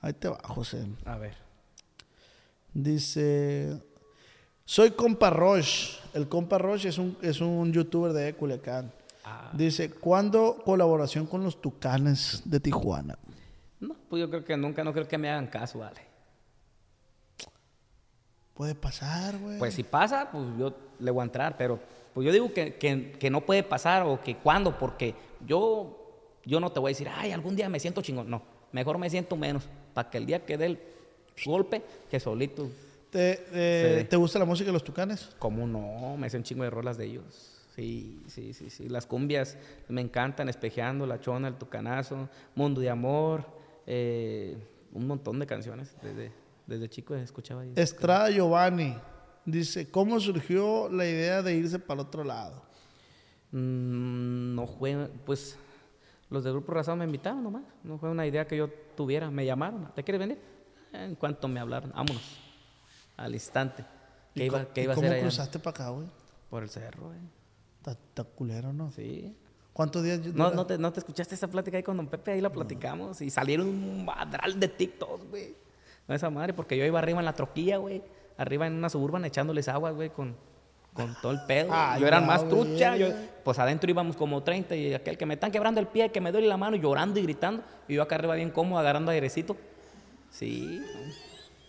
Ahí 0.00 0.14
te 0.14 0.30
va, 0.30 0.38
José. 0.42 0.86
A 1.04 1.18
ver. 1.18 1.36
Dice, 2.72 3.82
soy 4.64 4.92
compa 4.92 5.28
Roche. 5.28 5.98
El 6.14 6.26
compa 6.26 6.56
Roche 6.56 6.88
es 6.88 6.96
un, 6.96 7.18
es 7.20 7.42
un 7.42 7.70
youtuber 7.70 8.14
de 8.14 8.32
Culiacán. 8.32 8.90
Ah. 9.22 9.50
Dice, 9.52 9.90
¿cuándo 9.90 10.62
colaboración 10.64 11.26
con 11.26 11.44
los 11.44 11.60
Tucanes 11.60 12.40
de 12.46 12.60
Tijuana? 12.60 13.18
No, 13.78 13.94
pues 14.08 14.20
yo 14.20 14.30
creo 14.30 14.42
que 14.42 14.56
nunca, 14.56 14.82
no 14.82 14.94
creo 14.94 15.06
que 15.06 15.18
me 15.18 15.28
hagan 15.28 15.48
caso, 15.48 15.80
vale. 15.80 16.00
Puede 18.60 18.74
pasar, 18.74 19.38
güey. 19.38 19.58
Pues 19.58 19.72
si 19.72 19.82
pasa, 19.82 20.28
pues 20.30 20.44
yo 20.58 20.74
le 20.98 21.10
voy 21.10 21.22
a 21.22 21.24
entrar, 21.24 21.56
pero 21.56 21.80
pues 22.12 22.26
yo 22.26 22.30
digo 22.30 22.52
que, 22.52 22.74
que- 22.74 23.12
que 23.12 23.30
no 23.30 23.40
puede 23.40 23.62
pasar 23.62 24.02
o 24.02 24.20
que 24.20 24.36
cuándo, 24.36 24.76
porque 24.78 25.14
yo, 25.46 25.96
yo 26.44 26.60
no 26.60 26.70
te 26.70 26.78
voy 26.78 26.90
a 26.90 26.92
decir, 26.92 27.08
ay, 27.10 27.32
algún 27.32 27.56
día 27.56 27.70
me 27.70 27.80
siento 27.80 28.02
chingón. 28.02 28.28
No, 28.28 28.42
mejor 28.72 28.98
me 28.98 29.08
siento 29.08 29.34
menos, 29.34 29.66
para 29.94 30.10
que 30.10 30.18
el 30.18 30.26
día 30.26 30.44
que 30.44 30.58
dé 30.58 30.66
el 30.66 30.78
golpe, 31.46 31.80
que 32.10 32.20
solito, 32.20 32.68
¿Te, 33.08 33.46
eh. 33.54 34.04
¿te 34.04 34.16
gusta 34.16 34.38
la 34.38 34.44
música 34.44 34.66
de 34.66 34.74
los 34.74 34.84
Tucanes? 34.84 35.30
como 35.38 35.66
no, 35.66 36.18
me 36.18 36.28
un 36.30 36.42
chingo 36.42 36.62
de 36.62 36.68
rolas 36.68 36.98
de 36.98 37.06
ellos. 37.06 37.64
Sí, 37.74 38.22
sí, 38.26 38.52
sí, 38.52 38.68
sí. 38.68 38.90
Las 38.90 39.06
cumbias 39.06 39.56
me 39.88 40.02
encantan, 40.02 40.50
espejeando, 40.50 41.06
la 41.06 41.18
chona, 41.18 41.48
el 41.48 41.54
tucanazo, 41.54 42.28
mundo 42.54 42.82
de 42.82 42.90
amor, 42.90 43.42
eh, 43.86 44.58
un 44.92 45.06
montón 45.06 45.38
de 45.38 45.46
canciones. 45.46 45.96
Desde, 46.02 46.30
desde 46.70 46.88
chico 46.88 47.16
escuchaba. 47.16 47.64
Estrada 47.74 48.30
Giovanni 48.30 48.96
dice, 49.44 49.90
¿cómo 49.90 50.20
surgió 50.20 50.88
la 50.88 51.04
idea 51.04 51.42
de 51.42 51.56
irse 51.56 51.80
para 51.80 52.00
el 52.00 52.06
otro 52.06 52.22
lado? 52.22 52.62
Mm, 53.50 54.54
no 54.54 54.68
fue, 54.68 55.10
pues 55.26 55.58
los 56.28 56.44
del 56.44 56.52
Grupo 56.52 56.72
Razón 56.72 57.00
me 57.00 57.04
invitaron 57.04 57.42
nomás. 57.42 57.64
No 57.82 57.98
fue 57.98 58.08
una 58.08 58.24
idea 58.24 58.46
que 58.46 58.56
yo 58.56 58.70
tuviera. 58.96 59.30
Me 59.32 59.44
llamaron. 59.44 59.92
¿Te 59.94 60.04
quieres 60.04 60.20
venir? 60.20 60.38
En 60.92 61.16
cuanto 61.16 61.48
me 61.48 61.58
hablaron, 61.58 61.90
vámonos. 61.90 62.38
Al 63.16 63.34
instante. 63.34 63.84
¿Qué 64.34 64.44
¿Y 64.44 64.46
iba, 64.46 64.64
qué 64.72 64.82
a 64.82 64.94
¿Cómo 64.94 65.00
hacer 65.00 65.12
allá? 65.12 65.22
cruzaste 65.22 65.58
para 65.58 65.70
acá, 65.70 65.90
güey? 65.90 66.06
Por 66.48 66.62
el 66.62 66.70
cerro, 66.70 67.12
eh. 67.12 67.18
Está, 67.84 68.22
culero, 68.22 68.72
¿no? 68.72 68.92
Sí. 68.92 69.36
¿Cuántos 69.72 70.04
días? 70.04 70.20
No, 70.34 70.52
no, 70.52 70.66
te, 70.66 70.78
¿No 70.78 70.92
te 70.92 71.00
escuchaste 71.00 71.34
esa 71.34 71.48
plática 71.48 71.76
ahí 71.78 71.82
con 71.82 71.96
Don 71.96 72.06
Pepe? 72.06 72.32
Ahí 72.32 72.40
la 72.40 72.52
platicamos. 72.52 73.20
Y 73.22 73.30
salieron 73.30 73.66
un 73.66 74.04
madral 74.04 74.60
de 74.60 74.68
TikToks, 74.68 75.30
güey. 75.30 75.54
No 76.08 76.14
esa 76.14 76.30
madre, 76.30 76.52
porque 76.54 76.76
yo 76.76 76.84
iba 76.84 76.98
arriba 76.98 77.18
en 77.20 77.24
la 77.24 77.32
troquilla, 77.34 77.76
güey. 77.78 78.02
Arriba 78.36 78.66
en 78.66 78.74
una 78.74 78.88
suburban 78.90 79.24
echándoles 79.24 79.68
agua, 79.68 79.90
güey, 79.90 80.10
con, 80.10 80.34
con 80.94 81.14
todo 81.22 81.32
el 81.32 81.40
pedo. 81.46 81.68
Ay, 81.72 82.00
yo 82.00 82.06
era 82.08 82.20
la 82.20 82.26
más 82.26 82.48
trucha. 82.48 82.96
yo- 82.96 83.08
pues 83.44 83.58
adentro 83.58 83.90
íbamos 83.90 84.16
como 84.16 84.42
30 84.42 84.74
y 84.76 84.94
aquel 84.94 85.16
que 85.16 85.26
me 85.26 85.34
están 85.34 85.50
quebrando 85.50 85.80
el 85.80 85.86
pie, 85.86 86.10
que 86.10 86.20
me 86.20 86.30
duele 86.32 86.46
la 86.46 86.56
mano, 86.56 86.76
llorando 86.76 87.18
y 87.20 87.22
gritando. 87.22 87.62
Y 87.88 87.94
yo 87.94 88.02
acá 88.02 88.16
arriba 88.16 88.34
bien 88.34 88.50
cómodo, 88.50 88.78
agarrando 88.80 89.10
airecito. 89.10 89.56
Sí. 90.30 90.82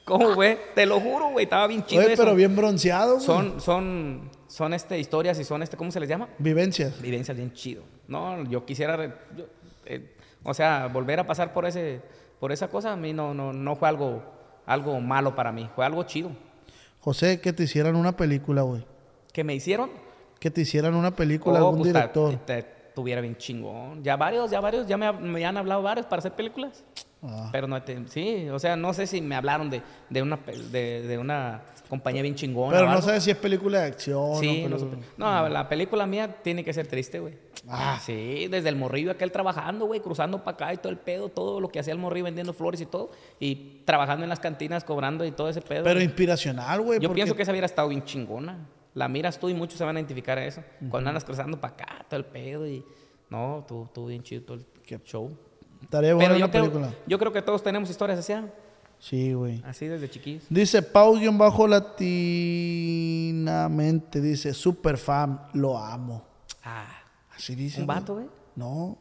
¿Cómo, 0.06 0.34
güey? 0.36 0.58
Te 0.76 0.86
lo 0.86 1.00
juro, 1.00 1.30
güey. 1.30 1.44
Estaba 1.46 1.68
bien 1.68 1.86
chido 1.86 2.02
Oye, 2.04 2.14
eso. 2.14 2.24
pero 2.24 2.36
bien 2.36 2.56
bronceado, 2.56 3.16
güey. 3.16 3.26
Son, 3.26 3.62
son, 3.62 4.30
son 4.48 4.74
este, 4.74 5.00
historias 5.00 5.40
y 5.40 5.44
son 5.44 5.62
este, 5.64 5.78
¿cómo 5.78 5.92
se 5.92 6.00
les 6.00 6.10
llama? 6.10 6.28
Vivencias. 6.40 7.00
vivencias 7.02 7.38
bien 7.38 7.54
chido. 7.54 7.84
No, 8.08 8.44
yo 8.46 8.66
quisiera, 8.66 8.98
yo, 9.38 9.46
eh, 9.86 10.16
o 10.44 10.54
sea, 10.54 10.88
volver 10.88 11.20
a 11.20 11.26
pasar 11.28 11.54
por 11.54 11.66
ese, 11.66 12.02
por 12.42 12.52
esa 12.52 12.68
cosa 12.70 12.92
a 12.92 12.96
mí 12.98 13.14
no, 13.14 13.34
no, 13.36 13.54
no 13.54 13.76
fue 13.76 13.88
algo, 13.88 14.24
algo 14.66 15.00
malo 15.00 15.36
para 15.36 15.52
mí, 15.52 15.70
fue 15.76 15.86
algo 15.86 16.02
chido. 16.04 16.32
José, 17.00 17.40
que 17.40 17.54
te 17.54 17.64
hicieran 17.64 17.96
una 17.96 18.18
película, 18.18 18.64
güey. 18.64 18.84
Que 19.32 19.44
me 19.44 19.54
hicieron, 19.56 19.92
Que 20.40 20.50
te 20.52 20.62
hicieran 20.62 20.96
una 20.96 21.12
película, 21.16 21.64
oh, 21.64 21.68
algún 21.68 21.82
pues, 21.84 21.94
director. 21.94 22.36
te- 22.46 22.64
tuviera 22.96 23.22
bien 23.22 23.38
chingón. 23.38 24.04
Ya 24.04 24.18
varios, 24.18 24.50
ya 24.52 24.60
varios, 24.60 24.86
ya 24.88 24.98
me, 24.98 25.12
me 25.14 25.46
han 25.46 25.56
hablado 25.56 25.82
varios 25.84 26.08
para 26.08 26.20
hacer 26.20 26.34
películas. 26.34 26.84
Ah. 27.24 27.50
Pero 27.52 27.68
no, 27.68 27.80
sí, 28.08 28.50
o 28.50 28.58
sea, 28.58 28.76
no 28.76 28.94
sé 28.94 29.06
si 29.06 29.22
me 29.22 29.36
hablaron 29.36 29.70
de, 29.70 29.82
de 30.10 30.22
una, 30.24 30.40
de, 30.72 31.04
de 31.04 31.18
una 31.20 31.62
compañía 31.88 32.24
bien 32.24 32.34
chingona. 32.34 32.76
Pero 32.78 32.90
no 32.90 33.02
sabes 33.02 33.24
si 33.24 33.30
es 33.32 33.38
película 33.38 33.82
de 33.82 33.86
acción 33.88 34.40
Sí, 34.40 34.64
o 34.66 34.70
no, 34.70 34.78
película-. 34.78 35.06
No, 35.18 35.50
la 35.50 35.70
película 35.70 36.08
mía 36.08 36.38
tiene 36.42 36.64
que 36.64 36.74
ser 36.74 36.88
triste, 36.88 37.20
güey. 37.20 37.36
Ah. 37.68 38.00
Sí, 38.04 38.48
desde 38.50 38.70
el 38.70 38.76
morrillo 38.76 39.12
aquel 39.12 39.32
trabajando, 39.32 39.86
güey, 39.86 40.00
cruzando 40.00 40.44
para 40.44 40.56
acá 40.56 40.74
y 40.74 40.78
todo 40.78 40.90
el 40.90 40.98
pedo, 40.98 41.30
todo 41.30 41.60
lo 41.60 41.70
que 41.70 41.80
hacía 41.80 41.94
el 41.94 42.00
morrillo 42.00 42.26
vendiendo 42.26 42.54
flores 42.54 42.82
y 42.82 42.88
todo, 42.88 43.12
y 43.40 43.82
trabajando 43.86 44.24
en 44.24 44.30
las 44.30 44.40
cantinas, 44.40 44.84
cobrando 44.84 45.24
y 45.24 45.32
todo 45.32 45.48
ese 45.50 45.62
pedo. 45.62 45.84
Pero 45.84 45.96
güey. 45.96 46.06
inspiracional, 46.06 46.82
güey. 46.82 47.00
Yo 47.00 47.10
porque- 47.10 47.16
pienso 47.20 47.36
que 47.36 47.44
esa 47.44 47.52
hubiera 47.52 47.68
estado 47.68 47.88
bien 47.90 48.04
chingona. 48.04 48.68
La 48.96 49.08
miras 49.08 49.38
tú 49.40 49.48
y 49.48 49.54
muchos 49.54 49.78
se 49.78 49.84
van 49.84 49.96
a 49.96 50.00
identificar 50.00 50.38
a 50.40 50.46
eso. 50.46 50.64
Cuando 50.90 51.10
andas 51.10 51.24
cruzando 51.24 51.62
para 51.62 51.74
acá, 51.76 52.06
todo 52.10 52.18
el 52.20 52.26
pedo 52.26 52.68
y... 52.68 52.84
No, 53.30 53.60
estuvo 53.60 53.86
estuvo 53.86 54.08
bien 54.08 54.24
chido 54.24 54.42
todo 54.44 54.58
el 54.58 55.02
show. 55.04 55.38
Estaría 55.82 56.14
buena 56.14 56.30
Pero 56.30 56.40
yo 56.40 56.52
creo, 56.52 56.64
película. 56.64 56.94
yo 57.08 57.20
creo 57.20 57.34
que 57.34 57.42
todos 57.42 57.64
tenemos 57.64 57.90
historias 57.90 58.20
así, 58.20 58.34
¿ah? 58.34 58.46
Sí, 59.00 59.34
güey. 59.34 59.62
así 59.66 59.88
desde 59.88 60.10
chiquillos. 60.10 60.44
Dice 60.50 60.82
Pau-Bajo 60.84 61.68
Latinamente. 61.68 64.22
Dice, 64.22 64.54
super 64.54 64.98
fan, 64.98 65.48
lo 65.54 65.78
amo. 65.78 66.24
Ah, 66.64 66.86
Así 67.36 67.56
dice. 67.56 67.82
¿un 67.82 67.88
güey. 67.88 68.00
vato, 68.00 68.14
güey? 68.16 68.28
No. 68.56 68.98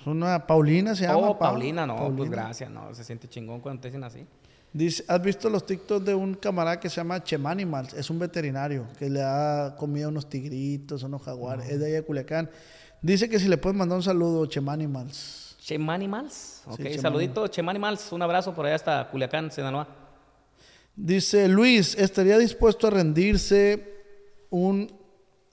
Es 0.00 0.06
una 0.06 0.46
Paulina, 0.46 0.94
se 0.94 1.02
llama. 1.04 1.18
Oh, 1.18 1.38
Pau. 1.38 1.50
Paulina, 1.50 1.86
no, 1.86 1.96
pues 1.96 2.08
Paulina. 2.10 2.30
gracias, 2.36 2.70
no, 2.70 2.94
se 2.94 3.04
siente 3.04 3.28
chingón 3.28 3.60
cuando 3.60 3.82
te 3.82 3.88
dicen 3.88 4.04
así. 4.04 4.24
Dice, 4.72 5.04
¿has 5.08 5.20
visto 5.20 5.50
los 5.50 5.66
TikToks 5.66 6.04
de 6.04 6.14
un 6.14 6.34
camarada 6.34 6.78
que 6.78 6.88
se 6.88 6.96
llama 6.96 7.22
Chemanimals? 7.24 7.92
Es 7.94 8.08
un 8.08 8.20
veterinario 8.20 8.86
que 8.98 9.10
le 9.10 9.18
da 9.18 9.74
comida 9.74 10.04
a 10.06 10.08
unos 10.08 10.28
tigritos, 10.28 11.02
a 11.02 11.06
unos 11.06 11.22
jaguares. 11.22 11.68
Es 11.68 11.80
de 11.80 11.86
allá 11.86 11.96
de 11.96 12.02
Culiacán. 12.04 12.48
Dice 13.02 13.28
que 13.28 13.38
si 13.38 13.48
le 13.48 13.56
puedes 13.56 13.76
mandar 13.76 13.96
un 13.96 14.02
saludo, 14.02 14.46
Chemanimals. 14.46 15.56
Chemanimals. 15.60 16.62
Ok, 16.66 16.76
Chemanimals. 16.76 17.02
saludito, 17.02 17.46
Chemanimals. 17.46 18.12
Un 18.12 18.22
abrazo 18.22 18.54
por 18.54 18.66
allá 18.66 18.74
hasta 18.74 19.08
Culiacán, 19.10 19.50
Sinaloa. 19.50 19.88
Dice 20.96 21.48
Luis, 21.48 21.96
¿estaría 21.96 22.36
dispuesto 22.38 22.86
a 22.86 22.90
rendirse 22.90 24.00
un... 24.50 24.92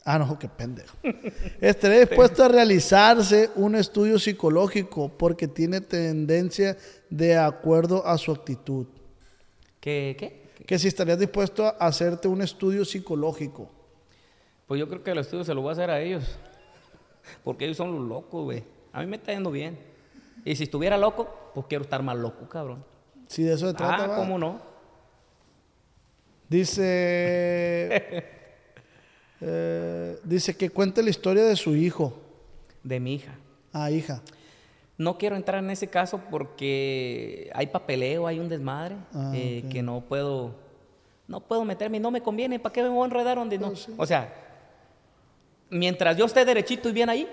Ah, 0.04 0.18
no, 0.20 0.40
qué 0.40 0.48
pendejo. 0.48 0.96
Estaría 1.62 2.00
dispuesto 2.00 2.44
a 2.44 2.48
realizarse 2.48 3.50
un 3.56 3.76
estudio 3.76 4.18
psicológico 4.20 5.10
porque 5.10 5.48
tiene 5.48 5.82
tendencia 5.82 6.78
de 7.10 7.38
acuerdo 7.38 8.06
a 8.06 8.18
su 8.18 8.32
actitud. 8.32 8.88
¿Qué? 9.80 10.16
¿Qué? 10.18 10.66
Que 10.66 10.80
si 10.80 10.88
estarías 10.88 11.20
dispuesto 11.20 11.66
a 11.66 11.70
hacerte 11.70 12.28
un 12.28 12.42
estudio 12.42 12.84
psicológico. 12.84 13.70
Pues 14.66 14.80
yo 14.80 14.88
creo 14.88 15.04
que 15.04 15.12
el 15.12 15.20
estudio 15.20 15.44
se 15.44 15.54
lo 15.54 15.62
voy 15.62 15.70
a 15.70 15.74
hacer 15.74 15.90
a 15.90 16.02
ellos. 16.02 16.24
Porque 17.44 17.66
ellos 17.66 17.78
son 17.78 17.94
los 17.94 18.08
locos, 18.08 18.44
güey. 18.44 18.64
A 18.94 19.02
mí 19.02 19.08
me 19.08 19.18
está 19.18 19.34
yendo 19.34 19.52
bien. 19.52 19.78
Y 20.46 20.56
si 20.56 20.64
estuviera 20.64 20.98
loco, 20.98 21.52
pues 21.54 21.66
quiero 21.68 21.84
estar 21.84 22.02
más 22.02 22.18
loco, 22.18 22.48
cabrón. 22.48 22.84
Si 23.28 23.44
de 23.44 23.54
eso 23.54 23.68
se 23.68 23.74
trata. 23.74 24.06
Ah, 24.06 24.08
va. 24.08 24.16
¿cómo 24.16 24.38
no? 24.38 24.62
Dice... 26.50 26.82
eh, 29.42 30.20
dice 30.24 30.56
que 30.56 30.70
cuente 30.70 31.04
la 31.04 31.10
historia 31.10 31.44
de 31.44 31.56
su 31.56 31.76
hijo. 31.76 32.14
De 32.84 33.00
mi 33.00 33.16
hija. 33.16 33.36
Ah, 33.74 33.92
hija. 33.92 34.22
No 34.98 35.18
quiero 35.18 35.36
entrar 35.36 35.64
en 35.64 35.70
ese 35.70 35.88
caso 35.88 36.20
porque 36.32 37.52
hay 37.54 37.68
papeleo, 37.68 38.26
hay 38.26 38.40
un 38.40 38.50
desmadre 38.50 38.96
Ah, 39.14 39.32
eh, 39.36 39.64
que 39.70 39.84
no 39.84 40.02
puedo, 40.02 40.56
no 41.28 41.42
puedo 41.42 41.64
meterme, 41.66 42.00
no 42.00 42.10
me 42.10 42.22
conviene, 42.22 42.58
¿para 42.58 42.74
qué 42.74 42.82
me 42.82 42.90
voy 42.90 43.04
a 43.04 43.06
enredar 43.06 43.38
donde 43.38 43.60
no? 43.60 43.74
O 43.98 44.06
sea, 44.08 44.47
mientras 45.70 46.18
yo 46.18 46.26
esté 46.26 46.46
derechito 46.46 46.90
y 46.90 46.92
bien 46.92 47.10
ahí, 47.10 47.28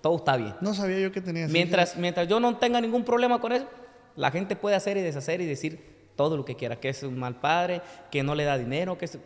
todo 0.00 0.16
está 0.16 0.36
bien. 0.36 0.54
No 0.60 0.74
sabía 0.74 0.98
yo 1.00 1.12
que 1.12 1.20
tenía. 1.20 1.48
Mientras, 1.48 1.96
mientras 1.96 2.26
yo 2.28 2.40
no 2.40 2.56
tenga 2.56 2.80
ningún 2.80 3.04
problema 3.04 3.40
con 3.40 3.52
eso, 3.52 3.66
la 4.16 4.30
gente 4.30 4.56
puede 4.56 4.76
hacer 4.76 4.96
y 4.96 5.02
deshacer 5.02 5.40
y 5.40 5.46
decir 5.46 5.80
todo 6.16 6.36
lo 6.36 6.44
que 6.44 6.54
quiera, 6.54 6.76
que 6.76 6.88
es 6.88 7.02
un 7.02 7.18
mal 7.18 7.36
padre, 7.36 7.80
que 8.10 8.22
no 8.22 8.34
le 8.34 8.44
da 8.44 8.58
dinero, 8.58 8.98
que 8.98 9.06
es... 9.06 9.18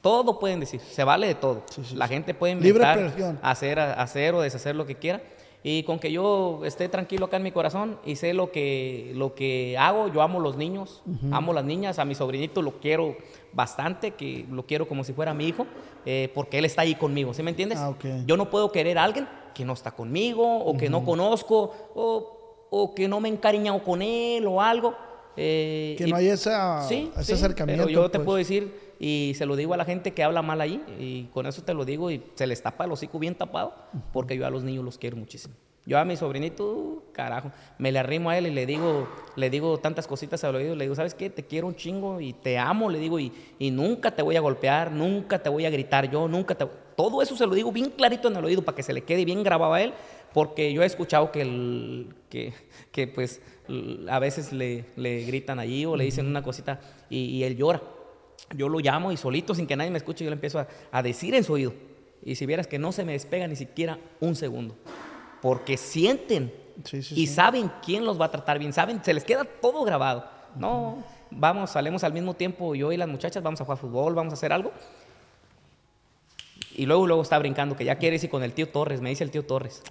Todo 0.00 0.38
pueden 0.38 0.60
decir, 0.60 0.80
se 0.80 1.02
vale 1.02 1.26
de 1.26 1.34
todo. 1.34 1.64
Sí, 1.68 1.82
sí, 1.84 1.96
la 1.96 2.06
sí. 2.06 2.14
gente 2.14 2.32
puede 2.32 2.52
inventar, 2.52 3.36
hacer, 3.42 3.80
hacer 3.80 4.34
o 4.34 4.40
deshacer 4.40 4.76
lo 4.76 4.86
que 4.86 4.94
quiera. 4.94 5.20
Y 5.64 5.82
con 5.82 5.98
que 5.98 6.12
yo 6.12 6.60
esté 6.64 6.88
tranquilo 6.88 7.26
acá 7.26 7.38
en 7.38 7.42
mi 7.42 7.50
corazón 7.50 7.98
y 8.04 8.14
sé 8.14 8.32
lo 8.32 8.52
que, 8.52 9.10
lo 9.16 9.34
que 9.34 9.76
hago, 9.76 10.06
yo 10.12 10.22
amo 10.22 10.38
los 10.38 10.56
niños, 10.56 11.02
amo 11.32 11.52
las 11.52 11.64
niñas, 11.64 11.98
a 11.98 12.04
mi 12.04 12.14
sobrinito 12.14 12.62
lo 12.62 12.78
quiero 12.78 13.16
bastante, 13.56 14.12
que 14.12 14.46
lo 14.50 14.66
quiero 14.66 14.86
como 14.86 15.02
si 15.02 15.12
fuera 15.12 15.34
mi 15.34 15.48
hijo, 15.48 15.66
eh, 16.04 16.30
porque 16.34 16.58
él 16.58 16.64
está 16.66 16.82
ahí 16.82 16.94
conmigo, 16.94 17.34
¿sí 17.34 17.42
me 17.42 17.50
entiendes? 17.50 17.78
Ah. 17.80 17.94
Yo 18.26 18.36
no 18.36 18.50
puedo 18.50 18.70
querer 18.70 18.98
a 18.98 19.04
alguien 19.04 19.26
que 19.54 19.64
no 19.64 19.72
está 19.72 19.90
conmigo 19.90 20.58
o 20.58 20.76
que 20.76 20.88
no 20.90 21.04
conozco 21.04 21.72
o, 21.94 22.66
o 22.70 22.94
que 22.94 23.08
no 23.08 23.18
me 23.20 23.28
he 23.28 23.32
encariñado 23.32 23.82
con 23.82 24.02
él 24.02 24.46
o 24.46 24.60
algo. 24.60 24.94
eh, 25.38 25.94
Que 25.98 26.06
y- 26.06 26.10
no 26.10 26.16
hay 26.16 26.28
esa, 26.28 26.82
Sí, 26.88 27.10
ese 27.14 27.24
sí, 27.24 27.32
acercamiento. 27.32 27.84
Pero 27.86 27.92
yo 28.02 28.10
te 28.10 28.18
pues. 28.18 28.24
puedo 28.26 28.38
decir, 28.38 28.94
y 29.00 29.32
se 29.36 29.44
lo 29.46 29.56
digo 29.56 29.74
a 29.74 29.76
la 29.76 29.84
gente 29.84 30.12
que 30.14 30.22
habla 30.22 30.40
mal 30.42 30.60
ahí, 30.60 30.82
y 30.98 31.24
con 31.32 31.46
eso 31.46 31.62
te 31.62 31.74
lo 31.74 31.84
digo, 31.84 32.10
y 32.10 32.22
se 32.34 32.46
les 32.46 32.62
tapa 32.62 32.84
el 32.84 32.92
hocico 32.92 33.18
bien 33.18 33.34
tapado, 33.34 33.74
porque 34.12 34.36
yo 34.36 34.46
a 34.46 34.50
los 34.50 34.62
niños 34.62 34.84
los 34.84 34.96
quiero 34.98 35.16
muchísimo. 35.16 35.54
Yo 35.86 36.00
a 36.00 36.04
mi 36.04 36.16
sobrinito, 36.16 37.04
carajo, 37.12 37.52
me 37.78 37.92
le 37.92 38.00
arrimo 38.00 38.28
a 38.28 38.36
él 38.36 38.48
y 38.48 38.50
le 38.50 38.66
digo, 38.66 39.08
le 39.36 39.50
digo 39.50 39.78
tantas 39.78 40.08
cositas 40.08 40.42
al 40.42 40.56
oído, 40.56 40.74
le 40.74 40.84
digo, 40.84 40.96
¿sabes 40.96 41.14
qué? 41.14 41.30
Te 41.30 41.44
quiero 41.44 41.68
un 41.68 41.76
chingo 41.76 42.20
y 42.20 42.32
te 42.32 42.58
amo, 42.58 42.90
le 42.90 42.98
digo, 42.98 43.20
y, 43.20 43.32
y 43.60 43.70
nunca 43.70 44.10
te 44.10 44.20
voy 44.20 44.34
a 44.34 44.40
golpear, 44.40 44.90
nunca 44.90 45.40
te 45.40 45.48
voy 45.48 45.64
a 45.64 45.70
gritar 45.70 46.10
yo, 46.10 46.26
nunca 46.26 46.56
te... 46.56 46.66
Todo 46.96 47.22
eso 47.22 47.36
se 47.36 47.46
lo 47.46 47.54
digo 47.54 47.70
bien 47.70 47.90
clarito 47.90 48.26
en 48.26 48.36
el 48.36 48.44
oído 48.44 48.62
para 48.62 48.74
que 48.74 48.82
se 48.82 48.92
le 48.92 49.04
quede 49.04 49.24
bien 49.24 49.44
grabado 49.44 49.74
a 49.74 49.80
él, 49.80 49.94
porque 50.34 50.72
yo 50.72 50.82
he 50.82 50.86
escuchado 50.86 51.30
que, 51.30 51.42
el, 51.42 52.14
que, 52.30 52.52
que 52.90 53.06
pues 53.06 53.40
a 54.08 54.18
veces 54.18 54.52
le, 54.52 54.86
le 54.96 55.24
gritan 55.24 55.60
allí 55.60 55.86
o 55.86 55.94
le 55.94 56.02
dicen 56.02 56.26
una 56.26 56.42
cosita 56.42 56.80
y, 57.08 57.26
y 57.26 57.44
él 57.44 57.56
llora. 57.56 57.80
Yo 58.56 58.68
lo 58.68 58.80
llamo 58.80 59.12
y 59.12 59.16
solito, 59.16 59.54
sin 59.54 59.68
que 59.68 59.76
nadie 59.76 59.92
me 59.92 59.98
escuche, 59.98 60.24
yo 60.24 60.30
le 60.30 60.34
empiezo 60.34 60.58
a, 60.58 60.66
a 60.90 61.02
decir 61.02 61.32
en 61.36 61.44
su 61.44 61.52
oído. 61.52 61.72
Y 62.24 62.34
si 62.34 62.44
vieras 62.44 62.66
que 62.66 62.80
no 62.80 62.90
se 62.90 63.04
me 63.04 63.12
despega 63.12 63.46
ni 63.46 63.54
siquiera 63.54 64.00
un 64.18 64.34
segundo. 64.34 64.74
Porque 65.46 65.76
sienten 65.76 66.52
Sí, 66.84 67.02
sí, 67.02 67.14
y 67.14 67.26
sí. 67.26 67.34
saben 67.34 67.70
quién 67.84 68.04
los 68.04 68.20
va 68.20 68.26
a 68.26 68.30
tratar 68.30 68.58
bien. 68.58 68.72
Saben, 68.72 69.02
se 69.02 69.14
les 69.14 69.24
queda 69.24 69.44
todo 69.44 69.84
grabado. 69.84 70.24
No, 70.56 71.04
vamos, 71.30 71.70
salimos 71.70 72.04
al 72.04 72.12
mismo 72.12 72.34
tiempo, 72.34 72.74
yo 72.74 72.92
y 72.92 72.96
las 72.96 73.08
muchachas, 73.08 73.42
vamos 73.42 73.60
a 73.60 73.64
jugar 73.64 73.78
fútbol, 73.78 74.14
vamos 74.14 74.32
a 74.32 74.34
hacer 74.34 74.52
algo. 74.52 74.72
Y 76.74 76.86
luego, 76.86 77.06
luego 77.06 77.22
está 77.22 77.38
brincando, 77.38 77.76
que 77.76 77.84
ya 77.84 77.96
quiere 77.96 78.16
irse 78.16 78.28
con 78.28 78.42
el 78.42 78.52
tío 78.52 78.68
Torres, 78.68 79.00
me 79.00 79.08
dice 79.10 79.24
el 79.24 79.30
tío 79.30 79.44
Torres. 79.44 79.82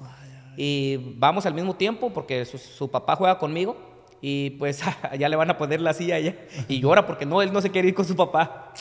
Y 0.57 0.97
vamos 1.17 1.45
al 1.45 1.53
mismo 1.53 1.75
tiempo 1.75 2.11
porque 2.11 2.45
su, 2.45 2.57
su 2.57 2.89
papá 2.89 3.15
juega 3.15 3.37
conmigo 3.37 3.75
y 4.21 4.51
pues 4.51 4.81
ya 5.19 5.29
le 5.29 5.35
van 5.35 5.49
a 5.49 5.57
poner 5.57 5.81
la 5.81 5.93
silla 5.93 6.15
allá. 6.15 6.35
Y 6.67 6.79
llora 6.79 7.05
porque 7.05 7.25
no, 7.25 7.41
él 7.41 7.51
no 7.51 7.61
se 7.61 7.71
quiere 7.71 7.87
ir 7.87 7.95
con 7.95 8.05
su 8.05 8.15
papá. 8.15 8.73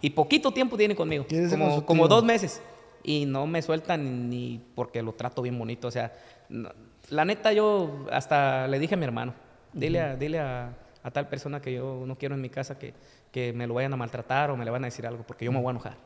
Y 0.00 0.10
poquito 0.10 0.52
tiempo 0.52 0.76
tiene 0.76 0.94
conmigo, 0.94 1.24
irse 1.30 1.58
con 1.58 1.68
como, 1.68 1.86
como 1.86 2.08
dos 2.08 2.22
meses. 2.22 2.60
Y 3.02 3.26
no 3.26 3.46
me 3.46 3.62
sueltan 3.62 4.28
ni 4.30 4.60
porque 4.74 5.02
lo 5.02 5.12
trato 5.12 5.42
bien 5.42 5.58
bonito. 5.58 5.88
O 5.88 5.90
sea, 5.90 6.12
no- 6.48 6.70
la 7.10 7.24
neta 7.24 7.52
yo 7.52 8.06
hasta 8.10 8.66
le 8.68 8.78
dije 8.78 8.94
a 8.94 8.98
mi 8.98 9.04
hermano, 9.04 9.32
dile, 9.72 10.00
a, 10.00 10.16
dile 10.16 10.40
a, 10.40 10.76
a 11.02 11.10
tal 11.10 11.28
persona 11.28 11.60
que 11.62 11.72
yo 11.74 12.02
no 12.06 12.16
quiero 12.18 12.34
en 12.34 12.40
mi 12.40 12.48
casa 12.50 12.78
que, 12.78 12.94
que 13.30 13.52
me 13.52 13.66
lo 13.66 13.74
vayan 13.74 13.92
a 13.92 13.96
maltratar 13.96 14.50
o 14.50 14.56
me 14.56 14.64
le 14.64 14.70
van 14.72 14.82
a 14.84 14.88
decir 14.88 15.06
algo 15.06 15.22
porque 15.24 15.44
yo 15.44 15.52
me 15.52 15.58
voy 15.60 15.68
a 15.68 15.70
enojar. 15.70 15.96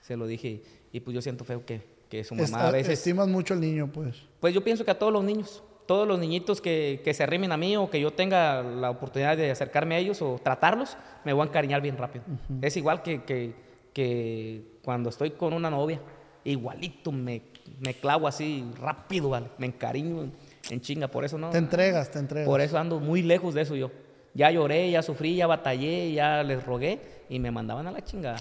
Se 0.00 0.16
lo 0.16 0.26
dije 0.26 0.62
y, 0.92 1.00
pues 1.00 1.14
yo 1.14 1.20
siento 1.22 1.44
feo 1.44 1.64
que, 1.66 1.82
que 2.08 2.24
su 2.24 2.34
mamá 2.34 2.44
Esta- 2.44 2.68
a 2.68 2.70
veces... 2.72 2.94
Estimas 2.98 3.28
mucho 3.28 3.54
al 3.54 3.60
niño, 3.60 3.90
pues. 3.92 4.22
Pues 4.40 4.54
yo 4.54 4.64
pienso 4.64 4.84
que 4.84 4.90
a 4.90 4.98
todos 4.98 5.12
los 5.12 5.22
niños, 5.22 5.62
todos 5.86 6.08
los 6.08 6.18
niñitos 6.18 6.60
que, 6.62 7.02
que 7.04 7.12
se 7.12 7.22
arrimen 7.22 7.52
a 7.52 7.56
mí 7.56 7.76
o 7.76 7.90
que 7.90 8.00
yo 8.00 8.10
tenga 8.12 8.62
la 8.62 8.88
oportunidad 8.90 9.36
de 9.36 9.50
acercarme 9.50 9.96
a 9.96 9.98
ellos 9.98 10.22
o 10.22 10.40
tratarlos, 10.42 10.96
me 11.24 11.32
voy 11.34 11.42
a 11.44 11.48
encariñar 11.48 11.80
bien 11.82 11.96
rápido. 11.98 12.24
Es 12.62 12.76
igual 12.76 13.02
que, 13.02 13.22
que, 13.24 13.54
que 13.92 14.71
cuando 14.84 15.10
estoy 15.10 15.32
con 15.32 15.52
una 15.52 15.70
novia, 15.70 16.00
igualito 16.44 17.12
me, 17.12 17.42
me 17.80 17.94
clavo 17.94 18.26
así 18.26 18.68
rápido, 18.80 19.30
¿vale? 19.30 19.48
me 19.58 19.66
encariño 19.66 20.30
en, 20.70 20.80
chinga, 20.80 21.08
por 21.08 21.24
eso 21.24 21.38
no. 21.38 21.50
Te 21.50 21.58
entregas, 21.58 22.10
te 22.10 22.18
entregas. 22.18 22.48
Por 22.48 22.60
eso 22.60 22.78
ando 22.78 23.00
muy 23.00 23.22
lejos 23.22 23.54
de 23.54 23.62
eso 23.62 23.76
yo. 23.76 23.90
Ya 24.34 24.50
lloré, 24.50 24.90
ya 24.90 25.02
sufrí, 25.02 25.36
ya 25.36 25.46
batallé, 25.46 26.12
ya 26.12 26.42
les 26.42 26.64
rogué 26.64 27.24
y 27.28 27.38
me 27.38 27.50
mandaban 27.50 27.86
a 27.86 27.90
la 27.90 28.02
chingada. 28.02 28.38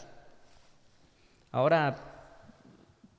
Ahora, 1.52 1.96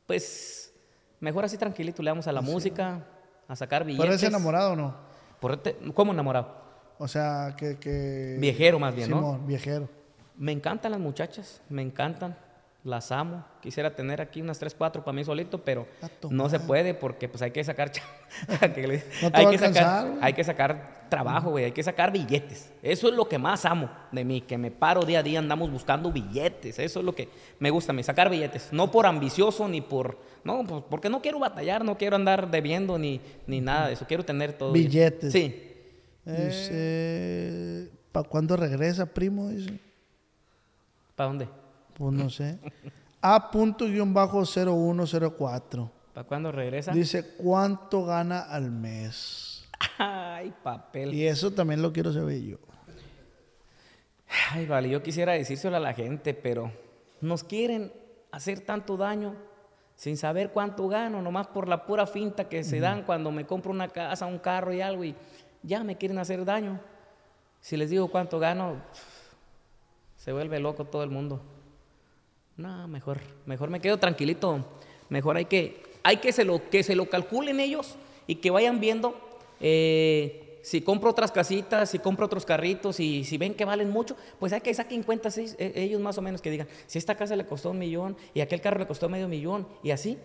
pues, 0.07 0.73
mejor 1.20 1.45
así 1.45 1.59
tranquilito, 1.59 2.03
le 2.03 2.11
damos 2.11 2.27
a 2.27 2.33
la 2.33 2.41
música, 2.41 3.05
a 3.47 3.57
sacar 3.57 3.85
billetes. 3.85 4.03
¿Pero 4.05 4.14
eres 4.14 4.23
enamorado 4.23 4.73
o 4.73 4.77
no? 4.77 4.95
Por 5.39 5.53
este- 5.53 5.77
¿Cómo 5.95 6.12
enamorado? 6.12 6.62
O 6.99 7.09
sea, 7.09 7.55
que... 7.59 7.79
que... 7.79 8.37
Viejero 8.41 8.79
más 8.79 8.95
bien, 8.95 9.11
¿no? 9.11 9.16
Simón, 9.16 9.47
viejero. 9.47 9.89
Me 10.39 10.53
encantan 10.53 10.93
las 10.93 11.01
muchachas, 11.01 11.61
me 11.68 11.83
encantan, 11.83 12.37
las 12.85 13.12
amo. 13.12 13.45
Quisiera 13.61 13.95
tener 13.95 14.20
aquí 14.20 14.41
unas 14.41 14.59
3, 14.59 14.74
4 14.74 15.05
para 15.05 15.14
mí 15.14 15.24
solito, 15.24 15.59
pero 15.62 15.87
no 16.30 16.49
se 16.49 16.59
puede 16.59 16.95
porque 16.95 17.28
pues 17.28 17.43
hay 17.43 17.53
que 17.53 17.62
sacar 17.62 17.93
que 17.93 18.01
hay, 18.61 18.70
que 18.70 19.03
alcanzar, 19.26 19.74
sacar 19.74 20.09
güey. 20.09 20.18
hay 20.20 20.33
que 20.33 20.45
sacar 20.45 21.07
trabajo, 21.09 21.51
güey, 21.51 21.66
hay 21.66 21.72
que 21.72 21.83
sacar 21.83 22.11
billetes. 22.11 22.72
Eso 22.83 23.09
es 23.09 23.14
lo 23.14 23.28
que 23.28 23.39
más 23.39 23.64
amo 23.64 23.91
de 24.11 24.24
mí, 24.24 24.41
que 24.41 24.59
me 24.59 24.70
paro 24.70 25.05
día 25.05 25.20
a 25.20 25.22
día 25.22 25.39
andamos 25.39 25.70
buscando 25.70 26.11
billetes. 26.11 26.78
Eso 26.78 26.99
es 27.01 27.05
lo 27.05 27.14
que 27.14 27.28
me 27.59 27.70
gusta 27.70 27.93
a 27.93 27.95
mí, 27.95 28.03
sacar 28.03 28.30
billetes, 28.30 28.72
no 28.72 28.91
por 28.91 29.07
ambicioso 29.07 29.68
ni 29.68 29.80
por 29.80 30.18
no, 30.45 30.64
pues, 30.64 30.83
porque 30.91 31.09
no 31.09 31.22
quiero 31.22 31.39
batallar, 31.39 31.85
no 31.85 31.97
quiero 31.97 32.16
andar 32.16 32.51
debiendo 32.51 32.99
ni 32.99 33.20
ni 33.47 33.61
nada 33.61 33.87
de 33.87 33.93
eso, 33.93 34.07
quiero 34.07 34.24
tener 34.24 34.55
todo. 34.55 34.72
bien. 34.72 34.87
Billetes. 34.87 35.33
Sí. 35.33 35.68
Dice... 36.24 37.91
¿Para 38.12 38.28
cuándo 38.28 38.57
regresa, 38.57 39.07
primo? 39.07 39.49
Dice. 39.49 39.80
¿Para 41.16 41.28
dónde? 41.28 41.62
Pues 41.95 42.12
no 42.12 42.30
sé. 42.30 42.59
A.0104. 43.20 45.90
¿Para 46.12 46.26
cuándo 46.26 46.53
regresa? 46.53 46.93
Dice, 46.93 47.34
¿cuánto 47.36 48.05
gana 48.05 48.40
al 48.40 48.70
mes? 48.70 49.64
Ay, 49.99 50.53
papel. 50.62 51.14
Y 51.14 51.26
eso 51.26 51.51
también 51.53 51.82
lo 51.82 51.93
quiero 51.93 52.12
saber 52.12 52.43
yo. 52.43 52.59
Ay, 54.51 54.66
vale, 54.66 54.88
yo 54.88 55.03
quisiera 55.03 55.32
decírselo 55.32 55.76
a 55.76 55.80
la 55.80 55.95
gente, 55.95 56.34
pero 56.34 56.72
nos 57.20 57.45
quieren 57.45 57.93
hacer 58.30 58.61
tanto 58.61 58.97
daño 58.97 59.34
sin 59.95 60.16
saber 60.16 60.51
cuánto 60.51 60.88
gano, 60.88 61.22
nomás 61.22 61.47
por 61.49 61.68
la 61.68 61.86
pura 61.86 62.07
finta 62.07 62.49
que 62.49 62.64
se 62.64 62.80
dan 62.80 63.05
cuando 63.05 63.30
me 63.30 63.47
compro 63.47 63.70
una 63.70 63.88
casa, 63.88 64.26
un 64.26 64.38
carro 64.38 64.72
y 64.72 64.80
algo, 64.80 65.05
y 65.05 65.14
ya 65.62 65.84
me 65.84 65.97
quieren 65.97 66.18
hacer 66.18 66.45
daño. 66.45 66.80
Si 67.61 67.76
les 67.76 67.90
digo 67.90 68.09
cuánto 68.09 68.38
gano, 68.38 68.76
se 70.16 70.32
vuelve 70.32 70.59
loco 70.59 70.86
todo 70.86 71.05
el 71.05 71.11
mundo. 71.11 71.43
No, 72.57 72.86
mejor, 72.88 73.20
mejor 73.46 73.70
me 73.70 73.80
quedo 73.80 73.98
tranquilito. 73.98 74.64
Mejor 75.09 75.36
hay 75.36 75.46
que, 75.46 75.82
hay 76.03 76.18
que 76.18 76.32
se 76.32 76.44
lo, 76.44 76.68
que 76.70 76.82
se 76.82 76.94
lo 76.94 77.09
calculen 77.09 77.61
ellos 77.61 77.96
y 78.26 78.36
que 78.36 78.50
vayan 78.50 78.80
viendo 78.80 79.14
eh, 79.61 80.59
si 80.62 80.80
compro 80.80 81.11
otras 81.11 81.32
casitas, 81.32 81.90
si 81.90 81.98
compro 81.98 82.26
otros 82.26 82.46
carritos 82.46 83.00
y 83.00 83.24
si 83.24 83.36
ven 83.36 83.55
que 83.55 83.64
valen 83.64 83.90
mucho, 83.90 84.16
pues 84.38 84.53
hay 84.53 84.61
que 84.61 84.72
saquen 84.72 85.03
cuentas 85.03 85.36
eh, 85.36 85.72
ellos 85.74 86.00
más 86.00 86.16
o 86.18 86.22
menos 86.22 86.40
que 86.40 86.50
digan, 86.50 86.68
si 86.86 86.98
esta 86.98 87.16
casa 87.16 87.36
le 87.36 87.46
costó 87.46 87.70
un 87.70 87.78
millón 87.78 88.16
y 88.32 88.40
aquel 88.40 88.61
carro 88.61 88.78
le 88.78 88.86
costó 88.86 89.09
medio 89.09 89.28
millón 89.28 89.66
y 89.82 89.90
así, 89.90 90.18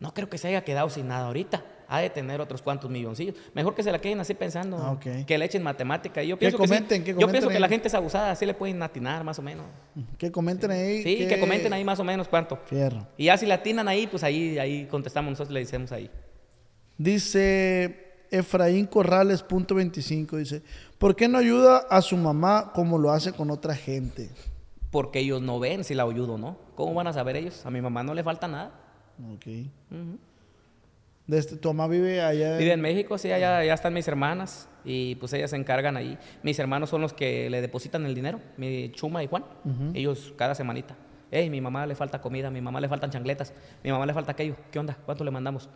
no 0.00 0.12
creo 0.12 0.28
que 0.28 0.38
se 0.38 0.48
haya 0.48 0.64
quedado 0.64 0.90
sin 0.90 1.08
nada 1.08 1.28
ahorita. 1.28 1.64
Ha 1.96 2.00
de 2.00 2.10
tener 2.10 2.40
otros 2.40 2.62
cuantos 2.62 2.90
milloncillos. 2.90 3.34
Mejor 3.54 3.74
que 3.74 3.82
se 3.82 3.92
la 3.92 4.00
queden 4.00 4.20
así 4.20 4.34
pensando, 4.34 4.76
Ah, 4.78 4.98
que 5.26 5.38
le 5.38 5.44
echen 5.44 5.62
matemática. 5.62 6.22
Y 6.22 6.28
yo 6.28 6.36
Que 6.36 6.40
pienso 6.40 6.58
que, 6.58 6.64
sí. 6.64 6.68
comenten, 6.68 7.02
que 7.04 7.10
yo 7.10 7.14
comenten 7.16 7.32
pienso 7.32 7.48
que 7.50 7.60
la 7.60 7.68
gente 7.68 7.88
es 7.88 7.94
abusada, 7.94 8.30
así 8.30 8.46
le 8.46 8.54
pueden 8.54 8.82
atinar 8.82 9.22
más 9.24 9.38
o 9.38 9.42
menos. 9.42 9.66
Que 10.18 10.30
comenten 10.32 10.70
ahí. 10.70 11.02
Sí, 11.02 11.26
que 11.28 11.38
comenten 11.38 11.72
ahí 11.72 11.84
más 11.84 11.98
o 12.00 12.04
menos 12.04 12.28
cuánto. 12.28 12.56
Fierro. 12.66 13.06
Y 13.16 13.24
ya 13.26 13.36
si 13.36 13.46
la 13.46 13.56
atinan 13.56 13.86
ahí, 13.88 14.06
pues 14.06 14.22
ahí, 14.24 14.58
ahí 14.58 14.86
contestamos, 14.86 15.30
nosotros 15.30 15.52
le 15.52 15.60
decimos 15.60 15.92
ahí. 15.92 16.10
Dice 16.98 18.24
Efraín 18.30 18.86
Corrales, 18.86 19.42
punto 19.42 19.74
25, 19.74 20.36
dice, 20.36 20.62
¿por 20.98 21.16
qué 21.16 21.28
no 21.28 21.38
ayuda 21.38 21.78
a 21.90 22.00
su 22.02 22.16
mamá 22.16 22.72
como 22.74 22.98
lo 22.98 23.10
hace 23.10 23.32
con 23.32 23.50
otra 23.50 23.74
gente? 23.74 24.30
Porque 24.90 25.18
ellos 25.20 25.42
no 25.42 25.58
ven 25.58 25.82
si 25.84 25.94
la 25.94 26.04
ayudo 26.04 26.34
o 26.34 26.38
no. 26.38 26.56
¿Cómo 26.76 26.94
van 26.94 27.08
a 27.08 27.12
saber 27.12 27.36
ellos? 27.36 27.66
A 27.66 27.70
mi 27.70 27.80
mamá 27.80 28.02
no 28.04 28.14
le 28.14 28.22
falta 28.22 28.46
nada. 28.48 28.72
Ok. 29.34 29.46
Ujú. 31.26 31.34
Desde, 31.34 31.56
tu 31.56 31.68
mamá 31.68 31.88
vive 31.88 32.20
allá. 32.20 32.56
Vive 32.58 32.72
en 32.72 32.80
México, 32.80 33.16
sí, 33.18 33.32
allá, 33.32 33.58
allá 33.58 33.74
están 33.74 33.94
mis 33.94 34.06
hermanas 34.08 34.68
y 34.84 35.14
pues 35.16 35.32
ellas 35.32 35.50
se 35.50 35.56
encargan 35.56 35.96
ahí. 35.96 36.18
Mis 36.42 36.58
hermanos 36.58 36.90
son 36.90 37.00
los 37.00 37.12
que 37.12 37.48
le 37.50 37.60
depositan 37.60 38.04
el 38.06 38.14
dinero, 38.14 38.40
mi 38.56 38.90
Chuma 38.92 39.22
y 39.22 39.26
Juan. 39.26 39.44
Ellos 39.94 40.34
cada 40.36 40.54
semanita. 40.54 40.96
Hey, 41.30 41.50
mi 41.50 41.60
mamá 41.60 41.86
le 41.86 41.94
falta 41.94 42.20
comida, 42.20 42.50
mi 42.50 42.60
mamá 42.60 42.80
le 42.80 42.88
faltan 42.88 43.10
chancletas, 43.10 43.52
mi 43.82 43.90
mamá 43.90 44.06
le 44.06 44.12
falta 44.12 44.32
aquello. 44.32 44.56
¿Qué 44.70 44.78
onda? 44.78 44.96
¿Cuánto 45.04 45.24
le 45.24 45.30
mandamos? 45.30 45.68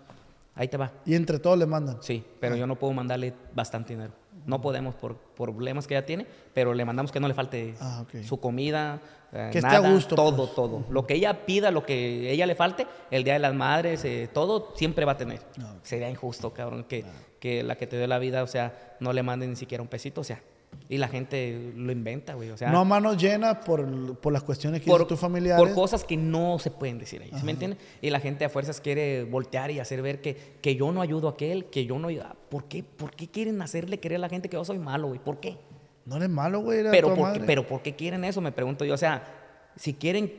Ahí 0.54 0.68
te 0.68 0.76
va. 0.76 0.92
Y 1.06 1.14
entre 1.14 1.38
todos 1.38 1.58
le 1.58 1.66
mandan. 1.66 2.02
Sí, 2.02 2.24
pero 2.40 2.56
yo 2.56 2.66
no 2.66 2.76
puedo 2.76 2.92
mandarle 2.92 3.32
bastante 3.54 3.94
dinero. 3.94 4.12
No 4.48 4.60
podemos 4.60 4.94
por, 4.96 5.14
por 5.16 5.52
problemas 5.52 5.86
que 5.86 5.94
ella 5.94 6.04
tiene, 6.06 6.26
pero 6.54 6.74
le 6.74 6.84
mandamos 6.84 7.12
que 7.12 7.20
no 7.20 7.28
le 7.28 7.34
falte 7.34 7.74
Ah, 7.80 8.04
su 8.24 8.40
comida, 8.40 9.00
eh, 9.32 9.50
Que 9.52 9.58
esté 9.58 9.76
a 9.76 9.80
nada, 9.80 9.92
gusto, 9.92 10.16
todo, 10.16 10.44
pues. 10.46 10.54
todo. 10.56 10.84
Lo 10.90 11.06
que 11.06 11.14
ella 11.14 11.46
pida, 11.46 11.70
lo 11.70 11.84
que 11.84 12.32
ella 12.32 12.46
le 12.46 12.54
falte, 12.54 12.86
el 13.10 13.22
Día 13.24 13.34
de 13.34 13.38
las 13.38 13.54
Madres, 13.54 14.04
eh, 14.04 14.28
todo 14.32 14.72
siempre 14.74 15.04
va 15.04 15.12
a 15.12 15.16
tener. 15.16 15.40
Ah. 15.60 15.74
Sería 15.82 16.08
injusto, 16.10 16.52
cabrón, 16.52 16.84
que, 16.84 17.04
que 17.38 17.62
la 17.62 17.76
que 17.76 17.86
te 17.86 17.96
dio 17.98 18.06
la 18.06 18.18
vida, 18.18 18.42
o 18.42 18.46
sea, 18.46 18.96
no 19.00 19.12
le 19.12 19.22
mande 19.22 19.46
ni 19.46 19.54
siquiera 19.54 19.82
un 19.82 19.88
pesito, 19.88 20.22
o 20.22 20.24
sea, 20.24 20.40
Y 20.90 20.96
la 20.96 21.08
gente 21.08 21.72
lo 21.76 21.92
inventa, 21.92 22.32
güey. 22.34 22.48
O 22.50 22.56
sea, 22.56 22.70
no 22.70 22.78
a 22.80 22.84
manos 22.84 23.18
llenas 23.18 23.58
por, 23.64 24.16
por 24.18 24.32
las 24.32 24.42
cuestiones 24.42 24.80
que 24.80 24.90
por, 24.90 25.06
tus 25.06 25.20
familiares. 25.20 25.62
por 25.62 25.74
cosas 25.74 26.02
que 26.02 26.16
no 26.16 26.58
se 26.58 26.70
pueden 26.70 26.98
decir 26.98 27.20
ahí, 27.20 27.30
¿sí 27.38 27.44
me 27.44 27.52
entiendes? 27.52 27.78
Y 28.00 28.08
la 28.08 28.20
gente 28.20 28.46
a 28.46 28.48
fuerzas 28.48 28.80
quiere 28.80 29.24
voltear 29.24 29.70
y 29.70 29.80
hacer 29.80 30.00
ver 30.00 30.22
que, 30.22 30.34
que 30.62 30.76
yo 30.76 30.90
no 30.90 31.02
ayudo 31.02 31.28
a 31.28 31.32
aquel, 31.32 31.66
que 31.66 31.84
yo 31.84 31.98
no... 31.98 32.08
ayudo- 32.08 32.34
¿Por 32.48 32.64
qué, 32.64 32.82
¿Por 32.82 33.10
qué 33.14 33.28
quieren 33.28 33.60
hacerle 33.60 34.00
creer 34.00 34.16
a 34.16 34.22
la 34.22 34.28
gente 34.30 34.48
que 34.48 34.56
yo 34.56 34.64
soy 34.64 34.78
malo, 34.78 35.08
güey? 35.08 35.20
¿Por 35.20 35.40
qué? 35.40 35.58
No 36.06 36.16
eres 36.16 36.30
malo, 36.30 36.60
güey. 36.60 36.82
Pero 36.90 37.14
¿por, 37.14 37.32
qué, 37.34 37.40
pero 37.40 37.66
¿por 37.66 37.82
qué 37.82 37.94
quieren 37.94 38.24
eso? 38.24 38.40
Me 38.40 38.50
pregunto 38.52 38.86
yo. 38.86 38.94
O 38.94 38.98
sea, 38.98 39.70
si 39.76 39.92
quieren 39.92 40.32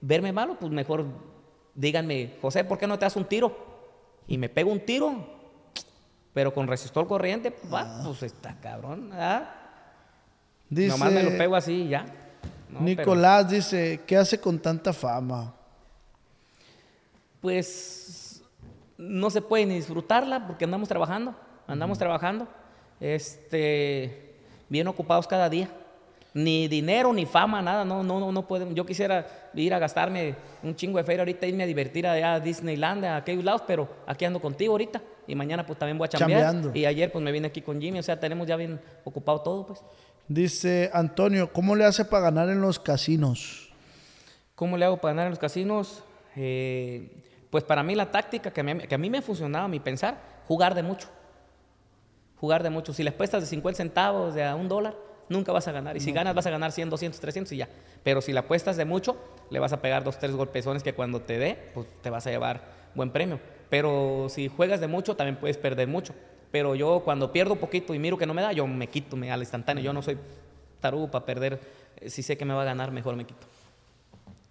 verme 0.00 0.32
malo, 0.32 0.56
pues 0.58 0.72
mejor 0.72 1.04
díganme, 1.74 2.36
José, 2.40 2.64
¿por 2.64 2.78
qué 2.78 2.86
no 2.86 2.98
te 2.98 3.04
das 3.04 3.16
un 3.16 3.26
tiro? 3.26 3.54
Y 4.26 4.38
me 4.38 4.48
pego 4.48 4.70
un 4.72 4.80
tiro, 4.80 5.26
pero 6.32 6.54
con 6.54 6.66
resistor 6.68 7.06
corriente, 7.06 7.50
pues, 7.50 7.72
va, 7.72 8.00
pues 8.04 8.22
está 8.22 8.58
cabrón, 8.60 9.10
¿ah? 9.12 9.56
Dice, 10.70 10.88
Nomás 10.88 11.12
me 11.12 11.22
lo 11.22 11.36
pego 11.36 11.56
así 11.56 11.72
y 11.72 11.88
ya. 11.88 12.04
No, 12.70 12.78
pero, 12.78 12.84
Nicolás 12.84 13.50
dice, 13.50 14.00
¿qué 14.06 14.16
hace 14.16 14.40
con 14.40 14.58
tanta 14.58 14.92
fama? 14.92 15.54
pues 17.40 18.42
no 18.98 19.30
se 19.30 19.40
puede 19.40 19.66
ni 19.66 19.76
disfrutarla 19.76 20.46
porque 20.46 20.64
andamos 20.64 20.88
trabajando, 20.88 21.34
andamos 21.66 21.98
trabajando, 21.98 22.46
este, 23.00 24.34
bien 24.68 24.86
ocupados 24.88 25.26
cada 25.26 25.48
día. 25.48 25.68
Ni 26.32 26.68
dinero, 26.68 27.12
ni 27.12 27.26
fama, 27.26 27.60
nada, 27.60 27.84
no, 27.84 28.04
no, 28.04 28.20
no, 28.20 28.30
no 28.30 28.46
podemos. 28.46 28.72
Yo 28.72 28.86
quisiera 28.86 29.26
ir 29.52 29.74
a 29.74 29.80
gastarme 29.80 30.36
un 30.62 30.76
chingo 30.76 30.98
de 30.98 31.02
feria 31.02 31.22
ahorita, 31.22 31.44
irme 31.44 31.64
a 31.64 31.66
divertir 31.66 32.06
allá 32.06 32.34
a 32.34 32.40
Disneyland, 32.40 33.04
a 33.04 33.16
aquellos 33.16 33.42
lados, 33.42 33.64
pero 33.66 33.88
aquí 34.06 34.24
ando 34.24 34.40
contigo 34.40 34.74
ahorita 34.74 35.02
y 35.26 35.34
mañana 35.34 35.66
pues 35.66 35.76
también 35.76 35.98
voy 35.98 36.06
a 36.06 36.08
chambear. 36.08 36.42
Chambeando. 36.42 36.70
Y 36.72 36.86
ayer 36.86 37.10
pues 37.10 37.24
me 37.24 37.32
vine 37.32 37.48
aquí 37.48 37.62
con 37.62 37.80
Jimmy, 37.80 37.98
o 37.98 38.02
sea, 38.04 38.20
tenemos 38.20 38.46
ya 38.46 38.54
bien 38.54 38.80
ocupado 39.02 39.40
todo 39.40 39.66
pues. 39.66 39.82
Dice 40.34 40.90
Antonio, 40.94 41.52
¿cómo 41.52 41.74
le 41.74 41.84
hace 41.84 42.04
para 42.04 42.22
ganar 42.22 42.48
en 42.50 42.60
los 42.60 42.78
casinos? 42.78 43.72
¿Cómo 44.54 44.76
le 44.76 44.84
hago 44.84 44.98
para 44.98 45.10
ganar 45.10 45.26
en 45.26 45.30
los 45.30 45.40
casinos? 45.40 46.04
Eh, 46.36 47.10
pues 47.50 47.64
para 47.64 47.82
mí 47.82 47.96
la 47.96 48.12
táctica 48.12 48.52
que, 48.52 48.62
me- 48.62 48.86
que 48.86 48.94
a 48.94 48.98
mí 48.98 49.10
me 49.10 49.18
ha 49.18 49.22
funcionado, 49.22 49.64
a 49.64 49.68
mi 49.68 49.80
pensar, 49.80 50.20
jugar 50.46 50.76
de 50.76 50.84
mucho. 50.84 51.08
Jugar 52.36 52.62
de 52.62 52.70
mucho. 52.70 52.92
Si 52.94 53.02
les 53.02 53.12
puestas 53.12 53.40
de 53.42 53.48
50 53.48 53.78
centavos, 53.78 54.32
de 54.36 54.44
a 54.44 54.54
un 54.54 54.68
dólar, 54.68 54.94
nunca 55.28 55.50
vas 55.50 55.66
a 55.66 55.72
ganar. 55.72 55.96
Y 55.96 56.00
si 56.00 56.12
ganas, 56.12 56.32
vas 56.36 56.46
a 56.46 56.50
ganar 56.50 56.70
100, 56.70 56.90
200, 56.90 57.18
300 57.20 57.50
y 57.50 57.56
ya. 57.56 57.68
Pero 58.04 58.20
si 58.20 58.32
la 58.32 58.40
apuestas 58.40 58.76
de 58.76 58.84
mucho, 58.84 59.16
le 59.50 59.58
vas 59.58 59.72
a 59.72 59.82
pegar 59.82 60.04
dos, 60.04 60.20
tres 60.20 60.30
golpezones 60.30 60.84
que 60.84 60.92
cuando 60.94 61.22
te 61.22 61.40
dé, 61.40 61.58
pues 61.74 61.88
te 62.02 62.08
vas 62.08 62.24
a 62.28 62.30
llevar 62.30 62.62
buen 62.94 63.10
premio. 63.10 63.40
Pero 63.68 64.28
si 64.30 64.46
juegas 64.46 64.78
de 64.80 64.86
mucho, 64.86 65.16
también 65.16 65.40
puedes 65.40 65.56
perder 65.58 65.88
mucho. 65.88 66.14
Pero 66.50 66.74
yo 66.74 67.00
cuando 67.04 67.30
pierdo 67.32 67.56
poquito 67.56 67.94
y 67.94 67.98
miro 67.98 68.16
que 68.18 68.26
no 68.26 68.34
me 68.34 68.42
da, 68.42 68.52
yo 68.52 68.66
me 68.66 68.88
quito 68.88 69.16
me, 69.16 69.30
al 69.30 69.40
instantáneo. 69.40 69.82
Yo 69.84 69.92
no 69.92 70.02
soy 70.02 70.18
tarugo 70.80 71.10
para 71.10 71.24
perder. 71.24 71.60
Eh, 72.00 72.10
Si 72.10 72.22
sé 72.22 72.36
que 72.36 72.44
me 72.44 72.54
va 72.54 72.62
a 72.62 72.64
ganar, 72.64 72.90
mejor 72.90 73.16
me 73.16 73.24
quito. 73.24 73.46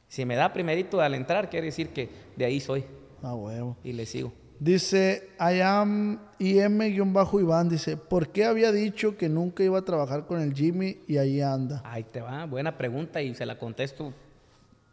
Si 0.07 0.25
me 0.25 0.35
da 0.35 0.51
primerito 0.53 1.01
al 1.01 1.13
entrar, 1.13 1.49
quiere 1.49 1.67
decir 1.67 1.89
que 1.89 2.09
de 2.35 2.45
ahí 2.45 2.59
soy 2.59 2.83
Ah, 3.21 3.35
huevo. 3.35 3.77
y 3.83 3.93
le 3.93 4.05
sigo. 4.05 4.31
Dice, 4.59 5.29
I 5.39 5.61
am 5.61 6.19
IM-Iván, 6.39 7.69
dice, 7.69 7.95
¿por 7.95 8.27
qué 8.29 8.43
había 8.45 8.71
dicho 8.73 9.15
que 9.17 9.29
nunca 9.29 9.63
iba 9.63 9.77
a 9.79 9.83
trabajar 9.85 10.25
con 10.25 10.41
el 10.41 10.53
Jimmy 10.53 10.97
y 11.07 11.17
ahí 11.17 11.39
anda? 11.41 11.81
Ahí 11.85 12.03
te 12.03 12.19
va, 12.21 12.45
buena 12.45 12.77
pregunta 12.77 13.21
y 13.21 13.33
se 13.35 13.45
la 13.45 13.57
contesto 13.57 14.13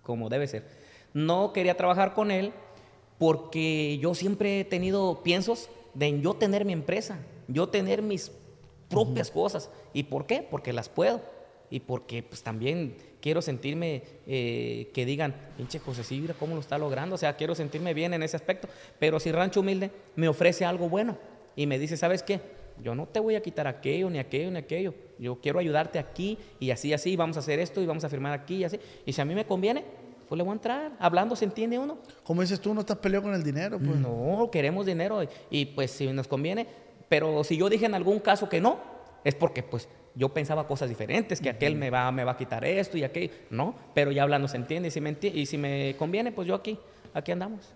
como 0.02 0.28
debe 0.28 0.46
ser. 0.46 0.64
No 1.14 1.52
quería 1.52 1.76
trabajar 1.76 2.14
con 2.14 2.30
él 2.30 2.52
porque 3.18 3.98
yo 4.00 4.14
siempre 4.14 4.60
he 4.60 4.64
tenido 4.64 5.22
piensos 5.24 5.68
de 5.97 6.20
yo 6.20 6.35
tener 6.35 6.64
mi 6.64 6.73
empresa, 6.73 7.18
yo 7.48 7.68
tener 7.68 8.02
mis 8.02 8.31
propias 8.89 9.31
cosas. 9.31 9.70
¿Y 9.93 10.05
por 10.05 10.27
qué? 10.27 10.47
Porque 10.48 10.73
las 10.73 10.89
puedo. 10.89 11.20
Y 11.68 11.81
porque 11.81 12.23
pues 12.23 12.43
también 12.43 12.97
quiero 13.20 13.43
sentirme 13.43 14.02
eh, 14.27 14.90
que 14.94 15.05
digan, 15.05 15.35
pinche 15.56 15.81
José, 15.81 16.02
mira 16.14 16.35
cómo 16.35 16.55
lo 16.55 16.60
está 16.60 16.78
logrando. 16.78 17.16
O 17.16 17.18
sea, 17.18 17.36
quiero 17.36 17.55
sentirme 17.55 17.94
bien 17.94 18.14
en 18.14 18.23
ese 18.23 18.36
aspecto. 18.36 18.68
Pero 18.98 19.18
si 19.18 19.32
Rancho 19.32 19.60
Humilde 19.60 19.90
me 20.14 20.28
ofrece 20.28 20.64
algo 20.64 20.89
bueno 20.89 21.18
y 21.56 21.66
me 21.66 21.78
dice, 21.78 21.97
¿sabes 21.97 22.23
qué? 22.23 22.40
Yo 22.82 22.94
no 22.94 23.06
te 23.06 23.18
voy 23.18 23.35
a 23.35 23.43
quitar 23.43 23.66
aquello, 23.66 24.10
ni 24.10 24.18
aquello, 24.18 24.51
ni 24.51 24.59
aquello. 24.59 24.94
Yo 25.18 25.40
quiero 25.40 25.59
ayudarte 25.59 25.98
aquí 25.98 26.39
y 26.60 26.70
así, 26.70 26.93
así. 26.93 27.16
Vamos 27.16 27.36
a 27.39 27.40
hacer 27.40 27.59
esto 27.59 27.81
y 27.81 27.86
vamos 27.86 28.05
a 28.05 28.10
firmar 28.10 28.32
aquí 28.32 28.56
y 28.56 28.64
así. 28.64 28.78
Y 29.06 29.12
si 29.12 29.20
a 29.20 29.24
mí 29.24 29.35
me 29.35 29.47
conviene, 29.47 29.82
pues 30.28 30.36
le 30.36 30.43
voy 30.44 30.53
a 30.53 30.55
entrar. 30.55 30.93
Hablando 30.98 31.35
se 31.36 31.44
entiende 31.44 31.78
uno. 31.78 31.98
Como 32.24 32.43
dices 32.43 32.61
tú, 32.61 32.74
no 32.74 32.81
estás 32.81 32.98
peleado 32.98 33.24
con 33.24 33.35
el 33.35 33.43
dinero, 33.43 33.78
pues. 33.78 33.98
No, 33.98 34.48
queremos 34.51 34.86
dinero 34.86 35.23
y, 35.23 35.28
y, 35.51 35.66
pues 35.66 35.90
si 35.90 36.07
nos 36.12 36.28
conviene, 36.28 36.66
pero 37.09 37.43
si 37.44 37.57
yo 37.57 37.69
dije 37.69 37.86
en 37.86 37.94
algún 37.94 38.19
caso 38.20 38.48
que 38.48 38.61
no, 38.61 38.78
es 39.24 39.35
porque 39.35 39.62
pues 39.62 39.89
yo 40.15 40.31
pensaba 40.31 40.66
cosas 40.66 40.89
diferentes, 40.89 41.40
que 41.40 41.51
aquel 41.51 41.77
me 41.77 41.90
va, 41.90 42.11
me 42.11 42.24
va 42.24 42.32
a 42.32 42.36
quitar 42.36 42.65
esto 42.65 42.97
y 42.97 43.05
aquello, 43.05 43.32
no, 43.51 43.74
pero 43.94 44.11
ya 44.12 44.23
hablando 44.23 44.48
se 44.48 44.57
entiende 44.57 44.89
y 44.89 44.90
si 44.90 45.01
me, 45.01 45.19
enti- 45.19 45.32
y 45.35 45.44
si 45.47 45.59
me 45.59 45.94
conviene, 45.98 46.32
pues 46.32 46.48
yo 46.48 46.55
aquí, 46.55 46.78
aquí 47.12 47.32
andamos. 47.32 47.70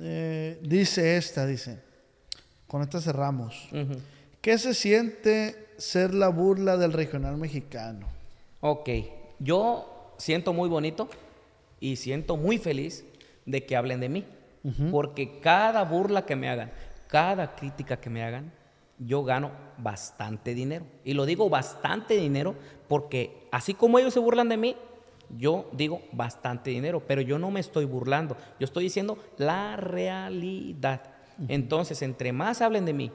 Eh, 0.00 0.58
dice 0.62 1.16
esta, 1.16 1.46
dice, 1.46 1.78
con 2.66 2.82
esta 2.82 3.00
cerramos. 3.00 3.68
¿Qué 4.40 4.58
se 4.58 4.74
siente 4.74 5.68
ser 5.76 6.14
la 6.14 6.28
burla 6.28 6.76
del 6.76 6.92
regional 6.92 7.36
mexicano? 7.36 8.06
Ok, 8.60 8.88
yo 9.38 9.93
siento 10.16 10.52
muy 10.52 10.68
bonito 10.68 11.08
y 11.80 11.96
siento 11.96 12.36
muy 12.36 12.58
feliz 12.58 13.04
de 13.46 13.64
que 13.66 13.76
hablen 13.76 14.00
de 14.00 14.08
mí, 14.08 14.24
porque 14.90 15.40
cada 15.40 15.84
burla 15.84 16.24
que 16.24 16.36
me 16.36 16.48
hagan, 16.48 16.72
cada 17.06 17.54
crítica 17.54 18.00
que 18.00 18.10
me 18.10 18.24
hagan, 18.24 18.52
yo 18.98 19.24
gano 19.24 19.50
bastante 19.78 20.54
dinero. 20.54 20.86
Y 21.04 21.14
lo 21.14 21.26
digo 21.26 21.50
bastante 21.50 22.14
dinero 22.14 22.54
porque 22.88 23.46
así 23.50 23.74
como 23.74 23.98
ellos 23.98 24.14
se 24.14 24.20
burlan 24.20 24.48
de 24.48 24.56
mí, 24.56 24.76
yo 25.36 25.68
digo 25.72 26.02
bastante 26.12 26.70
dinero, 26.70 27.02
pero 27.06 27.20
yo 27.20 27.38
no 27.38 27.50
me 27.50 27.60
estoy 27.60 27.84
burlando, 27.84 28.36
yo 28.58 28.64
estoy 28.64 28.84
diciendo 28.84 29.18
la 29.36 29.76
realidad. 29.76 31.02
Entonces, 31.48 32.02
entre 32.02 32.32
más 32.32 32.62
hablen 32.62 32.84
de 32.84 32.92
mí, 32.92 33.10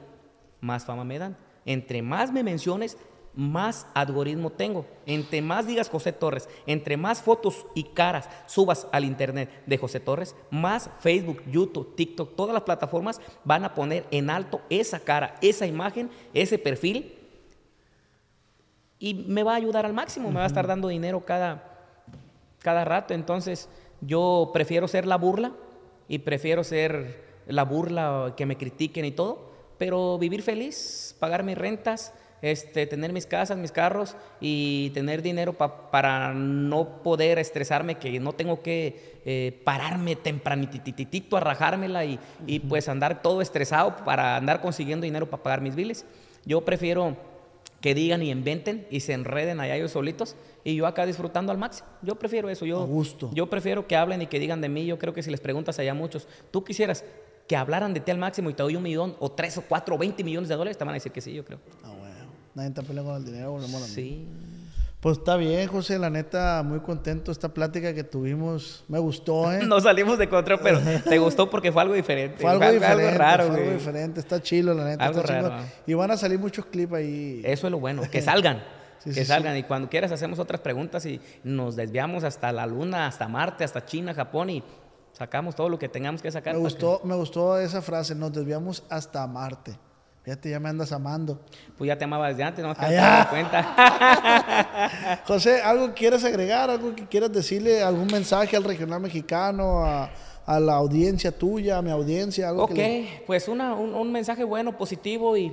más 0.60 0.84
fama 0.84 1.04
me 1.04 1.18
dan. 1.18 1.36
Entre 1.64 2.02
más 2.02 2.32
me 2.32 2.42
menciones, 2.42 2.98
más 3.34 3.86
algoritmo 3.94 4.50
tengo. 4.50 4.86
Entre 5.06 5.42
más 5.42 5.66
digas 5.66 5.88
José 5.88 6.12
Torres, 6.12 6.48
entre 6.66 6.96
más 6.96 7.22
fotos 7.22 7.66
y 7.74 7.84
caras 7.84 8.28
subas 8.46 8.86
al 8.92 9.04
internet 9.04 9.50
de 9.66 9.78
José 9.78 10.00
Torres, 10.00 10.34
más 10.50 10.90
Facebook, 11.00 11.42
YouTube, 11.46 11.94
TikTok, 11.96 12.34
todas 12.36 12.54
las 12.54 12.64
plataformas 12.64 13.20
van 13.44 13.64
a 13.64 13.74
poner 13.74 14.06
en 14.10 14.30
alto 14.30 14.60
esa 14.68 15.00
cara, 15.00 15.36
esa 15.40 15.66
imagen, 15.66 16.10
ese 16.34 16.58
perfil 16.58 17.16
y 18.98 19.14
me 19.14 19.42
va 19.42 19.54
a 19.54 19.56
ayudar 19.56 19.86
al 19.86 19.94
máximo, 19.94 20.28
me 20.28 20.36
va 20.36 20.44
a 20.44 20.46
estar 20.46 20.66
dando 20.66 20.88
dinero 20.88 21.24
cada, 21.24 21.64
cada 22.58 22.84
rato. 22.84 23.14
Entonces, 23.14 23.68
yo 24.02 24.50
prefiero 24.52 24.86
ser 24.86 25.06
la 25.06 25.16
burla 25.16 25.52
y 26.06 26.18
prefiero 26.18 26.62
ser 26.62 27.24
la 27.46 27.64
burla 27.64 28.34
que 28.36 28.46
me 28.46 28.58
critiquen 28.58 29.06
y 29.06 29.12
todo, 29.12 29.50
pero 29.78 30.18
vivir 30.18 30.42
feliz, 30.42 31.16
pagar 31.18 31.42
mis 31.42 31.56
rentas, 31.56 32.12
este, 32.42 32.86
tener 32.86 33.12
mis 33.12 33.26
casas, 33.26 33.58
mis 33.58 33.72
carros 33.72 34.16
y 34.40 34.90
tener 34.90 35.22
dinero 35.22 35.52
pa- 35.52 35.90
para 35.90 36.32
no 36.34 37.02
poder 37.02 37.38
estresarme, 37.38 37.96
que 37.96 38.18
no 38.20 38.32
tengo 38.32 38.62
que 38.62 39.20
eh, 39.24 39.60
pararme 39.64 40.16
tempranitititito 40.16 41.36
a 41.36 41.40
rajármela 41.40 42.04
y, 42.04 42.18
y 42.46 42.60
pues 42.60 42.88
andar 42.88 43.22
todo 43.22 43.42
estresado 43.42 43.96
para 44.04 44.36
andar 44.36 44.60
consiguiendo 44.60 45.04
dinero 45.04 45.28
para 45.28 45.42
pagar 45.42 45.60
mis 45.60 45.74
biles. 45.74 46.04
Yo 46.44 46.62
prefiero 46.64 47.16
que 47.80 47.94
digan 47.94 48.22
y 48.22 48.30
inventen 48.30 48.86
y 48.90 49.00
se 49.00 49.12
enreden 49.14 49.58
allá 49.60 49.76
ellos 49.76 49.92
solitos 49.92 50.36
y 50.64 50.74
yo 50.76 50.86
acá 50.86 51.06
disfrutando 51.06 51.50
al 51.52 51.58
máximo. 51.58 51.88
Yo 52.02 52.14
prefiero 52.16 52.50
eso. 52.50 52.66
Yo, 52.66 52.82
A 52.82 52.84
gusto. 52.86 53.30
Yo 53.32 53.48
prefiero 53.48 53.86
que 53.86 53.96
hablen 53.96 54.20
y 54.22 54.26
que 54.26 54.38
digan 54.38 54.60
de 54.60 54.68
mí. 54.68 54.84
Yo 54.84 54.98
creo 54.98 55.14
que 55.14 55.22
si 55.22 55.30
les 55.30 55.40
preguntas 55.40 55.78
allá 55.78 55.92
a 55.92 55.94
muchos, 55.94 56.28
tú 56.50 56.62
quisieras 56.62 57.04
que 57.48 57.56
hablaran 57.56 57.92
de 57.94 58.00
ti 58.00 58.10
al 58.10 58.18
máximo 58.18 58.48
y 58.50 58.54
te 58.54 58.62
doy 58.62 58.76
un 58.76 58.82
millón 58.82 59.16
o 59.18 59.30
tres 59.32 59.56
o 59.58 59.62
cuatro 59.62 59.94
o 59.94 59.98
veinte 59.98 60.22
millones 60.22 60.48
de 60.48 60.54
dólares, 60.56 60.76
te 60.78 60.84
van 60.84 60.92
a 60.92 60.94
decir 60.94 61.10
que 61.10 61.20
sí, 61.20 61.32
yo 61.32 61.44
creo. 61.44 61.58
Ah, 61.82 61.88
bueno. 61.88 61.99
Nadie 62.54 62.68
está 62.68 62.82
peleando 62.82 63.12
con 63.12 63.20
el 63.20 63.24
dinero, 63.24 63.52
volvemos 63.52 63.82
a. 63.82 63.86
Sí. 63.86 64.26
Pues 65.00 65.16
está 65.16 65.36
bien, 65.36 65.66
José, 65.66 65.98
la 65.98 66.10
neta, 66.10 66.62
muy 66.62 66.80
contento 66.80 67.32
esta 67.32 67.48
plática 67.48 67.94
que 67.94 68.04
tuvimos. 68.04 68.84
Me 68.86 68.98
gustó, 68.98 69.50
¿eh? 69.50 69.60
Nos 69.66 69.84
salimos 69.84 70.18
de 70.18 70.28
control, 70.28 70.60
pero 70.62 70.78
te 70.78 71.18
gustó 71.18 71.48
porque 71.48 71.72
fue 71.72 71.80
algo 71.80 71.94
diferente. 71.94 72.36
Fue 72.38 72.50
algo 72.50 72.70
diferente, 72.70 73.06
algo 73.06 73.18
raro, 73.18 73.46
fue 73.46 73.60
algo 73.60 73.72
diferente. 73.72 74.20
Está 74.20 74.42
chilo, 74.42 74.74
la 74.74 74.84
neta. 74.84 75.06
Algo 75.06 75.20
está 75.20 75.40
raro. 75.40 75.54
Y 75.86 75.94
van 75.94 76.10
a 76.10 76.18
salir 76.18 76.38
muchos 76.38 76.66
clips 76.66 76.92
ahí. 76.92 77.40
Eso 77.44 77.66
es 77.66 77.70
lo 77.70 77.80
bueno, 77.80 78.02
que 78.10 78.20
salgan. 78.22 78.58
Sí, 78.98 79.08
que 79.08 79.14
sí, 79.14 79.20
sí. 79.20 79.26
salgan. 79.26 79.56
Y 79.56 79.62
cuando 79.62 79.88
quieras 79.88 80.12
hacemos 80.12 80.38
otras 80.38 80.60
preguntas 80.60 81.06
y 81.06 81.18
nos 81.44 81.76
desviamos 81.76 82.22
hasta 82.22 82.52
la 82.52 82.66
luna, 82.66 83.06
hasta 83.06 83.26
Marte, 83.26 83.64
hasta 83.64 83.86
China, 83.86 84.12
Japón 84.12 84.50
y 84.50 84.62
sacamos 85.12 85.54
todo 85.54 85.70
lo 85.70 85.78
que 85.78 85.88
tengamos 85.88 86.20
que 86.20 86.30
sacar. 86.30 86.52
Me 86.52 86.60
gustó, 86.60 87.00
me 87.04 87.14
gustó 87.14 87.58
esa 87.58 87.80
frase, 87.80 88.14
nos 88.14 88.34
desviamos 88.34 88.84
hasta 88.90 89.26
Marte. 89.26 89.78
Fíjate, 90.30 90.48
ya 90.50 90.60
me 90.60 90.68
andas 90.68 90.92
amando. 90.92 91.40
pues 91.76 91.88
ya 91.88 91.98
te 91.98 92.04
amaba 92.04 92.28
desde 92.28 92.44
antes, 92.44 92.64
no 92.64 92.72
te 92.72 92.84
Ah, 92.86 92.90
das 92.92 93.24
ya. 93.24 93.30
cuenta. 93.30 95.20
José, 95.26 95.60
¿algo 95.60 95.88
que 95.88 95.94
quieras 95.94 96.22
agregar? 96.22 96.70
¿Algo 96.70 96.94
que 96.94 97.04
quieras 97.08 97.32
decirle? 97.32 97.82
¿Algún 97.82 98.06
mensaje 98.06 98.56
al 98.56 98.62
regional 98.62 99.00
mexicano? 99.00 99.84
A, 99.84 100.08
a 100.46 100.60
la 100.60 100.74
audiencia 100.74 101.36
tuya, 101.36 101.78
a 101.78 101.82
mi 101.82 101.90
audiencia? 101.90 102.48
Algo 102.48 102.62
ok, 102.62 102.74
que 102.74 102.76
le- 102.76 103.22
pues 103.26 103.48
una- 103.48 103.74
un, 103.74 103.92
un 103.92 104.12
mensaje 104.12 104.44
bueno, 104.44 104.78
positivo 104.78 105.36
y 105.36 105.52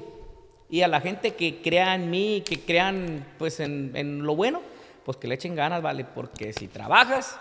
Y 0.70 0.84
a 0.84 0.88
la 0.88 1.02
gente 1.02 1.34
que 1.34 1.60
crea 1.64 1.96
en 1.96 2.12
mí, 2.12 2.44
que 2.46 2.60
crean 2.60 3.26
pues 3.40 3.60
en, 3.60 3.94
en 3.96 4.22
lo 4.24 4.36
bueno, 4.36 4.62
pues 5.06 5.18
que 5.18 5.28
le 5.28 5.34
echen 5.34 5.56
ganas, 5.56 5.82
¿vale? 5.82 6.04
Porque 6.06 6.54
si 6.54 6.68
trabajas, 6.68 7.40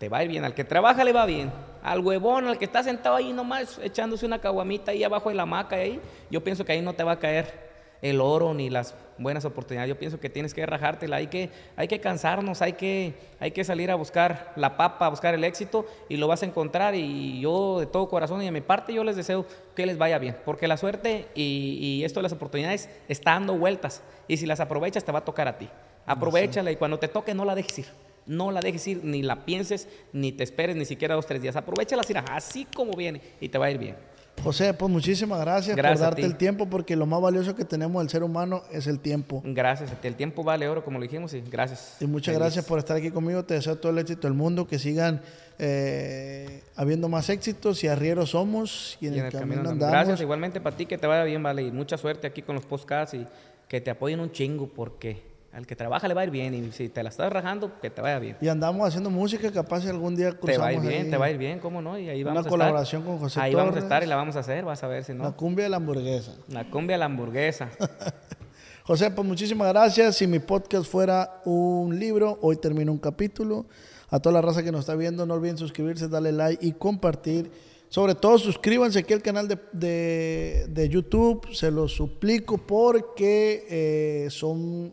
te 0.00 0.08
va 0.08 0.18
a 0.18 0.24
ir 0.24 0.30
bien. 0.30 0.42
Al 0.44 0.54
que 0.54 0.64
trabaja 0.64 1.04
le 1.04 1.12
va 1.12 1.26
bien. 1.26 1.52
Al 1.86 2.00
huevón, 2.00 2.48
al 2.48 2.58
que 2.58 2.64
está 2.64 2.82
sentado 2.82 3.14
ahí 3.14 3.32
nomás 3.32 3.78
echándose 3.80 4.26
una 4.26 4.40
caguamita 4.40 4.90
ahí 4.90 5.04
abajo 5.04 5.28
de 5.28 5.36
la 5.36 5.44
hamaca, 5.44 5.76
ahí, 5.76 6.00
yo 6.28 6.42
pienso 6.42 6.64
que 6.64 6.72
ahí 6.72 6.82
no 6.82 6.94
te 6.94 7.04
va 7.04 7.12
a 7.12 7.18
caer 7.20 7.66
el 8.02 8.20
oro 8.20 8.52
ni 8.54 8.70
las 8.70 8.96
buenas 9.18 9.44
oportunidades. 9.44 9.88
Yo 9.88 9.96
pienso 9.96 10.18
que 10.18 10.28
tienes 10.28 10.52
que 10.52 10.66
rajártela, 10.66 11.18
hay 11.18 11.28
que, 11.28 11.48
hay 11.76 11.86
que 11.86 12.00
cansarnos, 12.00 12.60
hay 12.60 12.72
que, 12.72 13.14
hay 13.38 13.52
que 13.52 13.62
salir 13.62 13.92
a 13.92 13.94
buscar 13.94 14.52
la 14.56 14.76
papa, 14.76 15.06
a 15.06 15.10
buscar 15.10 15.34
el 15.34 15.44
éxito 15.44 15.86
y 16.08 16.16
lo 16.16 16.26
vas 16.26 16.42
a 16.42 16.46
encontrar. 16.46 16.96
Y 16.96 17.38
yo 17.38 17.78
de 17.78 17.86
todo 17.86 18.08
corazón 18.08 18.42
y 18.42 18.46
de 18.46 18.50
mi 18.50 18.62
parte 18.62 18.92
yo 18.92 19.04
les 19.04 19.14
deseo 19.14 19.46
que 19.76 19.86
les 19.86 19.96
vaya 19.96 20.18
bien, 20.18 20.36
porque 20.44 20.66
la 20.66 20.76
suerte 20.76 21.28
y, 21.36 22.02
esto 22.02 22.18
de 22.18 22.24
las 22.24 22.32
oportunidades 22.32 22.90
está 23.06 23.34
dando 23.34 23.56
vueltas 23.56 24.02
y 24.26 24.38
si 24.38 24.46
las 24.46 24.58
aprovechas 24.58 25.04
te 25.04 25.12
va 25.12 25.20
a 25.20 25.24
tocar 25.24 25.46
a 25.46 25.56
ti. 25.56 25.68
Aprovechala 26.04 26.72
y 26.72 26.76
cuando 26.76 26.98
te 26.98 27.06
toque 27.06 27.32
no 27.32 27.44
la 27.44 27.54
dejes 27.54 27.78
ir. 27.78 28.05
No 28.26 28.50
la 28.50 28.60
dejes 28.60 28.86
ir, 28.88 29.04
ni 29.04 29.22
la 29.22 29.44
pienses, 29.44 29.88
ni 30.12 30.32
te 30.32 30.44
esperes 30.44 30.76
ni 30.76 30.84
siquiera 30.84 31.14
dos, 31.14 31.26
tres 31.26 31.40
días. 31.40 31.56
Aprovechala 31.56 32.02
así 32.30 32.66
como 32.74 32.92
viene 32.92 33.20
y 33.40 33.48
te 33.48 33.58
va 33.58 33.66
a 33.66 33.70
ir 33.70 33.78
bien. 33.78 33.96
José, 34.42 34.74
pues 34.74 34.90
muchísimas 34.90 35.40
gracias, 35.40 35.76
por 35.76 35.98
darte 35.98 36.22
el 36.22 36.36
tiempo, 36.36 36.66
porque 36.66 36.94
lo 36.94 37.06
más 37.06 37.20
valioso 37.20 37.54
que 37.54 37.64
tenemos 37.64 38.02
del 38.02 38.10
ser 38.10 38.22
humano 38.22 38.62
es 38.70 38.86
el 38.86 39.00
tiempo. 39.00 39.42
Gracias, 39.44 39.90
el 40.02 40.14
tiempo 40.14 40.44
vale 40.44 40.68
oro, 40.68 40.84
como 40.84 40.98
lo 40.98 41.02
dijimos, 41.02 41.34
y 41.34 41.40
gracias. 41.40 41.96
Y 42.00 42.06
muchas 42.06 42.34
Feliz. 42.34 42.40
gracias 42.40 42.64
por 42.64 42.78
estar 42.78 42.96
aquí 42.96 43.10
conmigo. 43.10 43.44
Te 43.44 43.54
deseo 43.54 43.76
todo 43.76 43.90
el 43.92 43.98
éxito 43.98 44.28
del 44.28 44.36
mundo, 44.36 44.66
que 44.66 44.78
sigan 44.78 45.20
eh, 45.58 46.62
habiendo 46.76 47.08
más 47.08 47.28
éxitos 47.28 47.82
y 47.82 47.88
arrieros 47.88 48.30
somos 48.30 48.98
y 49.00 49.08
en, 49.08 49.14
Y 49.14 49.18
el, 49.20 49.32
camino, 49.32 49.60
andamos. 49.70 49.90
Gracias, 49.90 50.20
igualmente 50.20 50.60
para 50.60 50.76
ti, 50.76 50.86
que 50.86 50.98
te 50.98 51.06
vaya 51.06 51.24
bien, 51.24 51.42
vale, 51.42 51.62
y 51.62 51.72
mucha 51.72 51.96
suerte 51.96 52.26
aquí 52.26 52.42
con 52.42 52.54
los 52.54 52.66
podcasts 52.66 53.14
y 53.14 53.26
que 53.68 53.80
te 53.80 53.90
apoyen 53.90 54.20
un 54.20 54.30
chingo, 54.30 54.68
porque 54.68 55.35
al 55.56 55.66
que 55.66 55.74
trabaja 55.74 56.06
le 56.06 56.12
va 56.14 56.20
a 56.20 56.24
ir 56.24 56.30
bien, 56.30 56.52
y 56.54 56.70
si 56.70 56.88
te 56.90 57.02
la 57.02 57.08
estás 57.08 57.32
rajando, 57.32 57.80
que 57.80 57.88
te 57.88 58.02
vaya 58.02 58.18
bien. 58.18 58.36
Y 58.42 58.48
andamos 58.48 58.86
haciendo 58.86 59.08
música, 59.10 59.50
capaz 59.50 59.80
si 59.80 59.88
algún 59.88 60.14
día 60.14 60.32
cruzamos 60.32 60.52
Te 60.52 60.58
va 60.58 60.66
a 60.66 60.72
ir 60.74 60.80
bien, 60.80 61.04
ahí 61.06 61.10
te 61.10 61.16
va 61.16 61.24
a 61.26 61.30
ir 61.30 61.38
bien, 61.38 61.58
¿cómo 61.60 61.80
no? 61.80 61.98
Y 61.98 62.08
ahí 62.10 62.22
Una 62.22 62.32
vamos 62.34 62.46
a 62.46 62.50
colaboración 62.50 63.00
estar. 63.02 63.12
con 63.14 63.22
José 63.22 63.40
Ahí 63.40 63.54
vamos 63.54 63.74
a 63.74 63.78
estar 63.78 64.02
y 64.02 64.06
la 64.06 64.16
vamos 64.16 64.36
a 64.36 64.40
hacer, 64.40 64.64
vas 64.64 64.82
a 64.82 64.86
ver 64.86 65.02
si 65.04 65.12
la 65.14 65.24
no. 65.24 65.36
cumbia 65.36 65.64
de 65.64 65.70
la 65.70 65.78
hamburguesa. 65.78 66.34
La 66.48 66.68
cumbia 66.70 66.96
a 66.96 66.98
la 66.98 67.06
hamburguesa. 67.06 67.70
José, 68.84 69.10
pues 69.10 69.26
muchísimas 69.26 69.68
gracias. 69.68 70.16
Si 70.16 70.26
mi 70.26 70.38
podcast 70.38 70.86
fuera 70.88 71.40
un 71.44 71.98
libro, 71.98 72.38
hoy 72.42 72.56
termino 72.56 72.92
un 72.92 72.98
capítulo. 72.98 73.66
A 74.10 74.20
toda 74.20 74.34
la 74.34 74.42
raza 74.42 74.62
que 74.62 74.70
nos 74.70 74.80
está 74.80 74.94
viendo, 74.94 75.26
no 75.26 75.34
olviden 75.34 75.58
suscribirse, 75.58 76.06
darle 76.08 76.30
like 76.32 76.64
y 76.64 76.72
compartir. 76.72 77.50
Sobre 77.88 78.14
todo, 78.14 78.38
suscríbanse 78.38 79.00
aquí 79.00 79.12
al 79.12 79.22
canal 79.22 79.48
de, 79.48 79.58
de- 79.72 80.66
de 80.68 80.88
YouTube. 80.88 81.48
Se 81.52 81.70
los 81.72 81.92
suplico 81.92 82.58
porque 82.58 83.66
eh, 83.68 84.26
son 84.30 84.92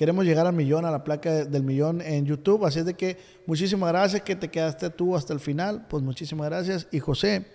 queremos 0.00 0.24
llegar 0.24 0.46
al 0.46 0.54
millón, 0.54 0.86
a 0.86 0.90
la 0.90 1.04
placa 1.04 1.30
de- 1.30 1.44
del 1.44 1.62
millón 1.62 2.00
en 2.00 2.24
YouTube. 2.24 2.64
Así 2.64 2.78
es 2.78 2.86
de 2.86 2.94
que 2.94 3.18
muchísimas 3.44 3.90
gracias 3.90 4.22
que 4.22 4.34
te 4.34 4.48
quedaste 4.48 4.88
tú 4.88 5.14
hasta 5.14 5.34
el 5.34 5.40
final. 5.40 5.86
Pues 5.90 6.02
muchísimas 6.02 6.48
gracias. 6.48 6.86
Y 6.90 7.00
José, 7.00 7.52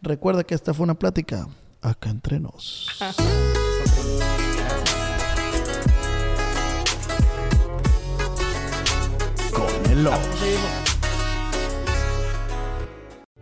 recuerda 0.00 0.44
que 0.44 0.54
esta 0.54 0.72
fue 0.72 0.84
una 0.84 0.94
plática 0.94 1.48
acá 1.82 2.10
entre 2.10 2.38
nos. 2.38 2.86
Con 9.52 9.90
el. 9.90 10.08